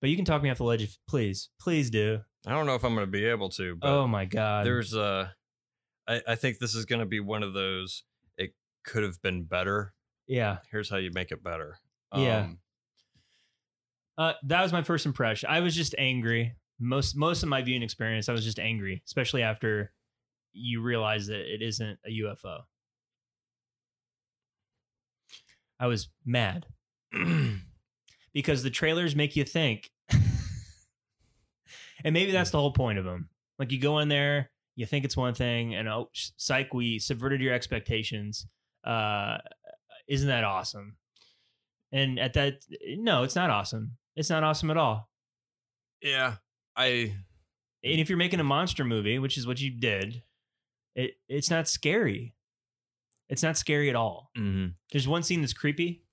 But 0.00 0.10
you 0.10 0.16
can 0.16 0.24
talk 0.24 0.42
me 0.42 0.50
off 0.50 0.58
the 0.58 0.64
ledge 0.64 0.82
if 0.82 0.98
please 1.08 1.48
please 1.58 1.90
do. 1.90 2.20
I 2.46 2.50
don't 2.50 2.66
know 2.66 2.74
if 2.74 2.84
I'm 2.84 2.94
going 2.94 3.06
to 3.06 3.10
be 3.10 3.24
able 3.24 3.48
to, 3.50 3.76
but 3.76 3.88
oh 3.88 4.06
my 4.06 4.26
god. 4.26 4.66
there's 4.66 4.94
uh 4.94 5.28
I, 6.06 6.22
I 6.28 6.34
think 6.34 6.58
this 6.58 6.74
is 6.74 6.84
going 6.84 7.00
to 7.00 7.06
be 7.06 7.20
one 7.20 7.42
of 7.42 7.54
those. 7.54 8.04
It 8.36 8.54
could 8.84 9.02
have 9.02 9.20
been 9.22 9.44
better. 9.44 9.94
yeah 10.26 10.58
Here's 10.70 10.90
how 10.90 10.96
you 10.96 11.10
make 11.12 11.30
it 11.32 11.42
better. 11.42 11.78
Yeah. 12.14 12.40
Um, 12.40 12.58
uh, 14.16 14.34
that 14.44 14.62
was 14.62 14.72
my 14.72 14.82
first 14.82 15.06
impression 15.06 15.48
i 15.50 15.58
was 15.60 15.74
just 15.74 15.94
angry 15.98 16.54
most 16.78 17.16
most 17.16 17.42
of 17.42 17.48
my 17.48 17.62
viewing 17.62 17.82
experience 17.82 18.28
i 18.28 18.32
was 18.32 18.44
just 18.44 18.60
angry 18.60 19.02
especially 19.06 19.42
after 19.42 19.92
you 20.52 20.80
realize 20.80 21.26
that 21.26 21.52
it 21.52 21.62
isn't 21.62 21.98
a 22.06 22.10
ufo 22.22 22.60
i 25.80 25.86
was 25.86 26.08
mad 26.24 26.66
because 28.32 28.62
the 28.62 28.70
trailers 28.70 29.16
make 29.16 29.34
you 29.34 29.42
think 29.44 29.90
and 32.04 32.12
maybe 32.12 32.30
that's 32.30 32.50
the 32.50 32.58
whole 32.58 32.72
point 32.72 32.98
of 32.98 33.04
them 33.04 33.28
like 33.58 33.72
you 33.72 33.80
go 33.80 33.98
in 33.98 34.08
there 34.08 34.50
you 34.76 34.86
think 34.86 35.04
it's 35.04 35.16
one 35.16 35.34
thing 35.34 35.74
and 35.74 35.88
oh 35.88 36.10
psych 36.12 36.74
we 36.74 36.98
subverted 36.98 37.40
your 37.40 37.54
expectations. 37.54 38.46
Uh 38.84 39.38
isn't 40.08 40.28
that 40.28 40.44
awesome? 40.44 40.96
And 41.92 42.18
at 42.18 42.34
that 42.34 42.64
no 42.98 43.22
it's 43.22 43.36
not 43.36 43.50
awesome. 43.50 43.96
It's 44.16 44.30
not 44.30 44.44
awesome 44.44 44.70
at 44.70 44.76
all. 44.76 45.08
Yeah. 46.02 46.34
I 46.76 47.14
and 47.82 48.00
if 48.00 48.08
you're 48.08 48.18
making 48.18 48.40
a 48.40 48.44
monster 48.44 48.84
movie 48.84 49.18
which 49.18 49.38
is 49.38 49.46
what 49.46 49.60
you 49.60 49.70
did 49.70 50.22
it 50.94 51.14
it's 51.28 51.50
not 51.50 51.68
scary. 51.68 52.34
It's 53.28 53.42
not 53.42 53.56
scary 53.56 53.88
at 53.88 53.96
all. 53.96 54.30
Mm-hmm. 54.38 54.68
there's 54.92 55.08
one 55.08 55.22
scene 55.22 55.40
that's 55.40 55.54
creepy 55.54 56.03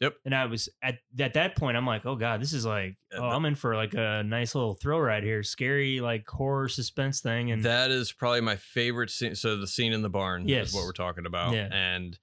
Yep. 0.00 0.14
and 0.26 0.34
i 0.34 0.44
was 0.44 0.68
at 0.82 0.98
at 1.18 1.32
that 1.34 1.56
point 1.56 1.76
i'm 1.76 1.86
like 1.86 2.04
oh 2.04 2.16
god 2.16 2.42
this 2.42 2.52
is 2.52 2.66
like 2.66 2.96
oh 3.16 3.24
i'm 3.24 3.44
in 3.46 3.54
for 3.54 3.74
like 3.74 3.94
a 3.94 4.22
nice 4.24 4.54
little 4.54 4.74
thrill 4.74 5.00
ride 5.00 5.22
here 5.24 5.42
scary 5.42 6.00
like 6.00 6.28
horror 6.28 6.68
suspense 6.68 7.20
thing 7.22 7.50
and 7.50 7.62
that 7.62 7.90
is 7.90 8.12
probably 8.12 8.42
my 8.42 8.56
favorite 8.56 9.08
scene. 9.10 9.34
So 9.34 9.56
the 9.56 9.66
scene 9.66 9.92
in 9.94 10.02
the 10.02 10.10
barn 10.10 10.46
Yes. 10.48 10.68
is 10.68 10.74
what 10.74 10.84
we're 10.84 10.92
talking 10.92 11.24
about. 11.24 11.54
Yeah. 11.54 11.68
And 11.72 12.18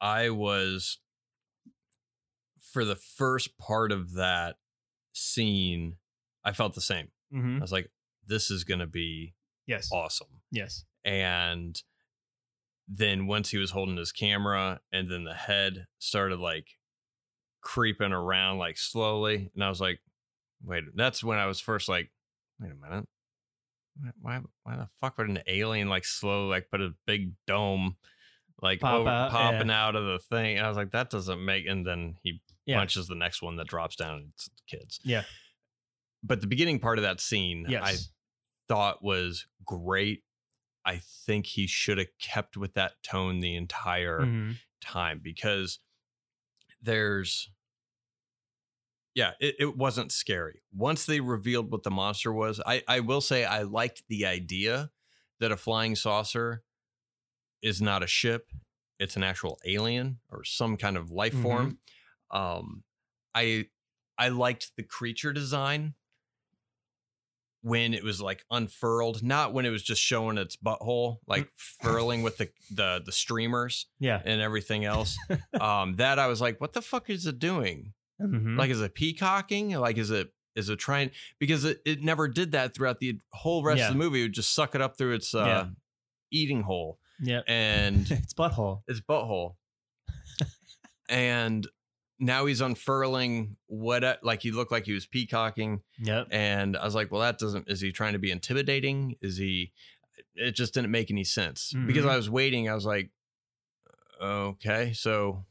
I 0.00 0.30
was 0.30 0.98
for 2.72 2.84
the 2.84 2.96
first 2.96 3.56
part 3.58 3.92
of 3.92 4.14
that 4.14 4.56
scene, 5.12 5.96
I 6.44 6.52
felt 6.52 6.74
the 6.74 6.80
same. 6.80 7.08
Mhm. 7.32 7.58
I 7.58 7.60
was 7.60 7.70
like, 7.72 7.90
this 8.26 8.50
is 8.50 8.64
going 8.64 8.80
to 8.80 8.86
be 8.86 9.34
yes 9.66 9.88
awesome. 9.92 10.40
yes 10.50 10.84
And 11.04 11.80
then 12.88 13.26
once 13.26 13.50
he 13.50 13.58
was 13.58 13.70
holding 13.70 13.96
his 13.96 14.12
camera 14.12 14.80
and 14.92 15.10
then 15.10 15.24
the 15.24 15.34
head 15.34 15.86
started 16.00 16.38
like 16.38 16.66
creeping 17.64 18.12
around 18.12 18.58
like 18.58 18.76
slowly. 18.78 19.50
And 19.54 19.64
I 19.64 19.68
was 19.68 19.80
like, 19.80 19.98
wait, 20.62 20.84
that's 20.94 21.24
when 21.24 21.38
I 21.38 21.46
was 21.46 21.58
first 21.58 21.88
like, 21.88 22.10
wait 22.60 22.70
a 22.70 22.74
minute. 22.90 23.08
Why, 24.20 24.40
why 24.62 24.76
the 24.76 24.88
fuck 25.00 25.18
would 25.18 25.28
an 25.28 25.40
alien 25.48 25.88
like 25.88 26.04
slow, 26.04 26.46
like 26.48 26.70
put 26.70 26.80
a 26.80 26.94
big 27.06 27.32
dome 27.46 27.96
like 28.62 28.80
Pop 28.80 29.00
over- 29.00 29.08
out, 29.08 29.30
popping 29.30 29.68
yeah. 29.68 29.86
out 29.86 29.96
of 29.96 30.04
the 30.04 30.18
thing? 30.18 30.58
And 30.58 30.66
I 30.66 30.68
was 30.68 30.76
like, 30.76 30.92
that 30.92 31.10
doesn't 31.10 31.44
make, 31.44 31.66
and 31.66 31.86
then 31.86 32.16
he 32.22 32.40
Yeah. 32.66 32.78
punches 32.78 33.06
the 33.08 33.14
next 33.14 33.40
one 33.42 33.56
that 33.56 33.66
drops 33.68 33.96
down 33.96 34.14
and 34.18 34.28
it's 34.34 34.50
kids. 34.66 35.00
Yeah. 35.04 35.24
But 36.22 36.40
the 36.40 36.46
beginning 36.46 36.78
part 36.80 36.98
of 36.98 37.02
that 37.02 37.20
scene, 37.20 37.66
I 37.72 37.96
thought 38.68 39.02
was 39.04 39.46
great. 39.64 40.22
I 40.84 40.98
think 40.98 41.46
he 41.46 41.66
should 41.66 41.98
have 41.98 42.08
kept 42.18 42.56
with 42.56 42.74
that 42.74 42.94
tone 43.02 43.40
the 43.40 43.54
entire 43.56 44.20
Mhm. 44.20 44.56
time 44.80 45.20
because 45.22 45.78
there's 46.82 47.50
yeah, 49.14 49.32
it, 49.40 49.54
it 49.58 49.76
wasn't 49.76 50.10
scary. 50.12 50.62
Once 50.72 51.06
they 51.06 51.20
revealed 51.20 51.70
what 51.70 51.82
the 51.84 51.90
monster 51.90 52.32
was, 52.32 52.60
I, 52.66 52.82
I 52.88 53.00
will 53.00 53.20
say 53.20 53.44
I 53.44 53.62
liked 53.62 54.02
the 54.08 54.26
idea 54.26 54.90
that 55.40 55.52
a 55.52 55.56
flying 55.56 55.94
saucer 55.96 56.62
is 57.62 57.80
not 57.80 58.02
a 58.02 58.06
ship, 58.06 58.50
it's 58.98 59.16
an 59.16 59.22
actual 59.22 59.58
alien 59.64 60.18
or 60.30 60.44
some 60.44 60.76
kind 60.76 60.96
of 60.96 61.10
life 61.10 61.34
Mhm. 61.34 61.42
form. 61.42 61.78
Um 62.30 62.84
I 63.34 63.66
I 64.18 64.28
liked 64.28 64.72
the 64.76 64.82
creature 64.84 65.32
design. 65.32 65.94
when 67.62 67.94
it 67.94 68.04
was 68.04 68.20
like 68.20 68.44
unfurled, 68.50 69.22
not 69.22 69.54
when 69.54 69.64
it 69.64 69.70
was 69.70 69.82
just 69.82 70.02
showing 70.02 70.36
its 70.36 70.54
butthole, 70.54 71.16
like 71.26 71.48
furling 71.56 72.22
with 72.22 72.36
the, 72.36 72.50
the 72.70 73.02
the 73.04 73.10
streamers 73.12 73.86
Yeah. 73.98 74.20
and 74.22 74.40
everything 74.42 74.84
else. 74.84 75.16
um, 75.60 75.96
that 75.96 76.18
I 76.18 76.26
was 76.26 76.42
like, 76.42 76.60
what 76.60 76.74
the 76.74 76.82
fuck 76.82 77.08
is 77.08 77.26
it 77.26 77.38
doing? 77.38 77.94
Mhm. 78.20 78.56
Like, 78.56 78.70
is 78.70 78.80
it 78.80 78.94
peacocking? 78.94 79.70
Like, 79.70 79.98
is 79.98 80.10
it 80.10 80.32
is 80.54 80.68
it 80.68 80.76
trying? 80.78 81.10
Because 81.40 81.64
it, 81.64 81.80
it 81.84 82.02
never 82.02 82.28
did 82.28 82.52
that 82.52 82.74
throughout 82.74 83.00
the 83.00 83.18
whole 83.32 83.64
rest 83.64 83.78
Yeah. 83.80 83.88
of 83.88 83.94
the 83.94 83.98
movie. 83.98 84.20
It 84.20 84.24
would 84.24 84.32
just 84.34 84.54
suck 84.54 84.74
it 84.76 84.80
up 84.80 84.96
through 84.96 85.14
its 85.14 85.34
uh, 85.34 85.44
Yeah. 85.44 85.66
eating 86.30 86.62
hole 86.62 86.98
yeah. 87.20 87.40
and 87.48 88.08
it's 88.10 88.32
butthole. 88.34 88.82
its 88.86 89.00
butthole. 89.00 89.56
and 91.08 91.66
now 92.20 92.46
he's 92.46 92.60
unfurling 92.60 93.56
what 93.66 94.20
like 94.22 94.42
he 94.42 94.50
looked 94.52 94.70
like 94.72 94.86
he 94.86 94.92
was 94.92 95.04
peacocking 95.06 95.82
Yep. 95.98 96.28
and 96.30 96.76
i 96.76 96.84
was 96.84 96.94
like 96.94 97.10
well 97.10 97.20
that 97.20 97.38
doesn't 97.38 97.68
is 97.68 97.80
he 97.80 97.90
trying 97.92 98.12
to 98.12 98.18
be 98.20 98.30
intimidating 98.30 99.16
is 99.20 99.36
he 99.36 99.72
it 100.36 100.52
just 100.52 100.72
didn't 100.74 100.92
make 100.92 101.10
any 101.10 101.24
sense 101.24 101.72
because 101.86 102.04
Mhm. 102.04 102.10
i 102.10 102.16
was 102.16 102.30
waiting 102.30 102.68
i 102.68 102.74
was 102.74 102.86
like 102.86 103.10
okay 104.20 104.92
so 104.94 105.44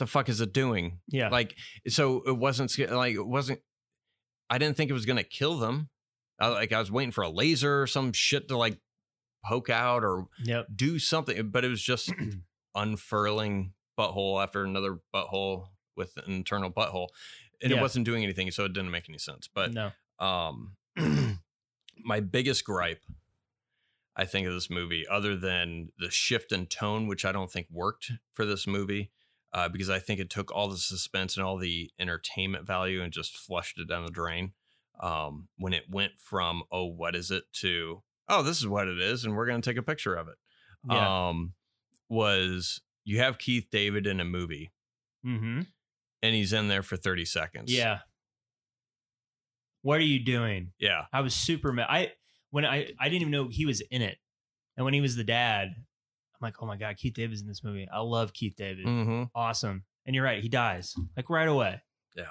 the 0.00 0.06
fuck 0.06 0.28
is 0.28 0.40
it 0.40 0.52
doing 0.52 0.98
Yeah. 1.08 1.28
like 1.28 1.56
so 1.86 2.22
it 2.26 2.36
wasn't 2.36 2.76
like 2.90 3.14
it 3.14 3.26
wasn't 3.26 3.60
i 4.50 4.58
didn't 4.58 4.76
think 4.76 4.90
it 4.90 4.94
was 4.94 5.06
gonna 5.06 5.22
kill 5.22 5.58
them 5.58 5.88
I, 6.40 6.48
like 6.48 6.72
i 6.72 6.78
was 6.80 6.90
waiting 6.90 7.12
for 7.12 7.22
a 7.22 7.28
laser 7.30 7.82
or 7.82 7.86
some 7.86 8.12
shit 8.12 8.48
to 8.48 8.56
like 8.56 8.78
poke 9.44 9.70
out 9.70 10.04
or 10.04 10.26
yep. 10.44 10.66
do 10.74 10.98
something, 10.98 11.48
but 11.50 11.64
it 11.64 11.68
was 11.68 11.82
just 11.82 12.12
unfurling 12.74 13.72
butthole 13.98 14.42
after 14.42 14.64
another 14.64 14.98
butthole 15.14 15.66
with 15.96 16.16
an 16.18 16.32
internal 16.32 16.70
butthole. 16.70 17.08
And 17.62 17.70
Yeah. 17.70 17.78
it 17.78 17.80
wasn't 17.80 18.04
doing 18.04 18.22
anything, 18.22 18.50
so 18.50 18.64
it 18.64 18.72
didn't 18.72 18.90
make 18.90 19.08
any 19.08 19.18
sense. 19.18 19.48
But 19.52 19.72
no. 19.72 19.92
um 20.18 20.76
my 22.04 22.20
biggest 22.20 22.64
gripe, 22.64 23.02
I 24.16 24.24
think, 24.24 24.46
of 24.46 24.52
this 24.54 24.70
movie, 24.70 25.06
other 25.08 25.36
than 25.36 25.90
the 25.98 26.10
shift 26.10 26.52
in 26.52 26.66
tone, 26.66 27.06
which 27.06 27.24
I 27.24 27.32
don't 27.32 27.50
think 27.50 27.66
worked 27.70 28.12
for 28.34 28.44
this 28.44 28.66
movie, 28.66 29.10
uh, 29.52 29.68
because 29.68 29.90
I 29.90 29.98
think 29.98 30.20
it 30.20 30.30
took 30.30 30.52
all 30.52 30.68
the 30.68 30.76
suspense 30.76 31.36
and 31.36 31.44
all 31.44 31.56
the 31.58 31.90
entertainment 31.98 32.66
value 32.66 33.02
and 33.02 33.12
just 33.12 33.36
flushed 33.36 33.78
it 33.78 33.88
down 33.88 34.04
the 34.04 34.10
drain. 34.10 34.52
Um, 35.00 35.48
when 35.56 35.72
it 35.72 35.84
went 35.90 36.12
from, 36.18 36.62
oh, 36.70 36.84
what 36.86 37.16
is 37.16 37.30
it 37.30 37.44
to, 37.60 38.02
oh, 38.28 38.42
this 38.42 38.58
is 38.58 38.66
what 38.66 38.86
it 38.86 38.98
is, 39.00 39.24
and 39.24 39.34
we're 39.34 39.46
gonna 39.46 39.62
take 39.62 39.78
a 39.78 39.82
picture 39.82 40.14
of 40.14 40.28
it 40.28 40.36
Yeah. 40.90 41.28
um, 41.28 41.54
was 42.08 42.82
you 43.04 43.18
have 43.18 43.38
Keith 43.38 43.68
David 43.70 44.06
in 44.06 44.20
a 44.20 44.24
movie 44.24 44.72
mm-hmm. 45.24 45.62
and 46.22 46.34
he's 46.34 46.52
in 46.52 46.68
there 46.68 46.82
for 46.82 46.96
30 46.96 47.24
seconds. 47.24 47.72
Yeah. 47.72 48.00
What 49.82 49.98
are 49.98 50.04
you 50.04 50.22
doing? 50.22 50.72
Yeah. 50.78 51.04
I 51.12 51.22
was 51.22 51.34
super 51.34 51.72
mad. 51.72 51.86
I 51.88 52.12
when 52.50 52.64
I 52.66 52.90
I 53.00 53.08
didn't 53.08 53.22
even 53.22 53.30
know 53.30 53.48
he 53.48 53.64
was 53.64 53.80
in 53.90 54.02
it, 54.02 54.18
and 54.76 54.84
when 54.84 54.92
he 54.92 55.00
was 55.00 55.16
the 55.16 55.24
dad, 55.24 55.68
I'm 56.40 56.46
like, 56.46 56.56
oh 56.62 56.66
my 56.66 56.76
god, 56.76 56.96
Keith 56.96 57.14
David's 57.14 57.42
in 57.42 57.48
this 57.48 57.62
movie. 57.62 57.86
I 57.92 58.00
love 58.00 58.32
Keith 58.32 58.54
David. 58.56 58.84
hmm 58.86 59.24
Awesome. 59.34 59.84
And 60.06 60.14
you're 60.14 60.24
right, 60.24 60.42
he 60.42 60.48
dies 60.48 60.94
like 61.16 61.28
right 61.30 61.48
away. 61.48 61.80
Yeah. 62.16 62.24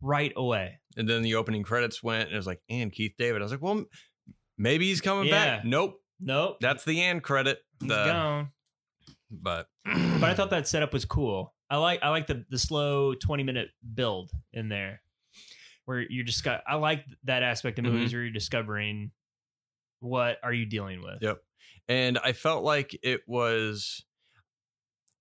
Right 0.00 0.32
away. 0.36 0.80
And 0.96 1.08
then 1.08 1.22
the 1.22 1.36
opening 1.36 1.62
credits 1.62 2.02
went 2.02 2.24
and 2.28 2.32
it 2.34 2.36
was 2.36 2.46
like, 2.46 2.60
and 2.68 2.92
Keith 2.92 3.14
David. 3.16 3.40
I 3.40 3.44
was 3.44 3.52
like, 3.52 3.62
well, 3.62 3.84
maybe 4.58 4.86
he's 4.88 5.00
coming 5.00 5.26
Yeah. 5.28 5.56
back. 5.58 5.64
Nope. 5.64 6.00
Nope. 6.20 6.56
That's 6.60 6.84
the 6.84 7.00
end 7.02 7.22
credit. 7.22 7.58
he's 7.80 7.88
The- 7.88 8.04
gone. 8.04 8.48
but, 9.30 9.68
But 9.84 10.24
I 10.24 10.34
thought 10.34 10.50
that 10.50 10.66
setup 10.68 10.92
was 10.92 11.04
cool. 11.04 11.54
I 11.70 11.76
like 11.76 12.00
I 12.02 12.10
like 12.10 12.26
the 12.26 12.44
the 12.50 12.58
slow 12.58 13.14
20 13.14 13.44
minute 13.44 13.70
build 13.94 14.30
in 14.52 14.68
there. 14.68 15.00
Where 15.86 16.00
you're 16.00 16.24
just 16.24 16.44
got 16.44 16.62
I 16.66 16.74
like 16.74 17.04
that 17.24 17.42
aspect 17.42 17.78
of 17.78 17.84
movies 17.86 18.12
where 18.12 18.22
you're 18.22 18.30
discovering 18.32 19.10
what 20.00 20.38
are 20.42 20.52
you 20.52 20.66
dealing 20.66 21.02
with. 21.02 21.22
Yep. 21.22 21.38
And 21.92 22.18
I 22.18 22.32
felt 22.32 22.64
like 22.64 22.98
it 23.02 23.20
was, 23.26 24.04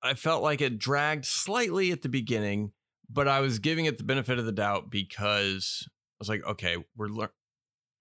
I 0.02 0.14
felt 0.14 0.42
like 0.44 0.62
it 0.62 0.80
dragged 0.80 1.26
slightly 1.26 1.92
at 1.92 2.02
the 2.02 2.10
beginning, 2.10 2.72
but 3.10 3.28
I 3.28 3.42
was 3.42 3.60
giving 3.60 3.86
it 3.86 3.98
the 3.98 4.04
benefit 4.04 4.40
of 4.40 4.46
the 4.46 4.52
doubt 4.52 4.90
because 4.90 5.88
I 5.88 5.92
was 6.20 6.30
like, 6.30 6.44
okay, 6.46 6.78
we're, 6.96 7.08
lear- 7.08 7.34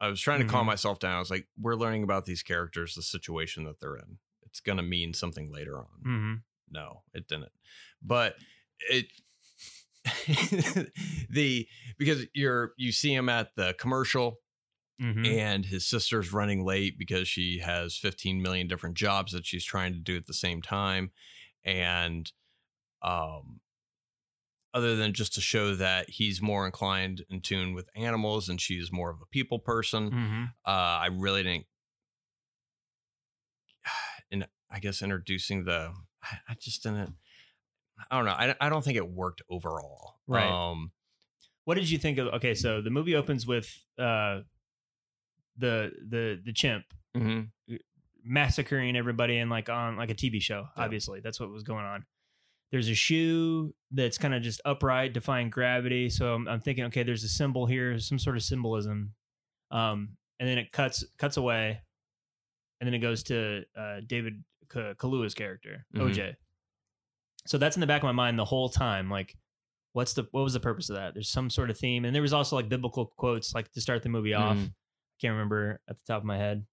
I 0.00 0.08
was 0.08 0.20
trying 0.20 0.40
to 0.40 0.46
calm 0.46 0.64
Mhm. 0.64 0.68
myself 0.68 0.98
down. 0.98 1.16
I 1.16 1.18
was 1.18 1.30
like, 1.30 1.46
we're 1.58 1.74
learning 1.74 2.02
about 2.04 2.24
these 2.26 2.42
characters, 2.42 2.94
the 2.94 3.02
situation 3.02 3.64
that 3.64 3.80
they're 3.80 3.96
in. 3.96 4.18
It's 4.46 4.60
going 4.60 4.78
to 4.78 4.82
mean 4.82 5.14
something 5.14 5.52
later 5.52 5.78
on. 5.78 5.86
Mm-hmm. 6.06 6.34
No, 6.70 7.02
it 7.12 7.26
didn't. 7.28 7.52
But 8.02 8.36
it 8.88 9.06
the 11.30 11.66
because 11.98 12.26
you're 12.34 12.72
you 12.76 12.90
see 12.92 13.14
him 13.14 13.28
at 13.28 13.54
the 13.56 13.74
commercial 13.78 14.38
Mm-hmm. 15.00 15.24
and 15.24 15.64
his 15.64 15.86
sister's 15.86 16.32
running 16.32 16.62
late 16.64 16.98
because 16.98 17.26
she 17.26 17.60
has 17.60 17.96
15 17.96 18.42
million 18.42 18.68
different 18.68 18.96
jobs 18.96 19.32
that 19.32 19.46
she's 19.46 19.64
trying 19.64 19.92
to 19.94 19.98
do 19.98 20.16
at 20.16 20.26
the 20.26 20.34
same 20.34 20.60
time 20.60 21.10
and 21.64 22.30
um 23.02 23.60
other 24.74 24.94
than 24.96 25.12
just 25.14 25.32
to 25.34 25.40
show 25.40 25.74
that 25.74 26.10
he's 26.10 26.40
more 26.42 26.66
inclined 26.66 27.24
in 27.30 27.40
tune 27.40 27.72
with 27.74 27.88
animals 27.96 28.48
and 28.48 28.60
she's 28.60 28.92
more 28.92 29.10
of 29.10 29.16
a 29.22 29.26
people 29.26 29.58
person 29.58 30.10
Mm-hmm. 30.10 30.42
uh 30.66 30.70
i 30.70 31.08
really 31.10 31.42
didn't 31.44 31.66
and 34.30 34.46
i 34.70 34.78
guess 34.78 35.02
introducing 35.02 35.64
the 35.64 35.92
I, 36.22 36.36
I 36.50 36.54
just 36.60 36.82
didn't 36.82 37.14
i 38.10 38.16
don't 38.16 38.24
know 38.26 38.32
I, 38.32 38.54
I 38.60 38.68
don't 38.68 38.84
think 38.84 38.96
it 38.96 39.08
worked 39.08 39.42
overall 39.50 40.16
Right. 40.26 40.46
um 40.48 40.92
What 41.64 41.74
did 41.74 41.90
you 41.90 41.98
think 41.98 42.18
of? 42.18 42.28
Okay, 42.34 42.54
so 42.54 42.80
the 42.80 42.90
movie 42.90 43.14
opens 43.16 43.46
with 43.46 43.68
uh, 43.98 44.40
the 45.56 45.92
the 46.08 46.40
the 46.44 46.52
chimp 46.52 46.84
mhm. 47.16 47.48
massacring 48.24 48.96
everybody 48.96 49.38
in 49.38 49.48
like 49.48 49.68
on 49.68 49.96
like 49.96 50.10
a 50.10 50.14
TV 50.14 50.40
show. 50.40 50.66
Yeah. 50.76 50.84
Obviously, 50.84 51.20
that's 51.20 51.40
what 51.40 51.50
was 51.50 51.62
going 51.62 51.84
on. 51.84 52.04
There's 52.70 52.88
a 52.88 52.94
shoe 52.94 53.74
that's 53.90 54.16
kind 54.16 54.32
of 54.32 54.42
just 54.42 54.60
upright, 54.64 55.12
defying 55.12 55.50
gravity. 55.50 56.08
So 56.08 56.34
I'm, 56.34 56.46
I'm 56.46 56.60
thinking, 56.60 56.84
okay, 56.84 57.02
there's 57.02 57.24
a 57.24 57.28
symbol 57.28 57.66
here, 57.66 57.98
some 57.98 58.18
sort 58.18 58.36
of 58.36 58.44
symbolism. 58.44 59.14
Um, 59.72 60.10
and 60.38 60.48
then 60.48 60.56
it 60.58 60.70
cuts 60.72 61.04
cuts 61.18 61.36
away, 61.36 61.80
and 62.80 62.86
then 62.86 62.94
it 62.94 63.00
goes 63.00 63.24
to 63.24 63.64
uh, 63.76 64.00
David 64.06 64.44
K- 64.72 64.94
Kaluuya's 64.98 65.34
character, 65.34 65.84
Mhm. 65.94 66.10
OJ. 66.14 66.36
So 67.46 67.58
that's 67.58 67.76
in 67.76 67.80
the 67.80 67.86
back 67.86 68.02
of 68.02 68.06
my 68.06 68.12
mind 68.12 68.38
the 68.38 68.44
whole 68.44 68.68
time. 68.68 69.10
Like, 69.10 69.36
what's 69.92 70.12
the 70.12 70.28
what 70.30 70.42
was 70.42 70.52
the 70.52 70.60
purpose 70.60 70.90
of 70.90 70.96
that? 70.96 71.14
There's 71.14 71.28
some 71.28 71.50
sort 71.50 71.70
of 71.70 71.78
theme, 71.78 72.04
and 72.04 72.14
there 72.14 72.22
was 72.22 72.32
also 72.32 72.54
like 72.56 72.68
biblical 72.68 73.06
quotes, 73.16 73.54
like 73.54 73.70
to 73.72 73.80
start 73.80 74.02
the 74.02 74.08
movie 74.08 74.34
off. 74.34 74.56
Mhm. 74.56 74.72
Can't 75.20 75.32
remember 75.32 75.80
at 75.88 75.96
the 75.96 76.12
top 76.12 76.22
of 76.22 76.26
my 76.26 76.38
head, 76.38 76.64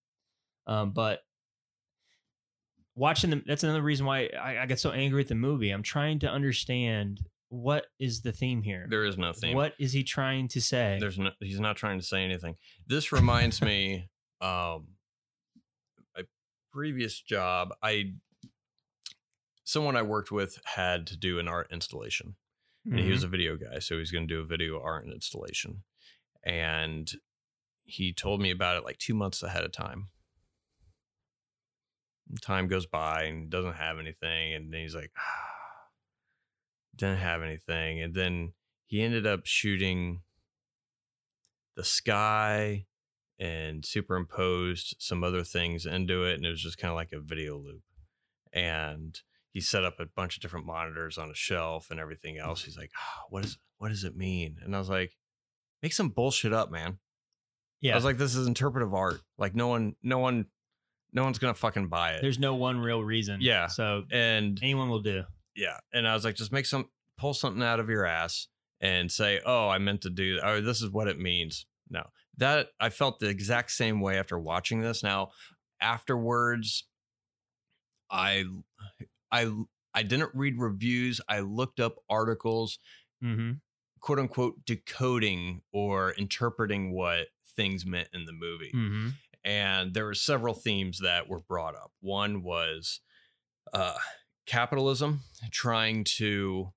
um, 0.68 0.92
but 0.92 1.20
watching 2.96 3.30
them. 3.30 3.44
That's 3.46 3.64
another 3.64 3.82
reason 3.82 4.06
why 4.06 4.30
I, 4.40 4.60
I 4.60 4.66
get 4.66 4.80
so 4.80 4.92
angry 4.92 5.22
at 5.22 5.28
the 5.28 5.36
movie. 5.36 5.70
I'm 5.70 5.84
trying 5.84 6.20
to 6.20 6.30
understand 6.30 7.22
what 7.50 7.86
is 8.00 8.22
the 8.22 8.32
theme 8.32 8.62
here. 8.62 8.88
there 8.90 9.06
is 9.06 9.18
no 9.18 9.32
theme 9.34 9.56
What 9.56 9.74
is 9.80 9.94
he 9.94 10.04
trying 10.04 10.48
to 10.50 10.62
say? 10.62 10.98
There's 11.00 11.18
no, 11.18 11.30
he's 11.40 11.60
not 11.62 11.78
trying 11.78 12.00
to 12.00 12.06
say 12.06 12.24
anything. 12.24 12.56
This 12.88 13.12
reminds 13.12 13.62
me, 13.62 14.10
um, 14.42 14.88
my 16.16 16.24
previous 16.74 17.20
job. 17.22 17.70
I 17.82 18.14
someone 19.64 19.96
I 19.98 20.02
worked 20.02 20.32
with 20.32 20.60
had 20.66 21.08
to 21.08 21.18
do 21.18 21.40
an 21.40 21.48
art 21.48 21.68
installation, 21.72 22.36
and 22.86 23.00
he 23.00 23.10
was 23.12 23.20
Mm-hmm. 23.20 23.28
a 23.28 23.30
video 23.30 23.58
guy, 23.58 23.80
so 23.80 23.98
he's 23.98 24.12
going 24.12 24.28
to 24.28 24.34
do 24.34 24.42
a 24.42 24.46
video 24.46 24.82
art 24.82 25.06
installation, 25.06 25.84
and 26.44 27.12
he 27.88 28.14
told 28.14 28.42
me 28.42 28.52
about 28.52 28.78
it 28.78 28.84
like 28.84 28.98
two 28.98 29.14
months 29.16 29.42
ahead 29.42 29.64
of 29.64 29.72
time. 29.72 30.10
Time 32.42 32.68
goes 32.68 32.86
by 32.86 33.24
and 33.24 33.50
doesn't 33.50 33.76
have 33.76 33.98
anything, 33.98 34.54
and 34.54 34.72
then 34.72 34.82
he's 34.82 34.94
like, 34.94 35.12
didn't 36.96 37.20
have 37.20 37.42
anything, 37.42 38.02
and 38.02 38.14
then 38.14 38.54
he 38.86 39.02
ended 39.02 39.26
up 39.26 39.46
shooting 39.46 40.22
the 41.76 41.84
sky 41.84 42.86
and 43.40 43.86
superimposed 43.86 44.96
some 45.00 45.24
other 45.24 45.44
things 45.44 45.86
into 45.86 46.24
it 46.24 46.34
and 46.34 46.46
it 46.46 46.50
was 46.50 46.64
just 46.64 46.80
kind 46.80 46.90
of 46.90 46.96
like 46.96 47.12
a 47.12 47.20
video 47.20 47.56
loop. 47.56 47.84
And 48.52 49.20
he 49.52 49.62
set 49.62 49.86
up 49.86 50.00
a 50.00 50.08
bunch 50.08 50.36
of 50.36 50.42
different 50.42 50.66
monitors 50.66 51.18
on 51.18 51.30
a 51.30 51.36
shelf 51.36 51.92
and 51.92 52.00
everything 52.00 52.40
else. 52.40 52.64
He's 52.64 52.78
like 52.78 52.92
"Ah, 52.98 53.26
what 53.30 53.46
is 53.46 53.60
what 53.78 53.90
does 53.90 54.04
it 54.04 54.18
mean? 54.18 54.58
And 54.64 54.76
i 54.76 54.80
was 54.80 54.90
like 54.90 55.18
make 55.84 55.94
some 55.94 56.10
bullshit 56.10 56.52
up 56.52 56.72
man 56.72 56.98
yeah, 57.82 57.94
i 57.94 57.96
was 57.96 58.04
like 58.06 58.18
this 58.18 58.36
is 58.36 58.48
interpretive 58.48 58.94
art 58.94 59.20
like 59.38 59.56
no 59.56 59.68
one 59.68 59.96
no 60.04 60.18
one 60.20 60.46
no 61.14 61.24
one's 61.24 61.40
gonna 61.40 61.54
fucking 61.54 61.88
buy 61.88 62.14
it 62.14 62.22
there's 62.22 62.40
no 62.40 62.56
one 62.56 62.80
real 62.80 63.04
reason. 63.04 63.40
Yeah. 63.42 63.68
so 63.68 64.04
and 64.12 64.60
anyone 64.62 64.90
will 64.90 65.02
do. 65.02 65.24
yeah 65.56 65.78
and 65.94 66.08
i 66.08 66.14
was 66.14 66.24
like 66.26 66.36
just 66.36 66.52
make 66.52 66.66
some 66.66 66.90
pull 67.18 67.34
something 67.34 67.64
out 67.64 67.80
of 67.80 67.90
your 67.90 68.06
ass 68.06 68.48
and 68.82 69.12
say 69.12 69.40
oh 69.46 69.70
i 69.70 69.78
meant 69.78 70.02
to 70.02 70.10
do 70.10 70.40
or 70.44 70.62
this 70.62 70.82
is 70.82 70.90
what 70.92 71.08
it 71.08 71.20
means 71.20 71.66
no 71.90 72.04
that 72.38 72.68
i 72.80 72.90
felt 72.90 73.20
the 73.20 73.28
exact 73.30 73.72
same 73.72 74.00
way 74.02 74.20
after 74.20 74.38
watching 74.38 74.82
this 74.82 75.02
now 75.02 75.32
afterwards 75.82 76.86
i 78.12 78.44
i 79.32 79.52
i 79.94 80.04
didn't 80.04 80.32
read 80.34 80.60
reviews 80.60 81.20
i 81.30 81.40
looked 81.40 81.80
up 81.80 81.96
articles 82.10 82.80
Mm-hmm. 83.24 83.54
quote 84.00 84.20
unquote 84.20 84.64
decoding 84.66 85.62
or 85.74 86.12
interpreting 86.12 86.92
what 86.94 87.26
things 87.58 87.86
meant 87.86 88.08
in 88.14 88.26
the 88.26 88.32
movie. 88.32 88.72
hmm 88.72 89.10
And 89.44 89.94
there 89.94 90.06
were 90.06 90.14
several 90.14 90.54
themes 90.54 91.00
that 91.00 91.28
were 91.28 91.42
brought 91.42 91.76
up. 91.76 91.92
One 92.00 92.44
was 92.44 93.02
uh, 93.74 93.98
capitalism, 94.46 95.22
trying 95.52 96.06
to, 96.18 96.72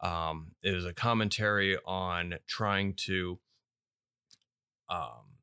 um, 0.00 0.52
it 0.62 0.74
was 0.74 0.84
a 0.84 0.92
commentary 0.92 1.78
on 1.86 2.34
trying 2.46 2.94
to 3.06 3.38
um, 4.88 5.38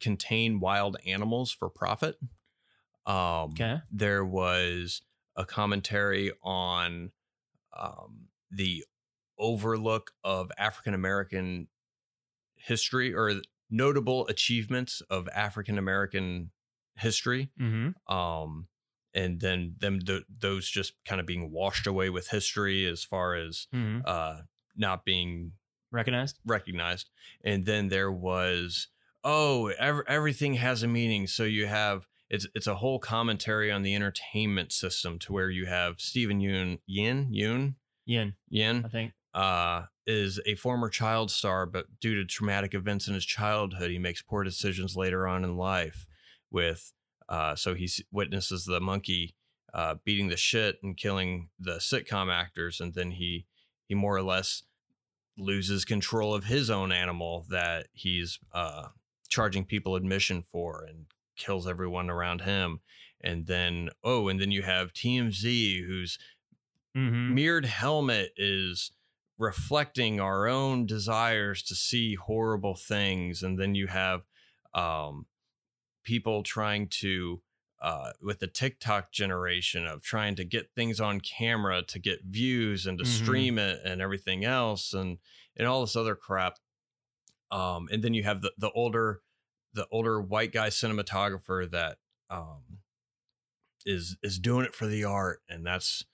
contain 0.00 0.60
wild 0.60 0.96
animals 1.06 1.52
for 1.52 1.68
profit. 1.70 2.16
Um, 3.06 3.50
Okay. 3.52 3.80
there 3.90 4.24
was 4.24 5.02
a 5.36 5.44
commentary 5.44 6.32
on 6.42 7.12
um, 7.76 8.28
the 8.50 8.84
overlook 9.38 10.12
of 10.22 10.50
African 10.58 10.92
American 10.94 11.68
history 12.56 13.14
or 13.14 13.40
notable 13.70 14.26
achievements 14.28 15.00
of 15.10 15.28
African 15.28 15.78
American 15.78 16.50
history. 16.96 17.50
hmm 17.58 17.90
Um, 18.06 18.68
and 19.14 19.40
then 19.40 19.74
them 19.80 19.98
th- 20.00 20.22
those 20.38 20.68
just 20.70 20.92
kind 21.04 21.20
of 21.20 21.26
being 21.26 21.50
washed 21.50 21.86
away 21.86 22.10
with 22.10 22.28
history 22.28 22.86
as 22.86 23.02
far 23.04 23.34
as 23.34 23.66
hmm 23.72 24.00
uh, 24.04 24.42
not 24.76 25.04
being 25.04 25.52
Recognized. 25.92 26.38
recognized. 26.46 27.10
And 27.44 27.66
then 27.66 27.88
there 27.88 28.12
was, 28.12 28.86
oh, 29.24 29.68
ev- 29.78 30.04
everything 30.06 30.54
has 30.54 30.84
a 30.84 30.88
meaning. 30.88 31.26
So 31.26 31.42
you 31.42 31.66
have 31.66 32.06
it's 32.28 32.46
it's 32.54 32.68
a 32.68 32.76
whole 32.76 33.00
commentary 33.00 33.72
on 33.72 33.82
the 33.82 33.96
entertainment 33.96 34.70
system 34.72 35.18
to 35.20 35.32
where 35.32 35.50
you 35.50 35.66
have 35.66 36.00
Stephen 36.00 36.38
Yoon 36.40 36.78
Yin 36.86 37.32
Yoon 37.34 37.74
Yin, 38.06 38.34
Yin 38.48 38.84
I 38.84 38.88
think. 38.88 39.12
uh, 39.34 39.86
is 40.10 40.40
a 40.46 40.54
former 40.56 40.88
child 40.88 41.30
star, 41.30 41.66
but 41.66 42.00
due 42.00 42.14
to 42.16 42.24
traumatic 42.24 42.74
events 42.74 43.06
in 43.08 43.14
his 43.14 43.24
childhood, 43.24 43.90
he 43.90 43.98
makes 43.98 44.22
poor 44.22 44.42
decisions 44.44 44.96
later 44.96 45.26
on 45.28 45.44
in 45.44 45.56
life. 45.56 46.06
With 46.50 46.92
uh, 47.28 47.54
so 47.54 47.74
he 47.74 47.88
witnesses 48.10 48.64
the 48.64 48.80
monkey 48.80 49.36
uh, 49.72 49.96
beating 50.04 50.28
the 50.28 50.36
shit 50.36 50.78
and 50.82 50.96
killing 50.96 51.50
the 51.58 51.76
sitcom 51.76 52.32
actors, 52.32 52.80
and 52.80 52.94
then 52.94 53.12
he 53.12 53.46
he 53.86 53.94
more 53.94 54.16
or 54.16 54.22
less 54.22 54.64
loses 55.38 55.84
control 55.84 56.34
of 56.34 56.44
his 56.44 56.70
own 56.70 56.92
animal 56.92 57.46
that 57.48 57.88
he's 57.92 58.38
uh, 58.52 58.88
charging 59.28 59.64
people 59.64 59.96
admission 59.96 60.42
for, 60.42 60.84
and 60.84 61.06
kills 61.36 61.68
everyone 61.68 62.10
around 62.10 62.42
him. 62.42 62.80
And 63.22 63.46
then 63.46 63.90
oh, 64.02 64.28
and 64.28 64.40
then 64.40 64.50
you 64.50 64.62
have 64.62 64.92
TMZ, 64.92 65.86
who's 65.86 66.18
hmm 66.94 67.34
mirrored 67.34 67.64
helmet 67.66 68.32
is 68.36 68.92
reflecting 69.40 70.20
our 70.20 70.46
own 70.46 70.86
desires 70.86 71.62
to 71.64 71.74
see 71.74 72.14
horrible 72.14 72.76
things 72.76 73.42
and 73.42 73.58
then 73.58 73.74
you 73.74 73.88
have 73.88 74.22
um 74.74 75.26
people 76.04 76.42
trying 76.42 76.88
to 76.88 77.42
uh 77.82 78.12
with 78.22 78.38
the 78.40 78.46
TikTok 78.46 79.12
generation 79.12 79.86
of 79.86 80.02
trying 80.02 80.36
to 80.36 80.44
get 80.44 80.70
things 80.74 81.00
on 81.00 81.20
camera 81.20 81.82
to 81.82 81.98
get 81.98 82.24
views 82.24 82.86
and 82.86 82.98
to 82.98 83.04
Mhm. 83.04 83.08
stream 83.08 83.58
it 83.58 83.80
and 83.84 84.02
everything 84.02 84.44
else 84.44 84.92
and 84.92 85.18
and 85.56 85.66
all 85.66 85.80
this 85.80 85.96
other 85.96 86.14
crap 86.16 86.58
um 87.50 87.88
and 87.90 88.04
then 88.04 88.14
you 88.14 88.22
have 88.24 88.42
the 88.42 88.52
the 88.58 88.70
older 88.72 89.22
the 89.72 89.86
older 89.90 90.20
white 90.20 90.52
guy 90.52 90.68
cinematographer 90.68 91.70
that 91.70 91.98
um 92.28 92.80
is 93.86 94.16
is 94.22 94.38
doing 94.38 94.66
it 94.66 94.74
for 94.74 94.86
the 94.86 95.04
art 95.04 95.42
and 95.48 95.66
that's 95.66 96.04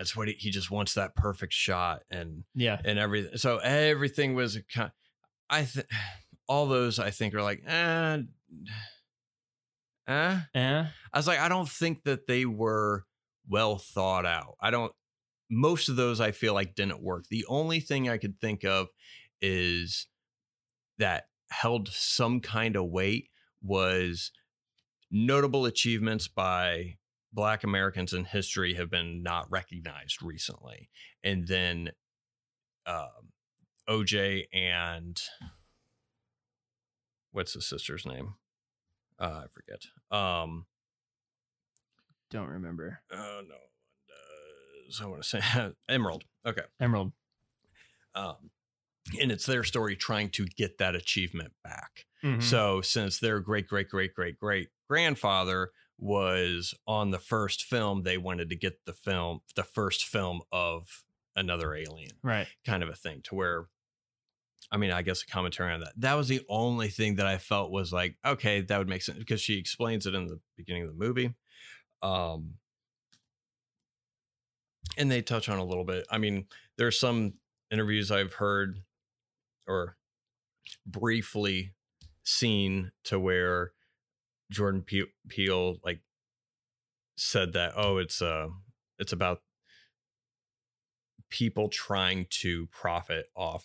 that's 0.00 0.16
what 0.16 0.28
he, 0.28 0.34
he 0.34 0.48
just 0.50 0.70
wants 0.70 0.94
that 0.94 1.14
perfect 1.14 1.52
shot 1.52 2.04
and 2.10 2.44
Yeah. 2.54 2.80
and 2.86 2.98
everything 2.98 3.36
so 3.36 3.58
everything 3.58 4.34
was 4.34 4.56
a 4.56 4.62
kind 4.62 4.90
i 5.50 5.64
think 5.64 5.86
all 6.48 6.66
those 6.66 6.98
i 6.98 7.10
think 7.10 7.34
are 7.34 7.42
like 7.42 7.62
eh, 7.66 8.18
eh. 10.08 10.38
Eh? 10.54 10.84
i 11.12 11.18
was 11.18 11.26
like 11.26 11.38
i 11.38 11.48
don't 11.50 11.68
think 11.68 12.02
that 12.04 12.26
they 12.26 12.46
were 12.46 13.04
well 13.48 13.76
thought 13.76 14.24
out 14.24 14.56
i 14.60 14.70
don't 14.70 14.92
most 15.50 15.88
of 15.90 15.96
those 15.96 16.18
i 16.18 16.30
feel 16.30 16.54
like 16.54 16.74
didn't 16.74 17.02
work 17.02 17.26
the 17.28 17.44
only 17.46 17.78
thing 17.78 18.08
i 18.08 18.16
could 18.16 18.40
think 18.40 18.64
of 18.64 18.88
is 19.42 20.06
that 20.98 21.26
held 21.50 21.88
some 21.88 22.40
kind 22.40 22.74
of 22.74 22.86
weight 22.86 23.28
was 23.62 24.32
notable 25.10 25.66
achievements 25.66 26.26
by 26.26 26.96
black 27.32 27.62
americans 27.64 28.12
in 28.12 28.24
history 28.24 28.74
have 28.74 28.90
been 28.90 29.22
not 29.22 29.50
recognized 29.50 30.22
recently. 30.22 30.88
And 31.22 31.46
then 31.46 31.90
um, 32.86 33.30
oj 33.88 34.44
and 34.52 35.20
what's 37.32 37.54
the 37.54 37.62
sister's 37.62 38.04
name? 38.06 38.34
Uh, 39.18 39.44
i 39.44 39.46
forget. 39.52 39.82
Um 40.10 40.66
Don't 42.30 42.48
remember. 42.48 43.00
oh 43.12 43.42
no 43.48 43.54
one 43.54 44.86
does. 44.88 45.00
I 45.02 45.06
want 45.06 45.22
to 45.22 45.28
say 45.28 45.40
emerald. 45.88 46.24
Okay. 46.46 46.62
Emerald. 46.80 47.12
um 48.14 48.50
and 49.20 49.32
it's 49.32 49.46
their 49.46 49.64
story 49.64 49.96
trying 49.96 50.28
to 50.30 50.46
get 50.46 50.78
that 50.78 50.94
achievement 50.94 51.52
back. 51.64 52.06
Mhm. 52.24 52.42
so 52.42 52.80
since 52.82 53.18
their 53.18 53.40
great 53.40 53.66
great 53.66 53.88
great 53.88 54.14
great 54.14 54.38
great 54.38 54.68
grandfather 54.88 55.70
was 56.00 56.74
on 56.86 57.10
the 57.10 57.18
first 57.18 57.64
film, 57.64 58.02
they 58.02 58.18
wanted 58.18 58.48
to 58.50 58.56
get 58.56 58.84
the 58.86 58.92
film, 58.92 59.40
the 59.54 59.62
first 59.62 60.04
film 60.04 60.40
of 60.50 61.04
another 61.36 61.74
alien, 61.74 62.12
right. 62.22 62.46
kind 62.66 62.82
of 62.82 62.88
a 62.88 62.94
thing, 62.94 63.20
to 63.24 63.34
where. 63.34 63.66
I 64.72 64.76
mean, 64.76 64.92
I 64.92 65.02
guess 65.02 65.22
a 65.22 65.26
commentary 65.26 65.72
on 65.72 65.80
that. 65.80 65.94
That 65.96 66.14
was 66.14 66.28
the 66.28 66.42
only 66.48 66.88
thing 66.88 67.16
that 67.16 67.26
I 67.26 67.38
felt 67.38 67.72
was 67.72 67.92
like, 67.92 68.16
okay, 68.24 68.60
that 68.60 68.78
would 68.78 68.88
make 68.88 69.02
sense 69.02 69.18
because 69.18 69.40
she 69.40 69.58
explains 69.58 70.06
it 70.06 70.14
in 70.14 70.26
the 70.26 70.38
beginning 70.56 70.84
of 70.84 70.90
the 70.90 71.04
movie. 71.04 71.34
Um, 72.02 72.54
and 74.96 75.10
they 75.10 75.22
touch 75.22 75.48
on 75.48 75.58
a 75.58 75.64
little 75.64 75.82
bit. 75.84 76.06
I 76.08 76.18
mean, 76.18 76.46
there's 76.78 77.00
some 77.00 77.34
interviews 77.70 78.12
I've 78.12 78.34
heard 78.34 78.80
or 79.66 79.96
briefly 80.86 81.72
seen 82.22 82.92
to 83.04 83.18
where 83.18 83.72
Jordan 84.50 84.84
Peele 85.28 85.76
like 85.84 86.00
said 87.16 87.52
that 87.52 87.72
oh 87.76 87.98
it's 87.98 88.20
uh 88.22 88.48
it's 88.98 89.12
about 89.12 89.42
people 91.28 91.68
trying 91.68 92.26
to 92.30 92.66
profit 92.68 93.26
off 93.36 93.64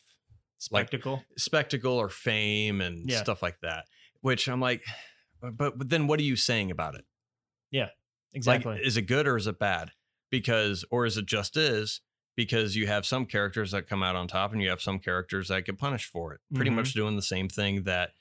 like 0.72 0.88
Spectacle. 0.88 1.24
spectacle 1.38 1.94
or 1.94 2.10
fame 2.10 2.82
and 2.82 3.10
Yeah. 3.10 3.22
stuff 3.24 3.42
like 3.42 3.60
that 3.62 3.86
which 4.22 4.48
I'm 4.48 4.60
like 4.62 4.84
but 5.42 5.78
but 5.78 5.90
then 5.90 6.08
what 6.08 6.20
are 6.20 6.24
you 6.24 6.36
saying 6.36 6.72
about 6.72 6.96
it 6.96 7.06
yeah 7.72 7.90
exactly. 8.34 8.74
like, 8.74 8.82
is 8.82 8.98
it 8.98 9.04
good 9.04 9.28
or 9.28 9.38
is 9.38 9.48
it 9.48 9.58
bad? 9.60 9.92
Because, 10.32 10.84
or 10.92 11.06
is 11.06 11.18
it 11.18 11.26
just 11.28 11.56
is? 11.56 12.02
Because 12.36 12.76
you 12.76 12.88
have 12.88 13.06
some 13.06 13.26
characters 13.26 13.72
that 13.72 13.88
come 13.88 14.04
out 14.04 14.16
on 14.18 14.28
top, 14.28 14.52
and 14.52 14.62
you 14.62 14.70
have 14.70 14.82
some 14.82 15.00
characters 15.00 15.48
that 15.48 15.64
get 15.66 15.78
punished 15.78 16.08
for 16.12 16.34
it. 16.34 16.42
Pretty 16.54 16.72
Mhm. 16.72 16.76
much 16.76 16.94
doing 16.94 17.16
the 17.16 17.22
same 17.22 17.48
thing 17.48 17.84
that 17.84 18.12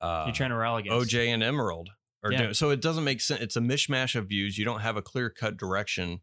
uh, 0.00 0.24
You're 0.26 0.34
trying 0.34 0.50
to 0.50 0.56
rally 0.56 0.80
against. 0.82 1.14
OJ 1.14 1.28
and 1.28 1.42
Emerald 1.42 1.90
are 2.22 2.32
Yeah. 2.32 2.52
So 2.52 2.70
it 2.70 2.80
doesn't 2.80 3.04
make 3.04 3.20
sense. 3.20 3.40
It's 3.40 3.56
a 3.56 3.60
mishmash 3.60 4.14
of 4.14 4.28
views. 4.28 4.58
You 4.58 4.64
don't 4.64 4.80
have 4.80 4.96
a 4.96 5.02
clear 5.02 5.30
cut 5.30 5.56
direction 5.56 6.20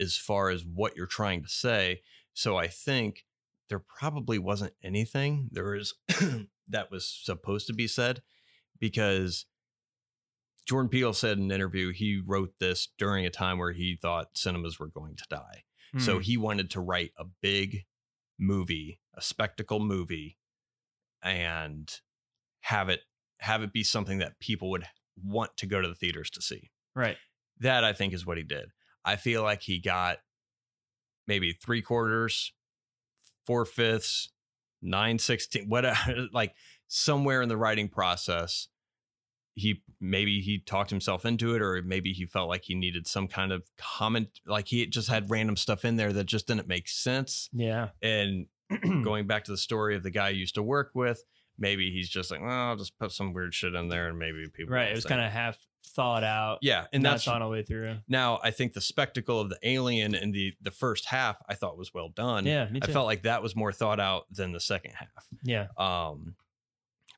as 0.00 0.16
far 0.16 0.50
as 0.50 0.64
what 0.64 0.96
you're 0.96 1.06
trying 1.06 1.42
to 1.42 1.48
say. 1.48 2.02
So 2.34 2.56
I 2.56 2.66
think 2.68 3.26
there 3.68 3.78
probably 3.78 4.38
wasn't 4.38 4.74
anything 4.82 5.48
there 5.52 5.64
was 5.72 5.94
that 6.68 6.90
was 6.90 7.06
supposed 7.06 7.66
to 7.66 7.72
be 7.74 7.86
said 7.86 8.22
because 8.78 9.46
Jordan 10.66 10.88
Peele 10.88 11.12
said 11.12 11.38
in 11.38 11.44
an 11.44 11.50
interview 11.52 11.92
he 11.92 12.20
wrote 12.24 12.54
this 12.58 12.88
during 12.98 13.26
a 13.26 13.30
time 13.30 13.58
where 13.58 13.72
he 13.72 13.96
thought 14.00 14.36
cinemas 14.36 14.78
were 14.78 14.88
going 14.88 15.16
to 15.16 15.24
die. 15.28 15.64
So 15.98 16.18
Mhm. 16.18 16.22
he 16.22 16.36
wanted 16.38 16.70
to 16.70 16.80
write 16.80 17.12
a 17.18 17.24
big 17.24 17.84
movie, 18.38 19.00
a 19.14 19.20
spectacle 19.20 19.78
movie, 19.80 20.38
and 21.22 22.00
have 22.60 22.88
it 22.88 23.02
have 23.40 23.62
it 23.62 23.72
be 23.72 23.82
something 23.84 24.18
that 24.18 24.38
people 24.38 24.70
would 24.70 24.86
want 25.22 25.56
to 25.58 25.66
go 25.66 25.80
to 25.80 25.88
the 25.88 25.94
theaters 25.94 26.30
to 26.30 26.42
see. 26.42 26.70
right. 26.94 27.16
That 27.60 27.84
I 27.84 27.92
think 27.92 28.12
is 28.12 28.26
what 28.26 28.38
he 28.38 28.42
did. 28.42 28.70
I 29.04 29.16
feel 29.16 29.42
like 29.42 29.62
he 29.62 29.78
got 29.78 30.18
maybe 31.28 31.52
three 31.52 31.82
quarters, 31.82 32.52
four 33.46 33.64
fifths, 33.64 34.30
nine 34.80 35.18
sixteen, 35.18 35.68
whatever, 35.68 36.26
like 36.32 36.54
somewhere 36.88 37.40
in 37.42 37.48
the 37.48 37.56
writing 37.56 37.88
process. 37.88 38.68
He 39.54 39.82
maybe 40.00 40.40
he 40.40 40.58
talked 40.58 40.90
himself 40.90 41.24
into 41.24 41.54
it, 41.54 41.62
or 41.62 41.82
maybe 41.82 42.12
he 42.12 42.24
felt 42.24 42.48
like 42.48 42.64
he 42.64 42.74
needed 42.74 43.06
some 43.06 43.28
kind 43.28 43.52
of 43.52 43.62
comment, 43.76 44.40
like 44.46 44.68
he 44.68 44.84
just 44.86 45.08
had 45.08 45.30
random 45.30 45.56
stuff 45.56 45.84
in 45.84 45.96
there 45.96 46.12
that 46.12 46.24
just 46.24 46.46
didn't 46.46 46.66
make 46.68 46.88
sense. 46.88 47.48
Yeah. 47.52 47.90
And 48.00 48.46
going 49.04 49.26
back 49.26 49.44
to 49.44 49.50
the 49.50 49.58
story 49.58 49.94
of 49.94 50.02
the 50.02 50.10
guy 50.10 50.28
I 50.28 50.30
used 50.30 50.54
to 50.54 50.62
work 50.62 50.92
with, 50.94 51.22
maybe 51.58 51.90
he's 51.92 52.08
just 52.08 52.30
like, 52.30 52.40
well, 52.40 52.50
I'll 52.50 52.76
just 52.76 52.98
put 52.98 53.12
some 53.12 53.32
weird 53.32 53.54
shit 53.54 53.74
in 53.74 53.88
there, 53.88 54.08
and 54.08 54.18
maybe 54.18 54.46
people. 54.52 54.74
right. 54.74 54.90
It 54.90 54.94
was 54.94 55.04
kind 55.04 55.20
of 55.20 55.30
half 55.30 55.58
thought 55.84 56.24
out. 56.24 56.58
yeah, 56.62 56.86
and 56.92 57.02
not 57.02 57.10
that's 57.12 57.24
thought 57.24 57.42
all 57.42 57.48
the 57.48 57.52
way 57.52 57.62
through. 57.62 57.96
now 58.08 58.38
I 58.42 58.50
think 58.52 58.72
the 58.72 58.80
spectacle 58.80 59.40
of 59.40 59.48
the 59.50 59.58
alien 59.64 60.14
in 60.14 60.30
the 60.32 60.54
the 60.62 60.70
first 60.70 61.06
half 61.06 61.36
I 61.48 61.54
thought 61.54 61.76
was 61.76 61.92
well 61.92 62.08
done. 62.08 62.46
Yeah. 62.46 62.68
I 62.80 62.86
felt 62.86 63.04
like 63.06 63.22
that 63.24 63.42
was 63.42 63.54
more 63.56 63.72
thought 63.72 63.98
out 64.00 64.26
than 64.30 64.52
the 64.52 64.60
second 64.60 64.92
half. 64.92 65.26
yeah. 65.42 65.66
Um, 65.76 66.36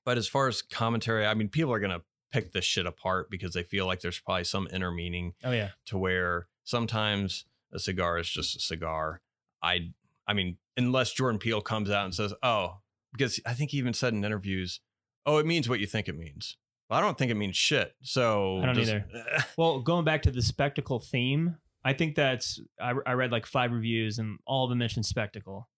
But 0.04 0.16
as 0.18 0.26
far 0.28 0.48
as 0.48 0.60
commentary, 0.62 1.26
I 1.26 1.34
mean, 1.34 1.48
people 1.48 1.72
are 1.72 1.78
gonna 1.78 2.02
pick 2.32 2.52
this 2.52 2.64
shit 2.64 2.86
apart 2.86 3.30
because 3.30 3.52
they 3.54 3.62
feel 3.62 3.86
like 3.86 4.00
there's 4.00 4.18
probably 4.18 4.44
some 4.44 4.66
inner 4.72 4.90
meaning 4.90 5.34
Oh 5.44 5.52
yeah. 5.52 5.70
to 5.86 5.98
where 5.98 6.48
sometimes 6.64 7.44
a 7.72 7.78
cigar 7.78 8.18
is 8.18 8.28
just 8.28 8.56
a 8.56 8.60
cigar. 8.60 9.20
I 9.62 9.92
I 10.26 10.32
mean, 10.32 10.56
unless 10.76 11.12
Jordan 11.12 11.38
Peele 11.38 11.60
comes 11.60 11.90
out 11.90 12.06
and 12.06 12.14
says, 12.14 12.32
"Oh," 12.42 12.78
because 13.14 13.40
I 13.46 13.54
think 13.54 13.70
he 13.70 13.78
even 13.78 13.94
said 13.94 14.12
in 14.12 14.24
interviews, 14.24 14.80
"Oh, 15.24 15.38
it 15.38 15.46
means 15.46 15.68
what 15.68 15.80
you 15.80 15.86
think 15.86 16.08
it 16.08 16.16
means." 16.18 16.56
Well, 16.90 16.98
I 16.98 17.02
don't 17.02 17.16
think 17.16 17.30
it 17.30 17.36
means 17.36 17.56
shit. 17.56 17.94
So 18.02 18.58
I 18.58 18.66
don't 18.66 18.74
just- 18.74 18.90
either. 18.92 19.06
Well, 19.56 19.80
going 19.80 20.04
back 20.04 20.20
to 20.22 20.30
the 20.30 20.42
spectacle 20.42 21.00
theme, 21.00 21.56
I 21.84 21.92
think 21.94 22.14
that's 22.14 22.60
I, 22.80 22.92
I 23.06 23.12
read 23.14 23.32
like 23.32 23.46
five 23.46 23.72
reviews 23.72 24.18
and 24.18 24.38
all 24.46 24.64
of 24.64 24.70
them 24.70 24.78
mentioned 24.78 25.06
spectacle. 25.06 25.68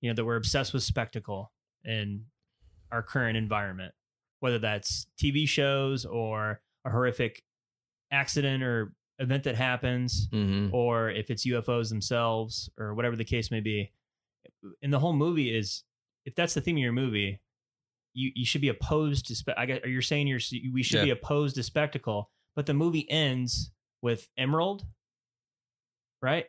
You 0.00 0.10
know 0.10 0.14
that 0.14 0.24
we're 0.24 0.36
obsessed 0.36 0.72
with 0.72 0.82
spectacle 0.84 1.52
in 1.84 2.26
our 2.92 3.02
current 3.02 3.36
environment, 3.36 3.94
whether 4.40 4.58
that's 4.58 5.06
TV 5.20 5.48
shows 5.48 6.04
or 6.04 6.60
a 6.84 6.90
horrific 6.90 7.42
accident 8.10 8.62
or 8.62 8.92
event 9.18 9.44
that 9.44 9.54
happens, 9.54 10.28
Mhm. 10.32 10.72
or 10.72 11.08
if 11.10 11.30
it's 11.30 11.46
UFOs 11.46 11.88
themselves 11.88 12.68
or 12.76 12.94
whatever 12.94 13.16
the 13.16 13.24
case 13.24 13.50
may 13.50 13.60
be. 13.60 13.92
And 14.82 14.92
the 14.92 14.98
whole 14.98 15.12
movie 15.12 15.56
is, 15.56 15.84
if 16.24 16.34
that's 16.34 16.54
the 16.54 16.60
theme 16.60 16.76
of 16.76 16.82
your 16.82 16.92
movie, 16.92 17.40
you 18.14 18.30
you 18.34 18.44
should 18.44 18.60
be 18.60 18.68
opposed 18.68 19.26
to. 19.26 19.34
Spe- 19.34 19.50
I 19.56 19.66
guess, 19.66 19.80
you're 19.86 20.02
saying 20.02 20.26
you're 20.28 20.40
we 20.72 20.82
should 20.82 20.98
Yeah. 20.98 21.04
be 21.04 21.10
opposed 21.10 21.56
to 21.56 21.62
spectacle, 21.62 22.30
but 22.56 22.66
the 22.66 22.74
movie 22.74 23.08
ends 23.10 23.72
with 24.02 24.28
Emerald, 24.36 24.84
right? 26.20 26.46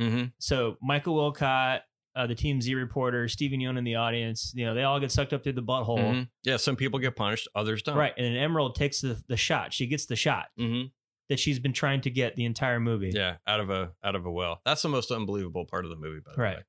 Mhm. 0.00 0.32
So 0.38 0.76
Michael 0.82 1.14
Wincott, 1.32 1.80
uh, 2.14 2.26
the 2.26 2.34
TMZ 2.34 2.74
reporter, 2.74 3.28
Stephen 3.28 3.60
Yeun 3.60 3.78
in 3.78 3.84
the 3.84 3.94
audience, 3.96 4.52
you 4.54 4.64
know, 4.64 4.74
they 4.74 4.82
all 4.82 5.00
get 5.00 5.10
sucked 5.12 5.32
up 5.32 5.42
through 5.42 5.52
the 5.52 5.62
butthole, 5.62 5.98
Mhm. 5.98 6.28
Yeah, 6.44 6.56
some 6.56 6.76
people 6.76 6.98
get 6.98 7.16
punished, 7.16 7.48
others 7.54 7.82
don't. 7.82 7.96
right? 7.96 8.14
And 8.16 8.26
then 8.26 8.36
Emerald 8.36 8.74
takes 8.74 9.00
the 9.00 9.22
the 9.28 9.36
shot. 9.36 9.72
She 9.72 9.86
gets 9.86 10.06
the 10.06 10.16
shot 10.16 10.48
hmm 10.56 10.84
that 11.28 11.40
she's 11.40 11.58
been 11.58 11.72
trying 11.72 12.00
to 12.02 12.10
get 12.10 12.36
the 12.36 12.44
entire 12.44 12.78
movie. 12.78 13.10
Yeah, 13.12 13.38
out 13.48 13.58
of 13.60 13.68
a 13.70 13.94
out 14.04 14.14
of 14.14 14.26
a 14.26 14.30
well. 14.30 14.60
That's 14.64 14.82
the 14.82 14.88
most 14.88 15.10
unbelievable 15.10 15.64
part 15.66 15.84
of 15.84 15.90
the 15.90 15.96
movie, 15.96 16.20
by 16.20 16.32
the 16.34 16.40
Right. 16.40 16.56
way. 16.58 16.62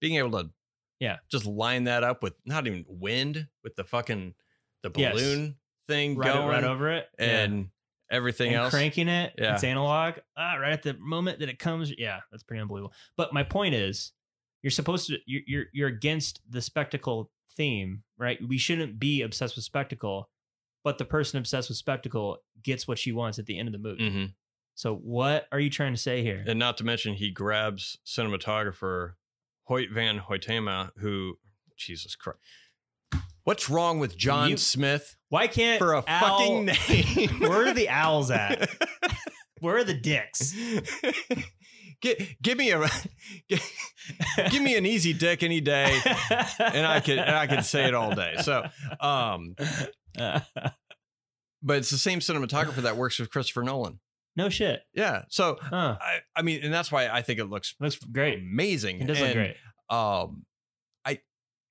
Being 0.00 0.16
able 0.16 0.30
to, 0.42 0.50
Yeah. 1.00 1.18
just 1.30 1.44
line 1.46 1.84
that 1.84 2.02
up 2.04 2.22
with 2.22 2.34
not 2.44 2.66
even 2.66 2.84
wind 2.88 3.48
with 3.62 3.76
the 3.76 3.84
fucking 3.84 4.34
the 4.82 4.90
Yes. 4.96 5.12
balloon 5.14 5.56
thing 5.88 6.16
right, 6.16 6.32
going 6.32 6.48
right 6.48 6.64
over 6.64 6.90
it, 6.90 7.08
Yeah. 7.18 7.42
and 7.44 7.68
everything 8.10 8.48
and 8.48 8.56
else. 8.56 8.70
cranking 8.70 9.08
it. 9.08 9.34
Yeah. 9.38 9.54
It's 9.54 9.64
analog. 9.64 10.14
Ah, 10.36 10.54
right 10.54 10.72
at 10.72 10.82
the 10.82 10.94
moment 10.94 11.40
that 11.40 11.48
it 11.48 11.58
comes. 11.58 11.92
Yeah, 11.96 12.20
that's 12.30 12.42
pretty 12.42 12.60
unbelievable. 12.60 12.92
But 13.16 13.32
my 13.34 13.42
point 13.42 13.74
is, 13.74 14.12
you're 14.62 14.70
supposed 14.70 15.06
to. 15.08 15.18
You're 15.26 15.42
you're, 15.46 15.64
you're 15.72 15.88
against 15.88 16.40
the 16.48 16.60
spectacle 16.62 17.30
theme, 17.56 18.02
right? 18.18 18.38
We 18.46 18.58
shouldn't 18.58 18.98
be 18.98 19.22
obsessed 19.22 19.54
with 19.56 19.64
spectacle, 19.64 20.30
but 20.84 20.98
the 20.98 21.04
person 21.04 21.38
obsessed 21.38 21.68
with 21.68 21.78
spectacle 21.78 22.38
gets 22.62 22.86
what 22.88 22.98
she 22.98 23.12
wants 23.12 23.38
at 23.38 23.46
the 23.46 23.58
end 23.58 23.68
of 23.68 23.72
the 23.72 23.78
movie. 23.78 24.10
hmm 24.10 24.24
So 24.74 24.94
what 24.96 25.46
are 25.52 25.60
you 25.60 25.70
trying 25.70 25.92
to 25.94 26.00
say 26.00 26.22
here? 26.22 26.42
And 26.46 26.58
not 26.58 26.76
to 26.78 26.84
mention, 26.84 27.14
he 27.14 27.30
grabs 27.30 27.98
cinematographer 28.04 29.14
Hoyt 29.66 29.90
Van 29.92 30.20
Hoytema, 30.20 30.90
who 30.98 31.38
Jesus 31.76 32.14
Christ. 32.16 32.38
What's 33.44 33.70
wrong 33.70 33.98
with 34.00 34.16
John 34.16 34.50
You- 34.50 34.56
Smith 34.56 35.14
Why 35.28 35.46
can't 35.46 35.78
for 35.78 35.92
a 35.94 36.02
owl- 36.06 36.38
fucking 36.38 36.64
name? 36.88 37.40
Where 37.40 37.68
are 37.68 37.74
the 37.74 37.88
owls 37.88 38.30
at? 38.30 38.68
Where 39.60 39.76
are 39.78 39.84
the 39.84 39.94
dicks? 39.94 40.52
Gi- 42.02 42.36
give 42.42 42.58
me 42.58 42.72
a 42.72 42.86
give 44.50 44.62
me 44.62 44.76
an 44.76 44.84
easy 44.84 45.12
dick 45.14 45.42
any 45.42 45.60
day, 45.62 45.98
and 46.58 46.86
I 46.86 47.00
could 47.00 47.18
and 47.18 47.34
I 47.34 47.46
could 47.46 47.64
say 47.64 47.86
it 47.86 47.94
all 47.94 48.14
day. 48.14 48.34
So, 48.42 48.64
um, 49.00 49.54
but 50.16 50.42
it's 51.78 51.90
the 51.90 51.96
same 51.98 52.20
cinematographer 52.20 52.82
that 52.82 52.96
works 52.98 53.18
with 53.18 53.30
Christopher 53.30 53.62
Nolan. 53.62 54.00
No 54.36 54.48
shit. 54.48 54.82
Yeah. 54.94 55.22
So 55.28 55.58
Huh. 55.60 55.96
I 56.00 56.20
I 56.36 56.42
mean, 56.42 56.60
and 56.62 56.72
that's 56.72 56.92
why 56.92 57.08
I 57.08 57.22
think 57.22 57.38
it 57.40 57.46
looks 57.46 57.74
Looks 57.80 57.96
great. 57.98 58.38
amazing. 58.38 59.00
It 59.00 59.06
does 59.06 59.18
look 59.20 59.28
And, 59.30 59.34
great. 59.34 59.56
Um, 59.88 60.44
I 61.04 61.20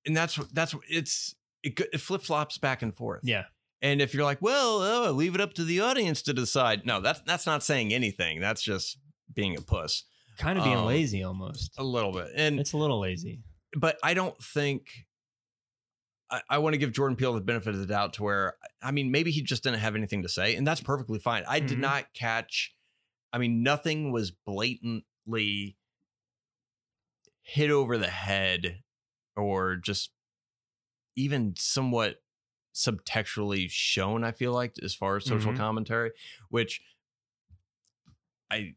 and 0.06 0.16
that's 0.16 0.36
that's 0.54 0.76
it's 0.90 1.36
it, 1.64 1.80
it 1.94 2.00
flip 2.02 2.22
flops 2.22 2.58
back 2.58 2.82
and 2.82 2.94
forth. 2.96 3.22
Yeah. 3.24 3.46
And 3.82 4.02
if 4.02 4.14
you're 4.14 4.24
like, 4.24 4.42
well, 4.42 4.82
oh, 4.82 5.12
leave 5.12 5.36
it 5.36 5.42
up 5.42 5.54
to 5.56 5.64
the 5.64 5.80
audience 5.82 6.22
to 6.24 6.34
decide. 6.34 6.86
No, 6.86 7.02
that's 7.02 7.22
that's 7.22 7.46
not 7.46 7.62
saying 7.64 7.94
anything. 7.94 8.40
That's 8.40 8.62
just 8.62 8.98
being 9.34 9.58
a 9.58 9.62
puss 9.62 10.04
Kind 10.38 10.58
of 10.58 10.64
being 10.64 10.78
Um, 10.78 10.86
lazy 10.86 11.24
almost. 11.24 11.72
a 11.78 11.84
little 11.84 12.12
bit. 12.12 12.28
And 12.36 12.60
It's 12.60 12.74
a 12.74 12.78
little 12.78 13.00
lazy. 13.00 13.42
but 13.78 13.98
I 14.04 14.14
don't 14.14 14.36
think 14.42 14.88
I, 16.32 16.42
I 16.50 16.58
want 16.58 16.74
to 16.74 16.78
give 16.78 16.92
Jordan 16.92 17.16
Peele 17.16 17.34
the 17.34 17.42
benefit 17.42 17.74
of 17.76 17.80
the 17.80 17.86
doubt 17.86 18.14
to 18.14 18.24
where 18.24 18.56
I 18.82 18.92
mean 18.92 19.12
maybe 19.12 19.32
he 19.32 19.42
just 19.42 19.64
didn't 19.64 19.80
have 19.80 19.96
anything 19.96 20.24
to 20.24 20.30
say, 20.30 20.56
and 20.56 20.66
that's 20.66 20.82
perfectly 20.82 21.20
fine. 21.20 21.44
I 21.48 21.60
did 21.60 21.78
Mhm. 21.78 21.82
not 21.82 22.14
catch. 22.14 22.74
I 23.32 23.38
mean, 23.38 23.62
nothing 23.64 24.12
was 24.12 24.32
blatantly 24.32 25.78
hit 27.44 27.70
over 27.70 27.98
the 27.98 28.08
head 28.10 28.82
or 29.36 29.76
just 29.76 30.12
even 31.16 31.54
somewhat 31.58 32.16
subtextually 32.74 33.70
shown. 33.70 34.24
I 34.24 34.32
feel 34.32 34.52
like 34.52 34.76
as 34.84 34.96
far 34.96 35.18
as 35.18 35.26
social 35.26 35.54
Mhm. 35.54 35.58
commentary, 35.58 36.12
which 36.50 36.82
I. 38.50 38.76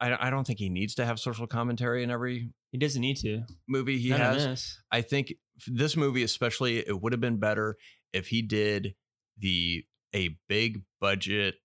I 0.00 0.26
I 0.28 0.30
don't 0.30 0.44
think 0.46 0.58
he 0.58 0.68
needs 0.68 0.94
to 0.96 1.04
have 1.06 1.20
social 1.20 1.46
commentary 1.46 2.02
in 2.02 2.10
every 2.10 2.50
He 2.72 2.78
doesn't 2.78 3.00
need 3.00 3.18
to. 3.18 3.44
movie 3.68 3.98
he 3.98 4.08
None 4.10 4.20
has. 4.20 4.78
I 4.90 5.00
think 5.02 5.34
this 5.66 5.96
movie, 5.96 6.22
especially, 6.22 6.78
it 6.78 7.00
would 7.02 7.12
have 7.12 7.20
been 7.20 7.38
better 7.38 7.76
if 8.12 8.28
he 8.28 8.42
did 8.42 8.94
the 9.38 9.84
a 10.14 10.36
big 10.48 10.82
budget. 11.00 11.56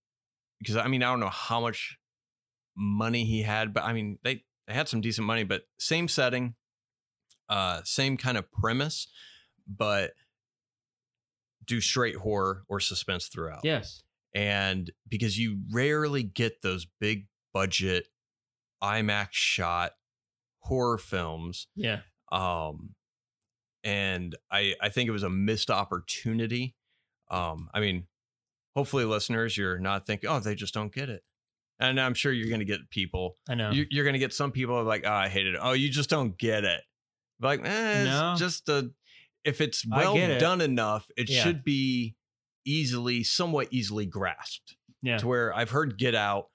Because 0.60 0.76
I 0.78 0.88
mean, 0.88 1.04
I 1.04 1.08
don't 1.12 1.20
know 1.20 1.30
how 1.30 1.60
much 1.62 1.98
money 2.76 3.26
he 3.26 3.42
had, 3.44 3.74
but 3.74 3.84
I 3.84 3.94
mean, 3.94 4.20
they 4.24 4.44
they 4.68 4.74
had 4.74 4.88
some 4.88 5.02
decent 5.02 5.26
money, 5.28 5.44
but 5.44 5.64
same 5.80 6.08
setting, 6.08 6.56
uh, 7.50 7.82
same 7.84 8.18
kind 8.18 8.38
of 8.38 8.52
premise, 8.52 9.08
but 9.68 10.12
do 11.66 11.82
straight 11.82 12.16
horror 12.16 12.64
or 12.68 12.80
suspense 12.80 13.28
throughout. 13.28 13.62
Yes. 13.64 14.04
And 14.34 14.92
because 15.08 15.38
you 15.38 15.60
rarely 15.72 16.24
get 16.24 16.62
those 16.62 16.86
big 17.00 17.28
budget 17.54 18.08
IMAX 18.84 19.30
shot 19.32 19.94
horror 20.60 20.98
films 20.98 21.68
Yeah. 21.76 22.02
um 22.32 22.94
and 23.88 24.36
i 24.52 24.74
i 24.82 24.90
think 24.90 25.08
it 25.08 25.12
was 25.12 25.24
a 25.24 25.30
missed 25.30 25.70
opportunity 25.72 26.76
um 27.32 27.70
i 27.74 27.80
mean 27.80 28.06
hopefully 28.76 29.06
listeners 29.06 29.58
you're 29.58 29.80
not 29.80 30.06
thinking 30.06 30.30
oh 30.30 30.40
they 30.40 30.56
just 30.56 30.74
don't 30.74 30.94
get 30.94 31.10
it 31.10 31.24
and 31.80 32.00
i'm 32.00 32.14
sure 32.14 32.32
you're 32.32 32.50
gonna 32.50 32.66
get 32.66 32.90
people 32.90 33.38
I 33.50 33.56
know. 33.56 33.72
you, 33.72 33.86
you're 33.90 34.06
gonna 34.06 34.20
get 34.20 34.34
some 34.34 34.52
people 34.52 34.84
like 34.84 35.04
oh 35.06 35.12
i 35.12 35.30
hated 35.30 35.56
it 35.56 35.60
oh 35.64 35.72
you 35.74 35.90
just 35.90 36.10
don't 36.10 36.38
get 36.38 36.64
it 36.66 36.82
like 37.42 37.62
eh, 37.66 38.04
No. 38.04 38.32
it's 38.34 38.42
just 38.42 38.68
a 38.70 38.90
if 39.46 39.62
it's 39.62 39.86
well 39.88 40.18
it. 40.18 40.40
done 40.40 40.60
enough 40.62 41.08
it 41.16 41.30
Yeah. 41.30 41.42
should 41.44 41.64
be 41.64 42.16
easily 42.66 43.24
somewhat 43.24 43.70
easily 43.72 44.06
grasped 44.06 44.76
yeah. 45.02 45.18
to 45.20 45.28
where 45.28 45.56
i've 45.56 45.70
heard 45.70 45.98
get 45.98 46.14
out 46.16 46.48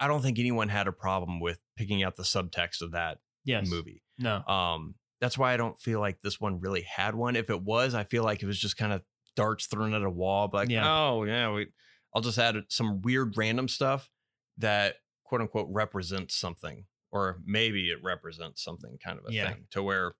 i 0.00 0.06
don't 0.08 0.22
think 0.22 0.38
anyone 0.38 0.70
had 0.70 0.88
a 0.88 0.92
problem 0.92 1.40
with 1.40 1.58
picking 1.76 2.02
out 2.02 2.16
the 2.16 2.22
subtext 2.22 2.80
of 2.80 2.92
that 2.92 3.18
Yes. 3.44 3.68
movie 3.68 4.02
No. 4.18 4.42
um, 4.46 4.94
that's 5.20 5.36
why 5.38 5.52
I 5.52 5.56
don't 5.56 5.78
feel 5.80 6.00
like 6.00 6.20
this 6.22 6.40
one 6.40 6.60
really 6.60 6.82
had 6.82 7.14
one. 7.14 7.36
If 7.36 7.50
it 7.50 7.62
was, 7.62 7.94
I 7.94 8.04
feel 8.04 8.22
like 8.24 8.42
it 8.42 8.46
was 8.46 8.58
just 8.58 8.76
kind 8.76 8.92
of 8.92 9.02
darts 9.36 9.66
thrown 9.66 9.94
at 9.94 10.02
a 10.02 10.10
wall. 10.10 10.48
Like, 10.52 10.68
Yeah. 10.68 10.84
oh 10.88 11.24
yeah, 11.24 11.52
we, 11.52 11.66
I'll 12.14 12.22
just 12.22 12.38
add 12.38 12.56
some 12.68 13.02
weird 13.02 13.36
random 13.36 13.68
stuff 13.68 14.08
that 14.58 14.96
quote 15.24 15.40
unquote 15.40 15.68
represents 15.70 16.34
something, 16.36 16.84
or 17.10 17.38
maybe 17.44 17.90
it 17.90 17.98
represents 18.02 18.62
something 18.62 18.98
kind 19.04 19.18
of 19.18 19.24
a 19.28 19.32
Yeah. 19.32 19.52
thing 19.52 19.66
to 19.72 19.82
where. 19.82 20.14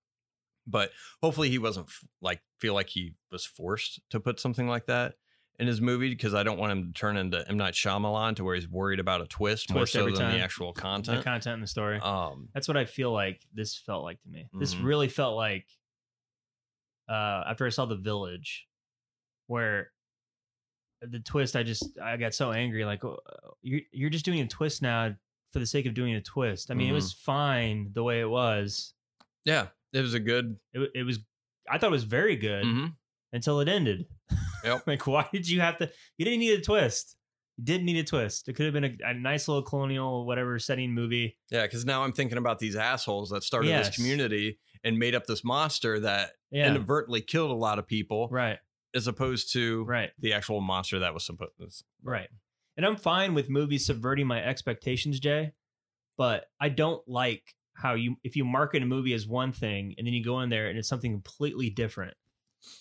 But 0.66 0.90
hopefully 1.22 1.48
he 1.48 1.58
wasn't 1.58 1.86
f- 1.88 2.04
like 2.20 2.42
feel 2.60 2.74
like 2.74 2.90
he 2.90 3.14
was 3.32 3.44
forced 3.46 4.00
to 4.10 4.20
put 4.20 4.38
something 4.38 4.68
like 4.68 4.86
that 4.86 5.14
in 5.58 5.66
his 5.66 5.80
movie 5.80 6.08
because 6.10 6.34
I 6.34 6.42
don't 6.44 6.58
want 6.58 6.70
him 6.72 6.86
to 6.86 6.92
turn 6.92 7.16
into 7.16 7.46
M 7.48 7.56
Night 7.56 7.74
Shyamalan 7.74 8.36
to 8.36 8.44
where 8.44 8.54
he's 8.54 8.68
worried 8.68 9.00
about 9.00 9.20
a 9.20 9.26
twist, 9.26 9.72
more 9.72 9.86
so 9.86 10.04
than 10.04 10.14
time. 10.14 10.32
the 10.32 10.40
actual 10.40 10.72
content, 10.72 11.18
The 11.18 11.24
content. 11.24 11.54
in 11.54 11.60
the 11.60 11.66
story. 11.66 11.98
um, 12.00 12.48
That's 12.54 12.68
what 12.68 12.76
I 12.76 12.84
feel 12.84 13.12
like 13.12 13.44
this 13.52 13.76
felt 13.76 14.04
like 14.04 14.20
to 14.22 14.28
me. 14.28 14.48
This 14.54 14.74
Mhm. 14.74 14.84
really 14.84 15.08
felt 15.08 15.36
like 15.36 15.66
uh 17.08 17.44
after 17.48 17.66
I 17.66 17.70
saw 17.70 17.86
The 17.86 17.96
Village, 17.96 18.66
where 19.46 19.90
the 21.00 21.20
twist, 21.20 21.56
I 21.56 21.62
just 21.62 21.98
I 21.98 22.16
got 22.16 22.34
so 22.34 22.52
angry. 22.52 22.84
Like 22.84 23.04
oh, 23.04 23.18
you're 23.62 23.80
you're 23.92 24.10
just 24.10 24.24
doing 24.24 24.40
a 24.40 24.46
twist 24.46 24.82
now 24.82 25.16
for 25.52 25.58
the 25.60 25.66
sake 25.66 25.86
of 25.86 25.94
doing 25.94 26.14
a 26.14 26.20
twist. 26.20 26.70
I 26.70 26.74
mean, 26.74 26.88
Mhm. 26.88 26.90
it 26.90 26.94
was 26.94 27.12
fine 27.12 27.92
the 27.94 28.02
way 28.02 28.20
it 28.20 28.28
was. 28.28 28.92
yeah, 29.44 29.68
it 29.92 30.02
was 30.02 30.12
a 30.14 30.20
good. 30.20 30.58
It, 30.74 30.90
it 30.94 31.02
was. 31.04 31.20
I 31.70 31.78
thought 31.78 31.86
it 31.88 31.90
was 31.92 32.04
very 32.04 32.36
good 32.36 32.64
mhm. 32.64 32.94
Until 33.32 33.60
it 33.60 33.68
ended. 33.68 34.06
Yep. 34.64 34.82
like, 34.86 35.06
why 35.06 35.26
did 35.32 35.48
you 35.48 35.60
have 35.60 35.78
to? 35.78 35.90
You 36.16 36.24
didn't 36.24 36.40
need 36.40 36.58
a 36.58 36.62
twist. 36.62 37.16
You 37.56 37.64
didn't 37.64 37.86
need 37.86 37.98
a 37.98 38.04
twist. 38.04 38.48
It 38.48 38.54
could 38.54 38.66
have 38.66 38.72
been 38.72 38.84
a, 38.84 38.96
a 39.10 39.14
nice 39.14 39.48
little 39.48 39.62
colonial 39.62 40.24
whatever 40.26 40.58
setting 40.58 40.92
movie. 40.92 41.36
Yeah, 41.50 41.62
because 41.62 41.84
now 41.84 42.04
I'm 42.04 42.12
thinking 42.12 42.38
about 42.38 42.58
these 42.60 42.76
assholes 42.76 43.30
that 43.30 43.42
started 43.42 43.68
Yes. 43.68 43.88
this 43.88 43.96
community 43.96 44.58
and 44.84 44.98
made 44.98 45.14
up 45.14 45.26
this 45.26 45.42
monster 45.44 45.98
that 46.00 46.30
Yeah. 46.50 46.68
inadvertently 46.70 47.20
killed 47.20 47.50
a 47.50 47.54
lot 47.54 47.78
of 47.78 47.86
people. 47.86 48.28
Right. 48.30 48.58
as 48.94 49.06
opposed 49.06 49.52
to 49.52 49.84
Right. 49.84 50.10
the 50.18 50.32
actual 50.32 50.62
monster 50.62 50.98
that 51.00 51.12
was 51.12 51.24
supposed. 51.26 51.52
To. 51.58 51.84
Right. 52.02 52.28
And 52.76 52.86
I'm 52.86 52.96
fine 52.96 53.34
with 53.34 53.50
movies 53.50 53.84
subverting 53.84 54.26
my 54.26 54.42
expectations, 54.42 55.20
Jay, 55.20 55.52
but 56.16 56.46
I 56.58 56.70
don't 56.70 57.06
like 57.06 57.54
how 57.74 57.94
you 57.94 58.16
if 58.24 58.34
you 58.34 58.44
market 58.46 58.82
a 58.82 58.86
movie 58.86 59.12
as 59.12 59.26
one 59.26 59.52
thing 59.52 59.94
and 59.98 60.06
then 60.06 60.14
you 60.14 60.24
go 60.24 60.40
in 60.40 60.48
there 60.48 60.68
and 60.68 60.78
it's 60.78 60.88
something 60.88 61.12
completely 61.12 61.68
different. 61.70 62.14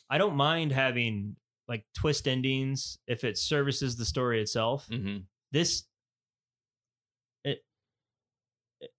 I 0.10 0.18
don't 0.18 0.36
mind 0.36 0.72
having 0.72 1.36
like 1.68 1.86
twist 1.94 2.28
endings 2.28 2.98
if 3.08 3.24
it 3.24 3.38
services 3.38 3.96
the 3.98 4.06
story 4.06 4.42
itself. 4.42 4.88
Mm-hmm. 4.92 5.18
This 5.52 5.84
it 7.44 7.60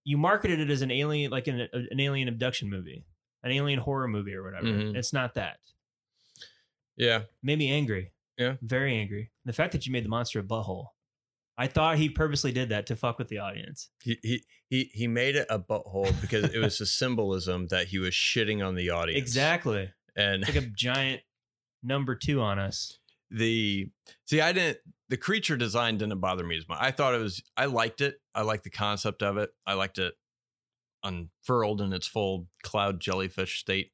you 0.03 0.17
marketed 0.17 0.59
it 0.59 0.69
as 0.69 0.81
an 0.81 0.91
alien 0.91 1.31
like 1.31 1.47
an 1.47 1.67
an 1.73 1.99
alien 1.99 2.27
abduction 2.27 2.69
movie, 2.69 3.05
an 3.43 3.51
alien 3.51 3.79
horror 3.79 4.07
movie 4.07 4.33
or 4.35 4.43
whatever. 4.43 4.67
Mhm. 4.67 4.95
It's 4.95 5.13
not 5.13 5.35
that. 5.35 5.57
Yeah, 6.95 7.23
made 7.41 7.59
me 7.59 7.71
angry. 7.71 8.11
Yeah. 8.37 8.55
Very 8.61 8.95
angry. 8.97 9.31
The 9.45 9.53
fact 9.53 9.71
that 9.73 9.85
you 9.85 9.91
made 9.91 10.05
the 10.05 10.09
monster 10.09 10.39
a 10.39 10.43
butthole. 10.43 10.87
I 11.57 11.67
thought 11.67 11.97
he 11.97 12.07
purposely 12.09 12.53
did 12.53 12.69
that 12.69 12.85
to 12.87 12.95
fuck 12.95 13.19
with 13.19 13.27
the 13.27 13.39
audience. 13.39 13.89
he 14.01 14.17
he 14.23 14.43
he 14.69 14.89
he 14.93 15.07
made 15.07 15.35
it 15.35 15.47
a 15.49 15.59
butthole 15.59 16.19
because 16.21 16.53
it 16.53 16.59
was 16.59 16.79
a 16.79 16.85
symbolism 17.01 17.67
that 17.67 17.87
he 17.87 17.99
was 17.99 18.13
shitting 18.13 18.65
on 18.65 18.75
the 18.75 18.89
audience. 18.89 19.19
Exactly. 19.19 19.91
And 20.19 20.43
like 20.43 20.55
a 20.55 20.61
giant 20.61 21.21
number 21.81 22.15
two 22.15 22.41
on 22.41 22.59
us. 22.59 22.99
the 23.31 23.87
see 24.25 24.41
i 24.41 24.51
didn't 24.51 24.77
the 25.09 25.17
creature 25.17 25.55
design 25.57 25.97
didn't 25.97 26.19
bother 26.19 26.43
me 26.43 26.57
as 26.57 26.67
much 26.67 26.77
i 26.81 26.91
thought 26.91 27.13
it 27.15 27.19
was 27.19 27.41
i 27.55 27.65
liked 27.65 28.01
it 28.01 28.19
i 28.35 28.41
liked 28.41 28.63
the 28.63 28.69
concept 28.69 29.23
of 29.23 29.37
it 29.37 29.49
i 29.65 29.73
liked 29.73 29.97
it 29.97 30.13
unfurled 31.03 31.79
in 31.79 31.93
its 31.93 32.07
full 32.07 32.47
cloud 32.63 32.99
jellyfish 32.99 33.59
state 33.59 33.91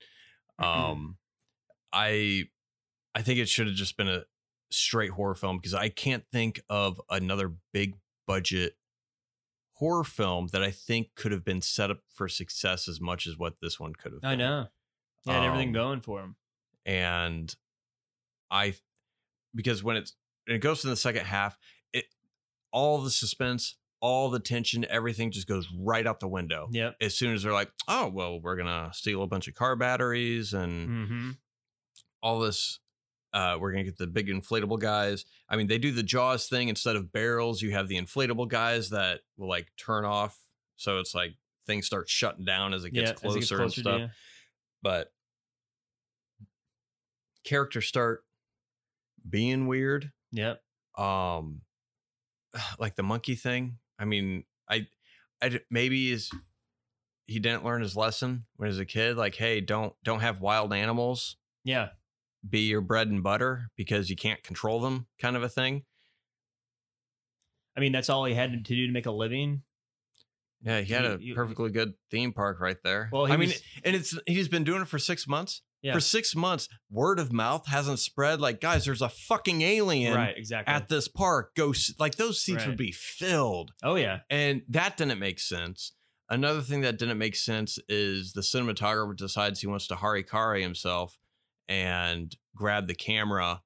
um 0.59 1.17
i 1.93 2.43
i 3.13 3.21
think 3.21 3.39
it 3.39 3.47
should 3.49 3.67
have 3.67 3.75
just 3.75 3.95
been 3.97 4.07
a 4.07 4.23
straight 4.71 5.11
horror 5.11 5.35
film 5.35 5.57
because 5.57 5.73
i 5.75 5.89
can't 5.89 6.23
think 6.31 6.61
of 6.69 6.99
another 7.09 7.53
big 7.71 7.95
budget 8.25 8.73
horror 9.73 10.03
film 10.03 10.47
that 10.51 10.63
i 10.63 10.71
think 10.71 11.09
could 11.15 11.31
have 11.31 11.45
been 11.45 11.61
set 11.61 11.91
up 11.91 11.99
for 12.11 12.27
success 12.27 12.87
as 12.87 12.99
much 12.99 13.27
as 13.27 13.37
what 13.37 13.55
this 13.61 13.79
one 13.79 13.93
could 13.93 14.13
have 14.13 14.23
I 14.23 14.31
been. 14.31 14.39
know. 14.39 14.67
He 15.25 15.31
had 15.31 15.43
everything 15.43 15.69
Um, 15.69 15.73
going 15.73 16.01
for 16.01 16.21
him. 16.21 16.35
and 16.85 17.53
I 18.51 18.75
because 19.53 19.83
when 19.83 19.97
it's 19.97 20.13
when 20.45 20.55
it 20.55 20.59
goes 20.59 20.81
to 20.81 20.87
the 20.87 20.95
second 20.95 21.25
half, 21.25 21.57
it 21.93 22.05
all 22.71 23.01
the 23.01 23.09
suspense, 23.09 23.75
all 24.01 24.29
the 24.29 24.39
tension, 24.39 24.85
everything 24.89 25.31
just 25.31 25.47
goes 25.47 25.67
right 25.75 26.05
out 26.05 26.19
the 26.19 26.27
window. 26.27 26.69
Yeah. 26.71 26.91
As 27.01 27.17
soon 27.17 27.33
as 27.33 27.41
they're 27.43 27.53
like, 27.53 27.71
"Oh, 27.87 28.07
well, 28.09 28.39
we're 28.39 28.55
gonna 28.55 28.91
steal 28.93 29.23
a 29.23 29.27
bunch 29.27 29.47
of 29.47 29.55
car 29.55 29.75
batteries 29.75 30.53
and 30.53 30.89
Mm-hmm. 30.89 31.31
all 32.21 32.39
this." 32.39 32.79
Uh, 33.33 33.57
we're 33.59 33.71
gonna 33.71 33.83
get 33.83 33.97
the 33.97 34.07
big 34.07 34.27
inflatable 34.27 34.79
guys. 34.79 35.25
I 35.49 35.57
mean, 35.57 35.67
they 35.67 35.77
do 35.77 35.91
the 35.91 36.03
Jaws 36.03 36.47
thing 36.47 36.69
instead 36.69 36.95
of 36.95 37.11
barrels. 37.11 37.61
You 37.61 37.71
have 37.71 37.87
the 37.89 37.97
inflatable 37.99 38.47
guys 38.47 38.91
that 38.91 39.21
will 39.37 39.49
like 39.49 39.73
turn 39.75 40.05
off, 40.05 40.39
so 40.77 40.99
it's 40.99 41.13
like 41.15 41.33
things 41.65 41.85
start 41.87 42.07
shutting 42.07 42.45
down 42.45 42.73
as 42.73 42.85
it 42.85 42.91
gets 42.91 43.09
Yeah, 43.09 43.15
closer, 43.15 43.37
it 43.37 43.39
gets 43.41 43.51
and 43.51 43.71
stuff 43.73 44.11
but 44.83 45.11
characters 47.45 47.85
start 47.87 48.23
being 49.29 49.67
weird 49.67 50.11
Yep. 50.31 50.61
um 50.97 51.61
like 52.79 52.95
the 52.95 53.03
monkey 53.03 53.35
thing 53.35 53.77
i 53.99 54.05
mean 54.05 54.43
I, 54.69 54.87
I 55.41 55.59
maybe 55.69 56.11
is 56.11 56.29
he 57.25 57.39
didn't 57.39 57.63
learn 57.65 57.81
his 57.81 57.95
lesson 57.95 58.45
when 58.55 58.67
he 58.67 58.69
was 58.71 58.79
a 58.79 58.85
kid 58.85 59.15
like 59.17 59.35
hey 59.35 59.61
don't 59.61 59.93
don't 60.03 60.19
have 60.21 60.41
wild 60.41 60.73
animals 60.73 61.37
Yeah. 61.63 61.89
be 62.47 62.61
your 62.67 62.81
bread 62.81 63.07
and 63.07 63.23
butter 63.23 63.69
because 63.75 64.09
you 64.09 64.15
can't 64.15 64.43
control 64.43 64.79
them 64.81 65.07
kind 65.19 65.35
of 65.35 65.43
a 65.43 65.49
thing 65.49 65.83
I 67.77 67.81
mean, 67.81 67.91
that's 67.91 68.09
all 68.09 68.23
he 68.23 68.33
had 68.33 68.51
to 68.51 68.57
do 68.57 68.87
to 68.87 68.93
make 68.93 69.05
a 69.05 69.11
living. 69.11 69.61
yeah 70.61 70.79
he 70.81 70.93
had 70.93 71.21
You- 71.21 71.33
a 71.33 71.35
perfectly 71.35 71.71
good 71.71 71.93
theme 72.09 72.31
park 72.31 72.59
right 72.61 72.77
there 72.83 73.09
Well, 73.11 73.25
he 73.25 73.33
i 73.33 73.37
mean 73.37 73.51
and 73.83 73.95
it's 73.95 74.17
he's 74.27 74.47
been 74.47 74.63
doing 74.63 74.81
it 74.81 74.87
for 74.87 74.97
six 74.99 75.27
months 75.27 75.61
Yeah. 75.85 75.93
for 75.93 75.99
six 75.99 76.35
months 76.35 76.67
word 76.89 77.19
of 77.19 77.31
mouth 77.31 77.67
hasn't 77.67 77.99
spread 77.99 78.41
like 78.41 78.59
guys 78.59 78.85
there's 78.85 79.03
a 79.03 79.09
fucking 79.09 79.61
alien 79.61 80.15
right. 80.15 80.33
Exactly. 80.35 80.73
at 80.73 80.89
this 80.89 81.07
park 81.07 81.53
go 81.55 81.73
like 81.99 82.15
those 82.15 82.41
seats 82.41 82.59
Right. 82.61 82.69
would 82.69 82.77
be 82.77 82.91
filled 82.91 83.71
oh 83.83 83.93
yeah. 83.95 84.21
and 84.31 84.63
that 84.69 84.97
didn't 84.97 85.19
make 85.19 85.39
sense 85.39 85.91
another 86.27 86.61
thing 86.61 86.81
that 86.81 86.97
didn't 86.97 87.19
make 87.19 87.35
sense 87.35 87.77
is 87.87 88.33
the 88.33 88.41
cinematographer 88.41 89.15
decides 89.15 89.61
he 89.61 89.67
wants 89.67 89.85
to 89.89 89.95
harikari 89.95 90.61
himself 90.63 91.19
and 91.69 92.35
grab 92.55 92.87
the 92.87 92.95
camera 92.95 93.61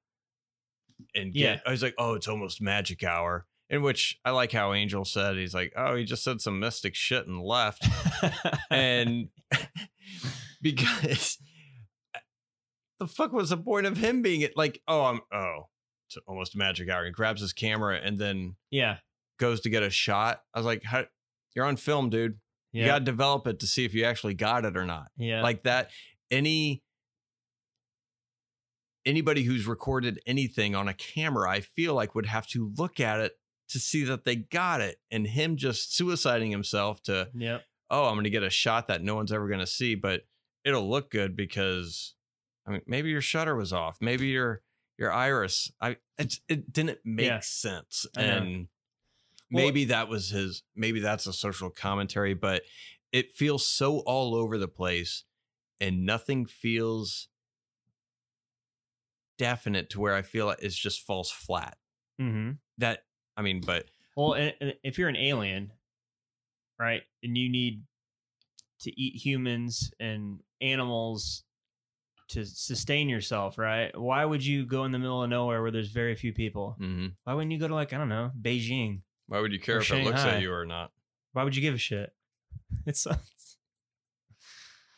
and 1.14 1.32
get 1.32 1.62
i 1.66 1.70
was 1.70 1.82
like 1.82 1.94
oh 1.96 2.12
it's 2.12 2.28
almost 2.28 2.60
magic 2.60 3.02
hour 3.02 3.46
in 3.70 3.80
which 3.80 4.18
i 4.26 4.30
like 4.30 4.52
how 4.52 4.74
angel 4.74 5.06
said 5.06 5.36
he's 5.36 5.54
like 5.54 5.72
oh 5.74 5.94
he 5.96 6.04
just 6.04 6.22
said 6.22 6.38
some 6.42 6.60
mystic 6.60 6.94
shit 6.94 7.26
and 7.26 7.40
left 7.40 7.86
and 8.70 9.28
because 10.62 11.38
the 13.00 13.06
fuck 13.06 13.32
was 13.32 13.50
the 13.50 13.56
point 13.56 13.86
of 13.86 13.96
him 13.96 14.22
being 14.22 14.42
it 14.42 14.56
like 14.56 14.80
oh 14.86 15.04
i'm 15.04 15.20
oh 15.32 15.62
it's 16.08 16.16
almost 16.28 16.54
a 16.54 16.58
magic 16.58 16.88
hour 16.88 17.04
he 17.04 17.10
grabs 17.10 17.40
his 17.40 17.52
camera 17.52 17.98
and 18.02 18.18
then 18.18 18.56
yeah. 18.70 18.98
goes 19.38 19.60
to 19.60 19.70
get 19.70 19.82
a 19.82 19.90
shot 19.90 20.42
i 20.54 20.58
was 20.58 20.66
like 20.66 20.84
how, 20.84 21.04
you're 21.54 21.64
on 21.64 21.76
film 21.76 22.10
dude 22.10 22.38
you 22.72 22.86
got 22.86 23.00
to 23.00 23.04
develop 23.04 23.48
it 23.48 23.58
to 23.58 23.66
see 23.66 23.84
if 23.84 23.94
you 23.94 24.04
actually 24.04 24.34
got 24.34 24.64
it 24.64 24.76
or 24.76 24.84
not 24.84 25.08
yeah. 25.16 25.42
like 25.42 25.64
that 25.64 25.90
any 26.30 26.82
anybody 29.04 29.42
who's 29.42 29.66
recorded 29.66 30.20
anything 30.24 30.76
on 30.76 30.86
a 30.86 30.94
camera 30.94 31.50
i 31.50 31.60
feel 31.60 31.94
like 31.94 32.14
would 32.14 32.26
have 32.26 32.46
to 32.46 32.72
look 32.76 33.00
at 33.00 33.18
it 33.18 33.32
to 33.70 33.78
see 33.78 34.04
that 34.04 34.24
they 34.24 34.36
got 34.36 34.80
it 34.80 34.96
and 35.10 35.28
him 35.28 35.56
just 35.56 35.96
suiciding 35.98 36.50
himself 36.50 37.02
to 37.02 37.28
Yep. 37.34 37.62
oh, 37.90 38.06
I'm 38.06 38.14
going 38.14 38.24
to 38.24 38.30
get 38.30 38.42
a 38.42 38.50
shot 38.50 38.88
that 38.88 39.02
no 39.02 39.14
one's 39.14 39.32
ever 39.32 39.48
going 39.48 39.60
to 39.60 39.66
see, 39.66 39.94
but 39.94 40.22
it'll 40.64 40.88
look 40.88 41.10
good 41.10 41.36
because 41.36 42.14
I 42.70 42.74
mean, 42.74 42.82
maybe 42.86 43.10
your 43.10 43.20
shutter 43.20 43.56
was 43.56 43.72
off, 43.72 43.98
maybe 44.00 44.28
your 44.28 44.62
your 44.96 45.10
iris. 45.12 45.72
I 45.80 45.96
it's, 46.18 46.40
it 46.48 46.72
didn't 46.72 46.98
make 47.04 47.26
Yeah. 47.26 47.40
sense, 47.40 48.06
and 48.16 48.68
Well- 49.50 49.64
maybe 49.64 49.86
that 49.86 50.08
was 50.08 50.30
his. 50.30 50.62
Maybe 50.76 51.00
that's 51.00 51.26
a 51.26 51.32
social 51.32 51.70
commentary, 51.70 52.34
but 52.34 52.62
it 53.10 53.32
feels 53.32 53.66
so 53.66 53.98
all 54.00 54.34
over 54.36 54.56
the 54.58 54.68
place, 54.68 55.24
and 55.80 56.06
nothing 56.06 56.46
feels 56.46 57.28
definite 59.38 59.90
to 59.90 60.00
where 60.00 60.14
I 60.14 60.22
feel 60.22 60.50
it 60.50 60.68
just 60.68 61.00
falls 61.06 61.30
flat. 61.30 61.78
Mm-hmm. 62.20 62.52
That 62.78 63.00
I 63.36 63.42
mean, 63.42 63.62
but 63.62 63.86
Well, 64.16 64.34
and, 64.34 64.54
and 64.60 64.74
if 64.84 64.98
you're 64.98 65.08
an 65.08 65.16
alien, 65.16 65.72
right, 66.78 67.02
and 67.22 67.36
you 67.36 67.48
need 67.48 67.84
to 68.80 69.00
eat 69.00 69.16
humans 69.24 69.92
and 69.98 70.40
animals 70.60 71.44
to 72.30 72.44
sustain 72.44 73.08
yourself, 73.08 73.58
right? 73.58 73.96
Why 73.98 74.24
would 74.24 74.44
you 74.44 74.66
go 74.66 74.84
in 74.84 74.92
the 74.92 74.98
middle 74.98 75.22
of 75.22 75.30
nowhere 75.30 75.62
where 75.62 75.70
there's 75.70 75.90
very 75.90 76.14
few 76.14 76.32
people? 76.32 76.76
mhm. 76.80 77.14
Why 77.24 77.34
wouldn't 77.34 77.52
you 77.52 77.58
go 77.58 77.68
to 77.68 77.74
like 77.74 77.92
I 77.92 77.98
don't 77.98 78.08
know 78.08 78.30
Beijing? 78.40 79.02
why 79.26 79.40
would 79.40 79.52
you 79.52 79.60
care 79.60 79.78
if 79.78 79.90
it 79.92 80.04
looks 80.04 80.20
at 80.24 80.40
you 80.42 80.52
or 80.52 80.66
not? 80.66 80.90
Why 81.32 81.44
would 81.44 81.54
you 81.54 81.62
give 81.62 81.74
a 81.74 81.78
shit? 81.78 82.12
It's 82.86 83.06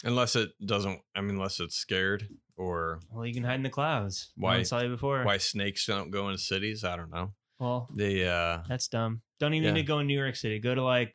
Unless 0.04 0.34
it 0.36 0.50
doesn't, 0.64 1.00
I 1.14 1.20
mean, 1.20 1.30
unless 1.36 1.60
it's 1.60 1.76
scared 1.76 2.28
or 2.56 2.98
well, 3.10 3.24
you 3.24 3.32
can 3.32 3.44
hide 3.44 3.54
in 3.54 3.62
the 3.62 3.70
clouds. 3.70 4.32
Why- 4.36 4.56
one 4.56 4.64
saw 4.64 4.80
you 4.80 4.88
before. 4.88 5.22
why 5.24 5.36
snakes 5.38 5.86
don't 5.86 6.10
go 6.10 6.28
into 6.28 6.38
cities. 6.42 6.82
I 6.84 6.96
don't 6.96 7.10
know. 7.10 7.32
Well, 7.60 7.88
the 7.94 8.26
uh, 8.26 8.62
that's 8.68 8.88
dumb. 8.88 9.22
Don't 9.38 9.54
even 9.54 9.68
Yeah. 9.68 9.74
need 9.74 9.82
to 9.82 9.86
go 9.86 10.00
in 10.00 10.08
New 10.08 10.18
York 10.18 10.34
City. 10.34 10.58
Go 10.58 10.74
to 10.74 10.82
like 10.82 11.14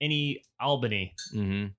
any 0.00 0.44
Albany. 0.60 1.14
mhm. 1.34 1.74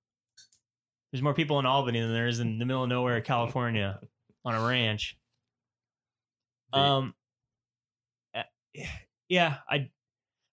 There's 1.12 1.22
more 1.22 1.34
people 1.34 1.58
in 1.58 1.66
Albany 1.66 2.00
than 2.00 2.12
there 2.12 2.26
is 2.28 2.40
in 2.40 2.58
the 2.58 2.64
middle 2.66 2.82
of 2.82 2.88
nowhere, 2.88 3.20
California, 3.20 3.98
on 4.44 4.54
a 4.54 4.66
ranch. 4.66 5.16
Um, 6.72 7.14
uh, 8.34 8.42
yeah, 9.28 9.56
I 9.68 9.90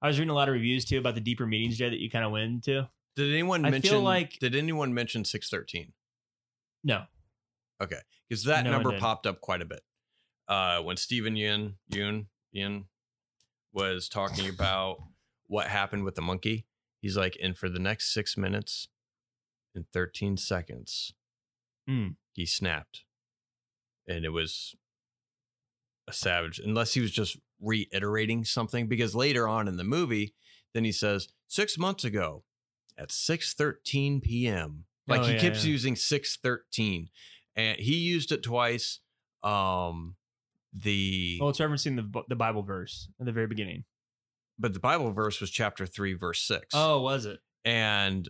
I 0.01 0.07
was 0.07 0.17
reading 0.17 0.29
a 0.29 0.35
lot 0.35 0.47
of 0.47 0.53
reviews 0.53 0.85
too 0.85 0.97
about 0.97 1.15
the 1.15 1.21
deeper 1.21 1.45
meetings, 1.45 1.77
Jay, 1.77 1.89
that 1.89 1.99
you 1.99 2.09
kind 2.09 2.23
of 2.23 2.31
went 2.31 2.45
into. 2.45 2.87
did 3.15 3.31
anyone 3.31 3.65
I 3.65 3.69
mention, 3.69 4.03
like- 4.03 4.39
did 4.39 4.55
anyone 4.55 4.93
mention 4.93 5.25
613? 5.25 5.93
No, 6.83 7.05
Okay, 7.81 7.99
Because 8.29 8.43
that 8.45 8.63
No 8.63 8.71
number 8.71 8.97
popped 8.99 9.25
up 9.27 9.41
quite 9.41 9.61
a 9.61 9.65
bit. 9.65 9.81
Uh, 10.47 10.81
when 10.81 10.95
Stephen 10.95 11.35
Yin, 11.35 11.75
Yoon, 11.91 12.27
Yin 12.51 12.85
was 13.73 14.07
talking 14.07 14.47
about 14.47 14.97
what 15.47 15.67
happened 15.67 16.05
with 16.05 16.15
the 16.15 16.21
monkey, 16.21 16.67
he's 17.01 17.17
like, 17.17 17.35
and 17.41 17.57
for 17.57 17.67
the 17.67 17.79
next 17.79 18.13
six 18.13 18.37
minutes 18.37 18.87
and 19.75 19.85
13 19.91 20.37
seconds, 20.37 21.13
Hmm. 21.87 22.09
he 22.33 22.45
snapped. 22.45 23.03
And 24.07 24.23
it 24.25 24.29
was 24.29 24.75
a 26.07 26.13
savage, 26.13 26.59
unless 26.59 26.93
he 26.93 27.01
was 27.01 27.11
just 27.11 27.37
reiterating 27.59 28.45
something. 28.45 28.87
Because 28.87 29.15
later 29.15 29.47
on 29.47 29.67
in 29.67 29.77
the 29.77 29.83
movie, 29.83 30.33
then 30.73 30.83
he 30.83 30.91
says, 30.91 31.27
six 31.47 31.77
months 31.77 32.03
ago 32.03 32.43
at 32.97 33.09
6:13 33.09 34.21
p.m. 34.21 34.85
Like 35.07 35.21
Oh, 35.21 35.23
he 35.25 35.33
yeah, 35.33 35.39
keeps 35.39 35.63
yeah. 35.65 35.71
using 35.71 35.95
613. 35.95 37.09
And 37.55 37.79
he 37.79 37.95
used 37.97 38.31
it 38.31 38.43
twice. 38.43 38.99
um 39.43 40.15
the 40.73 41.37
Well, 41.39 41.49
it's 41.49 41.59
referencing 41.59 41.95
the 41.95 42.23
the 42.27 42.35
Bible 42.35 42.63
verse 42.63 43.07
at 43.19 43.25
the 43.25 43.31
very 43.31 43.47
beginning. 43.47 43.85
but 44.59 44.73
the 44.73 44.79
Bible 44.79 45.11
verse 45.13 45.39
was 45.39 45.49
chapter 45.51 45.85
three, 45.85 46.13
verse 46.13 46.41
six. 46.41 46.67
Oh, 46.73 47.01
was 47.01 47.25
it? 47.25 47.39
and 47.63 48.29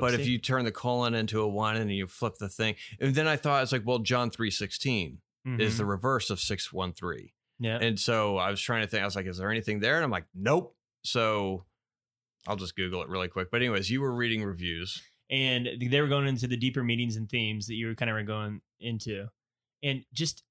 but 0.00 0.14
if 0.14 0.26
you 0.26 0.38
turn 0.38 0.64
the 0.64 0.72
colon 0.72 1.14
into 1.14 1.40
a 1.40 1.48
one 1.48 1.76
and 1.76 1.90
you 1.90 2.06
flip 2.06 2.34
the 2.38 2.48
thing, 2.48 2.74
and 3.00 3.14
then 3.14 3.26
I 3.28 3.36
thought 3.36 3.62
it's 3.62 3.72
like, 3.72 3.82
well, 3.84 3.98
John 4.00 4.30
three 4.30 4.50
sixteen 4.50 5.18
is 5.58 5.74
Mhm. 5.74 5.78
the 5.78 5.84
reverse 5.86 6.30
of 6.30 6.40
six 6.40 6.72
one 6.72 6.92
three, 6.92 7.34
yeah. 7.58 7.78
and 7.80 7.98
so 8.00 8.36
I 8.38 8.50
was 8.50 8.60
trying 8.60 8.82
to 8.82 8.88
think. 8.88 9.02
I 9.02 9.04
was 9.04 9.14
like, 9.16 9.26
is 9.26 9.38
there 9.38 9.50
anything 9.50 9.80
there? 9.80 9.96
And 9.96 10.04
I'm 10.04 10.10
like, 10.10 10.26
nope. 10.34 10.76
So 11.04 11.64
I'll 12.46 12.56
just 12.56 12.76
Google 12.76 13.02
it 13.02 13.08
really 13.08 13.28
quick. 13.28 13.50
But 13.50 13.60
anyways, 13.62 13.90
you 13.90 14.00
were 14.00 14.12
reading 14.14 14.42
reviews. 14.44 15.02
and 15.30 15.66
they 15.80 16.00
were 16.02 16.08
going 16.08 16.26
into 16.26 16.46
the 16.46 16.56
deeper 16.56 16.82
meanings 16.84 17.16
and 17.16 17.28
themes 17.30 17.66
that 17.66 17.74
you 17.74 17.86
were 17.86 17.94
kind 17.94 18.10
of 18.10 18.26
going 18.26 18.60
into 18.80 19.26
and 19.82 20.04
just 20.12 20.44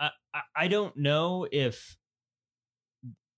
I 0.00 0.10
i 0.56 0.68
don't 0.68 0.96
know 0.96 1.46
if 1.52 1.96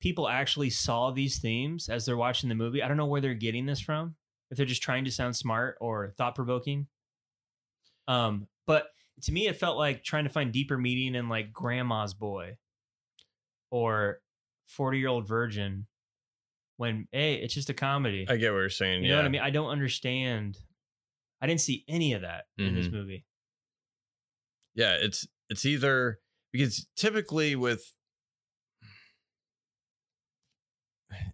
people 0.00 0.28
actually 0.28 0.70
saw 0.70 1.10
these 1.10 1.38
themes 1.40 1.88
as 1.88 2.06
they're 2.06 2.16
watching 2.16 2.48
the 2.48 2.54
movie 2.54 2.82
i 2.82 2.88
don't 2.88 2.96
know 2.96 3.06
where 3.06 3.20
they're 3.20 3.34
getting 3.34 3.66
this 3.66 3.80
from 3.80 4.14
if 4.50 4.56
they're 4.56 4.66
just 4.66 4.82
trying 4.82 5.04
to 5.04 5.10
sound 5.10 5.36
smart 5.36 5.76
or 5.80 6.12
thought-provoking 6.16 6.86
um 8.08 8.46
but 8.66 8.88
to 9.22 9.32
me 9.32 9.46
it 9.46 9.56
felt 9.56 9.76
like 9.76 10.02
trying 10.02 10.24
to 10.24 10.30
find 10.30 10.52
deeper 10.52 10.76
meaning 10.78 11.14
in 11.14 11.28
like 11.28 11.52
grandma's 11.52 12.14
boy 12.14 12.56
or 13.70 14.20
40 14.68 14.98
year 14.98 15.08
old 15.08 15.26
virgin 15.28 15.86
when 16.76 17.06
hey 17.12 17.34
it's 17.34 17.54
just 17.54 17.70
a 17.70 17.74
comedy 17.74 18.26
I 18.28 18.36
get 18.36 18.52
what 18.52 18.58
you're 18.60 18.68
saying. 18.70 19.02
you 19.02 19.08
yeah. 19.10 19.16
know 19.16 19.22
what 19.22 19.26
I 19.26 19.30
mean? 19.30 19.40
I 19.42 19.50
don't 19.50 19.68
understand. 19.68 20.56
I 21.40 21.46
didn't 21.46 21.60
see 21.60 21.84
any 21.88 22.14
of 22.14 22.22
that 22.22 22.44
in 22.58 22.74
this 22.74 22.86
Mhm. 22.88 22.92
movie. 22.92 23.24
yeah 24.74 24.94
it's 25.00 25.26
it's 25.48 25.64
either 25.66 26.20
because 26.52 26.86
typically 26.96 27.54
with 27.56 27.94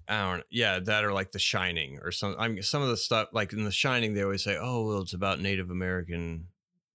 I 0.08 0.20
don't 0.22 0.38
know, 0.38 0.42
yeah, 0.50 0.78
that 0.80 1.04
or 1.04 1.12
like 1.12 1.32
The 1.32 1.38
Shining 1.38 1.98
or 2.02 2.10
some. 2.12 2.36
I 2.38 2.48
mean, 2.48 2.62
some 2.62 2.82
of 2.82 2.88
the 2.88 2.96
stuff 2.96 3.28
like 3.32 3.52
in 3.52 3.64
The 3.64 3.70
Shining, 3.72 4.14
they 4.14 4.22
always 4.22 4.42
say, 4.44 4.56
"Oh, 4.60 4.86
well, 4.86 5.00
it's 5.02 5.12
about 5.14 5.40
Native 5.40 5.70
American 5.70 6.48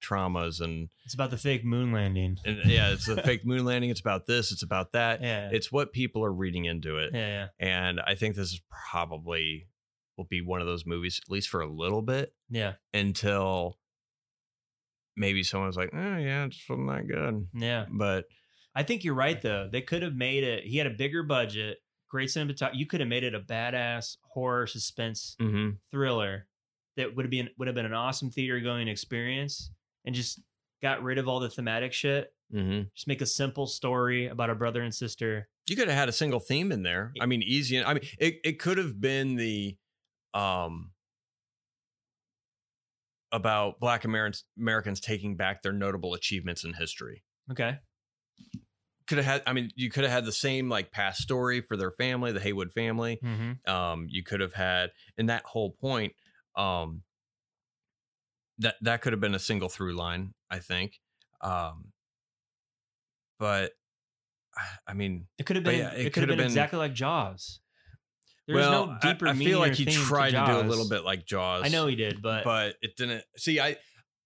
traumas 0.04 0.62
and 0.62 0.90
It's 1.06 1.14
about 1.14 1.30
the 1.30 1.38
fake 1.38 1.64
moon 1.64 1.92
landing. 1.92 2.38
and 2.44 2.58
yeah, 2.66 2.90
it's 2.92 3.06
the 3.06 3.22
fake 3.22 3.46
moon 3.46 3.64
landing. 3.66 3.92
It's 3.92 4.00
about 4.00 4.26
this. 4.26 4.52
It's 4.52 4.64
about 4.64 4.94
that. 4.94 5.22
Yeah. 5.22 5.50
It's 5.52 5.72
what 5.72 5.94
people 5.94 6.24
are 6.26 6.34
reading 6.34 6.66
into 6.66 6.98
it, 6.98 7.12
yeah, 7.14 7.48
yeah. 7.60 7.76
and 7.86 8.00
I 8.02 8.16
think 8.16 8.36
this 8.36 8.52
is 8.52 8.62
probably 8.92 9.68
will 10.18 10.26
be 10.26 10.42
one 10.42 10.60
of 10.60 10.68
those 10.68 10.86
movies, 10.86 11.22
at 11.24 11.32
least 11.32 11.50
for 11.50 11.62
a 11.62 11.68
little 11.72 12.02
bit, 12.02 12.34
Yeah. 12.50 12.74
until 12.94 13.78
maybe 15.16 15.44
someone's 15.44 15.78
like, 15.78 15.92
"Oh, 15.94 16.18
yeah, 16.18 16.46
it's 16.46 16.68
wasn't 16.70 16.90
that 16.90 17.08
good." 17.08 17.48
Yeah. 17.54 17.86
But 17.92 18.26
I 18.74 18.84
think 18.84 19.04
you're 19.04 19.14
right 19.14 19.42
though. 19.42 19.70
They 19.72 19.82
could 19.82 20.02
have 20.02 20.16
made 20.16 20.44
it 20.44 20.64
he 20.66 20.78
had 20.78 20.88
a 20.88 20.92
bigger 20.92 21.24
budget, 21.24 21.78
great 22.12 22.28
cinematography. 22.30 22.76
You 22.76 22.86
could 22.86 23.00
have 23.00 23.10
made 23.10 23.24
it 23.24 23.34
a 23.34 23.40
badass 23.40 24.18
horror 24.22 24.68
suspense 24.68 25.38
mhm. 25.42 25.78
thriller 25.90 26.46
that 26.98 27.16
would 27.16 27.26
have 27.26 27.32
been 27.32 27.50
would 27.58 27.70
have 27.70 27.76
been 27.76 27.86
an 27.86 27.94
awesome 27.94 28.30
theater 28.30 28.60
going 28.60 28.90
experience 28.90 29.72
and 30.04 30.14
just 30.14 30.42
got 30.82 31.02
rid 31.02 31.18
of 31.18 31.28
all 31.28 31.40
the 31.40 31.50
thematic 31.50 31.94
shit. 31.94 32.34
Mm-hmm. 32.54 32.90
Just 32.94 33.08
make 33.08 33.22
a 33.22 33.26
simple 33.26 33.66
story 33.66 34.28
about 34.28 34.50
a 34.50 34.56
brother 34.56 34.82
and 34.82 34.94
sister. 34.94 35.48
You 35.70 35.78
could 35.78 35.88
have 35.88 35.98
had 35.98 36.10
a 36.10 36.12
single 36.12 36.42
theme 36.42 36.74
in 36.74 36.84
there. 36.84 37.14
I 37.22 37.26
mean, 37.26 37.42
easy. 37.44 37.82
I 37.82 37.94
mean, 37.94 38.04
it, 38.20 38.40
it 38.44 38.60
could 38.60 38.78
have 38.78 39.00
been 39.00 39.38
the 39.38 39.78
um 40.34 40.92
about 43.32 43.80
Black 43.80 44.04
Americans 44.04 44.44
Americans 44.60 45.00
taking 45.00 45.38
back 45.38 45.62
their 45.62 45.72
notable 45.72 46.14
achievements 46.14 46.66
in 46.66 46.74
history. 46.74 47.24
Okay. 47.50 47.78
Could 49.12 49.18
have 49.18 49.26
had. 49.26 49.44
I 49.46 49.52
mean, 49.52 49.72
you 49.76 49.90
could 49.90 50.04
have 50.06 50.12
had 50.14 50.24
the 50.24 50.32
same 50.32 50.70
like 50.70 50.90
past 50.92 51.22
story 51.22 51.60
for 51.60 51.76
their 51.76 51.92
family, 51.92 52.32
the 52.32 52.40
Haywood 52.40 52.72
family. 52.72 53.20
Mm-hmm. 53.22 53.70
Um, 53.70 54.08
you 54.10 54.24
could 54.24 54.40
have 54.40 54.54
had, 54.54 54.92
and 55.18 55.28
that 55.30 55.44
whole 55.44 55.72
point, 55.72 56.14
um, 56.56 57.02
that 58.60 58.76
that 58.82 59.02
could 59.02 59.12
have 59.12 59.20
been 59.20 59.36
a 59.36 59.40
single 59.40 59.68
through 59.68 59.96
line, 59.98 60.34
I 60.50 60.60
think. 60.60 61.02
Um, 61.42 61.92
but 63.38 63.74
I- 64.56 64.92
I 64.92 64.94
mean, 64.94 65.28
It 65.38 65.46
could 65.46 65.58
have 65.58 65.66
been. 65.66 65.80
yeah, 65.80 65.94
it 65.94 66.06
it, 66.06 66.14
could 66.14 66.22
have 66.22 66.30
been, 66.30 66.38
been- 66.38 66.46
exactly 66.46 66.80
like 66.80 66.94
Jaws. 66.94 67.60
There's 68.48 68.56
well, 68.60 68.88
no 68.88 68.98
deeper 69.02 69.28
I, 69.28 69.34
meaning 69.34 69.48
feel 69.50 69.60
like 69.60 69.74
he 69.74 69.84
theme 69.86 69.94
to 69.94 70.06
tried 70.06 70.32
to, 70.32 70.46
do 70.46 70.60
a 70.60 70.64
little 70.70 70.88
bit 70.88 71.04
like 71.04 71.26
Jaws. 71.26 71.64
I 71.66 71.68
know 71.68 71.86
he 71.88 71.96
did, 71.96 72.22
but, 72.22 72.46
but 72.46 72.76
it 72.82 72.96
didn't. 72.96 73.24
See, 73.36 73.60
I 73.60 73.76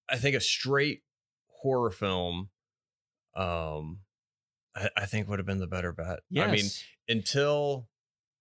I 0.08 0.18
think 0.18 0.36
a 0.36 0.42
straight 0.42 1.02
horror 1.48 1.90
film, 1.92 2.50
um, 3.36 4.02
I, 4.76 4.90
I 4.98 5.06
think 5.06 5.28
would 5.28 5.40
have 5.40 5.46
been 5.46 5.60
the 5.60 5.68
better 5.68 5.92
bet. 5.92 6.20
yes. 6.30 6.48
I 6.48 6.52
mean, 6.52 6.66
until 7.08 7.88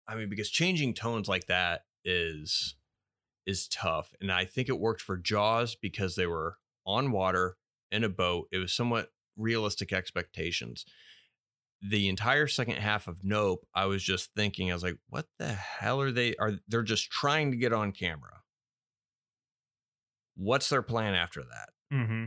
I 0.06 0.14
mean, 0.16 0.28
because 0.28 0.50
changing 0.50 0.94
tones 0.94 1.28
like 1.28 1.46
that 1.46 1.82
is 2.04 2.74
is 3.46 3.68
tough, 3.68 4.12
and 4.20 4.32
I 4.32 4.44
think 4.44 4.68
it 4.68 4.78
worked 4.78 5.02
for 5.02 5.16
Jaws 5.16 5.74
because 5.74 6.16
they 6.16 6.26
were 6.26 6.58
on 6.86 7.10
water 7.12 7.56
in 7.90 8.04
a 8.04 8.08
boat. 8.08 8.48
It 8.50 8.58
was 8.58 8.72
somewhat 8.72 9.12
realistic 9.36 9.92
expectations. 9.92 10.84
The 11.86 12.08
entire 12.08 12.46
second 12.46 12.76
half 12.76 13.06
of 13.08 13.22
Nope, 13.24 13.66
I 13.74 13.84
was 13.86 14.02
just 14.02 14.30
thinking, 14.34 14.70
I 14.70 14.74
was 14.74 14.82
like, 14.82 14.96
what 15.10 15.26
the 15.38 15.48
hell 15.52 16.00
are 16.00 16.10
they? 16.12 16.34
Are 16.36 16.52
they're 16.66 16.82
just 16.82 17.10
trying 17.10 17.50
to 17.50 17.56
get 17.58 17.74
on 17.74 17.92
camera? 17.92 18.40
What's 20.36 20.68
their 20.68 20.82
plan 20.82 21.14
after 21.14 21.42
that? 21.42 21.68
Mm-hmm. 21.92 22.24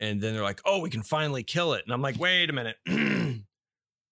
and 0.00 0.20
then 0.20 0.32
they're 0.32 0.42
like, 0.42 0.60
"Oh, 0.64 0.80
we 0.80 0.88
can 0.88 1.02
finally 1.02 1.42
kill 1.42 1.74
it." 1.74 1.82
And 1.84 1.92
I'm 1.92 2.00
like, 2.00 2.18
"Wait 2.18 2.48
a 2.48 2.52
minute. 2.52 2.76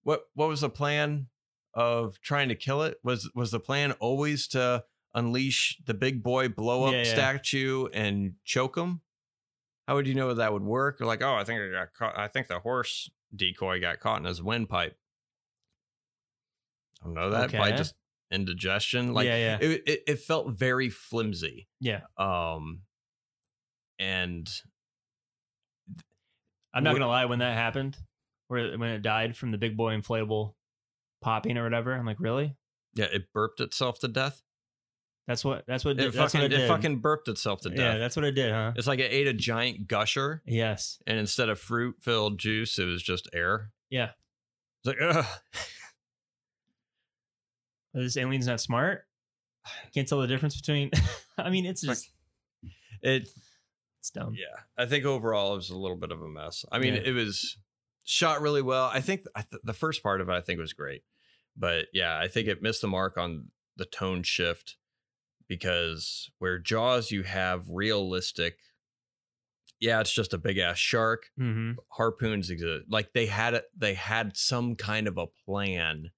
what 0.05 0.23
what 0.35 0.49
was 0.49 0.61
the 0.63 0.71
plan 0.71 1.27
of 1.75 2.21
trying 2.21 2.49
to 2.51 2.55
kill 2.55 2.83
it? 2.83 2.99
Was 3.03 3.31
was 3.35 3.51
the 3.51 3.61
plan 3.61 3.93
always 3.93 4.47
to 4.49 4.85
unleash 5.15 5.79
the 5.85 5.95
big 5.95 6.23
boy 6.23 6.49
blow 6.49 6.85
up 6.85 6.93
Yeah, 6.93 6.99
yeah. 7.03 7.13
statue 7.13 7.87
and 7.93 8.35
choke 8.45 8.77
him? 8.77 9.01
How 9.89 9.97
would 9.97 10.07
you 10.07 10.15
know 10.15 10.33
that 10.33 10.53
would 10.53 10.63
work? 10.63 11.01
Or 11.01 11.07
like, 11.07 11.23
"Oh, 11.23 11.35
I 11.35 11.45
think 11.45 11.61
I 11.61 11.69
got 11.71 11.93
caught. 11.93 12.19
I 12.19 12.29
think 12.29 12.47
the 12.49 12.61
horse 12.61 13.11
decoy 13.35 13.81
got 13.81 14.01
caught 14.01 14.19
in 14.21 14.25
his 14.25 14.43
windpipe." 14.43 14.97
I 17.03 17.07
don't 17.07 17.15
know 17.15 17.31
that 17.31 17.53
by 17.53 17.73
just 17.73 17.95
indigestion. 18.31 19.13
Like 19.13 19.27
yeah, 19.27 19.37
yeah, 19.37 19.59
it, 19.61 19.83
it, 19.87 20.03
it 20.07 20.19
felt 20.21 20.49
very 20.53 20.89
flimsy. 20.89 21.69
yeah. 21.81 22.01
Um, 22.17 22.81
and 23.99 24.49
I'm 26.73 26.83
not 26.83 26.95
gonna 26.95 27.07
lie. 27.09 27.27
When 27.27 27.39
that 27.41 27.55
happened, 27.55 27.97
where 28.49 28.77
when 28.79 28.91
it 28.91 29.03
died 29.03 29.37
from 29.37 29.51
the 29.51 29.59
big 29.59 29.77
boy 29.77 29.93
inflatable 29.97 30.55
popping 31.23 31.57
or 31.59 31.65
whatever, 31.65 31.93
I'm 31.95 32.07
like, 32.07 32.21
really? 32.21 32.57
yeah, 32.95 33.07
it 33.13 33.33
burped 33.33 33.61
itself 33.61 33.99
to 34.01 34.09
death. 34.09 34.41
That's 35.27 35.43
what. 35.45 35.65
That's 35.67 35.85
what. 35.85 35.93
It 35.99 36.13
that's 36.13 36.17
fucking 36.33 36.41
what 36.43 36.53
it 36.53 36.61
it, 36.61 36.69
fucking 36.69 36.99
burped 37.01 37.29
itself 37.29 37.63
to 37.63 37.71
death. 37.71 37.79
yeah, 37.79 37.99
that's 37.99 38.15
what 38.15 38.25
it 38.27 38.33
did, 38.33 38.53
huh? 38.53 38.73
it's 38.77 38.87
like 38.87 38.99
it 38.99 39.11
ate 39.11 39.27
a 39.27 39.33
giant 39.33 39.89
gusher, 39.89 40.43
Yes. 40.47 40.99
and 41.07 41.19
instead 41.19 41.49
of 41.49 41.59
fruit 41.59 41.97
filled 42.03 42.39
juice, 42.39 42.79
it 42.79 42.85
was 42.85 43.03
just 43.03 43.29
air. 43.33 43.71
Yeah. 43.89 44.11
It's 44.85 45.01
like, 45.01 45.17
ugh. 45.17 45.25
This 47.95 48.17
alien's 48.17 48.47
not 48.47 48.61
smart. 48.61 49.07
Can't 49.95 50.07
tell 50.07 50.21
the 50.21 50.27
difference 50.27 50.61
between. 50.61 50.91
I 51.39 51.51
mean, 51.51 51.65
it's 51.65 51.81
just 51.81 52.11
It, 53.03 53.29
it's 54.01 54.11
dumb. 54.11 54.35
yeah. 54.35 54.61
I 54.77 54.87
think 54.87 55.05
overall 55.05 55.53
it 55.55 55.57
was 55.57 55.71
a 55.71 55.77
little 55.79 55.97
bit 55.97 56.11
of 56.13 56.21
a 56.21 56.29
mess. 56.29 56.65
I 56.73 56.79
mean, 56.79 56.95
Yeah. 56.95 57.03
it 57.05 57.13
was 57.13 57.57
shot 58.05 58.41
really 58.41 58.63
well. 58.63 58.91
I 58.93 59.01
think 59.01 59.23
th- 59.37 59.63
the 59.65 59.73
first 59.73 60.03
part 60.03 60.21
of 60.21 60.29
it 60.29 60.33
I 60.33 60.41
think 60.41 60.61
was 60.61 60.73
great, 60.73 61.03
but 61.57 61.87
yeah, 61.93 62.19
I 62.19 62.29
think 62.29 62.49
it 62.49 62.63
missed 62.63 62.81
the 62.83 62.89
mark 62.89 63.17
on 63.19 63.49
the 63.77 63.85
tone 63.87 64.23
shift 64.23 64.77
because 65.49 66.31
where 66.39 66.59
Jaws 66.59 67.11
you 67.11 67.23
have 67.23 67.69
realistic. 67.69 68.57
Yeah, 69.81 70.01
it's 70.01 70.13
just 70.13 70.33
a 70.33 70.39
big 70.39 70.57
ass 70.59 70.79
shark. 70.79 71.27
Mm-hmm. 71.39 71.73
harpoons 71.91 72.49
exist 72.51 72.85
like 72.89 73.13
they 73.13 73.27
had 73.27 73.55
it 73.55 73.65
they 73.77 73.95
had 73.95 74.37
some 74.37 74.77
kind 74.77 75.07
of 75.09 75.19
a 75.19 75.27
plan 75.27 76.11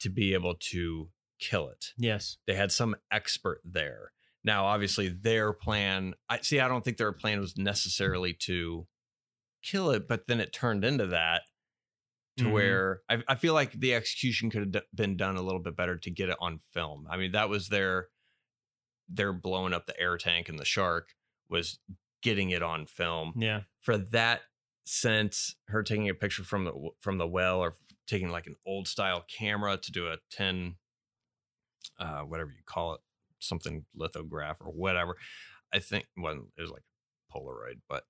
to 0.00 0.08
be 0.08 0.34
able 0.34 0.54
to 0.54 1.08
kill 1.38 1.68
it 1.68 1.92
Yes. 1.98 2.38
they 2.46 2.54
had 2.54 2.72
some 2.72 2.96
expert 3.10 3.60
there 3.64 4.12
now 4.42 4.64
obviously 4.64 5.08
their 5.08 5.52
plan 5.52 6.14
i 6.30 6.38
see 6.40 6.60
i 6.60 6.68
don't 6.68 6.82
think 6.84 6.96
their 6.96 7.12
plan 7.12 7.40
was 7.40 7.56
necessarily 7.58 8.32
to 8.32 8.86
kill 9.66 9.90
it 9.90 10.06
but 10.08 10.26
then 10.28 10.40
it 10.40 10.52
turned 10.52 10.84
into 10.84 11.06
that 11.06 11.42
to 12.36 12.44
Mhm. 12.44 12.52
where 12.52 13.00
I, 13.08 13.22
I 13.28 13.34
feel 13.34 13.54
like 13.54 13.72
the 13.72 13.94
execution 13.94 14.50
could 14.50 14.60
have 14.60 14.72
d- 14.72 14.80
been 14.94 15.16
done 15.16 15.36
a 15.36 15.42
little 15.42 15.60
bit 15.60 15.74
better 15.76 15.96
to 15.96 16.10
get 16.10 16.28
it 16.28 16.36
on 16.40 16.58
film 16.72 17.06
i 17.10 17.16
mean 17.16 17.32
that 17.32 17.48
was 17.48 17.68
their 17.68 18.08
their 19.08 19.32
blowing 19.32 19.72
up 19.72 19.86
the 19.86 19.98
air 19.98 20.16
tank 20.18 20.48
and 20.48 20.58
the 20.58 20.64
shark 20.64 21.14
was 21.48 21.78
getting 22.22 22.50
it 22.50 22.62
on 22.62 22.86
film 22.86 23.32
Yeah. 23.36 23.62
for 23.80 23.96
that 23.98 24.42
sense 24.84 25.56
her 25.68 25.82
taking 25.82 26.08
a 26.08 26.14
picture 26.14 26.44
from 26.44 26.64
the 26.64 26.72
from 27.00 27.18
the 27.18 27.26
well 27.26 27.60
or 27.60 27.74
taking 28.06 28.30
like 28.30 28.46
an 28.46 28.54
old 28.64 28.86
style 28.86 29.24
camera 29.28 29.76
to 29.78 29.90
do 29.92 30.06
a 30.08 30.16
10 30.30 30.76
uh 31.98 32.20
whatever 32.20 32.50
you 32.50 32.62
call 32.66 32.94
it 32.94 33.00
something 33.40 33.84
lithograph 33.94 34.60
or 34.60 34.70
whatever 34.70 35.16
i 35.72 35.78
think 35.78 36.06
well 36.16 36.34
it 36.56 36.60
was 36.62 36.70
like 36.70 36.82
polaroid 37.34 37.80
but 37.88 38.04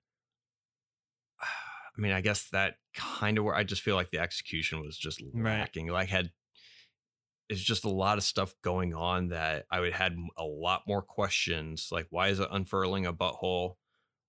I 1.97 2.01
mean, 2.01 2.11
I 2.11 2.21
guess 2.21 2.49
that 2.51 2.75
kind 2.93 3.37
of 3.37 3.43
where 3.43 3.55
I 3.55 3.63
just 3.63 3.81
feel 3.81 3.95
like 3.95 4.09
the 4.11 4.19
execution 4.19 4.81
was 4.81 4.97
just 4.97 5.21
Right. 5.33 5.59
lacking. 5.59 5.87
Like 5.87 6.09
had 6.09 6.31
it's 7.49 7.61
just 7.61 7.85
a 7.85 7.89
lot 7.89 8.17
of 8.17 8.23
stuff 8.25 8.53
going 8.61 8.93
on 8.93 9.29
that 9.29 9.65
I 9.71 9.79
would 9.79 9.93
had 9.93 10.15
a 10.37 10.43
lot 10.43 10.81
more 10.85 11.01
questions. 11.01 11.87
Like, 11.91 12.07
why 12.09 12.27
is 12.27 12.39
it 12.41 12.49
unfurling 12.51 13.05
a 13.05 13.13
butthole? 13.13 13.75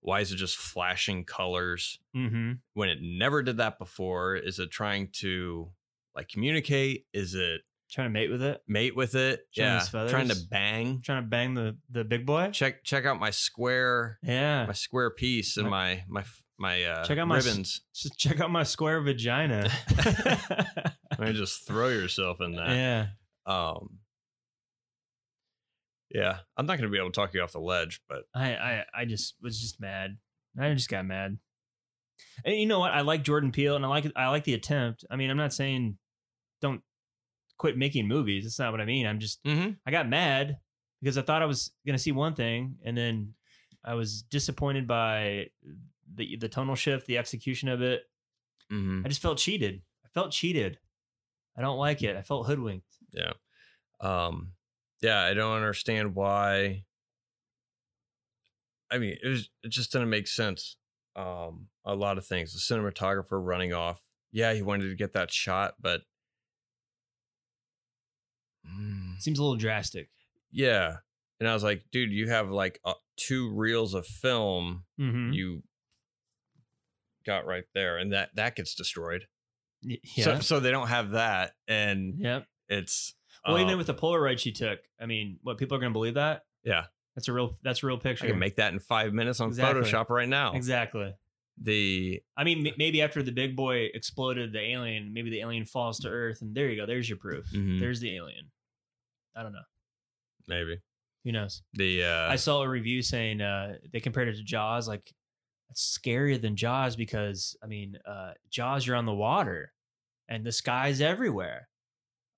Why 0.01 0.20
is 0.20 0.31
it 0.31 0.36
just 0.36 0.57
flashing 0.57 1.24
colors 1.24 1.99
Mm-hmm. 2.16 2.53
when 2.74 2.89
it 2.89 2.99
never 3.03 3.43
did 3.43 3.57
that 3.57 3.78
before? 3.78 4.36
Is 4.36 4.59
it 4.61 4.70
trying 4.70 5.09
to 5.15 5.73
like 6.15 6.28
communicate? 6.28 7.07
Is 7.12 7.35
it 7.35 7.62
Trying 7.90 8.09
to 8.09 8.12
mate 8.12 8.31
with 8.31 8.43
it. 8.43 8.61
mate 8.69 8.95
with 8.95 9.15
it? 9.15 9.40
Showing 9.51 9.81
yeah, 9.93 10.09
trying 10.11 10.28
to 10.28 10.36
bang. 10.51 11.01
Trying 11.03 11.23
to 11.24 11.28
bang 11.28 11.55
the 11.55 11.77
the 11.90 12.05
big 12.05 12.24
boy. 12.27 12.51
Check 12.53 12.85
check 12.85 13.05
out 13.07 13.19
my 13.19 13.31
square 13.31 14.19
Yeah. 14.23 14.66
my 14.66 14.74
square 14.74 15.11
piece 15.11 15.57
and 15.57 15.69
my 15.70 16.05
my 16.07 16.23
my 16.59 16.82
uh, 16.85 17.05
Check 17.05 17.18
out 17.18 17.28
my 17.28 17.36
ribbons. 17.36 17.82
Just 17.94 18.18
check 18.18 18.40
out 18.40 18.51
my 18.51 18.62
square 18.64 19.01
vagina. 19.01 19.70
I 19.98 20.93
mean, 21.18 21.35
just 21.35 21.66
throw 21.66 21.89
yourself 21.89 22.40
in 22.40 22.52
that. 22.52 22.68
yeah. 22.70 23.06
Um, 23.47 23.98
yeah, 26.10 26.39
I'm 26.56 26.66
not 26.66 26.78
going 26.78 26.89
to 26.89 26.93
be 26.93 26.98
able 26.98 27.10
to 27.10 27.14
talk 27.14 27.35
you 27.35 27.43
off 27.43 27.52
the 27.52 27.59
ledge, 27.60 28.01
but 28.09 28.22
I, 28.35 28.55
I 28.55 28.85
I 29.01 29.05
just 29.05 29.35
was 29.43 29.60
just 29.60 29.80
mad. 29.80 30.16
I 30.59 30.72
just 30.74 30.89
got 30.89 31.05
mad. 31.05 31.39
And 32.44 32.56
you 32.56 32.66
know 32.66 32.78
what? 32.80 32.93
I 32.93 33.02
like 33.02 33.22
Jordan 33.24 33.52
Peele, 33.52 33.76
and 33.76 33.85
I 33.85 33.89
like 33.89 34.10
I 34.16 34.28
like 34.28 34.44
the 34.44 34.55
attempt. 34.55 35.05
I 35.10 35.16
mean, 35.16 35.30
I'm 35.30 35.36
not 35.36 35.52
saying 35.52 35.98
don't 36.60 36.82
quit 37.59 37.76
making 37.76 38.09
movies. 38.09 38.44
That's 38.44 38.59
not 38.59 38.72
what 38.72 38.80
I 38.80 38.85
mean. 38.86 39.06
I'm 39.06 39.18
just 39.18 39.43
Mhm. 39.44 39.76
I 39.86 39.90
got 39.90 40.09
mad 40.09 40.59
because 41.02 41.18
I 41.18 41.22
thought 41.22 41.43
I 41.43 41.47
was 41.47 41.72
gonna 41.86 41.98
see 41.98 42.12
one 42.12 42.35
thing, 42.35 42.76
and 42.85 42.97
then 42.97 43.35
I 43.85 43.94
was 43.94 44.22
disappointed 44.22 44.86
by 44.89 45.48
the 46.14 46.36
the 46.36 46.48
tonal 46.48 46.74
shift, 46.74 47.06
the 47.06 47.18
execution 47.18 47.68
of 47.68 47.82
it. 47.82 48.02
Mhm. 48.72 49.05
I 49.05 49.09
just 49.09 49.22
felt 49.22 49.39
cheated. 49.39 49.82
I 50.05 50.09
felt 50.09 50.32
cheated. 50.32 50.78
I 51.56 51.60
don't 51.62 51.78
like 51.78 52.02
it. 52.02 52.16
I 52.16 52.22
felt 52.22 52.47
hoodwinked. 52.47 52.86
yeah, 53.12 53.32
um, 54.01 54.52
yeah, 55.01 55.22
I 55.22 55.35
don't 55.35 55.55
understand 55.56 56.14
why. 56.14 56.85
I 58.90 58.98
mean, 58.98 59.16
it 59.22 59.26
was 59.28 59.51
it 59.62 59.68
just 59.70 59.93
didn't 59.93 60.10
make 60.10 60.26
sense. 60.28 60.76
Um, 61.16 61.68
a 61.85 61.94
lot 61.94 62.16
of 62.18 62.26
things. 62.26 62.52
The 62.52 62.74
cinematographer 62.74 63.24
running 63.44 63.72
off. 63.72 64.02
Yeah, 64.30 64.52
he 64.55 64.62
wanted 64.62 64.89
to 64.90 64.94
get 64.94 65.12
that 65.14 65.32
shot, 65.32 65.74
but 65.80 66.02
Mm. 68.66 69.20
Seems 69.20 69.39
a 69.39 69.43
little 69.43 69.56
drastic. 69.56 70.10
yeah, 70.51 70.97
and 71.40 71.48
I 71.48 71.55
was 71.55 71.62
like, 71.64 71.85
dude, 71.93 72.12
you 72.12 72.28
have 72.28 72.51
like 72.51 72.80
uh, 72.85 72.94
two 73.16 73.51
reels 73.55 73.94
of 73.94 74.06
film. 74.06 74.85
Mm-hmm. 75.01 75.32
You 75.32 75.62
got 77.29 77.47
right 77.47 77.65
there, 77.75 77.99
and 77.99 78.13
that 78.13 78.31
that 78.35 78.57
gets 78.57 78.75
destroyed. 78.75 79.27
yeah. 79.83 79.97
So, 80.25 80.41
so 80.41 80.61
they 80.61 80.71
don't 80.73 80.89
have 80.89 81.11
that, 81.13 81.53
and 81.69 82.15
yep. 82.19 82.47
it's 82.69 83.15
Well, 83.47 83.57
uh, 83.57 83.61
even 83.61 83.79
with 83.79 83.87
the 83.87 83.95
Polaroid 83.95 84.39
she 84.41 84.51
took, 84.51 84.81
I 85.01 85.07
mean, 85.07 85.39
what 85.43 85.59
people 85.59 85.77
are 85.77 85.81
going 85.81 85.93
to 85.93 85.97
believe 85.97 86.15
that? 86.15 86.43
Yeah. 86.65 86.85
that's 87.15 87.29
a 87.29 87.33
real. 87.33 87.55
That's 87.63 87.83
a 87.85 87.87
real 87.87 87.99
picture. 87.99 88.27
I 88.27 88.31
can 88.31 88.39
make 88.41 88.57
that 88.57 88.73
in 88.73 88.81
five 88.81 89.13
minutes 89.13 89.39
on 89.41 89.49
Exactly. 89.49 89.83
Photoshop 89.83 90.09
right 90.11 90.29
now. 90.29 90.55
exactly. 90.55 91.15
The 91.61 92.23
I 92.37 92.45
mean, 92.45 92.67
m- 92.67 92.75
maybe 92.79 93.03
after 93.03 93.23
the 93.23 93.33
big 93.33 93.55
boy 93.57 93.89
exploded 93.95 94.53
the 94.53 94.61
alien, 94.61 95.13
maybe 95.13 95.31
the 95.31 95.41
alien 95.41 95.65
falls 95.65 95.99
to 96.01 96.09
Earth, 96.09 96.41
and 96.43 96.55
there 96.55 96.69
you 96.69 96.77
go. 96.77 96.87
There's 96.87 97.09
your 97.09 97.19
proof. 97.19 97.47
Mhm. 97.53 97.81
There's 97.81 97.99
the 98.01 98.15
alien. 98.17 98.51
I 99.37 99.43
don't 99.43 99.53
know. 99.53 99.67
maybe 100.49 100.79
Who 101.25 101.33
knows? 101.33 101.63
the 101.75 102.05
uh, 102.05 102.29
I 102.31 102.37
saw 102.37 102.63
a 102.63 102.69
review 102.69 103.03
saying 103.03 103.41
uh, 103.41 103.77
they 103.93 104.01
compared 104.01 104.29
it 104.29 104.37
to 104.37 104.43
Jaws. 104.45 104.87
Like 104.89 105.13
it's 105.70 105.99
scarier 105.99 106.40
than 106.40 106.57
Jaws 106.57 106.97
because 106.97 107.57
I 107.62 107.66
mean, 107.66 107.97
uh, 108.07 108.32
Jaws 108.51 108.86
you're 108.86 108.97
on 108.97 109.07
the 109.07 109.15
water, 109.15 109.73
and 110.28 110.45
the 110.45 110.53
sky's 110.53 111.01
everywhere. 111.01 111.69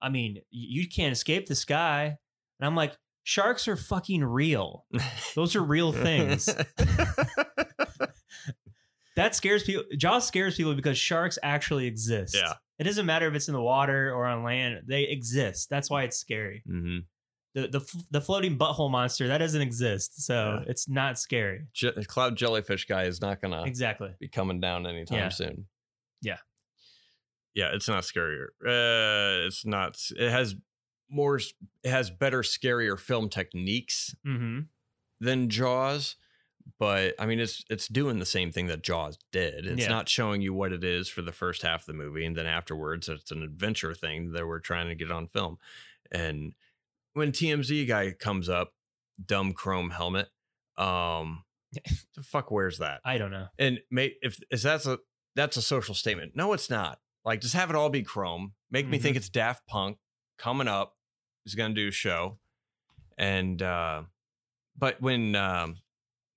I 0.02 0.09
mean, 0.09 0.39
you 0.51 0.89
can't 0.89 1.12
escape 1.12 1.47
the 1.47 1.55
sky. 1.55 2.16
And 2.59 2.66
I'm 2.66 2.74
like, 2.74 2.97
sharks 3.23 3.69
are 3.69 3.77
fucking 3.77 4.24
real. 4.24 4.86
Those 5.35 5.55
are 5.57 5.62
real 5.62 5.93
things. 5.93 6.47
that 9.16 9.35
scares 9.35 9.62
people. 9.62 9.85
Jaws 9.97 10.27
scares 10.27 10.57
people 10.57 10.74
because 10.74 10.97
sharks 10.98 11.39
actually 11.43 11.86
exist. 11.86 12.35
Yeah. 12.35 12.55
It 12.78 12.85
doesn't 12.85 13.05
matter 13.07 13.28
if 13.28 13.35
it's 13.35 13.48
in 13.48 13.55
the 13.55 13.61
water 13.61 14.12
or 14.12 14.27
on 14.27 14.43
land. 14.43 14.82
They 14.86 15.02
exist. 15.02 15.69
That's 15.69 15.90
why 15.90 16.05
it's 16.05 16.16
scary. 16.16 16.62
hmm 16.66 16.98
The 17.55 17.66
the 17.68 18.02
the 18.12 18.20
floating 18.20 18.56
butthole 18.56 18.90
monster 18.90 19.27
that 19.28 19.39
doesn't 19.39 19.60
exist, 19.62 20.24
so 20.24 20.60
Yeah. 20.62 20.70
it's 20.70 20.89
not 20.89 21.18
scary. 21.18 21.66
Je- 21.72 21.93
cloud 22.05 22.36
jellyfish 22.36 22.86
guy 22.86 23.05
is 23.05 23.20
not 23.20 23.40
gonna 23.43 23.64
Exactly. 23.64 24.14
be 24.20 24.28
coming 24.28 24.60
down 24.60 24.86
anytime 24.86 25.18
Yeah. 25.18 25.28
soon. 25.31 25.66
Yeah. 26.22 26.39
yeah, 27.55 27.70
it's 27.74 27.89
not 27.89 28.05
scarier. 28.05 28.48
Uh, 28.64 29.47
it's 29.47 29.64
not. 29.66 29.98
It 30.16 30.31
has 30.31 30.55
more. 31.09 31.39
It 31.39 31.90
has 31.90 32.09
better, 32.10 32.43
scarier 32.43 32.98
film 32.98 33.28
techniques 33.28 34.14
Mm-hmm. 34.24 34.60
than 35.20 35.48
Jaws, 35.51 36.14
but 36.78 37.14
I 37.18 37.27
mean, 37.27 37.40
it's 37.40 37.64
it's 37.68 37.89
doing 37.89 38.20
the 38.20 38.27
same 38.27 38.52
thing 38.52 38.68
that 38.68 38.82
Jaws 38.82 39.18
did. 39.32 39.66
It's 39.66 39.82
Yeah. 39.82 39.89
not 39.89 40.09
showing 40.09 40.40
you 40.40 40.55
what 40.55 40.72
it 40.72 40.85
is 40.85 41.09
for 41.09 41.22
the 41.22 41.32
first 41.32 41.62
half 41.62 41.81
of 41.81 41.86
the 41.86 41.94
movie, 41.94 42.24
and 42.24 42.36
then 42.36 42.47
afterwards, 42.47 43.09
it's 43.09 43.32
an 43.32 43.43
adventure 43.43 43.93
thing 43.94 44.31
that 44.32 44.47
we're 44.47 44.60
trying 44.60 44.89
to 44.89 44.94
get 44.94 45.10
on 45.10 45.27
film. 45.27 45.59
And 46.12 46.55
when 47.15 47.32
TMZ 47.32 47.87
guy 47.89 48.12
comes 48.12 48.49
up, 48.49 48.73
dumb 49.24 49.53
chrome 49.53 49.91
helmet, 49.91 50.28
um, 50.77 51.45
the 52.16 52.23
fuck 52.23 52.51
wears 52.51 52.78
that? 52.78 53.01
I 53.05 53.19
don't 53.19 53.31
know. 53.31 53.47
And 53.59 53.81
may, 53.91 54.15
if 54.23 54.39
is 54.51 54.62
that's 54.62 54.87
a 54.87 54.99
that's 55.37 55.57
a 55.57 55.62
social 55.62 55.95
statement, 55.95 56.32
no, 56.35 56.53
it's 56.53 56.70
not. 56.70 56.99
Like, 57.24 57.41
just 57.41 57.55
have 57.55 57.70
it 57.70 57.77
all 57.77 57.91
be 57.91 58.03
chrome. 58.03 58.53
Make 58.70 58.89
me 58.89 58.99
think 58.99 59.16
it's 59.16 59.28
Daft 59.28 59.66
Punk 59.66 59.99
coming 60.39 60.69
up. 60.69 60.95
Is 61.47 61.55
going 61.55 61.74
to 61.74 61.81
do 61.81 61.89
a 61.89 61.93
show, 61.93 62.39
and 63.19 63.61
uh, 63.62 64.03
but 64.77 65.01
when 65.01 65.35
um, 65.37 65.77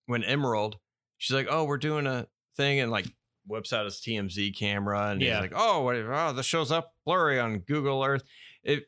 when 0.06 0.24
Emerald, 0.24 0.78
she's 1.18 1.36
like, 1.36 1.48
"Oh, 1.50 1.66
we're 1.66 1.78
doing 1.78 2.08
a 2.08 2.28
thing," 2.56 2.80
and 2.80 2.90
like 2.92 3.06
whips 3.46 3.74
out 3.74 3.84
his 3.86 4.00
TMZ 4.00 4.58
camera, 4.58 5.10
and 5.10 5.22
Yeah. 5.22 5.34
he's 5.42 5.42
like, 5.52 5.54
"Oh, 5.56 5.82
what, 5.82 5.96
oh, 5.98 6.34
this 6.34 6.46
shows 6.46 6.72
up 6.72 6.94
blurry 7.06 7.40
on 7.40 7.60
Google 7.60 8.04
Earth." 8.04 8.24
It, 8.64 8.84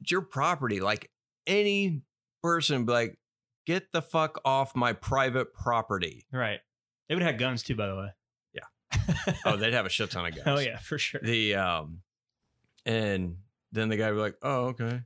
it's 0.00 0.10
your 0.10 0.22
property. 0.22 0.80
Like 0.80 1.10
any 1.46 2.02
person, 2.42 2.84
be 2.84 2.92
like, 2.92 3.18
get 3.66 3.92
the 3.92 4.02
fuck 4.02 4.40
off 4.44 4.74
my 4.76 4.92
private 4.92 5.52
property. 5.52 6.26
Right. 6.32 6.60
They 7.08 7.14
would 7.14 7.22
have 7.22 7.32
had 7.32 7.40
guns 7.40 7.62
too, 7.62 7.74
by 7.74 7.86
the 7.86 7.96
way. 7.96 8.08
Yeah. 8.54 9.34
Oh, 9.44 9.56
they'd 9.56 9.74
have 9.74 9.86
a 9.86 9.90
shit 9.90 10.10
ton 10.10 10.26
of 10.26 10.34
guns. 10.44 10.46
oh 10.46 10.58
yeah, 10.58 10.78
for 10.78 10.98
sure. 10.98 11.20
The 11.22 11.54
um, 11.56 12.02
and 12.86 13.36
then 13.72 13.88
the 13.88 13.96
guy 13.96 14.10
would 14.10 14.16
be 14.16 14.20
like, 14.22 14.36
"Oh, 14.42 14.66
okay." 14.68 15.02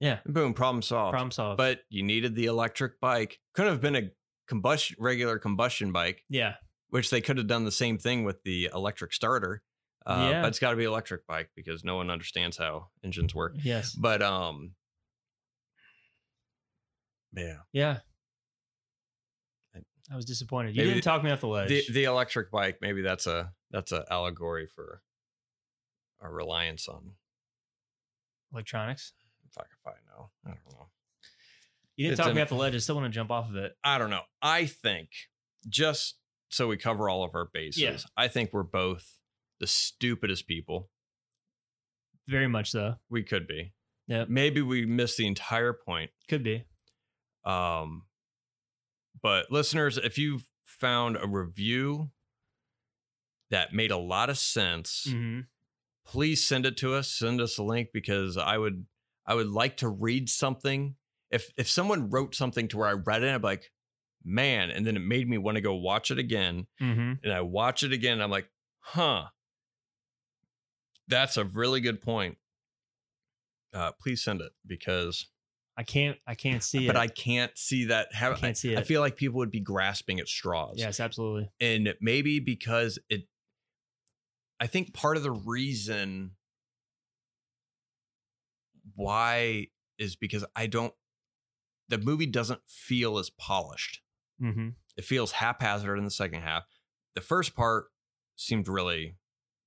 Yeah. 0.00 0.18
And 0.24 0.34
boom, 0.34 0.54
problem 0.54 0.82
solved. 0.82 1.12
Problem 1.12 1.30
solved. 1.30 1.56
But 1.58 1.80
you 1.88 2.02
needed 2.02 2.34
the 2.34 2.46
electric 2.46 3.00
bike. 3.00 3.38
Couldn't 3.54 3.72
have 3.72 3.80
been 3.80 3.96
a 3.96 4.10
combustion, 4.48 4.96
regular 5.00 5.38
combustion 5.38 5.90
bike, 5.92 6.22
yeah, 6.28 6.54
which 6.90 7.10
they 7.10 7.20
could 7.20 7.38
have 7.38 7.46
done 7.46 7.64
the 7.64 7.72
same 7.72 7.98
thing 7.98 8.24
with 8.24 8.42
the 8.44 8.70
electric 8.74 9.12
starter. 9.12 9.62
Uh, 10.06 10.28
Yeah. 10.30 10.42
But 10.42 10.48
it's 10.48 10.58
got 10.60 10.70
to 10.70 10.76
be 10.76 10.84
electric 10.84 11.26
bike 11.26 11.50
because 11.56 11.82
no 11.84 11.96
one 11.96 12.10
understands 12.10 12.56
how 12.56 12.88
engines 13.04 13.34
work. 13.34 13.54
yes, 13.62 13.92
But 13.92 14.22
um, 14.22 14.72
yeah, 17.34 17.56
yeah. 17.72 17.98
I 20.10 20.14
was 20.14 20.24
disappointed. 20.24 20.76
You 20.76 20.82
Maybe 20.82 20.94
didn't 20.94 21.02
talk 21.04 21.24
me 21.24 21.32
off 21.32 21.40
the 21.40 21.48
ledge. 21.48 21.68
the 21.68 21.82
the 21.92 22.04
electric 22.04 22.52
bike. 22.52 22.78
Maybe 22.80 23.02
that's 23.02 23.26
a 23.26 23.50
that's 23.72 23.90
an 23.90 24.04
allegory 24.08 24.68
for 24.68 25.02
our 26.20 26.32
reliance 26.32 26.86
on. 26.88 27.10
Electronics. 28.52 29.12
If 29.50 29.58
I 29.86 29.92
know. 30.08 30.30
I 30.44 30.50
don't 30.50 30.58
know. 30.78 30.86
You 31.96 32.04
didn't 32.04 32.12
It's 32.12 32.18
talk 32.20 32.28
an- 32.30 32.36
me 32.36 32.42
off 32.42 32.50
the 32.50 32.54
ledge. 32.54 32.74
I 32.76 32.78
still 32.78 32.94
want 32.94 33.06
to 33.06 33.14
jump 33.14 33.30
off 33.32 33.48
of 33.48 33.56
it. 33.56 33.76
I 33.82 33.98
don't 33.98 34.10
know. 34.10 34.22
I 34.40 34.66
think 34.66 35.08
just 35.68 36.18
so 36.50 36.68
we 36.68 36.76
cover 36.76 37.08
all 37.08 37.24
of 37.24 37.34
our 37.34 37.46
bases, 37.52 37.82
Yeah. 37.82 37.96
I 38.16 38.28
think 38.28 38.52
we're 38.52 38.62
both 38.62 39.15
the 39.60 39.66
stupidest 39.66 40.46
people 40.46 40.90
Very 42.28 42.46
much 42.48 42.70
so. 42.70 42.96
we 43.08 43.22
could 43.22 43.46
be. 43.46 43.72
Yeah. 44.06 44.24
Maybe 44.28 44.60
we 44.62 44.86
missed 44.86 45.16
the 45.16 45.26
entire 45.26 45.72
point. 45.72 46.10
Could 46.28 46.42
be. 46.42 46.64
Um, 47.44 48.02
but 49.22 49.50
listeners, 49.50 49.96
if 49.98 50.18
you 50.18 50.40
found 50.64 51.16
a 51.16 51.26
review 51.26 52.10
that 53.50 53.72
made 53.72 53.90
a 53.90 53.96
lot 53.96 54.30
of 54.30 54.38
sense, 54.38 55.06
hmm 55.08 55.40
please 56.08 56.44
send 56.44 56.64
it 56.64 56.76
to 56.76 56.94
us. 56.94 57.08
Send 57.10 57.40
us 57.40 57.58
a 57.58 57.64
link 57.64 57.88
because 57.92 58.36
I 58.36 58.58
would 58.58 58.86
I 59.26 59.34
would 59.34 59.48
like 59.48 59.78
to 59.78 59.88
read 59.88 60.28
something. 60.28 60.94
If 61.32 61.50
if 61.56 61.68
someone 61.68 62.10
wrote 62.10 62.34
something 62.34 62.68
to 62.68 62.76
where 62.78 62.88
I 62.88 62.92
read 62.92 63.24
it, 63.24 63.34
I'd 63.34 63.42
be 63.42 63.46
like, 63.48 63.72
man, 64.24 64.70
and 64.70 64.86
then 64.86 64.96
it 64.96 65.00
made 65.00 65.28
me 65.28 65.36
want 65.38 65.56
to 65.56 65.60
go 65.60 65.74
watch 65.74 66.12
it 66.12 66.18
again. 66.18 66.66
hmm 66.78 67.14
And 67.24 67.32
I 67.32 67.40
watch 67.40 67.82
it 67.82 67.92
again, 67.92 68.14
and 68.14 68.22
I'm 68.22 68.30
like, 68.30 68.48
huh. 68.80 69.24
That's 71.08 71.36
a 71.36 71.44
really 71.44 71.80
good 71.80 72.00
point. 72.00 72.38
Uh, 73.74 73.92
please 74.00 74.22
send 74.22 74.40
it 74.40 74.52
because 74.66 75.26
I 75.76 75.82
can't. 75.82 76.16
I 76.26 76.34
can't 76.34 76.62
see 76.62 76.78
but 76.78 76.84
it. 76.84 76.94
But 76.94 76.96
I 76.96 77.06
can't 77.08 77.58
see 77.58 77.84
that 77.86 78.08
I 78.14 78.34
can't 78.34 78.56
see 78.56 78.72
it. 78.72 78.78
I 78.78 78.82
feel 78.82 79.00
like 79.00 79.16
people 79.16 79.38
would 79.38 79.50
be 79.50 79.60
grasping 79.60 80.18
at 80.20 80.28
straws. 80.28 80.74
yes, 80.76 81.00
absolutely. 81.00 81.50
And 81.60 81.94
maybe 82.00 82.40
because 82.40 82.98
it 83.10 83.24
I 84.58 84.66
think 84.66 84.94
part 84.94 85.16
of 85.16 85.22
the 85.22 85.32
reason 85.32 86.32
why 88.94 89.66
is 89.98 90.16
because 90.16 90.44
I 90.54 90.66
don't 90.66 90.94
the 91.88 91.98
movie 91.98 92.26
doesn't 92.26 92.60
feel 92.66 93.18
as 93.18 93.30
polished. 93.30 94.00
Mm-hmm. 94.42 94.70
It 94.96 95.04
feels 95.04 95.32
haphazard 95.32 95.98
in 95.98 96.04
the 96.04 96.10
second 96.10 96.40
half. 96.40 96.64
The 97.14 97.20
first 97.20 97.54
part 97.54 97.86
seemed 98.36 98.68
really 98.68 99.16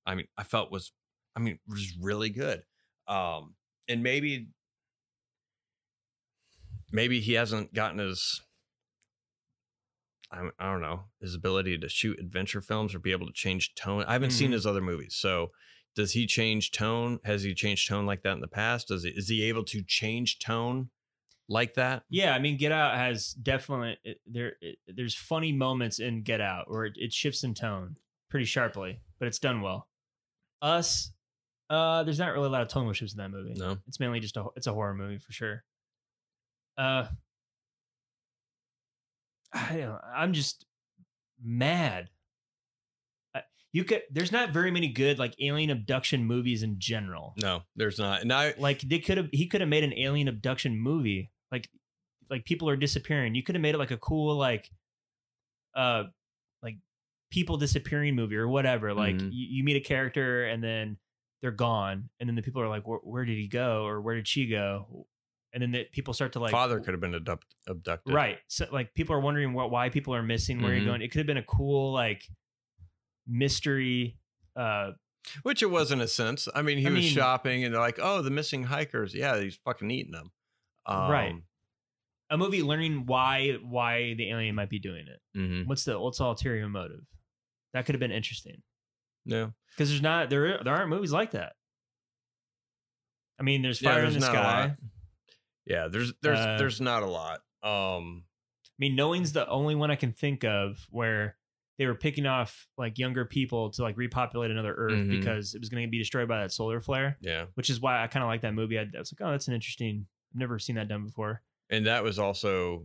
I 0.06 0.16
mean, 0.16 0.26
I 0.36 0.42
felt 0.42 0.72
was 0.72 0.92
I 1.40 1.42
mean, 1.42 1.58
was 1.66 1.96
really 2.00 2.30
good. 2.30 2.62
Um 3.08 3.54
and 3.88 4.02
maybe 4.02 4.48
maybe 6.92 7.20
he 7.20 7.34
hasn't 7.34 7.72
gotten 7.74 7.98
his 7.98 8.42
I, 10.32 10.48
I 10.58 10.70
don't 10.70 10.80
know 10.82 11.04
his 11.20 11.34
ability 11.34 11.78
to 11.78 11.88
shoot 11.88 12.20
adventure 12.20 12.60
films 12.60 12.94
or 12.94 12.98
be 13.00 13.10
able 13.12 13.26
to 13.26 13.32
change 13.32 13.74
tone. 13.74 14.04
I 14.06 14.12
haven't 14.12 14.30
seen 14.30 14.50
Mhm. 14.50 14.54
his 14.54 14.66
other 14.66 14.80
movies, 14.80 15.16
so 15.16 15.50
does 15.96 16.12
he 16.12 16.26
change 16.26 16.70
tone? 16.70 17.18
Has 17.24 17.42
he 17.42 17.52
changed 17.54 17.88
tone 17.88 18.06
like 18.06 18.22
that 18.22 18.34
in 18.34 18.40
the 18.40 18.46
past? 18.48 18.88
Does 18.88 19.02
he, 19.02 19.10
is 19.10 19.28
he 19.28 19.42
able 19.42 19.64
to 19.64 19.82
change 19.82 20.38
tone 20.38 20.90
like 21.48 21.74
that? 21.74 22.04
Yeah, 22.08 22.32
I 22.32 22.38
mean, 22.38 22.56
Get 22.56 22.70
Out 22.70 22.96
has 22.96 23.32
definitely 23.32 23.98
it, 24.04 24.20
there. 24.24 24.52
It, 24.60 24.78
there's 24.86 25.16
funny 25.16 25.50
moments 25.50 25.98
in 25.98 26.22
Get 26.22 26.40
Out 26.40 26.70
where 26.70 26.84
it, 26.84 26.92
it 26.96 27.12
shifts 27.12 27.42
in 27.42 27.54
tone 27.54 27.96
pretty 28.28 28.44
sharply, 28.46 29.00
but 29.18 29.26
it's 29.26 29.40
done 29.40 29.62
well. 29.62 29.88
Us, 30.62 31.10
uh, 31.70 32.02
there's 32.02 32.18
not 32.18 32.32
really 32.34 32.46
a 32.46 32.50
lot 32.50 32.62
of 32.62 32.68
tonal 32.68 32.92
shifts 32.92 33.14
in 33.14 33.18
that 33.18 33.30
movie. 33.30 33.54
No. 33.56 33.78
It's 33.86 33.98
mainly 34.00 34.20
just 34.20 34.36
a 34.36 34.44
it's 34.56 34.66
a 34.66 34.72
horror 34.74 34.94
movie 34.94 35.18
for 35.18 35.32
sure. 35.32 35.64
Uh, 36.76 37.06
I 39.52 39.76
don't, 39.78 40.00
I'm 40.14 40.32
just 40.32 40.64
mad. 41.42 42.08
I- 43.34 43.42
You 43.72 43.84
could. 43.84 44.02
There's 44.10 44.32
not 44.32 44.50
very 44.50 44.70
many 44.70 44.88
good 44.88 45.18
like 45.18 45.34
alien 45.40 45.70
abduction 45.70 46.24
movies 46.24 46.62
in 46.62 46.78
general. 46.78 47.34
No, 47.36 47.62
there's 47.76 47.98
not. 47.98 48.22
And 48.22 48.32
I 48.32 48.54
Like 48.58 48.80
they 48.80 48.98
could 48.98 49.16
have. 49.16 49.28
He 49.32 49.46
could 49.46 49.60
have 49.60 49.68
made 49.70 49.84
an 49.84 49.94
alien 49.94 50.28
abduction 50.28 50.78
movie. 50.78 51.30
Like, 51.50 51.68
like 52.28 52.44
people 52.44 52.68
are 52.68 52.76
disappearing. 52.76 53.34
You 53.34 53.42
could 53.42 53.56
have 53.56 53.62
made 53.62 53.74
it 53.74 53.78
like 53.78 53.90
a 53.90 53.96
cool 53.96 54.36
like, 54.36 54.70
uh, 55.74 56.04
like 56.62 56.76
people 57.32 57.56
disappearing 57.56 58.14
movie 58.14 58.36
or 58.36 58.46
whatever. 58.48 58.94
Like 58.94 59.16
Mhm. 59.16 59.30
you, 59.32 59.46
you 59.58 59.64
meet 59.64 59.76
a 59.76 59.80
character 59.80 60.44
and 60.46 60.62
then 60.62 60.96
they're 61.42 61.50
gone, 61.50 62.10
and 62.18 62.28
then 62.28 62.36
the 62.36 62.42
people 62.42 62.60
are 62.62 62.68
like, 62.68 62.82
where, 62.86 63.24
did 63.24 63.38
he 63.38 63.48
go 63.48 63.84
or 63.84 64.00
where 64.00 64.14
did 64.14 64.28
she 64.28 64.46
go? 64.46 65.06
And 65.52 65.62
then 65.62 65.72
the 65.72 65.84
people 65.90 66.14
start 66.14 66.32
to 66.34 66.38
like 66.40 66.52
father 66.52 66.78
could 66.80 66.94
have 66.94 67.00
been 67.00 67.14
abduct, 67.14 67.44
abducted. 67.68 68.14
right 68.14 68.38
so 68.46 68.66
like 68.70 68.94
people 68.94 69.16
are 69.16 69.20
wondering 69.20 69.52
what 69.52 69.72
why 69.72 69.88
people 69.88 70.14
are 70.14 70.22
missing 70.22 70.62
where 70.62 70.70
Mhm. 70.70 70.76
you're 70.76 70.84
going 70.86 71.02
it 71.02 71.08
could 71.10 71.18
have 71.18 71.26
been 71.26 71.38
a 71.38 71.42
cool 71.42 71.92
like 71.92 72.22
mystery 73.26 74.16
uh 74.56 74.92
Which 75.42 75.62
it 75.62 75.66
was 75.70 75.90
in 75.92 76.00
a 76.00 76.08
sense. 76.08 76.48
I 76.54 76.62
mean, 76.62 76.78
he 76.78 76.86
I 76.86 76.90
was 76.90 77.00
mean- 77.00 77.12
shopping 77.12 77.64
and 77.64 77.74
they're 77.74 77.80
like, 77.80 77.98
oh, 78.00 78.22
the 78.22 78.30
missing 78.30 78.64
hikers. 78.64 79.14
Yeah, 79.14 79.38
he's 79.40 79.56
fucking 79.64 79.90
eating 79.90 80.12
them. 80.12 80.30
Um, 80.86 81.10
Right. 81.10 81.34
a 82.30 82.38
movie 82.38 82.62
learning 82.62 83.06
why 83.06 83.54
why 83.62 84.14
the 84.14 84.30
alien 84.30 84.54
might 84.54 84.70
be 84.70 84.78
doing 84.78 85.06
it 85.08 85.20
mhm. 85.36 85.66
what's 85.66 85.84
the 85.84 85.98
what's 85.98 86.18
the 86.18 86.24
ulterior 86.24 86.68
motive 86.68 87.04
that 87.72 87.84
could 87.86 87.94
have 87.96 88.00
been 88.00 88.12
interesting 88.12 88.62
Yeah. 89.24 89.50
Because 89.70 89.88
there's 89.88 90.02
not 90.02 90.30
there 90.30 90.60
there 90.62 90.74
aren't 90.74 90.88
movies 90.90 91.12
like 91.12 91.30
that 91.32 91.54
i 93.38 93.42
mean 93.42 93.62
there's 93.62 93.80
Yeah, 93.80 93.90
fire 93.92 94.02
there's 94.02 94.14
in 94.14 94.20
the 94.20 94.26
sky. 94.26 94.76
Yeah, 95.66 95.88
there's 95.88 96.12
there's 96.22 96.38
Uh, 96.40 96.56
there's 96.58 96.80
not 96.80 97.02
a 97.02 97.06
lot. 97.06 97.40
Um 97.62 98.24
i 98.66 98.76
mean 98.78 98.96
knowing's 98.96 99.32
the 99.32 99.46
only 99.48 99.74
one 99.74 99.90
i 99.90 99.94
can 99.96 100.12
think 100.12 100.42
of 100.44 100.86
where 100.90 101.36
they 101.78 101.86
were 101.86 101.94
picking 101.94 102.26
off 102.26 102.66
like 102.76 102.98
younger 102.98 103.24
people 103.24 103.70
to 103.70 103.82
like 103.82 103.96
repopulate 103.96 104.50
another 104.50 104.74
earth 104.74 104.92
Mhm. 104.94 105.10
because 105.18 105.54
it 105.54 105.60
was 105.60 105.68
going 105.68 105.82
to 105.84 105.90
be 105.90 105.98
destroyed 105.98 106.28
by 106.28 106.40
that 106.40 106.52
solar 106.52 106.80
flare 106.80 107.16
yeah. 107.20 107.46
which 107.54 107.70
is 107.70 107.80
why 107.80 108.02
I 108.02 108.06
kind 108.06 108.22
of 108.22 108.28
like 108.28 108.40
that 108.42 108.52
movie. 108.54 108.78
I, 108.78 108.82
I 108.82 108.98
was 108.98 109.12
like, 109.18 109.26
oh, 109.26 109.30
that's 109.30 109.48
an 109.48 109.54
interesting. 109.54 110.06
I've 110.34 110.38
never 110.40 110.58
seen 110.58 110.76
that 110.76 110.88
done 110.88 111.04
before. 111.04 111.42
And 111.70 111.86
that 111.86 112.02
was 112.04 112.18
also 112.18 112.84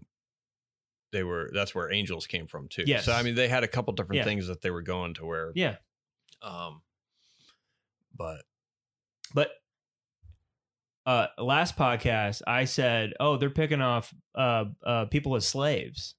they 1.12 1.24
were 1.24 1.50
that's 1.54 1.74
where 1.76 1.92
angels 1.92 2.26
came 2.28 2.48
from 2.48 2.68
too. 2.70 2.84
Yes. 2.86 3.06
So 3.06 3.12
I 3.14 3.22
mean 3.24 3.36
they 3.36 3.48
had 3.50 3.64
a 3.64 3.68
couple 3.68 3.94
different 3.94 4.18
Yeah. 4.20 4.24
things 4.26 4.48
that 4.48 4.62
they 4.62 4.70
were 4.72 4.82
going 4.82 5.14
to 5.16 5.26
where 5.26 5.52
Yeah, 5.56 5.76
um 6.42 6.82
but 8.16 8.44
but 9.34 9.50
uh, 11.06 11.28
last 11.38 11.78
podcast 11.78 12.42
I 12.48 12.66
said, 12.66 13.14
oh, 13.20 13.38
they're 13.38 13.50
picking 13.52 13.82
off 13.82 14.12
uh, 14.34 14.66
uh, 14.84 15.06
people 15.06 15.36
as 15.36 15.48
slaves 15.48 16.16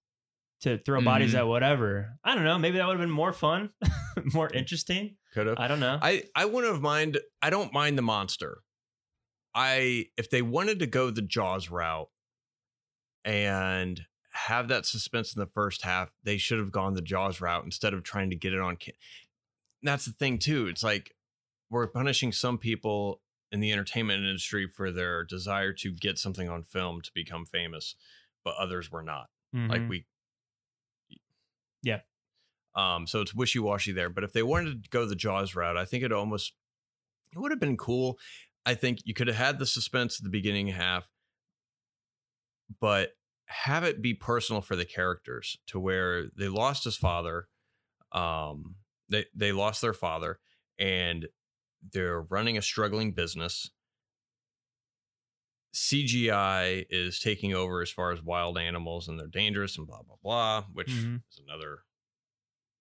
to 0.60 0.78
throw 0.78 1.00
bodies 1.00 1.32
Mhm. 1.34 1.38
at 1.38 1.46
whatever. 1.48 2.18
I 2.22 2.34
don't 2.36 2.44
know. 2.44 2.56
Maybe 2.58 2.78
that 2.78 2.86
would 2.86 2.92
have 2.98 3.00
been 3.00 3.10
more 3.10 3.32
fun, 3.32 3.70
more 4.32 4.48
interesting. 4.52 5.16
could 5.34 5.48
have 5.48 5.58
I 5.58 5.66
don't 5.66 5.80
know. 5.80 5.98
I 6.00 6.22
I 6.36 6.44
wouldn't 6.44 6.72
have 6.72 6.82
mind. 6.82 7.18
I 7.42 7.50
don't 7.50 7.72
mind 7.72 7.98
the 7.98 8.02
monster. 8.02 8.58
I 9.54 10.06
if 10.16 10.30
they 10.30 10.42
wanted 10.42 10.78
to 10.80 10.86
go 10.86 11.10
the 11.10 11.22
Jaws 11.22 11.68
route 11.70 12.08
and 13.24 14.02
have 14.30 14.68
that 14.68 14.86
suspense 14.86 15.34
in 15.34 15.40
the 15.40 15.46
first 15.46 15.82
half, 15.82 16.10
they 16.22 16.36
should 16.38 16.58
have 16.58 16.70
gone 16.70 16.94
the 16.94 17.02
Jaws 17.02 17.40
route 17.40 17.64
instead 17.64 17.92
of 17.94 18.02
trying 18.02 18.30
to 18.30 18.36
get 18.36 18.52
it 18.52 18.60
on. 18.60 18.76
That's 19.82 20.04
the 20.04 20.12
thing 20.12 20.38
too. 20.38 20.66
It's 20.66 20.82
like 20.82 21.14
we're 21.70 21.86
punishing 21.86 22.32
some 22.32 22.58
people 22.58 23.22
in 23.52 23.60
the 23.60 23.72
entertainment 23.72 24.24
industry 24.24 24.66
for 24.68 24.90
their 24.90 25.24
desire 25.24 25.72
to 25.72 25.92
get 25.92 26.18
something 26.18 26.48
on 26.48 26.62
film 26.62 27.00
to 27.02 27.10
become 27.14 27.46
famous, 27.46 27.94
but 28.44 28.54
others 28.56 28.90
were 28.90 29.02
not 29.02 29.28
like 29.68 29.82
Mhm. 29.82 29.88
we 29.88 30.06
Yeah. 31.82 32.00
um 32.74 33.06
so 33.06 33.20
it's 33.22 33.34
wishy-washy 33.34 33.92
there 33.92 34.10
but 34.10 34.24
if 34.24 34.32
they 34.32 34.42
wanted 34.42 34.82
to 34.84 34.90
go 34.90 35.06
the 35.06 35.16
jaws 35.16 35.54
route 35.54 35.76
i 35.76 35.84
think 35.84 36.04
it 36.04 36.12
almost 36.12 36.54
it 37.32 37.38
would 37.38 37.52
have 37.52 37.60
been 37.60 37.76
cool 37.76 38.18
i 38.66 38.74
think 38.74 39.00
you 39.04 39.14
could 39.14 39.28
have 39.28 39.36
had 39.36 39.58
the 39.58 39.66
suspense 39.66 40.18
at 40.20 40.24
the 40.24 40.30
beginning 40.30 40.68
half 40.68 41.08
but 42.80 43.12
have 43.46 43.84
it 43.84 44.02
be 44.02 44.14
personal 44.14 44.60
for 44.60 44.76
the 44.76 44.84
characters 44.84 45.58
to 45.68 45.78
where 45.78 46.26
they 46.36 46.48
lost 46.48 46.84
his 46.84 46.96
father 46.96 47.48
um 48.12 48.76
they 49.08 49.26
they 49.34 49.52
lost 49.52 49.80
their 49.82 49.92
father 49.94 50.38
and 50.78 51.26
they're 51.92 52.22
running 52.22 52.56
a 52.58 52.62
struggling 52.62 53.12
business 53.12 53.70
CGI 55.74 56.86
is 56.88 57.20
taking 57.20 57.52
over 57.54 57.82
as 57.82 57.90
far 57.90 58.10
as 58.12 58.22
wild 58.22 58.56
animals 58.56 59.08
and 59.08 59.18
they're 59.18 59.26
dangerous 59.26 59.76
and 59.76 59.86
blah 59.86 60.02
blah 60.02 60.16
blah, 60.22 60.64
which 60.72 60.88
Mhm. 60.88 61.22
is 61.30 61.38
another 61.38 61.84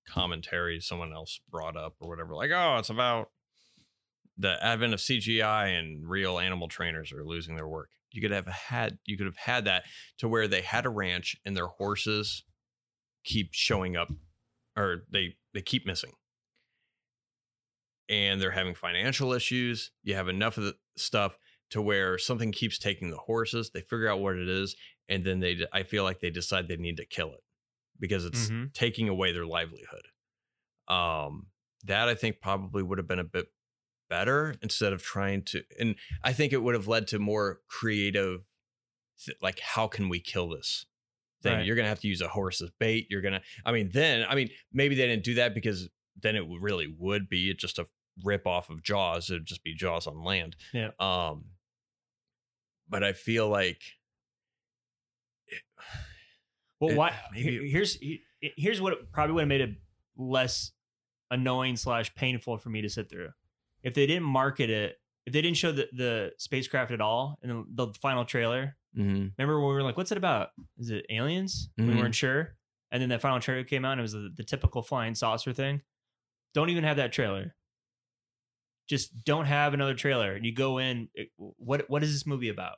commentary 0.08 0.80
someone 0.80 1.12
else 1.12 1.40
brought 1.50 1.76
up 1.76 1.96
or 2.00 2.08
whatever. 2.08 2.36
Like, 2.36 2.52
oh, 2.52 2.78
it's 2.78 2.90
about 2.90 3.32
the 4.38 4.64
advent 4.64 4.94
of 4.94 5.02
CGI 5.02 5.68
and 5.68 6.08
real 6.08 6.40
animal 6.40 6.68
trainers 6.68 7.12
are 7.12 7.24
losing 7.26 7.56
their 7.56 7.68
work. 7.68 7.90
You 8.12 8.22
could 8.22 8.32
have 8.32 8.48
had 8.48 9.00
you 9.06 9.18
could 9.18 9.26
have 9.26 9.38
had 9.38 9.66
that 9.66 9.86
to 10.20 10.30
where 10.30 10.48
they 10.48 10.62
had 10.62 10.86
a 10.86 10.90
ranch 10.90 11.36
and 11.44 11.56
their 11.56 11.68
horses 11.68 12.44
keep 13.26 13.50
showing 13.54 13.98
up 13.98 14.10
or 14.78 15.06
they 15.12 15.38
they 15.54 15.62
keep 15.62 15.86
missing. 15.86 16.14
And 18.08 18.40
they're 18.40 18.52
having 18.52 18.76
financial 18.76 19.34
issues. 19.34 19.92
You 20.04 20.14
have 20.16 20.28
enough 20.28 20.58
of 20.58 20.64
the 20.66 20.78
stuff 20.96 21.38
to 21.72 21.82
where 21.82 22.18
something 22.20 22.52
keeps 22.52 22.78
taking 22.78 23.10
the 23.10 23.18
horses. 23.18 23.72
They 23.72 23.82
figure 23.82 24.08
out 24.08 24.20
what 24.20 24.36
it 24.36 24.48
is, 24.48 24.76
and 25.10 25.26
then 25.26 25.40
they 25.40 25.66
I 25.74 25.84
feel 25.84 26.04
like 26.04 26.20
they 26.20 26.30
decide 26.30 26.68
they 26.68 26.78
need 26.78 26.98
to 26.98 27.06
kill 27.06 27.34
it 27.34 27.42
because 28.00 28.26
it's 28.26 28.52
Mhm. 28.52 28.74
taking 28.74 29.10
away 29.10 29.32
their 29.32 29.46
livelihood. 29.46 30.08
Um, 30.88 31.52
that 31.86 32.10
I 32.10 32.16
think 32.16 32.42
probably 32.42 32.84
would 32.84 33.00
have 33.00 33.08
been 33.08 33.20
a 33.20 33.24
bit 33.26 33.48
better 34.10 34.56
instead 34.62 34.94
of 34.94 35.04
trying 35.04 35.44
to, 35.46 35.64
and 35.80 35.96
I 36.24 36.34
think 36.34 36.54
it 36.54 36.64
would 36.64 36.76
have 36.76 36.88
led 36.88 37.08
to 37.10 37.20
more 37.20 37.62
creative, 37.68 38.46
like 39.42 39.60
how 39.60 39.88
can 39.88 40.10
we 40.10 40.20
kill 40.20 40.50
this 40.50 40.86
thing? 41.50 41.58
Right. 41.58 41.66
You're 41.66 41.76
gonna 41.76 41.88
have 41.88 42.00
to 42.02 42.08
use 42.08 42.22
a 42.22 42.28
horse 42.28 42.62
as 42.62 42.70
bait. 42.80 43.08
You're 43.10 43.22
gonna, 43.22 43.42
I 43.66 43.72
mean, 43.72 43.90
then 43.94 44.26
I 44.30 44.36
mean, 44.36 44.50
maybe 44.74 44.96
they 44.96 45.08
didn't 45.08 45.24
do 45.24 45.36
that 45.36 45.54
because 45.54 45.90
then 46.22 46.36
it 46.36 46.44
really 46.60 46.94
would 46.98 47.30
be 47.30 47.54
just 47.54 47.80
a 47.80 47.86
rip 48.24 48.46
off 48.48 48.70
of 48.70 48.82
Jaws. 48.84 49.30
It'd 49.30 49.46
just 49.46 49.64
be 49.64 49.74
Jaws 49.76 50.08
on 50.08 50.24
land. 50.24 50.56
Yeah. 50.74 50.92
Um, 51.00 51.46
but 52.90 53.04
I 53.04 53.14
feel 53.14 53.48
like 53.50 53.82
Well, 56.80 56.92
It- 56.92 56.98
why? 56.98 57.14
maybe 57.34 57.70
here's 57.70 57.98
here's 58.42 58.82
what 58.82 58.94
it 58.94 59.12
probably 59.12 59.34
would 59.34 59.42
have 59.42 59.48
made 59.50 59.62
it 59.62 59.72
less 60.18 60.72
annoying 61.32 61.76
slash 61.78 62.14
painful 62.16 62.58
for 62.58 62.70
me 62.70 62.82
to 62.82 62.90
sit 62.90 63.10
through. 63.10 63.30
If 63.84 63.94
they 63.94 64.06
didn't 64.06 64.24
market 64.24 64.70
it, 64.70 64.98
if 65.26 65.34
they 65.34 65.42
didn't 65.42 65.58
show 65.58 65.72
the, 65.72 65.88
the 65.92 66.32
spacecraft 66.38 66.92
at 66.92 67.02
all 67.02 67.40
in 67.44 67.50
the, 67.50 67.86
the 67.88 67.94
final 68.00 68.26
trailer, 68.26 68.76
mhm, 68.98 69.32
remember 69.38 69.60
when 69.60 69.68
we 69.70 69.74
were 69.76 69.84
like, 69.84 69.98
"What's 69.98 70.12
it 70.12 70.18
about? 70.18 70.50
Is 70.78 70.90
it 70.90 71.06
aliens?" 71.10 71.70
We 71.78 71.86
Mhm. 71.86 71.98
weren't 71.98 72.16
sure, 72.16 72.56
and 72.92 73.02
then 73.02 73.10
that 73.10 73.22
final 73.22 73.40
trailer 73.40 73.64
came 73.64 73.84
out, 73.86 73.94
and 73.94 74.00
it 74.00 74.04
was 74.04 74.14
the, 74.14 74.32
the 74.36 74.44
typical 74.44 74.82
flying 74.82 75.16
saucer 75.16 75.54
thing. 75.54 75.82
Don't 76.54 76.70
even 76.70 76.84
have 76.84 76.98
that 76.98 77.12
trailer. 77.12 77.56
Just 78.88 79.24
don't 79.26 79.46
have 79.46 79.74
another 79.74 79.96
trailer. 79.96 80.34
And 80.34 80.46
you 80.46 80.54
go 80.54 80.78
in. 80.78 81.10
it- 81.16 81.32
what 81.38 81.90
What 81.90 82.04
is 82.04 82.14
this 82.14 82.26
movie 82.28 82.50
about? 82.50 82.78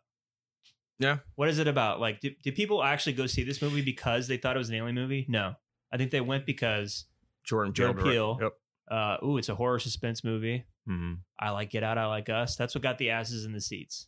Yeah. 1.00 1.20
What 1.36 1.50
is 1.50 1.60
it 1.60 1.68
about? 1.68 2.00
Like, 2.00 2.22
do, 2.22 2.32
do 2.44 2.52
people 2.52 2.82
actually 2.84 3.14
go 3.14 3.28
see 3.28 3.44
this 3.44 3.62
movie 3.62 3.82
because 3.84 4.28
they 4.28 4.38
thought 4.38 4.56
it 4.56 4.60
was 4.60 4.70
an 4.70 4.76
alien 4.76 4.96
movie? 4.96 5.26
No. 5.30 5.56
I 5.92 5.98
think 5.98 6.10
they 6.12 6.22
went 6.22 6.46
because 6.46 7.06
Jordan 7.46 7.72
Peele. 7.74 7.86
Jordan 7.94 8.04
Peele. 8.04 8.38
Yep. 8.42 8.54
Uh, 8.90 9.18
ooh, 9.26 9.38
it's 9.38 9.50
a 9.50 9.56
horror 9.56 9.80
suspense 9.80 10.24
movie. 10.24 10.66
hmm 10.88 11.16
I 11.40 11.50
like 11.52 11.70
Get 11.70 11.84
Out, 11.84 11.98
I 11.98 12.06
like 12.08 12.30
Us. 12.30 12.56
That's 12.56 12.74
what 12.74 12.82
got 12.82 12.98
the 12.98 13.10
asses 13.12 13.44
in 13.46 13.52
the 13.52 13.62
seats. 13.62 14.08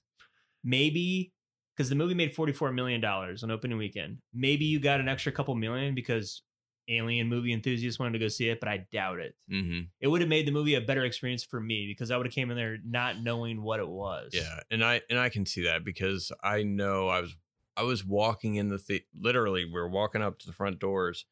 Maybe 0.64 1.34
because 1.80 1.90
the 1.90 1.96
movie 1.96 2.14
made 2.14 2.36
$44 2.36 2.74
million 2.74 3.02
on 3.06 3.52
opening 3.52 3.78
weekend. 3.78 4.18
Maybe 4.34 4.66
you 4.66 4.82
got 4.82 5.00
an 5.00 5.08
extra 5.08 5.32
couple 5.32 5.56
million 5.56 5.96
because 5.96 6.42
alien 6.90 7.30
movie 7.30 7.54
enthusiasts 7.54 7.98
wanted 7.98 8.12
to 8.12 8.20
go 8.20 8.28
see 8.28 8.50
it, 8.50 8.60
but 8.60 8.68
I 8.68 8.86
doubt 8.92 9.20
it. 9.20 9.34
hmm 9.50 9.84
It 10.02 10.10
would 10.10 10.20
have 10.20 10.30
made 10.30 10.46
the 10.46 10.52
movie 10.52 10.76
a 10.76 10.82
better 10.82 11.06
experience 11.06 11.42
for 11.42 11.62
me 11.62 11.86
because 11.88 12.12
I 12.12 12.18
would 12.18 12.26
have 12.26 12.36
came 12.36 12.52
in 12.52 12.58
there 12.58 12.80
not 12.84 13.22
knowing 13.24 13.62
what 13.64 13.80
it 13.80 13.88
was. 13.88 14.32
Yeah, 14.34 14.60
and 14.70 14.84
I 14.84 15.00
and 15.10 15.18
I 15.18 15.30
can 15.30 15.46
see 15.46 15.64
that 15.64 15.86
because 15.86 16.34
I 16.44 16.64
know 16.64 17.08
I 17.08 17.22
was 17.22 17.38
I 17.78 17.84
was 17.84 18.04
walking 18.04 18.56
in 18.56 18.68
the, 18.68 18.84
the 18.86 19.02
literally 19.18 19.64
we 19.64 19.72
were 19.72 19.88
walking 19.88 20.22
up 20.22 20.38
to 20.40 20.48
the 20.48 20.52
front 20.52 20.80
doors, 20.80 21.24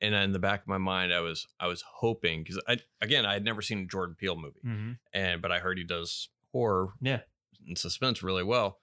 and 0.00 0.16
in 0.16 0.32
the 0.32 0.40
back 0.40 0.62
of 0.62 0.66
my 0.66 0.78
mind 0.78 1.12
I 1.14 1.20
was 1.20 1.46
I 1.60 1.68
was 1.68 1.84
hoping 1.98 2.42
because 2.42 2.60
I 2.66 2.78
again 3.00 3.24
I 3.24 3.34
had 3.34 3.44
never 3.44 3.62
seen 3.62 3.78
a 3.84 3.86
Jordan 3.86 4.16
Peele 4.18 4.34
movie, 4.34 4.62
hmm 4.64 4.92
and 5.12 5.40
but 5.40 5.52
I 5.52 5.60
heard 5.60 5.78
he 5.78 5.84
does 5.84 6.28
horror 6.50 6.88
Yeah. 7.00 7.20
and 7.68 7.78
suspense 7.78 8.24
really 8.24 8.42
well, 8.42 8.80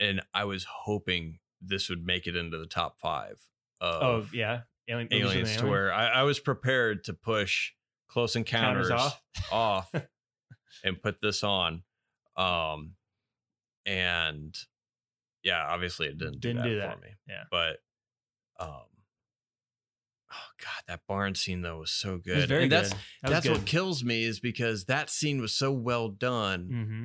and 0.00 0.22
I 0.34 0.44
was 0.44 0.64
hoping 0.64 1.38
this 1.60 1.88
would 1.88 2.04
make 2.04 2.26
it 2.26 2.36
into 2.36 2.58
the 2.58 2.66
top 2.66 2.98
five 3.00 3.38
of 3.80 4.02
Oh, 4.02 4.26
yeah. 4.32 4.60
Alien, 4.88 5.08
aliens 5.12 5.48
to 5.52 5.58
alien. 5.58 5.70
where 5.70 5.92
I, 5.92 6.06
I 6.08 6.22
was 6.22 6.38
prepared 6.40 7.04
to 7.04 7.12
push 7.14 7.72
Close 8.08 8.36
Encounters 8.36 8.88
Counters 8.88 9.12
off, 9.12 9.22
off. 9.92 9.94
and 10.84 11.02
put 11.02 11.20
this 11.20 11.42
on. 11.44 11.82
Um, 12.36 12.92
and 13.84 14.56
yeah, 15.42 15.64
obviously 15.68 16.06
it 16.06 16.18
didn't 16.18 16.40
do 16.40 16.48
Didn't 16.52 16.62
do 16.64 16.78
that 16.78 16.90
do 16.90 16.94
for 17.00 17.00
me. 17.06 17.12
Yeah. 17.28 17.42
but 17.50 17.76
um, 18.60 18.82
oh 20.32 20.48
god, 20.62 20.82
that 20.86 21.00
barn 21.08 21.34
scene 21.34 21.62
though 21.62 21.78
was 21.80 21.90
so 21.90 22.10
It 22.10 22.14
was 22.14 22.22
good. 22.24 22.48
very 22.48 22.62
and 22.64 22.72
that's 22.72 22.90
good. 22.90 22.98
That 23.22 23.30
was 23.30 23.44
that's 23.44 23.58
what 23.58 23.66
kills 23.66 24.04
me 24.04 24.24
is 24.24 24.40
because 24.40 24.84
that 24.86 25.10
scene 25.10 25.40
was 25.40 25.54
so 25.54 25.72
well 25.72 26.08
done. 26.08 26.68
hmm 26.70 27.04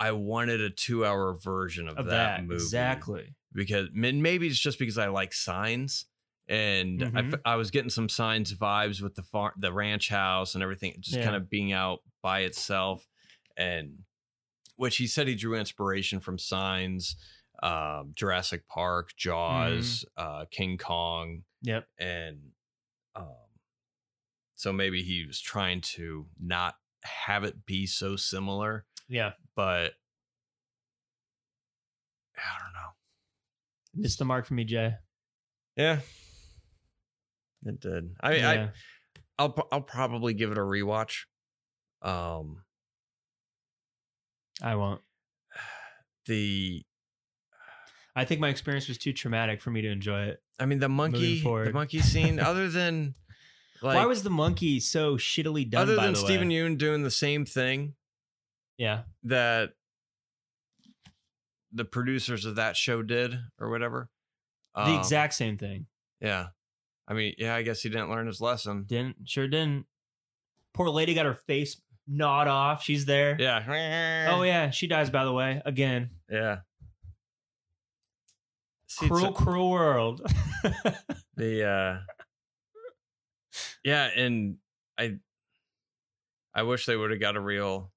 I 0.00 0.12
wanted 0.12 0.60
a 0.62 0.70
two-hour 0.70 1.34
version 1.34 1.86
of, 1.86 1.98
Of 1.98 2.06
that, 2.06 2.38
that, 2.38 2.42
movie 2.44 2.54
exactly. 2.54 3.34
because 3.52 3.88
maybe 3.92 4.46
it's 4.46 4.58
just 4.58 4.78
because 4.78 4.96
I 4.98 5.08
like 5.08 5.32
signs 5.34 6.06
and 6.48 7.02
I, 7.04 7.06
Mhm. 7.06 7.34
f- 7.34 7.40
I 7.44 7.54
was 7.56 7.70
getting 7.70 7.90
some 7.90 8.08
signs 8.08 8.52
vibes 8.54 9.00
with 9.02 9.14
the 9.14 9.22
farm, 9.22 9.52
the 9.58 9.72
ranch 9.72 10.08
house 10.08 10.54
and 10.54 10.62
everything, 10.64 10.96
just 11.00 11.16
Yeah. 11.18 11.24
kind 11.24 11.36
of 11.36 11.48
being 11.50 11.70
out 11.72 12.00
by 12.22 12.40
itself. 12.40 13.06
And 13.56 14.04
which 14.76 14.96
he 14.96 15.06
said 15.06 15.28
he 15.28 15.34
drew 15.34 15.54
inspiration 15.54 16.18
from 16.20 16.38
signs, 16.38 17.14
um, 17.62 18.12
Jurassic 18.16 18.66
Park, 18.66 19.14
Jaws, 19.16 20.06
uh, 20.16 20.46
King 20.50 20.78
Kong, 20.78 21.44
Yep. 21.62 21.86
and 21.98 22.52
um, 23.14 23.34
so 24.54 24.72
maybe 24.72 25.02
he 25.02 25.26
was 25.26 25.40
trying 25.40 25.82
to 25.82 26.26
not 26.40 26.78
have 27.02 27.44
it 27.44 27.66
be 27.66 27.86
so 27.86 28.16
similar, 28.16 28.86
Yeah. 29.10 29.32
but 29.56 29.92
I 32.36 32.58
don't 32.58 32.72
know. 32.72 32.90
Missed 33.94 34.18
the 34.18 34.24
mark 34.24 34.46
for 34.46 34.54
me, 34.54 34.64
Jay. 34.64 34.94
Yeah, 35.76 35.98
it 37.66 37.80
did. 37.80 38.14
I 38.20 38.30
mean, 38.30 38.40
yeah. 38.40 38.50
I 38.50 38.70
I'll 39.38 39.68
I'll 39.72 39.80
probably 39.82 40.32
give 40.32 40.52
it 40.52 40.58
a 40.58 40.62
rewatch. 40.62 41.24
Um, 42.02 42.62
I 44.62 44.76
won't. 44.76 45.00
the 46.26 46.82
I 48.14 48.24
think 48.24 48.40
my 48.40 48.48
experience 48.48 48.88
was 48.88 48.98
too 48.98 49.12
traumatic 49.12 49.60
for 49.60 49.70
me 49.70 49.82
to 49.82 49.88
enjoy 49.88 50.24
it. 50.24 50.42
I 50.58 50.66
mean 50.66 50.78
the 50.78 50.88
monkey 50.88 51.42
the 51.42 51.72
monkey 51.72 52.00
scene. 52.00 52.38
other 52.40 52.68
than 52.68 53.14
like 53.82 53.96
Why 53.96 54.06
was 54.06 54.22
the 54.22 54.30
monkey 54.30 54.80
so 54.80 55.16
shittily 55.16 55.68
done? 55.68 55.82
other 55.82 55.96
by 55.96 56.06
than 56.06 56.14
Steven? 56.14 56.50
Yeun 56.50 56.78
doing 56.78 57.02
the 57.02 57.10
same 57.10 57.44
thing 57.44 57.94
yeah, 58.80 59.02
that 59.24 59.74
the 61.72 61.84
producers 61.84 62.46
of 62.46 62.56
that 62.56 62.76
show 62.76 63.02
did 63.02 63.38
or 63.58 63.68
whatever. 63.70 64.08
the 64.74 64.80
Um, 64.82 64.98
exact 64.98 65.34
same 65.34 65.58
thing. 65.58 65.86
yeah. 66.20 66.48
I 67.06 67.12
mean, 67.12 67.34
yeah, 67.38 67.54
I 67.56 67.62
guess 67.62 67.82
he 67.82 67.88
didn't 67.88 68.08
learn 68.10 68.26
his 68.26 68.40
lesson. 68.40 68.84
Didn't 68.84 69.16
sure 69.28 69.48
didn't. 69.48 69.84
Poor 70.72 70.88
lady 70.88 71.12
got 71.12 71.26
her 71.26 71.34
face 71.34 71.80
gnawed 72.06 72.46
off. 72.48 72.82
She's 72.84 73.04
there. 73.04 73.36
Yeah. 73.38 74.28
Oh 74.30 74.42
yeah, 74.42 74.70
she 74.70 74.86
dies 74.86 75.10
by 75.10 75.24
the 75.24 75.32
way 75.32 75.60
again. 75.66 76.10
Yeah. 76.30 76.60
See, 78.86 79.08
cruel, 79.08 79.26
a- 79.26 79.32
cruel 79.32 79.70
world. 79.70 80.22
the 81.36 81.64
uh 81.68 81.98
yeah 83.82 84.08
and 84.14 84.56
i 84.98 85.16
i 86.54 86.62
wish 86.62 86.84
they 86.86 86.96
would 86.96 87.10
have 87.10 87.20
got 87.20 87.36
a 87.36 87.40
real 87.40 87.90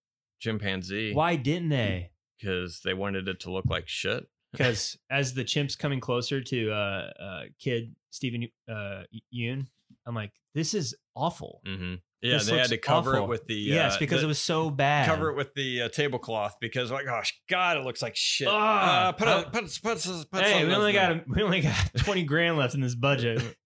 chimpanzee 0.44 1.14
Why 1.14 1.36
didn't 1.36 1.70
they? 1.70 2.12
because 2.40 2.82
they 2.84 2.94
wanted 2.94 3.28
it 3.28 3.40
to 3.42 3.52
look 3.52 3.66
like 3.66 3.88
shit 3.88 4.26
Because 4.52 4.98
as 5.10 5.34
the 5.34 5.44
chimp's 5.44 5.76
coming 5.76 6.00
closer 6.00 6.40
to 6.42 6.72
uh, 6.72 7.10
uh, 7.20 7.42
kid 7.60 7.96
Steven 8.12 8.48
uh, 8.70 9.02
Yeun, 9.34 9.66
I'm 10.06 10.14
like, 10.14 10.32
this 10.54 10.76
is 10.76 10.94
awful. 11.16 11.62
mm-hmm. 11.68 11.96
yeah 12.22 12.34
This 12.38 12.46
they 12.48 12.58
had 12.60 12.70
to 12.70 12.78
cover 12.78 13.14
awful. 13.14 13.24
it 13.26 13.30
with 13.30 13.48
the 13.48 13.56
yes, 13.56 13.96
uh, 13.96 14.00
because 14.00 14.20
the- 14.22 14.26
it 14.26 14.28
was 14.28 14.38
so 14.38 14.70
bad. 14.70 15.08
cover 15.08 15.32
it 15.32 15.36
with 15.38 15.56
the 15.56 15.84
uh, 15.84 15.90
tablecloth 15.90 16.58
because 16.62 16.92
like 16.92 17.06
gosh 17.06 17.34
god 17.50 17.78
it 17.78 17.84
looks 17.84 18.02
like 18.04 18.16
shit 18.16 18.48
Ah, 18.52 19.08
uh, 19.08 19.12
put, 19.14 19.28
I- 19.28 19.40
a, 19.42 19.44
put, 19.46 19.54
put, 19.54 19.82
put, 19.82 20.28
put 20.32 20.44
hey, 20.44 20.52
something 20.52 20.68
we 20.68 20.76
only 20.76 20.96
else 20.98 21.02
got 21.02 21.12
in 21.14 21.18
a, 21.20 21.24
we 21.28 21.42
only 21.42 21.62
got 21.62 21.92
twenty 21.98 22.24
grand 22.24 22.56
left 22.58 22.76
in 22.76 22.82
this 22.82 22.94
budget. 22.96 23.42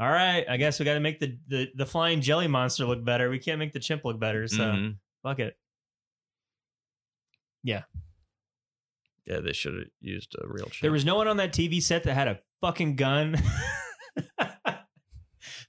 All 0.00 0.08
right, 0.10 0.44
I 0.48 0.56
guess 0.56 0.78
we 0.78 0.84
got 0.86 0.94
to 0.94 1.00
make 1.00 1.18
the, 1.20 1.36
the 1.48 1.68
the 1.74 1.86
flying 1.86 2.20
jelly 2.20 2.46
monster 2.46 2.84
look 2.86 3.04
better. 3.04 3.28
We 3.30 3.38
can't 3.38 3.58
make 3.58 3.72
the 3.72 3.80
chimp 3.80 4.04
look 4.04 4.18
better, 4.20 4.46
so 4.48 4.56
there. 4.58 4.72
Mhm. 4.72 4.96
fuck 5.22 5.40
it. 5.40 5.56
Yeah 7.64 7.82
Yeah, 9.26 9.40
they 9.40 9.52
should 9.52 9.74
have 9.74 9.84
used 10.00 10.34
a 10.40 10.46
real 10.46 10.66
chimp. 10.66 10.82
There 10.82 10.92
was 10.92 11.04
no 11.04 11.16
one 11.16 11.26
on 11.26 11.38
that 11.38 11.52
TV 11.52 11.82
set 11.82 12.04
that 12.04 12.14
had 12.14 12.28
a 12.28 12.38
fucking 12.60 12.94
gun. 12.96 13.36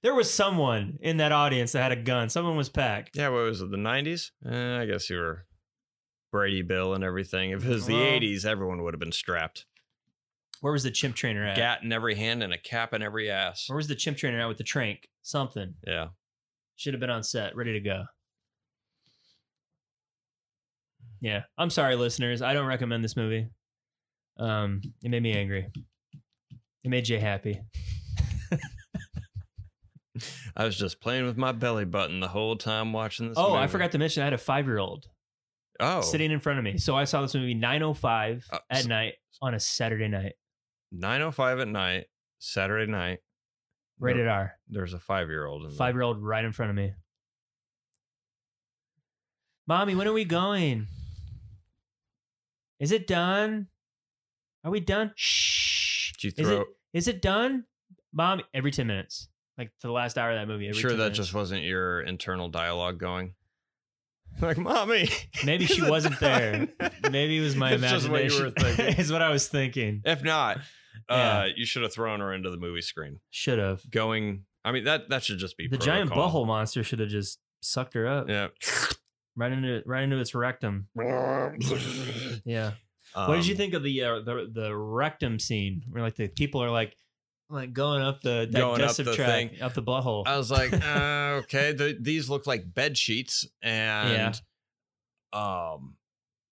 there 0.03 0.13
was 0.13 0.31
someone 0.31 0.97
in 1.01 1.17
that 1.17 1.31
audience 1.31 1.71
that 1.71 1.81
had 1.81 1.91
a 1.91 2.01
gun. 2.01 2.29
Someone 2.29 2.55
was 2.57 2.69
packed. 2.69 3.11
yeah 3.15 3.29
what 3.29 3.43
was 3.43 3.61
it 3.61 3.71
the 3.71 3.77
90s 3.77 4.31
eh, 4.49 4.81
i 4.81 4.85
guess 4.85 5.09
you 5.09 5.17
were 5.17 5.45
brady 6.31 6.61
bill 6.61 6.93
and 6.93 7.03
everything 7.03 7.51
if 7.51 7.65
it 7.65 7.69
was 7.69 7.85
the 7.85 7.93
Well- 7.93 8.03
80s 8.19 8.45
everyone 8.45 8.83
would 8.83 8.93
have 8.93 8.99
been 8.99 9.11
strapped 9.11 9.65
Where 10.61 10.73
was 10.73 10.83
the 10.83 10.91
chimp 10.91 11.15
trainer 11.15 11.45
at? 11.45 11.55
gat 11.55 11.81
in 11.83 11.91
every 11.93 12.15
hand 12.15 12.43
and 12.43 12.53
a 12.53 12.57
cap 12.57 12.93
in 12.93 13.01
every 13.01 13.29
ass. 13.29 13.65
Where 13.67 13.77
was 13.77 13.87
the 13.87 13.95
chimp 13.95 14.17
trainer 14.17 14.39
at 14.39 14.47
with 14.47 14.57
the 14.57 14.63
trank? 14.63 15.07
Something 15.21 15.75
Yeah. 15.87 16.07
should 16.75 16.93
have 16.93 17.01
been 17.01 17.09
on 17.09 17.23
set, 17.23 17.55
ready 17.55 17.73
to 17.73 17.79
go. 17.79 18.05
Yeah, 21.25 21.41
I'm 21.57 21.71
sorry, 21.71 21.95
listeners. 21.95 22.43
I 22.43 22.53
don't 22.53 22.67
recommend 22.67 23.03
this 23.03 23.15
movie. 23.15 23.47
Um, 24.37 24.79
it 25.01 25.09
made 25.09 25.23
me 25.23 25.35
angry. 25.35 25.71
It 26.83 26.89
made 26.89 27.05
Jay 27.05 27.17
happy. 27.17 27.59
I 30.55 30.65
was 30.65 30.77
just 30.77 31.01
playing 31.01 31.25
with 31.25 31.35
my 31.35 31.51
belly 31.51 31.85
button 31.85 32.19
the 32.19 32.27
whole 32.27 32.55
time 32.55 32.93
watching 32.93 33.29
this. 33.29 33.39
oh, 33.39 33.55
I 33.55 33.65
forgot 33.65 33.91
to 33.93 33.97
mention 33.97 34.21
I 34.21 34.25
had 34.27 34.33
a 34.33 34.37
five 34.37 34.67
year 34.67 34.77
old 34.77 35.07
Oh, 35.79 36.01
sitting 36.01 36.29
in 36.29 36.39
front 36.39 36.59
of 36.59 36.63
me. 36.63 36.77
So 36.77 36.95
I 36.95 37.05
saw 37.05 37.23
this 37.23 37.33
movie 37.33 37.55
9:05 37.55 38.43
Uh, 38.51 38.59
at 38.69 38.85
night 38.85 39.15
on 39.41 39.55
a 39.55 39.59
Saturday 39.59 40.07
night. 40.07 40.33
9.05 40.93 41.61
at 41.63 41.67
night, 41.67 42.05
Saturday 42.37 42.91
night. 42.91 43.17
Rated 43.97 44.27
There- 44.27 44.31
R. 44.31 44.53
There's 44.69 44.93
a 44.93 44.99
five 44.99 45.29
year 45.29 45.47
old 45.47 45.65
in. 45.65 45.71
Five 45.71 45.95
year 45.95 46.03
old 46.03 46.21
right 46.21 46.45
in 46.45 46.51
front 46.51 46.69
of 46.69 46.75
me. 46.75 46.93
Mommy, 49.67 49.95
when 49.95 50.07
are 50.07 50.13
we 50.13 50.23
going? 50.23 50.85
Is 52.79 52.91
it 52.91 53.07
done? 53.07 53.67
Are 54.63 54.71
we 54.71 54.79
done? 54.79 55.11
Shh. 55.15 56.11
Did 56.13 56.23
you 56.23 56.43
Is 56.43 56.47
throw? 56.49 56.61
it 56.61 56.67
is 56.93 57.07
it 57.07 57.21
done? 57.21 57.65
Mommy, 58.13 58.43
every 58.53 58.71
10 58.71 58.87
minutes. 58.87 59.27
Like 59.57 59.71
to 59.81 59.87
the 59.87 59.93
last 59.93 60.17
hour 60.17 60.31
of 60.31 60.37
that 60.37 60.47
movie. 60.47 60.67
Every 60.69 60.79
sure 60.81 60.89
10 60.91 60.97
that 60.99 61.03
minutes. 61.05 61.17
just 61.17 61.33
wasn't 61.33 61.63
your 61.63 62.01
internal 62.01 62.49
dialogue 62.49 62.99
going. 62.99 63.33
Like, 64.41 64.57
mommy. 64.57 65.07
Maybe 65.45 65.65
she 65.65 65.81
wasn't 65.81 66.19
there. 66.19 66.67
Maybe 67.09 67.37
it 67.37 67.41
was 67.41 67.55
my 67.55 67.71
It's 67.73 67.81
just 67.83 68.07
imagination. 68.07 68.11
what 68.11 68.33
you 68.33 68.65
were 68.65 68.73
thinking. 68.75 68.99
is 68.99 69.09
what 69.11 69.21
I 69.21 69.29
was 69.29 69.47
thinking. 69.47 70.01
if 70.03 70.23
not, 70.23 70.57
Yeah. 71.09 71.15
uh, 71.15 71.45
you 71.55 71.65
should 71.65 71.83
have 71.83 71.93
thrown 71.93 72.19
her 72.19 72.33
into 72.33 72.49
the 72.49 72.57
movie 72.57 72.81
screen. 72.81 73.19
Should 73.29 73.59
have. 73.59 73.89
Going. 73.89 74.43
I 74.65 74.71
mean 74.73 74.83
that 74.85 75.09
that 75.09 75.23
should 75.23 75.37
just 75.37 75.55
be 75.57 75.67
The 75.69 75.77
giant 75.77 76.09
protocol. 76.11 76.43
butthole 76.43 76.47
monster 76.47 76.83
should 76.83 76.99
have 76.99 77.07
just 77.09 77.39
sucked 77.61 77.93
her 77.93 78.07
up 78.07 78.27
Yeah. 78.27 78.47
right 79.35 79.51
into 79.51 79.81
right 79.85 80.03
into 80.03 80.17
its 80.19 80.33
rectum. 80.35 80.87
Yeah. 82.45 82.71
what 83.13 83.35
did 83.35 83.47
you 83.47 83.53
Um, 83.53 83.57
think 83.57 83.73
of 83.73 83.83
the 83.83 84.03
uh, 84.03 84.19
the 84.19 84.49
the 84.51 84.75
rectum 84.75 85.39
scene 85.39 85.83
where 85.89 86.03
like 86.03 86.15
the 86.15 86.27
people 86.27 86.61
are 86.63 86.69
like 86.71 86.95
like 87.49 87.73
going 87.73 88.01
up 88.01 88.21
the 88.21 88.43
up 88.43 88.51
digestive 88.51 89.05
the 89.07 89.15
tract 89.15 89.31
thing. 89.53 89.61
up 89.61 89.73
the 89.73 89.83
butthole? 89.83 90.23
I 90.25 90.37
was 90.37 90.49
like, 90.51 90.73
uh, 90.85 91.41
okay, 91.43 91.71
the, 91.73 91.97
these 91.99 92.29
look 92.29 92.47
like 92.47 92.73
bed 92.73 92.97
sheets, 92.97 93.47
and 93.61 94.39
um, 95.33 95.97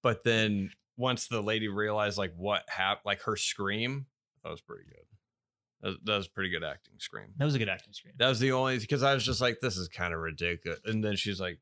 but 0.01 0.23
then 0.23 0.71
once 0.97 1.27
the 1.27 1.41
lady 1.41 1.67
realized 1.67 2.17
like 2.17 2.33
what 2.37 2.63
happened, 2.69 3.05
like 3.05 3.21
her 3.23 3.35
scream, 3.35 4.05
that 4.43 4.49
was 4.51 4.61
pretty 4.61 4.83
good. 4.85 4.97
That, 5.81 6.05
that 6.05 6.17
was 6.17 6.27
pretty 6.27 6.49
good 6.49 6.63
acting. 6.63 6.93
Scream. 6.99 7.27
That 7.37 7.45
was 7.45 7.55
a 7.55 7.59
good 7.59 7.69
acting 7.69 7.93
screen. 7.93 8.13
That 8.17 8.29
was 8.29 8.39
the 8.39 8.51
only 8.51 8.77
because 8.79 9.03
I 9.03 9.13
was 9.13 9.25
just 9.25 9.41
like, 9.41 9.57
this 9.61 9.75
is 9.75 9.87
kind 9.89 10.13
of 10.13 10.19
ridiculous. 10.21 10.79
And 10.85 11.03
then 11.03 11.15
she's 11.15 11.39
like, 11.41 11.59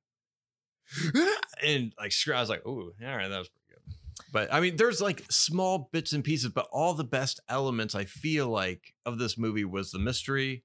and 1.65 1.93
like. 1.99 2.13
I 2.33 2.39
was 2.39 2.49
like, 2.49 2.65
ooh, 2.65 2.93
all 3.05 3.15
right, 3.17 3.27
that 3.27 3.37
was 3.39 3.49
pretty 3.49 3.65
good. 3.69 3.95
But 4.31 4.53
I 4.53 4.59
mean, 4.59 4.75
there's 4.77 5.01
like 5.01 5.25
small 5.29 5.89
bits 5.91 6.13
and 6.13 6.23
pieces, 6.23 6.51
but 6.51 6.67
all 6.71 6.93
the 6.93 7.03
best 7.03 7.39
elements 7.49 7.95
I 7.95 8.05
feel 8.05 8.47
like 8.47 8.93
of 9.05 9.19
this 9.19 9.37
movie 9.37 9.65
was 9.65 9.91
the 9.91 9.99
mystery 9.99 10.63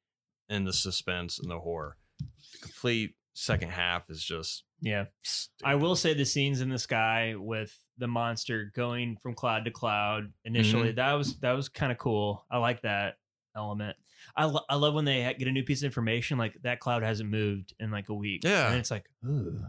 and 0.48 0.66
the 0.66 0.73
suspense 0.73 1.39
and 1.39 1.51
the 1.51 1.59
horror. 1.59 1.97
The 2.19 2.59
complete 2.62 3.15
second 3.35 3.70
half 3.70 4.09
is 4.11 4.23
just. 4.23 4.65
Yeah. 4.81 5.07
stupid. 5.23 5.69
I 5.70 5.74
will 5.77 5.97
say 5.97 6.12
the 6.12 6.27
scenes 6.27 6.61
in 6.61 6.69
the 6.69 6.78
sky 6.78 7.35
with 7.36 7.74
the 7.97 8.07
monster 8.07 8.70
going 8.74 9.16
from 9.23 9.35
cloud 9.35 9.65
to 9.65 9.70
cloud 9.70 10.32
initially 10.44 10.89
Mm-hmm. 10.90 10.97
that 10.97 11.12
was 11.15 11.39
that 11.39 11.53
was 11.53 11.70
kind 11.70 11.90
of 11.90 11.97
cool. 11.98 12.44
I 12.51 12.59
like 12.59 12.82
that 12.82 13.15
element. 13.57 13.97
I, 14.36 14.44
lo- 14.44 14.65
I 14.69 14.74
love 14.74 14.93
when 14.93 15.07
they 15.07 15.35
get 15.39 15.48
a 15.48 15.53
new 15.53 15.62
piece 15.62 15.81
of 15.81 15.86
information 15.86 16.36
like 16.36 16.61
that 16.62 16.78
cloud 16.81 17.03
hasn't 17.03 17.31
moved 17.31 17.74
in 17.81 17.90
like 17.90 18.11
a 18.11 18.15
week. 18.15 18.44
Yeah. 18.44 18.69
and 18.69 18.77
it's 18.78 18.90
like, 18.90 19.07
ooh, 19.27 19.62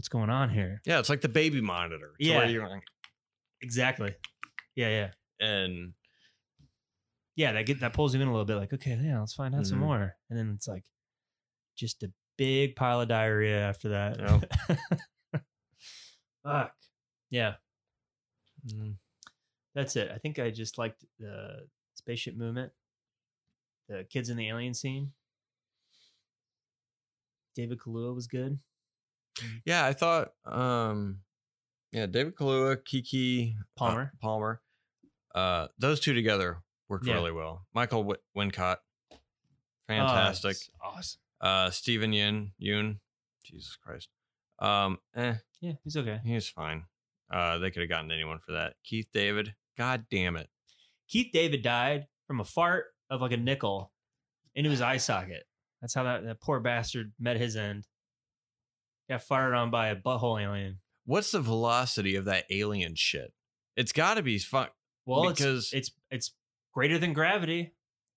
what's 0.00 0.08
going 0.08 0.30
on 0.30 0.48
here? 0.48 0.80
Yeah, 0.86 0.98
it's 0.98 1.10
like 1.10 1.20
the 1.20 1.28
baby 1.28 1.60
monitor. 1.60 2.12
It's 2.18 2.26
Yeah. 2.30 2.38
where 2.38 2.48
you're 2.48 2.66
like- 2.66 2.86
Exactly. 3.60 4.14
Yeah, 4.74 4.88
yeah, 4.88 5.46
and 5.46 5.92
yeah. 7.36 7.52
That 7.52 7.66
get 7.66 7.80
that 7.80 7.92
pulls 7.92 8.14
you 8.14 8.20
in 8.22 8.26
a 8.26 8.30
little 8.30 8.46
bit. 8.46 8.56
Like, 8.56 8.72
okay, 8.72 8.98
yeah, 8.98 9.20
let's 9.20 9.34
find 9.34 9.54
out 9.54 9.66
some 9.66 9.76
Mhm. 9.76 9.82
more. 9.82 10.16
And 10.30 10.38
then 10.38 10.54
it's 10.54 10.66
like 10.66 10.86
just 11.76 12.02
a 12.02 12.10
big 12.38 12.76
pile 12.76 13.02
of 13.02 13.08
diarrhea 13.08 13.60
after 13.60 13.90
that. 13.90 14.16
Fuck. 16.42 16.74
Yeah. 17.28 17.56
mm, 18.66 18.96
That's 19.74 19.96
it. 19.96 20.10
I 20.10 20.16
think 20.16 20.38
I 20.38 20.50
just 20.50 20.78
liked 20.78 21.04
the 21.18 21.68
spaceship 21.96 22.36
movement, 22.36 22.72
the 23.88 24.04
kids 24.08 24.30
in 24.30 24.38
the 24.38 24.48
alien 24.48 24.72
scene. 24.72 25.12
David 27.54 27.78
Kaluuya 27.78 28.14
was 28.14 28.26
good. 28.26 28.58
Yeah, 29.64 29.84
I 29.86 29.92
thought, 29.92 30.28
um, 30.44 31.20
yeah, 31.92 32.06
David 32.06 32.34
Kaluuya, 32.36 32.76
Keke 32.76 33.56
uh, 33.58 33.62
Palmer. 33.76 34.12
Palmer, 34.20 34.60
uh, 35.34 35.68
those 35.78 36.00
two 36.00 36.14
together 36.14 36.58
worked 36.88 37.06
Yeah. 37.06 37.14
really 37.14 37.32
well. 37.32 37.66
Michael 37.74 38.02
w- 38.04 38.20
Wincott, 38.36 38.78
Oh, 39.12 39.16
fantastic. 39.88 40.50
it's 40.52 40.70
awesome. 40.82 41.20
uh, 41.40 41.70
Steven 41.70 42.12
Yin, 42.12 42.52
Yeun, 42.62 42.98
Jesus 43.44 43.76
Christ, 43.76 44.08
um, 44.58 44.98
eh, 45.14 45.36
Yeah, 45.60 45.72
he's 45.84 45.96
okay. 45.96 46.20
He's 46.24 46.48
fine. 46.48 46.84
Uh, 47.30 47.58
they 47.58 47.70
could 47.70 47.80
have 47.82 47.88
gotten 47.88 48.10
anyone 48.10 48.38
for 48.44 48.52
that. 48.52 48.74
Keith 48.84 49.08
David, 49.12 49.54
God 49.76 50.06
damn 50.10 50.36
it. 50.36 50.48
Keith 51.08 51.30
David 51.32 51.62
died 51.62 52.06
from 52.26 52.40
a 52.40 52.44
fart 52.44 52.86
of 53.08 53.20
like 53.20 53.32
a 53.32 53.36
nickel 53.36 53.92
into 54.54 54.70
his 54.70 54.80
eye 54.80 54.96
socket. 54.96 55.46
That's 55.80 55.94
how 55.94 56.02
that, 56.04 56.24
that 56.24 56.40
poor 56.40 56.60
bastard 56.60 57.12
met 57.18 57.36
his 57.36 57.56
end. 57.56 57.86
Got 59.10 59.22
fired 59.24 59.54
on 59.54 59.70
by 59.70 59.88
a 59.88 59.96
butthole 59.96 60.40
alien. 60.40 60.78
What's 61.04 61.32
the 61.32 61.40
velocity 61.40 62.14
of 62.14 62.26
that 62.26 62.44
alien 62.48 62.94
shit? 62.94 63.32
It's 63.76 63.90
got 63.92 64.14
to 64.14 64.22
be 64.22 64.38
fun. 64.38 64.68
Well, 65.04 65.28
Because- 65.28 65.72
it's, 65.72 65.88
it's 65.88 65.90
it's 66.10 66.30
greater 66.72 66.96
than 66.98 67.12
gravity. 67.12 67.72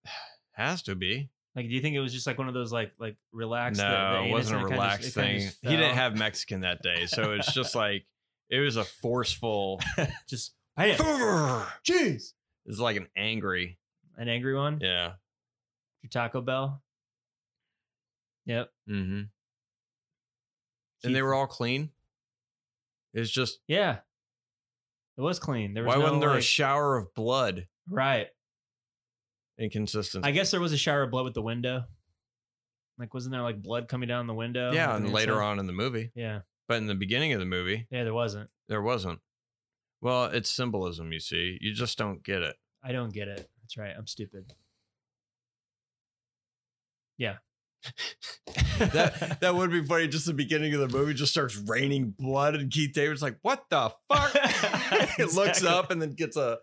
Has 0.52 0.84
to 0.84 0.94
be. 0.96 1.32
Like, 1.56 1.68
do 1.68 1.74
you 1.74 1.82
think 1.82 1.96
it 1.96 2.00
was 2.00 2.14
just 2.14 2.28
like 2.28 2.38
one 2.38 2.48
of 2.48 2.54
those 2.54 2.72
like 2.72 2.92
like 3.00 3.16
relaxed? 3.32 3.82
No, 3.82 3.90
the- 3.90 4.20
the 4.22 4.28
it 4.28 4.32
wasn't 4.32 4.62
a 4.62 4.66
relaxed 4.66 5.14
thing. 5.16 5.50
He 5.64 5.70
didn't 5.70 5.96
have 5.96 6.16
Mexican 6.16 6.62
that 6.62 6.84
day, 6.84 7.08
so 7.08 7.34
it's 7.34 7.52
just 7.54 7.74
like 7.84 8.06
it 8.52 8.60
was 8.60 8.76
a 8.78 8.84
forceful. 8.84 9.82
just. 10.30 10.54
Jeez, 10.78 12.34
it's 12.66 12.80
like 12.80 12.98
an 12.98 13.08
angry. 13.16 13.78
an 14.18 14.28
angry 14.30 14.56
one. 14.56 14.80
Yeah. 14.82 15.14
Your 16.02 16.10
Taco 16.10 16.42
Bell. 16.42 16.82
Yep. 18.46 18.70
Mm-hmm. 18.90 19.22
And 21.04 21.16
they 21.16 21.22
were 21.22 21.34
all 21.34 21.48
clean. 21.48 21.92
It's 23.14 23.30
just 23.30 23.60
Yeah. 23.68 24.00
It 25.18 25.22
was 25.22 25.38
clean. 25.40 25.74
There 25.74 25.84
was 25.84 25.90
why 25.94 25.96
no, 26.00 26.04
wasn't 26.06 26.22
there 26.22 26.36
a 26.38 26.42
shower 26.42 26.98
of 26.98 27.14
blood? 27.14 27.68
right? 27.90 28.28
Inconsistency. 29.60 30.28
I 30.28 30.32
guess 30.32 30.50
there 30.52 30.60
was 30.60 30.74
a 30.74 30.78
shower 30.78 31.04
of 31.04 31.12
blood 31.12 31.26
with 31.26 31.36
the 31.36 31.42
window. 31.44 31.84
Like, 32.98 33.14
wasn't 33.14 33.34
there 33.34 33.42
like 33.42 33.62
blood 33.62 33.88
coming 33.88 34.08
down 34.10 34.26
the 34.28 34.34
window? 34.34 34.72
yeah, 34.72 34.96
and 34.96 35.12
later 35.14 35.42
on 35.42 35.60
in 35.60 35.68
the 35.68 35.74
movie, 35.74 36.12
Yeah. 36.16 36.42
but 36.68 36.78
in 36.78 36.88
the 36.88 36.96
beginning 36.96 37.34
of 37.34 37.40
the 37.40 37.46
movie, 37.46 37.88
Yeah, 37.92 38.04
there 38.04 38.14
wasn't. 38.14 38.50
there 38.68 38.82
wasn't. 38.82 39.20
Well, 40.02 40.26
it's 40.26 40.50
symbolism. 40.50 41.12
You 41.14 41.20
see, 41.20 41.58
you 41.62 41.74
just 41.74 41.98
don't 41.98 42.24
get 42.24 42.42
it. 42.42 42.56
I 42.84 42.92
don't 42.92 43.14
get 43.14 43.28
it. 43.28 43.50
That's 43.62 43.78
right. 43.78 43.94
I'm 43.96 44.08
stupid. 44.08 44.52
Yeah. 47.18 47.38
that 48.80 49.40
that 49.42 49.56
would 49.56 49.72
be 49.72 49.84
funny. 49.84 50.08
Just 50.08 50.26
the 50.26 50.34
beginning 50.34 50.74
of 50.74 50.80
the 50.80 50.88
movie 50.98 51.14
just 51.14 51.32
starts 51.32 51.56
raining 51.58 52.12
blood, 52.18 52.56
and 52.56 52.72
Keith 52.72 52.94
David's 52.94 53.22
like, 53.22 53.38
"What 53.42 53.66
the 53.70 53.92
fuck?" 54.12 54.36
He 55.18 55.24
looks 55.26 55.64
up 55.64 55.92
and 55.92 56.02
then 56.02 56.14
gets 56.14 56.38
a 56.38 56.60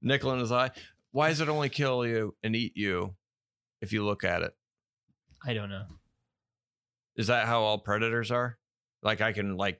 nickel 0.00 0.32
in 0.32 0.38
his 0.38 0.52
eye. 0.52 0.70
Why 1.10 1.28
does 1.28 1.40
it 1.40 1.48
only 1.48 1.68
kill 1.68 2.06
you 2.06 2.34
and 2.42 2.54
eat 2.56 2.76
you 2.76 3.14
if 3.80 3.92
you 3.92 4.04
look 4.04 4.24
at 4.24 4.42
it? 4.42 4.54
I 5.44 5.54
don't 5.54 5.68
know. 5.68 5.84
Is 7.16 7.26
that 7.26 7.46
how 7.46 7.62
all 7.62 7.78
predators 7.78 8.30
are? 8.30 8.56
Like 9.02 9.20
I 9.20 9.32
can 9.32 9.56
like 9.56 9.78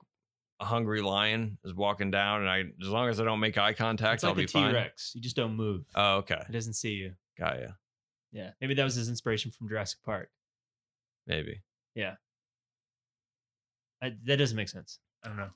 a 0.61 0.65
hungry 0.65 1.01
lion 1.01 1.59
is 1.65 1.75
walking 1.75 2.11
down, 2.11 2.41
and 2.43 2.51
I 2.51 2.65
as 2.83 2.89
long 2.89 3.09
as 3.09 3.21
I 3.21 3.25
don't 3.25 3.41
make 3.41 3.57
eye 3.57 3.73
contact, 3.73 4.17
It's 4.17 4.25
I'll 4.25 4.31
like 4.31 4.37
be 4.39 4.45
a 4.45 4.49
fine. 4.49 4.75
Rex. 4.75 5.13
You 5.15 5.21
just 5.21 5.37
don't 5.37 5.55
move. 5.57 5.85
Oh, 5.95 6.17
okay, 6.19 6.43
It 6.49 6.53
doesn't 6.53 6.75
see 6.75 6.91
you. 6.93 7.13
got 7.39 7.61
ya. 7.61 7.69
Yeah. 8.33 8.51
Maybe 8.61 8.75
that 8.75 8.85
was 8.85 8.95
his 8.95 9.09
inspiration 9.11 9.51
from 9.51 9.69
Jurassic 9.69 9.99
Park. 10.05 10.31
Maybe. 11.27 11.63
I, 14.03 14.15
that 14.25 14.37
doesn't 14.37 14.57
make 14.57 14.69
sense. 14.69 14.99
I 15.25 15.29
don't 15.29 15.37
know. 15.37 15.51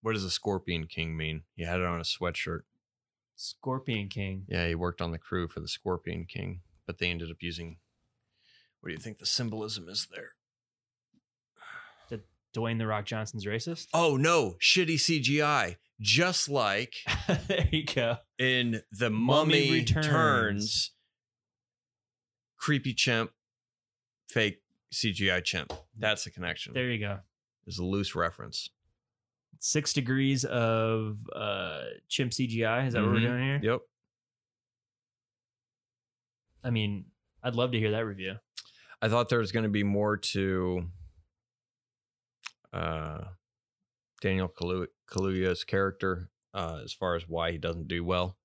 What 0.00 0.14
does 0.14 0.24
a 0.24 0.30
scorpion 0.30 0.86
king 0.86 1.16
mean? 1.16 1.42
He 1.54 1.64
had 1.64 1.78
it 1.78 1.86
on 1.86 2.00
a 2.00 2.02
sweatshirt. 2.02 2.62
Scorpion 3.36 4.08
King. 4.08 4.44
Yeah, 4.48 4.66
he 4.66 4.74
worked 4.74 5.00
on 5.00 5.10
the 5.10 5.18
crew 5.18 5.48
for 5.48 5.60
the 5.60 5.68
Scorpion 5.68 6.26
King, 6.26 6.60
but 6.86 6.98
they 6.98 7.08
ended 7.08 7.30
up 7.30 7.38
using. 7.40 7.78
What 8.80 8.88
do 8.88 8.92
you 8.94 9.00
think 9.00 9.18
the 9.18 9.26
symbolism 9.26 9.88
is 9.88 10.06
there? 10.12 10.32
Dwayne 12.54 12.78
the 12.78 12.86
Rock 12.86 13.06
Johnson's 13.06 13.46
racist. 13.46 13.86
Oh 13.94 14.16
no, 14.16 14.56
shitty 14.60 14.96
CGI, 14.96 15.76
just 16.00 16.48
like 16.48 16.96
there 17.48 17.68
you 17.72 17.84
go. 17.86 18.18
in 18.38 18.82
the 18.92 19.08
Mummy 19.08 19.68
Mummy, 19.68 19.70
Returns. 19.80 20.06
Returns. 20.06 20.90
Creepy 22.58 22.92
chimp, 22.94 23.30
fake 24.32 24.62
CGI 24.92 25.42
chimp. 25.44 25.72
That's 25.98 26.24
the 26.24 26.30
connection. 26.30 26.72
There 26.74 26.90
you 26.90 26.98
go. 26.98 27.20
There's 27.64 27.78
a 27.78 27.84
loose 27.84 28.14
reference. 28.14 28.70
Six 29.60 29.92
degrees 29.92 30.44
of 30.44 31.18
uh 31.34 31.82
chimp 32.08 32.32
CGI. 32.32 32.86
Is 32.88 32.94
that 32.94 33.02
what 33.02 33.12
we're 33.12 33.18
Mhm. 33.18 33.26
doing 33.28 33.42
here? 33.42 33.60
Yep. 33.72 33.80
I 36.64 36.70
mean, 36.70 37.06
I'd 37.42 37.54
love 37.54 37.72
to 37.72 37.78
hear 37.78 37.90
that 37.92 38.06
review. 38.06 38.36
I 39.00 39.08
thought 39.08 39.28
there 39.28 39.40
was 39.40 39.52
going 39.52 39.64
to 39.64 39.68
be 39.68 39.82
more 39.82 40.16
to 40.16 40.84
uh, 42.72 43.24
Daniel 44.20 44.48
Kalu- 44.48 44.86
Kaluuya's 45.10 45.64
character 45.64 46.30
uh, 46.54 46.80
as 46.84 46.92
far 46.92 47.16
as 47.16 47.28
why 47.28 47.50
he 47.52 47.58
doesn't 47.58 47.88
do 47.88 48.04
well 48.04 48.38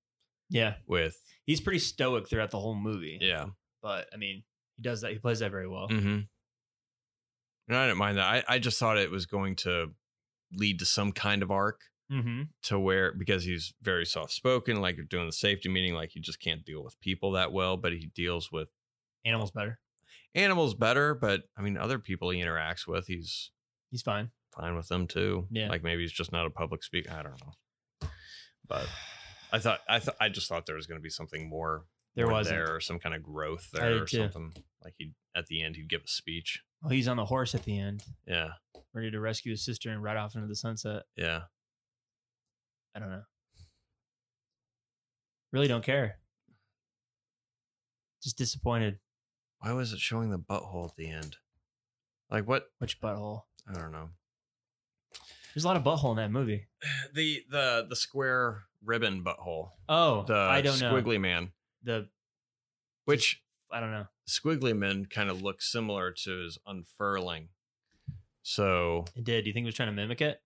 Yeah. 0.50 0.74
with 0.86 1.22
He's 1.44 1.60
pretty 1.60 1.78
stoic 1.78 2.28
throughout 2.28 2.50
the 2.50 2.58
whole 2.58 2.74
movie. 2.74 3.18
yeah. 3.20 3.46
But 3.80 4.08
I 4.12 4.16
mean, 4.16 4.42
he 4.78 4.82
does 4.82 5.02
that. 5.02 5.12
He 5.12 5.18
plays 5.18 5.40
that 5.40 5.50
very 5.50 5.68
well. 5.68 5.88
Mm-hmm. 5.90 6.20
And 7.68 7.76
I 7.76 7.86
didn't 7.86 7.98
mind 7.98 8.16
that. 8.16 8.24
I, 8.24 8.54
I 8.54 8.58
just 8.58 8.78
thought 8.78 8.96
it 8.96 9.10
was 9.10 9.26
going 9.26 9.56
to 9.56 9.88
lead 10.52 10.78
to 10.78 10.86
some 10.86 11.12
kind 11.12 11.42
of 11.42 11.50
arc 11.50 11.80
Mm-hmm. 12.10 12.44
to 12.62 12.78
where 12.78 13.12
because 13.12 13.44
he's 13.44 13.74
very 13.82 14.06
soft 14.06 14.32
spoken, 14.32 14.80
like 14.80 14.96
doing 15.10 15.26
the 15.26 15.32
safety 15.32 15.68
meeting, 15.68 15.92
like 15.92 16.08
he 16.14 16.20
just 16.20 16.40
can't 16.40 16.64
deal 16.64 16.82
with 16.82 16.98
people 17.00 17.32
that 17.32 17.52
well, 17.52 17.76
but 17.76 17.92
he 17.92 18.10
deals 18.14 18.50
with 18.50 18.68
Animals 19.26 19.50
better. 19.50 19.78
animals 20.34 20.74
better. 20.74 21.14
But 21.14 21.42
I 21.54 21.60
mean, 21.60 21.76
other 21.76 21.98
people 21.98 22.30
he 22.30 22.40
interacts 22.40 22.86
with, 22.86 23.06
he's 23.08 23.50
He's 23.90 24.00
fine. 24.00 24.30
fine 24.58 24.74
with 24.74 24.88
them 24.88 25.06
too. 25.06 25.48
Yeah. 25.50 25.68
Like 25.68 25.82
maybe 25.82 26.00
he's 26.00 26.10
just 26.12 26.32
not 26.32 26.46
a 26.46 26.50
public 26.50 26.82
speaker. 26.82 27.10
I 27.12 27.22
don't 27.22 27.38
know. 27.44 28.08
But 28.66 28.88
I 29.52 29.58
thought 29.58 29.80
I 29.86 29.98
thought 29.98 30.16
I 30.18 30.30
just 30.30 30.48
thought 30.48 30.64
there 30.64 30.76
was 30.76 30.86
going 30.86 30.98
to 30.98 31.02
be 31.02 31.10
something 31.10 31.46
more 31.46 31.84
There 32.18 32.28
wasn't. 32.28 32.56
there 32.56 32.74
or 32.76 32.80
some 32.80 32.98
kind 32.98 33.14
of 33.14 33.22
growth 33.22 33.70
there 33.72 34.02
or 34.02 34.04
too. 34.04 34.18
something. 34.30 34.52
Like 34.84 34.94
he 34.98 35.12
at 35.34 35.46
the 35.46 35.62
end 35.62 35.76
he'd 35.76 35.88
give 35.88 36.02
a 36.04 36.08
speech. 36.08 36.62
Well, 36.82 36.90
he's 36.90 37.08
on 37.08 37.16
the 37.16 37.24
horse 37.24 37.54
at 37.54 37.64
the 37.64 37.78
end, 37.78 38.02
Yeah. 38.26 38.50
ready 38.92 39.10
to 39.10 39.20
rescue 39.20 39.52
his 39.52 39.64
sister 39.64 39.90
and 39.90 40.02
ride 40.02 40.16
off 40.16 40.34
into 40.34 40.46
the 40.46 40.54
sunset. 40.56 41.04
Yeah. 41.16 41.42
I 42.94 42.98
don't 43.00 43.10
know. 43.10 43.22
Really 45.52 45.68
don't 45.68 45.84
care. 45.84 46.18
Just 48.22 48.36
disappointed. 48.38 48.98
Why 49.60 49.72
was 49.72 49.92
it 49.92 49.98
showing 50.00 50.30
the 50.30 50.38
butthole 50.38 50.88
at 50.90 50.96
the 50.96 51.08
end? 51.08 51.36
Like 52.30 52.46
what? 52.46 52.66
Which 52.78 53.00
butthole? 53.00 53.42
I 53.68 53.78
don't 53.78 53.92
know. 53.92 54.10
There's 55.54 55.64
a 55.64 55.68
lot 55.68 55.76
of 55.76 55.82
butthole 55.84 56.10
in 56.10 56.16
that 56.16 56.30
movie. 56.30 56.66
The 57.14 57.42
the 57.50 57.86
the 57.88 57.96
square 57.96 58.64
ribbon 58.84 59.24
butthole. 59.24 59.70
Oh, 59.88 60.24
The 60.24 60.34
I 60.36 60.60
don't 60.60 60.80
know. 60.80 60.92
squiggly 60.92 61.20
man. 61.20 61.52
The 61.82 62.08
which 63.04 63.42
I 63.70 63.80
don't 63.80 63.92
know. 63.92 64.06
squiggly 64.28 64.76
men 64.76 65.06
kind 65.06 65.30
of 65.30 65.42
look 65.42 65.62
similar 65.62 66.10
to 66.24 66.44
his 66.44 66.58
unfurling. 66.66 67.48
So 68.42 69.04
It 69.14 69.24
did. 69.24 69.42
Do 69.44 69.48
you 69.48 69.54
think 69.54 69.64
he 69.64 69.68
was 69.68 69.74
trying 69.74 69.88
to 69.88 69.94
mimic 69.94 70.20
it? 70.20 70.40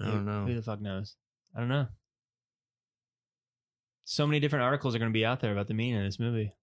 I 0.00 0.06
don't 0.06 0.24
know. 0.24 0.46
Who 0.46 0.54
the 0.54 0.62
fuck 0.62 0.80
knows? 0.80 1.16
I 1.54 1.60
don't 1.60 1.68
know. 1.68 1.86
So 4.04 4.26
many 4.26 4.40
different 4.40 4.64
articles 4.64 4.94
are 4.94 4.98
going 4.98 5.10
to 5.10 5.18
be 5.18 5.24
out 5.24 5.40
there 5.40 5.52
about 5.52 5.68
the 5.68 5.74
meaning 5.74 5.98
of 6.00 6.04
this 6.04 6.18
movie. 6.18 6.54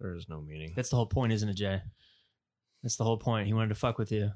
There 0.00 0.14
is 0.14 0.28
no 0.28 0.40
meaning. 0.40 0.72
That's 0.74 0.88
the 0.88 0.96
whole 0.96 1.06
point, 1.06 1.32
isn't 1.32 1.48
it, 1.48 1.54
Jay? 1.54 1.82
That's 2.82 2.96
the 2.96 3.04
whole 3.04 3.18
point. 3.18 3.46
He 3.46 3.52
wanted 3.52 3.68
to 3.68 3.74
fuck 3.74 3.98
with 3.98 4.10
you. 4.10 4.30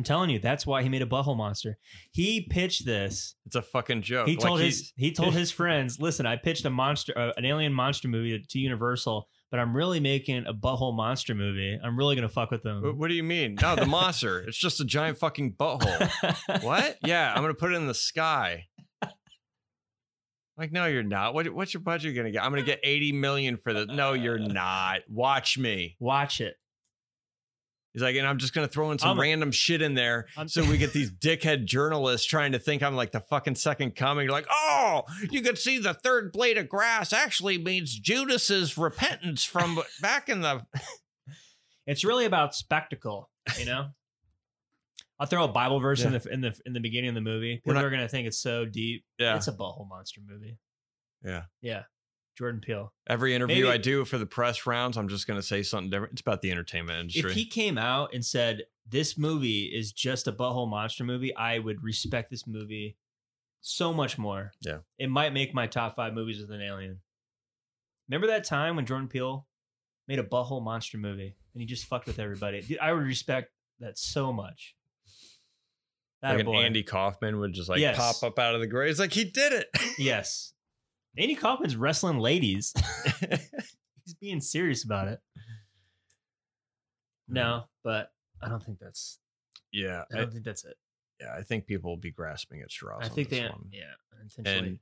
I'm 0.00 0.04
telling 0.04 0.30
you, 0.30 0.38
that's 0.38 0.66
why 0.66 0.82
he 0.82 0.88
made 0.88 1.02
a 1.02 1.06
butthole 1.06 1.36
monster. 1.36 1.76
He 2.10 2.40
pitched 2.40 2.86
this. 2.86 3.34
It's 3.44 3.54
a 3.54 3.60
fucking 3.60 4.00
joke. 4.00 4.28
He 4.28 4.34
told 4.36 4.60
he's- 4.60 4.78
his 4.78 4.92
he 4.96 5.12
told 5.12 5.34
his 5.34 5.50
friends, 5.50 6.00
"Listen, 6.00 6.24
I 6.24 6.36
pitched 6.36 6.64
a 6.64 6.70
monster, 6.70 7.12
uh, 7.14 7.32
an 7.36 7.44
alien 7.44 7.74
monster 7.74 8.08
movie 8.08 8.38
to, 8.38 8.42
to 8.42 8.58
Universal, 8.58 9.28
but 9.50 9.60
I'm 9.60 9.76
really 9.76 10.00
making 10.00 10.46
a 10.46 10.54
butthole 10.54 10.96
monster 10.96 11.34
movie. 11.34 11.78
I'm 11.84 11.98
really 11.98 12.14
gonna 12.14 12.30
fuck 12.30 12.50
with 12.50 12.62
them." 12.62 12.82
what 12.96 13.08
do 13.08 13.14
you 13.14 13.22
mean? 13.22 13.58
No, 13.60 13.76
the 13.76 13.84
monster. 13.84 14.38
it's 14.40 14.56
just 14.56 14.80
a 14.80 14.86
giant 14.86 15.18
fucking 15.18 15.56
butthole. 15.60 16.62
what? 16.62 16.96
Yeah, 17.04 17.30
I'm 17.34 17.42
gonna 17.42 17.52
put 17.52 17.72
it 17.72 17.76
in 17.76 17.86
the 17.86 17.92
sky. 17.92 18.68
Like, 20.56 20.72
no, 20.72 20.86
you're 20.86 21.02
not. 21.02 21.34
What, 21.34 21.46
what's 21.54 21.74
your 21.74 21.82
budget 21.82 22.16
gonna 22.16 22.30
get? 22.30 22.42
I'm 22.42 22.52
gonna 22.52 22.62
get 22.62 22.80
80 22.82 23.12
million 23.12 23.56
for 23.58 23.74
this. 23.74 23.86
No, 23.88 24.14
you're 24.14 24.38
not. 24.38 25.00
Watch 25.10 25.58
me. 25.58 25.96
Watch 26.00 26.40
it. 26.40 26.56
He's 27.92 28.02
like, 28.02 28.14
and 28.16 28.26
I'm 28.26 28.38
just 28.38 28.54
gonna 28.54 28.68
throw 28.68 28.92
in 28.92 28.98
some 28.98 29.08
I'm- 29.10 29.20
random 29.20 29.50
shit 29.50 29.82
in 29.82 29.94
there 29.94 30.26
I'm- 30.36 30.48
so 30.48 30.64
we 30.64 30.78
get 30.78 30.92
these 30.92 31.10
dickhead 31.10 31.64
journalists 31.64 32.26
trying 32.26 32.52
to 32.52 32.58
think 32.60 32.82
I'm 32.82 32.94
like 32.94 33.10
the 33.12 33.20
fucking 33.20 33.56
second 33.56 33.96
coming. 33.96 34.24
You're 34.24 34.32
like, 34.32 34.46
oh, 34.50 35.02
you 35.30 35.42
could 35.42 35.58
see 35.58 35.78
the 35.78 35.94
third 35.94 36.30
blade 36.32 36.56
of 36.56 36.68
grass 36.68 37.12
actually 37.12 37.58
means 37.58 37.98
Judas's 37.98 38.78
repentance 38.78 39.44
from 39.44 39.80
back 40.00 40.28
in 40.28 40.40
the. 40.40 40.64
It's 41.86 42.04
really 42.04 42.26
about 42.26 42.54
spectacle, 42.54 43.28
you 43.58 43.64
know. 43.64 43.88
I'll 45.18 45.26
throw 45.26 45.44
a 45.44 45.48
Bible 45.48 45.80
verse 45.80 46.02
in 46.02 46.12
the 46.12 46.26
in 46.32 46.40
the 46.40 46.54
in 46.64 46.72
the 46.72 46.80
beginning 46.80 47.08
of 47.10 47.14
the 47.14 47.20
movie. 47.20 47.60
We're 47.66 47.72
People 47.72 47.82
not- 47.82 47.84
are 47.84 47.90
gonna 47.90 48.08
think 48.08 48.26
it's 48.28 48.38
so 48.40 48.64
deep. 48.64 49.04
Yeah, 49.18 49.36
It's 49.36 49.48
a 49.48 49.52
butthole 49.52 49.88
monster 49.88 50.20
movie. 50.26 50.58
yeah. 51.24 51.42
Yeah, 51.60 51.82
Jordan 52.40 52.60
Peele. 52.60 52.92
Every 53.08 53.34
interview 53.34 53.66
Maybe- 53.66 53.68
I 53.68 53.76
do 53.76 54.04
for 54.04 54.18
the 54.18 54.26
press 54.26 54.66
rounds, 54.66 54.96
I'm 54.96 55.08
just 55.08 55.26
gonna 55.28 55.42
say 55.42 55.62
something 55.62 55.90
different. 55.90 56.12
It's 56.14 56.22
about 56.22 56.40
the 56.42 56.50
entertainment 56.50 56.98
industry. 56.98 57.30
If 57.30 57.36
he 57.36 57.44
came 57.46 57.78
out 57.78 58.12
and 58.14 58.24
said 58.24 58.62
this 58.88 59.16
movie 59.18 59.64
is 59.66 59.92
just 59.92 60.26
a 60.26 60.32
butthole 60.32 60.68
monster 60.68 61.04
movie, 61.04 61.32
I 61.36 61.58
would 61.60 61.84
respect 61.84 62.30
this 62.30 62.46
movie 62.46 62.96
so 63.60 63.92
much 63.92 64.16
more. 64.18 64.52
Yeah. 64.62 64.78
it 64.98 65.10
might 65.10 65.32
make 65.34 65.54
my 65.54 65.66
top 65.66 65.94
five 65.94 66.14
movies 66.14 66.40
with 66.40 66.50
an 66.50 66.62
alien. 66.62 67.00
Remember 68.08 68.26
that 68.28 68.44
time 68.44 68.74
when 68.74 68.86
Jordan 68.86 69.06
Peele 69.06 69.46
made 70.08 70.18
a 70.18 70.24
butthole 70.24 70.64
monster 70.64 70.96
movie 70.98 71.36
and 71.52 71.60
he 71.60 71.66
just 71.66 71.84
fucked 71.84 72.06
with 72.06 72.18
everybody? 72.18 72.62
Dude, 72.62 72.78
I 72.78 72.92
would 72.92 73.02
respect 73.04 73.52
that 73.80 73.98
so 73.98 74.32
much. 74.32 74.74
That 76.22 76.36
like 76.36 76.46
an. 76.46 76.54
Andy 76.54 76.82
Kaufman 76.82 77.38
would 77.40 77.52
just 77.52 77.68
like 77.68 77.80
Yes. 77.80 77.96
pop 77.96 78.22
up 78.32 78.38
out 78.38 78.54
of 78.54 78.60
the 78.60 78.66
grave. 78.66 78.90
It's 78.90 78.98
like 79.00 79.12
he 79.12 79.24
did 79.24 79.52
it. 79.52 79.68
Yes. 79.98 80.52
Andy 81.16 81.34
Kaufman's 81.34 81.76
wrestling 81.76 82.18
ladies. 82.18 82.72
He's 84.04 84.14
being 84.20 84.40
serious 84.40 84.84
about 84.84 85.08
it. 85.08 85.20
No, 87.28 87.42
mm. 87.42 87.64
but 87.84 88.10
I 88.42 88.48
don't 88.48 88.62
think 88.62 88.78
that's 88.78 89.18
yeah, 89.72 90.04
I 90.12 90.16
I, 90.16 90.20
don't 90.20 90.32
think 90.32 90.44
that's 90.44 90.64
it. 90.64 90.76
yeah. 91.20 91.34
I 91.36 91.42
think 91.42 91.66
people 91.66 91.90
will 91.90 91.96
be 91.96 92.10
grasping 92.10 92.60
at 92.60 92.70
straws. 92.70 93.02
I 93.02 93.04
on 93.06 93.10
think 93.10 93.28
this 93.28 93.40
they 93.40 93.48
one. 93.48 93.68
yeah, 93.72 93.82
intentionally. 94.22 94.68
and 94.68 94.78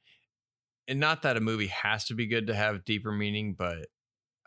and 0.89 1.01
not 1.01 1.23
that 1.23 1.37
a 1.37 1.41
movie 1.41 1.67
has 1.67 2.07
to 2.07 2.15
be 2.15 2.27
good 2.27 2.47
to 2.47 2.55
have 2.55 2.85
deeper 2.85 3.13
meaning, 3.13 3.55
but 3.55 3.87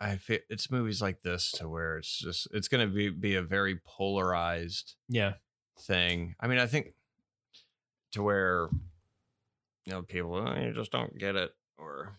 I 0.00 0.16
feel 0.16 0.40
it's 0.50 0.70
movies 0.70 1.00
like 1.00 1.22
this 1.22 1.52
to 1.52 1.68
where 1.68 1.98
it's 1.98 2.18
just 2.18 2.48
it's 2.52 2.68
going 2.68 2.86
to 2.88 2.92
be 2.92 3.08
be 3.10 3.36
a 3.36 3.42
very 3.42 3.78
polarized 3.86 4.96
yeah. 5.08 5.34
thing. 5.80 6.34
I 6.40 6.48
mean, 6.48 6.58
I 6.58 6.66
think 6.66 6.94
to 8.12 8.22
where 8.22 8.68
you 9.86 9.92
know 9.92 10.02
people 10.02 10.34
oh, 10.34 10.60
you 10.60 10.72
just 10.72 10.90
don't 10.90 11.16
get 11.16 11.36
it, 11.36 11.52
or 11.82 12.18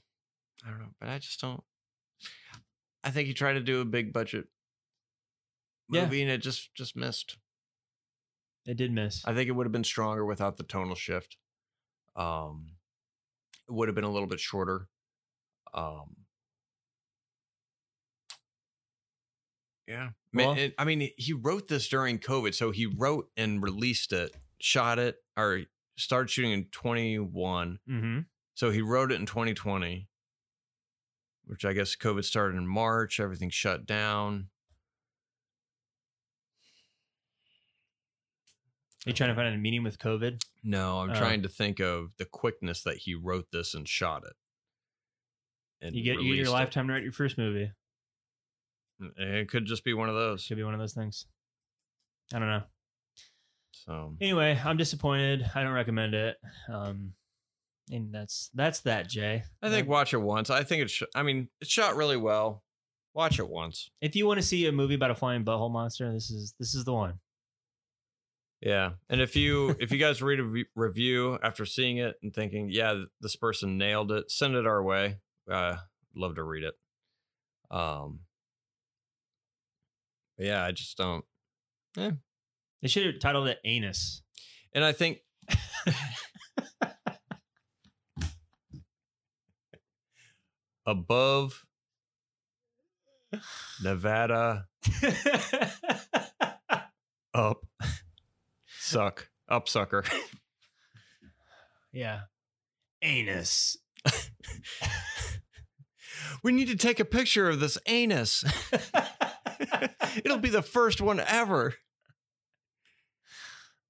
I 0.66 0.70
don't 0.70 0.80
know, 0.80 0.94
but 1.00 1.10
I 1.10 1.20
just 1.20 1.40
don't. 1.42 1.64
I 3.04 3.10
think 3.12 3.28
he 3.28 3.34
tried 3.34 3.54
to 3.54 3.62
do 3.62 3.82
a 3.82 3.86
big 3.86 4.14
budget 4.14 4.46
Yeah. 5.90 6.04
movie 6.06 6.22
and 6.22 6.32
it 6.32 6.40
just 6.40 6.74
just 6.76 6.96
missed. 6.96 7.38
It 8.66 8.78
did 8.78 8.92
miss. 8.94 9.26
I 9.26 9.34
think 9.34 9.50
it 9.50 9.52
would 9.54 9.66
have 9.66 9.72
been 9.74 9.84
stronger 9.84 10.26
without 10.26 10.58
the 10.58 10.64
tonal 10.64 10.96
shift. 10.96 11.38
Um, 12.16 12.78
it 13.68 13.74
would 13.74 13.90
have 13.90 13.96
been 13.96 14.04
a 14.06 14.12
little 14.12 14.28
bit 14.28 14.40
shorter. 14.40 14.88
Um, 15.74 16.16
yeah, 19.88 20.12
Well- 20.34 20.58
it- 20.58 20.76
I 20.78 20.86
mean, 20.86 21.12
he 21.18 21.34
wrote 21.34 21.68
this 21.68 21.90
during 21.90 22.20
COVID, 22.20 22.54
so 22.56 22.72
he 22.72 22.86
wrote 22.86 23.30
and 23.36 23.62
released 23.62 24.14
it, 24.14 24.36
shot 24.60 24.98
it, 24.98 25.18
or 25.36 25.64
started 25.98 26.30
shooting 26.30 26.52
in 26.52 26.66
twenty 26.70 27.20
one. 27.20 27.80
mm-hmm. 27.88 28.20
So 28.56 28.70
he 28.72 28.82
wrote 28.82 29.12
it 29.12 29.20
in 29.20 29.26
twenty 29.26 29.54
twenty, 29.54 30.08
which 31.46 31.66
I 31.66 31.74
guess 31.74 31.96
COVID 31.96 32.24
started 32.24 32.58
in 32.58 32.68
March. 32.68 33.20
Everything 33.20 33.50
shut 33.50 33.86
down. 33.86 34.50
Are 39.06 39.10
you 39.10 39.14
trying 39.14 39.30
to 39.32 39.36
find 39.36 39.54
a 39.54 39.58
meeting 39.58 39.84
with 39.84 40.00
COVID? 40.00 40.42
No, 40.64 41.00
I'm 41.02 41.10
Oh. 41.12 41.16
trying 41.16 41.42
to 41.44 41.50
think 41.50 41.80
of 41.82 42.16
the 42.18 42.26
quickness 42.26 42.84
that 42.84 43.00
he 43.00 43.16
wrote 43.16 43.52
this 43.52 43.74
and 43.74 43.88
shot 43.88 44.24
it. 44.24 44.34
And 45.82 45.94
You 45.96 46.04
get 46.04 46.22
you 46.22 46.30
get 46.36 46.38
your 46.38 46.48
it. 46.48 46.52
lifetime 46.52 46.88
to 46.88 46.94
write 46.94 47.04
your 47.04 47.12
first 47.12 47.38
movie. 47.38 47.72
It 49.18 49.50
could 49.50 49.66
just 49.66 49.84
be 49.84 49.94
one 49.94 50.08
of 50.08 50.16
those. 50.16 50.48
Could 50.48 50.56
be 50.56 50.64
one 50.64 50.74
of 50.74 50.80
those 50.80 50.94
things. 50.94 51.26
I 52.34 52.40
don't 52.40 52.48
know. 52.48 52.64
So 53.74 54.16
Anyway, 54.22 54.58
I'm 54.64 54.78
disappointed. 54.78 55.44
I 55.54 55.64
don't 55.64 55.74
recommend 55.74 56.14
it. 56.14 56.38
Um, 56.70 57.14
and 57.92 58.14
that's 58.14 58.50
that's 58.54 58.82
that, 58.82 59.10
Jay. 59.10 59.44
I 59.62 59.70
think 59.70 59.88
watch 59.88 60.14
it 60.14 60.22
once. 60.22 60.50
I 60.50 60.64
think 60.64 60.84
it's. 60.84 60.94
Sh- 60.94 61.04
I 61.16 61.24
mean, 61.24 61.50
it's 61.62 61.72
shot 61.72 61.96
really 61.96 62.18
well. 62.18 62.64
Watch 63.14 63.38
it 63.38 63.48
once. 63.48 63.92
if 64.02 64.16
you 64.16 64.26
want 64.26 64.40
to 64.40 64.46
see 64.46 64.66
a 64.66 64.72
movie 64.72 64.96
about 64.96 65.12
a 65.12 65.16
flying 65.16 65.46
butthole 65.46 65.72
monster, 65.72 66.12
this 66.12 66.32
is 66.32 66.56
this 66.60 66.74
is 66.74 66.84
the 66.86 66.94
one. 66.94 67.20
Yeah, 68.62 68.92
and 69.10 69.22
if 69.22 69.36
you 69.36 69.76
if 69.80 69.92
you 69.92 69.98
guys 69.98 70.22
read 70.22 70.40
a 70.40 70.44
re- 70.44 70.66
review 70.76 71.38
after 71.44 71.66
seeing 71.66 71.98
it 71.98 72.16
and 72.24 72.34
thinking, 72.34 72.70
yeah, 72.72 73.04
this 73.22 73.36
person 73.36 73.78
nailed 73.78 74.12
it, 74.12 74.32
send 74.32 74.56
it 74.56 74.66
our 74.66 74.82
way. 74.82 75.18
Uh, 75.50 75.76
love 76.16 76.36
to 76.36 76.44
read 76.44 76.64
it. 76.64 76.74
Um, 77.70 78.22
yeah, 80.38 80.64
I 80.64 80.72
just 80.72 80.98
don't. 80.98 81.26
They 81.96 82.88
should 82.88 83.06
have 83.06 83.20
titled 83.20 83.48
it 83.48 83.60
Anus. 83.64 84.24
And 84.74 84.84
I 84.84 84.92
think 84.92 85.20
above 90.86 91.66
Nevada 93.84 94.66
up 97.34 97.66
suck 98.68 99.30
up 99.50 99.68
sucker. 99.68 100.04
yeah. 101.92 102.22
Anus. 103.02 103.78
we 106.44 106.52
need 106.52 106.68
to 106.68 106.76
take 106.76 107.00
a 107.00 107.06
picture 107.06 107.50
of 107.50 107.60
this 107.60 107.78
anus. 107.86 108.44
It'll 110.24 110.38
be 110.38 110.50
the 110.50 110.62
first 110.62 111.02
one 111.02 111.20
ever. 111.20 111.74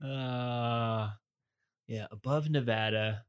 Uh 0.04 1.10
yeah, 1.88 2.08
above 2.12 2.50
Nevada. 2.50 3.24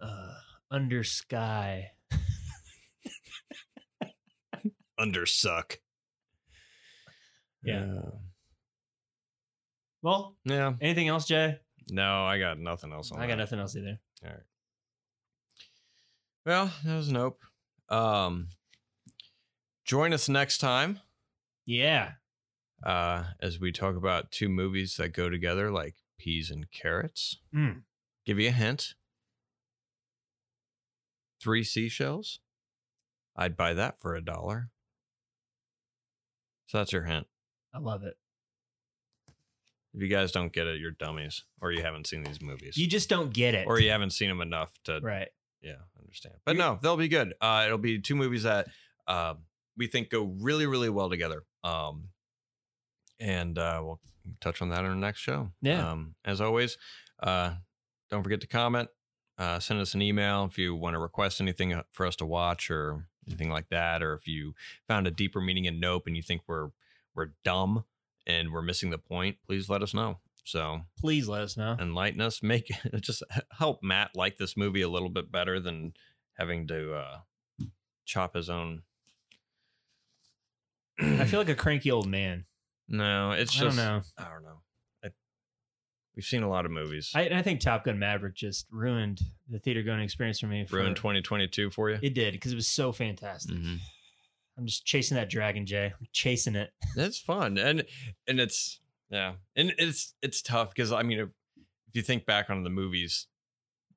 Uh 0.00 0.34
under 0.70 1.04
sky. 1.04 1.90
Under 4.98 5.26
suck. 5.26 5.78
Yeah. 7.62 8.00
Well, 10.02 10.36
Yeah. 10.44 10.74
anything 10.80 11.08
else, 11.08 11.26
Jay? 11.26 11.58
No, 11.88 12.24
I 12.24 12.38
got 12.38 12.58
nothing 12.58 12.92
else 12.92 13.10
on 13.12 13.18
I 13.20 13.22
got 13.26 13.30
that. 13.32 13.36
nothing 13.38 13.58
else 13.58 13.74
either. 13.76 13.98
All 14.24 14.30
right. 14.30 14.42
Well, 16.44 16.72
that 16.84 16.96
was 16.96 17.10
nope. 17.10 17.40
Um, 17.88 18.48
join 19.84 20.12
us 20.12 20.28
next 20.28 20.58
time 20.58 21.00
Yeah. 21.64 22.14
uh, 22.84 23.32
as 23.40 23.58
we 23.60 23.72
talk 23.72 23.96
about 23.96 24.30
two 24.30 24.48
movies 24.48 24.96
that 24.96 25.10
go 25.10 25.28
together 25.28 25.70
like 25.70 25.96
peas 26.18 26.50
and 26.50 26.70
carrots. 26.70 27.38
Mm. 27.54 27.82
Give 28.24 28.38
you 28.38 28.48
a 28.48 28.52
hint. 28.52 28.94
Three 31.40 31.64
seashells. 31.64 32.40
I'd 33.36 33.56
buy 33.56 33.72
that 33.74 34.00
for 34.00 34.14
a 34.14 34.20
dollar. 34.24 34.70
So 36.68 36.78
that's 36.78 36.92
your 36.92 37.02
hint. 37.04 37.26
I 37.74 37.78
love 37.80 38.04
it. 38.04 38.16
If 39.94 40.02
you 40.02 40.08
guys 40.08 40.32
don't 40.32 40.52
get 40.52 40.66
it, 40.66 40.80
you're 40.80 40.90
dummies, 40.92 41.44
or 41.60 41.72
you 41.72 41.82
haven't 41.82 42.06
seen 42.06 42.22
these 42.22 42.40
movies, 42.40 42.76
You 42.76 42.86
just 42.86 43.08
don't 43.08 43.32
get 43.32 43.54
it. 43.54 43.66
or 43.66 43.80
you 43.80 43.90
haven't 43.90 44.10
seen 44.10 44.28
them 44.28 44.40
enough 44.42 44.70
to 44.84 45.00
right. 45.02 45.28
yeah, 45.62 45.76
understand. 45.98 46.36
But 46.44 46.56
no, 46.56 46.78
they'll 46.82 46.96
be 46.96 47.08
good. 47.08 47.34
Uh, 47.40 47.64
it'll 47.66 47.78
be 47.78 47.98
two 48.00 48.14
movies 48.14 48.42
that 48.44 48.68
uh, 49.06 49.34
we 49.76 49.86
think 49.86 50.10
go 50.10 50.24
really, 50.40 50.66
really 50.66 50.90
well 50.90 51.08
together. 51.08 51.42
Um, 51.64 52.10
and 53.18 53.58
uh, 53.58 53.80
we'll 53.82 54.00
touch 54.40 54.60
on 54.62 54.68
that 54.68 54.80
in 54.80 54.86
our 54.86 54.94
next 54.94 55.20
show. 55.20 55.50
Yeah. 55.62 55.90
Um, 55.90 56.14
as 56.24 56.40
always, 56.40 56.76
uh, 57.22 57.54
don't 58.10 58.22
forget 58.22 58.42
to 58.42 58.46
comment. 58.46 58.88
Uh, 59.38 59.58
send 59.58 59.80
us 59.80 59.94
an 59.94 60.02
email 60.02 60.44
if 60.44 60.58
you 60.58 60.74
want 60.74 60.94
to 60.94 60.98
request 60.98 61.40
anything 61.40 61.72
uh, 61.72 61.82
for 61.92 62.04
us 62.06 62.14
to 62.16 62.26
watch 62.26 62.70
or 62.70 63.06
anything 63.28 63.50
like 63.50 63.68
that, 63.70 64.02
or 64.02 64.14
if 64.14 64.26
you 64.26 64.54
found 64.86 65.06
a 65.06 65.10
deeper 65.10 65.40
meaning 65.40 65.64
in 65.66 65.78
Nope 65.80 66.06
and 66.06 66.16
you 66.16 66.22
think 66.22 66.42
we're 66.46 66.70
we're 67.14 67.32
dumb 67.44 67.84
and 68.26 68.52
we're 68.52 68.62
missing 68.62 68.90
the 68.90 68.98
point. 68.98 69.36
Please 69.46 69.68
let 69.68 69.82
us 69.82 69.94
know. 69.94 70.18
So 70.44 70.80
Please 70.98 71.28
let 71.28 71.42
us 71.42 71.56
know. 71.56 71.76
enlighten 71.78 72.20
us 72.22 72.42
make 72.42 72.70
just 73.00 73.22
help 73.58 73.82
matt 73.82 74.12
like 74.14 74.38
this 74.38 74.56
movie 74.56 74.80
a 74.80 74.88
little 74.88 75.10
bit 75.10 75.30
better 75.30 75.60
than 75.60 75.92
having 76.38 76.66
to 76.68 76.94
uh 76.94 77.18
chop 78.06 78.34
his 78.34 78.48
own 78.48 78.82
I 81.00 81.24
feel 81.26 81.40
like 81.40 81.48
a 81.50 81.54
cranky 81.54 81.90
old 81.90 82.06
man. 82.08 82.46
no 82.88 83.32
it's 83.32 83.54
I 83.58 83.60
don't 83.60 83.68
just 83.68 83.76
know. 83.76 84.00
i 84.16 84.30
don't 84.30 84.42
know 84.42 84.60
we've 86.18 86.24
seen 86.24 86.42
a 86.42 86.48
lot 86.50 86.64
of 86.66 86.72
movies 86.72 87.12
I, 87.14 87.28
I 87.28 87.42
think 87.42 87.60
Top 87.60 87.84
Gun 87.84 87.96
Maverick 87.96 88.34
just 88.34 88.66
ruined 88.72 89.20
the 89.48 89.60
theater 89.60 89.84
going 89.84 90.00
experience 90.00 90.40
for 90.40 90.48
me. 90.48 90.66
For, 90.66 90.78
ruined 90.78 90.96
2022 90.96 91.70
for 91.70 91.90
you 91.90 91.98
It 92.02 92.12
did 92.12 92.32
because 92.32 92.52
it 92.52 92.56
was 92.56 92.66
so 92.66 92.90
fantastic. 92.90 93.54
Mhm. 93.54 93.78
I'm 94.58 94.66
just 94.66 94.84
chasing 94.84 95.14
that 95.16 95.30
dragon, 95.30 95.64
Jay. 95.64 95.92
I'm 95.98 96.06
chasing 96.12 96.56
it. 96.56 96.72
That's 96.96 97.20
fun 97.20 97.56
and 97.56 97.84
and 98.26 98.40
it's 98.40 98.80
yeah 99.10 99.34
and 99.54 99.72
it's 99.78 100.14
it's 100.20 100.42
tough 100.42 100.70
because 100.74 100.90
i 100.92 101.02
mean 101.02 101.20
if, 101.20 101.28
if 101.88 101.94
you 101.94 102.02
think 102.02 102.26
back 102.26 102.50
on 102.50 102.64
the 102.64 102.70
movies 102.70 103.28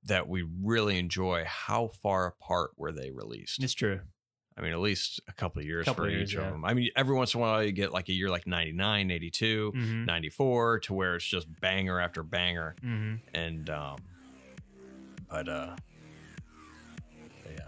that 0.06 0.28
we 0.30 0.48
really 0.64 0.98
enjoy 1.00 1.44
how 1.46 1.88
far 1.88 2.28
apart 2.28 2.72
were 2.78 2.92
they 2.92 3.10
released 3.12 3.62
It's 3.64 3.74
true. 3.74 4.00
I 4.58 4.62
mean, 4.62 4.74
at 4.74 4.80
least 4.80 5.22
a 5.28 5.32
couple 5.34 5.62
of 5.62 5.66
years 5.66 5.86
Couple 5.86 6.04
for 6.04 6.10
of 6.10 6.14
years, 6.14 6.32
each 6.32 6.38
of 6.38 6.44
them. 6.44 6.66
I 6.66 6.74
mean, 6.74 6.90
every 6.96 7.16
once 7.16 7.34
in 7.34 7.40
a 7.40 7.42
while 7.42 7.64
you 7.64 7.72
get 7.72 7.94
like 7.94 8.10
a 8.10 8.14
year 8.14 8.30
like 8.30 8.46
99, 8.46 9.10
82, 9.10 9.72
Mm-hmm. 9.76 10.06
94 10.06 10.80
to 10.80 10.94
where 10.94 11.16
it's 11.16 11.26
just 11.26 11.48
banger 11.62 12.00
after 12.00 12.22
banger. 12.22 12.76
Mm-hmm. 12.84 13.16
And, 13.34 13.70
um, 13.70 13.96
but, 15.30 15.48
uh, 15.48 15.76
yeah. 17.50 17.60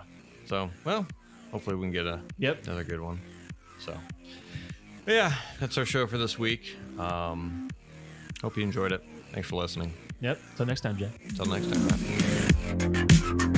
So, 0.45 0.69
well, 0.84 1.07
hopefully 1.51 1.77
we 1.77 1.84
can 1.84 1.91
get 1.91 2.05
a, 2.05 2.19
Yep. 2.38 2.65
another 2.65 2.84
good 2.84 2.99
one. 3.01 3.22
So, 3.80 3.97
but 5.05 5.14
yeah, 5.14 5.34
that's 5.60 5.77
our 5.77 5.85
show 5.85 6.05
for 6.05 6.18
this 6.18 6.38
week. 6.38 6.76
Um, 6.99 7.69
hope 8.41 8.57
you 8.57 8.64
enjoyed 8.64 8.91
it. 8.91 9.01
Thanks 9.31 9.47
for 9.47 9.55
listening. 9.55 9.93
Yep. 10.19 10.39
Till 10.57 10.65
next 10.65 10.81
time, 10.81 10.97
Jay. 10.97 11.10
Until 11.30 11.45
next 11.45 11.72
time. 11.73 13.53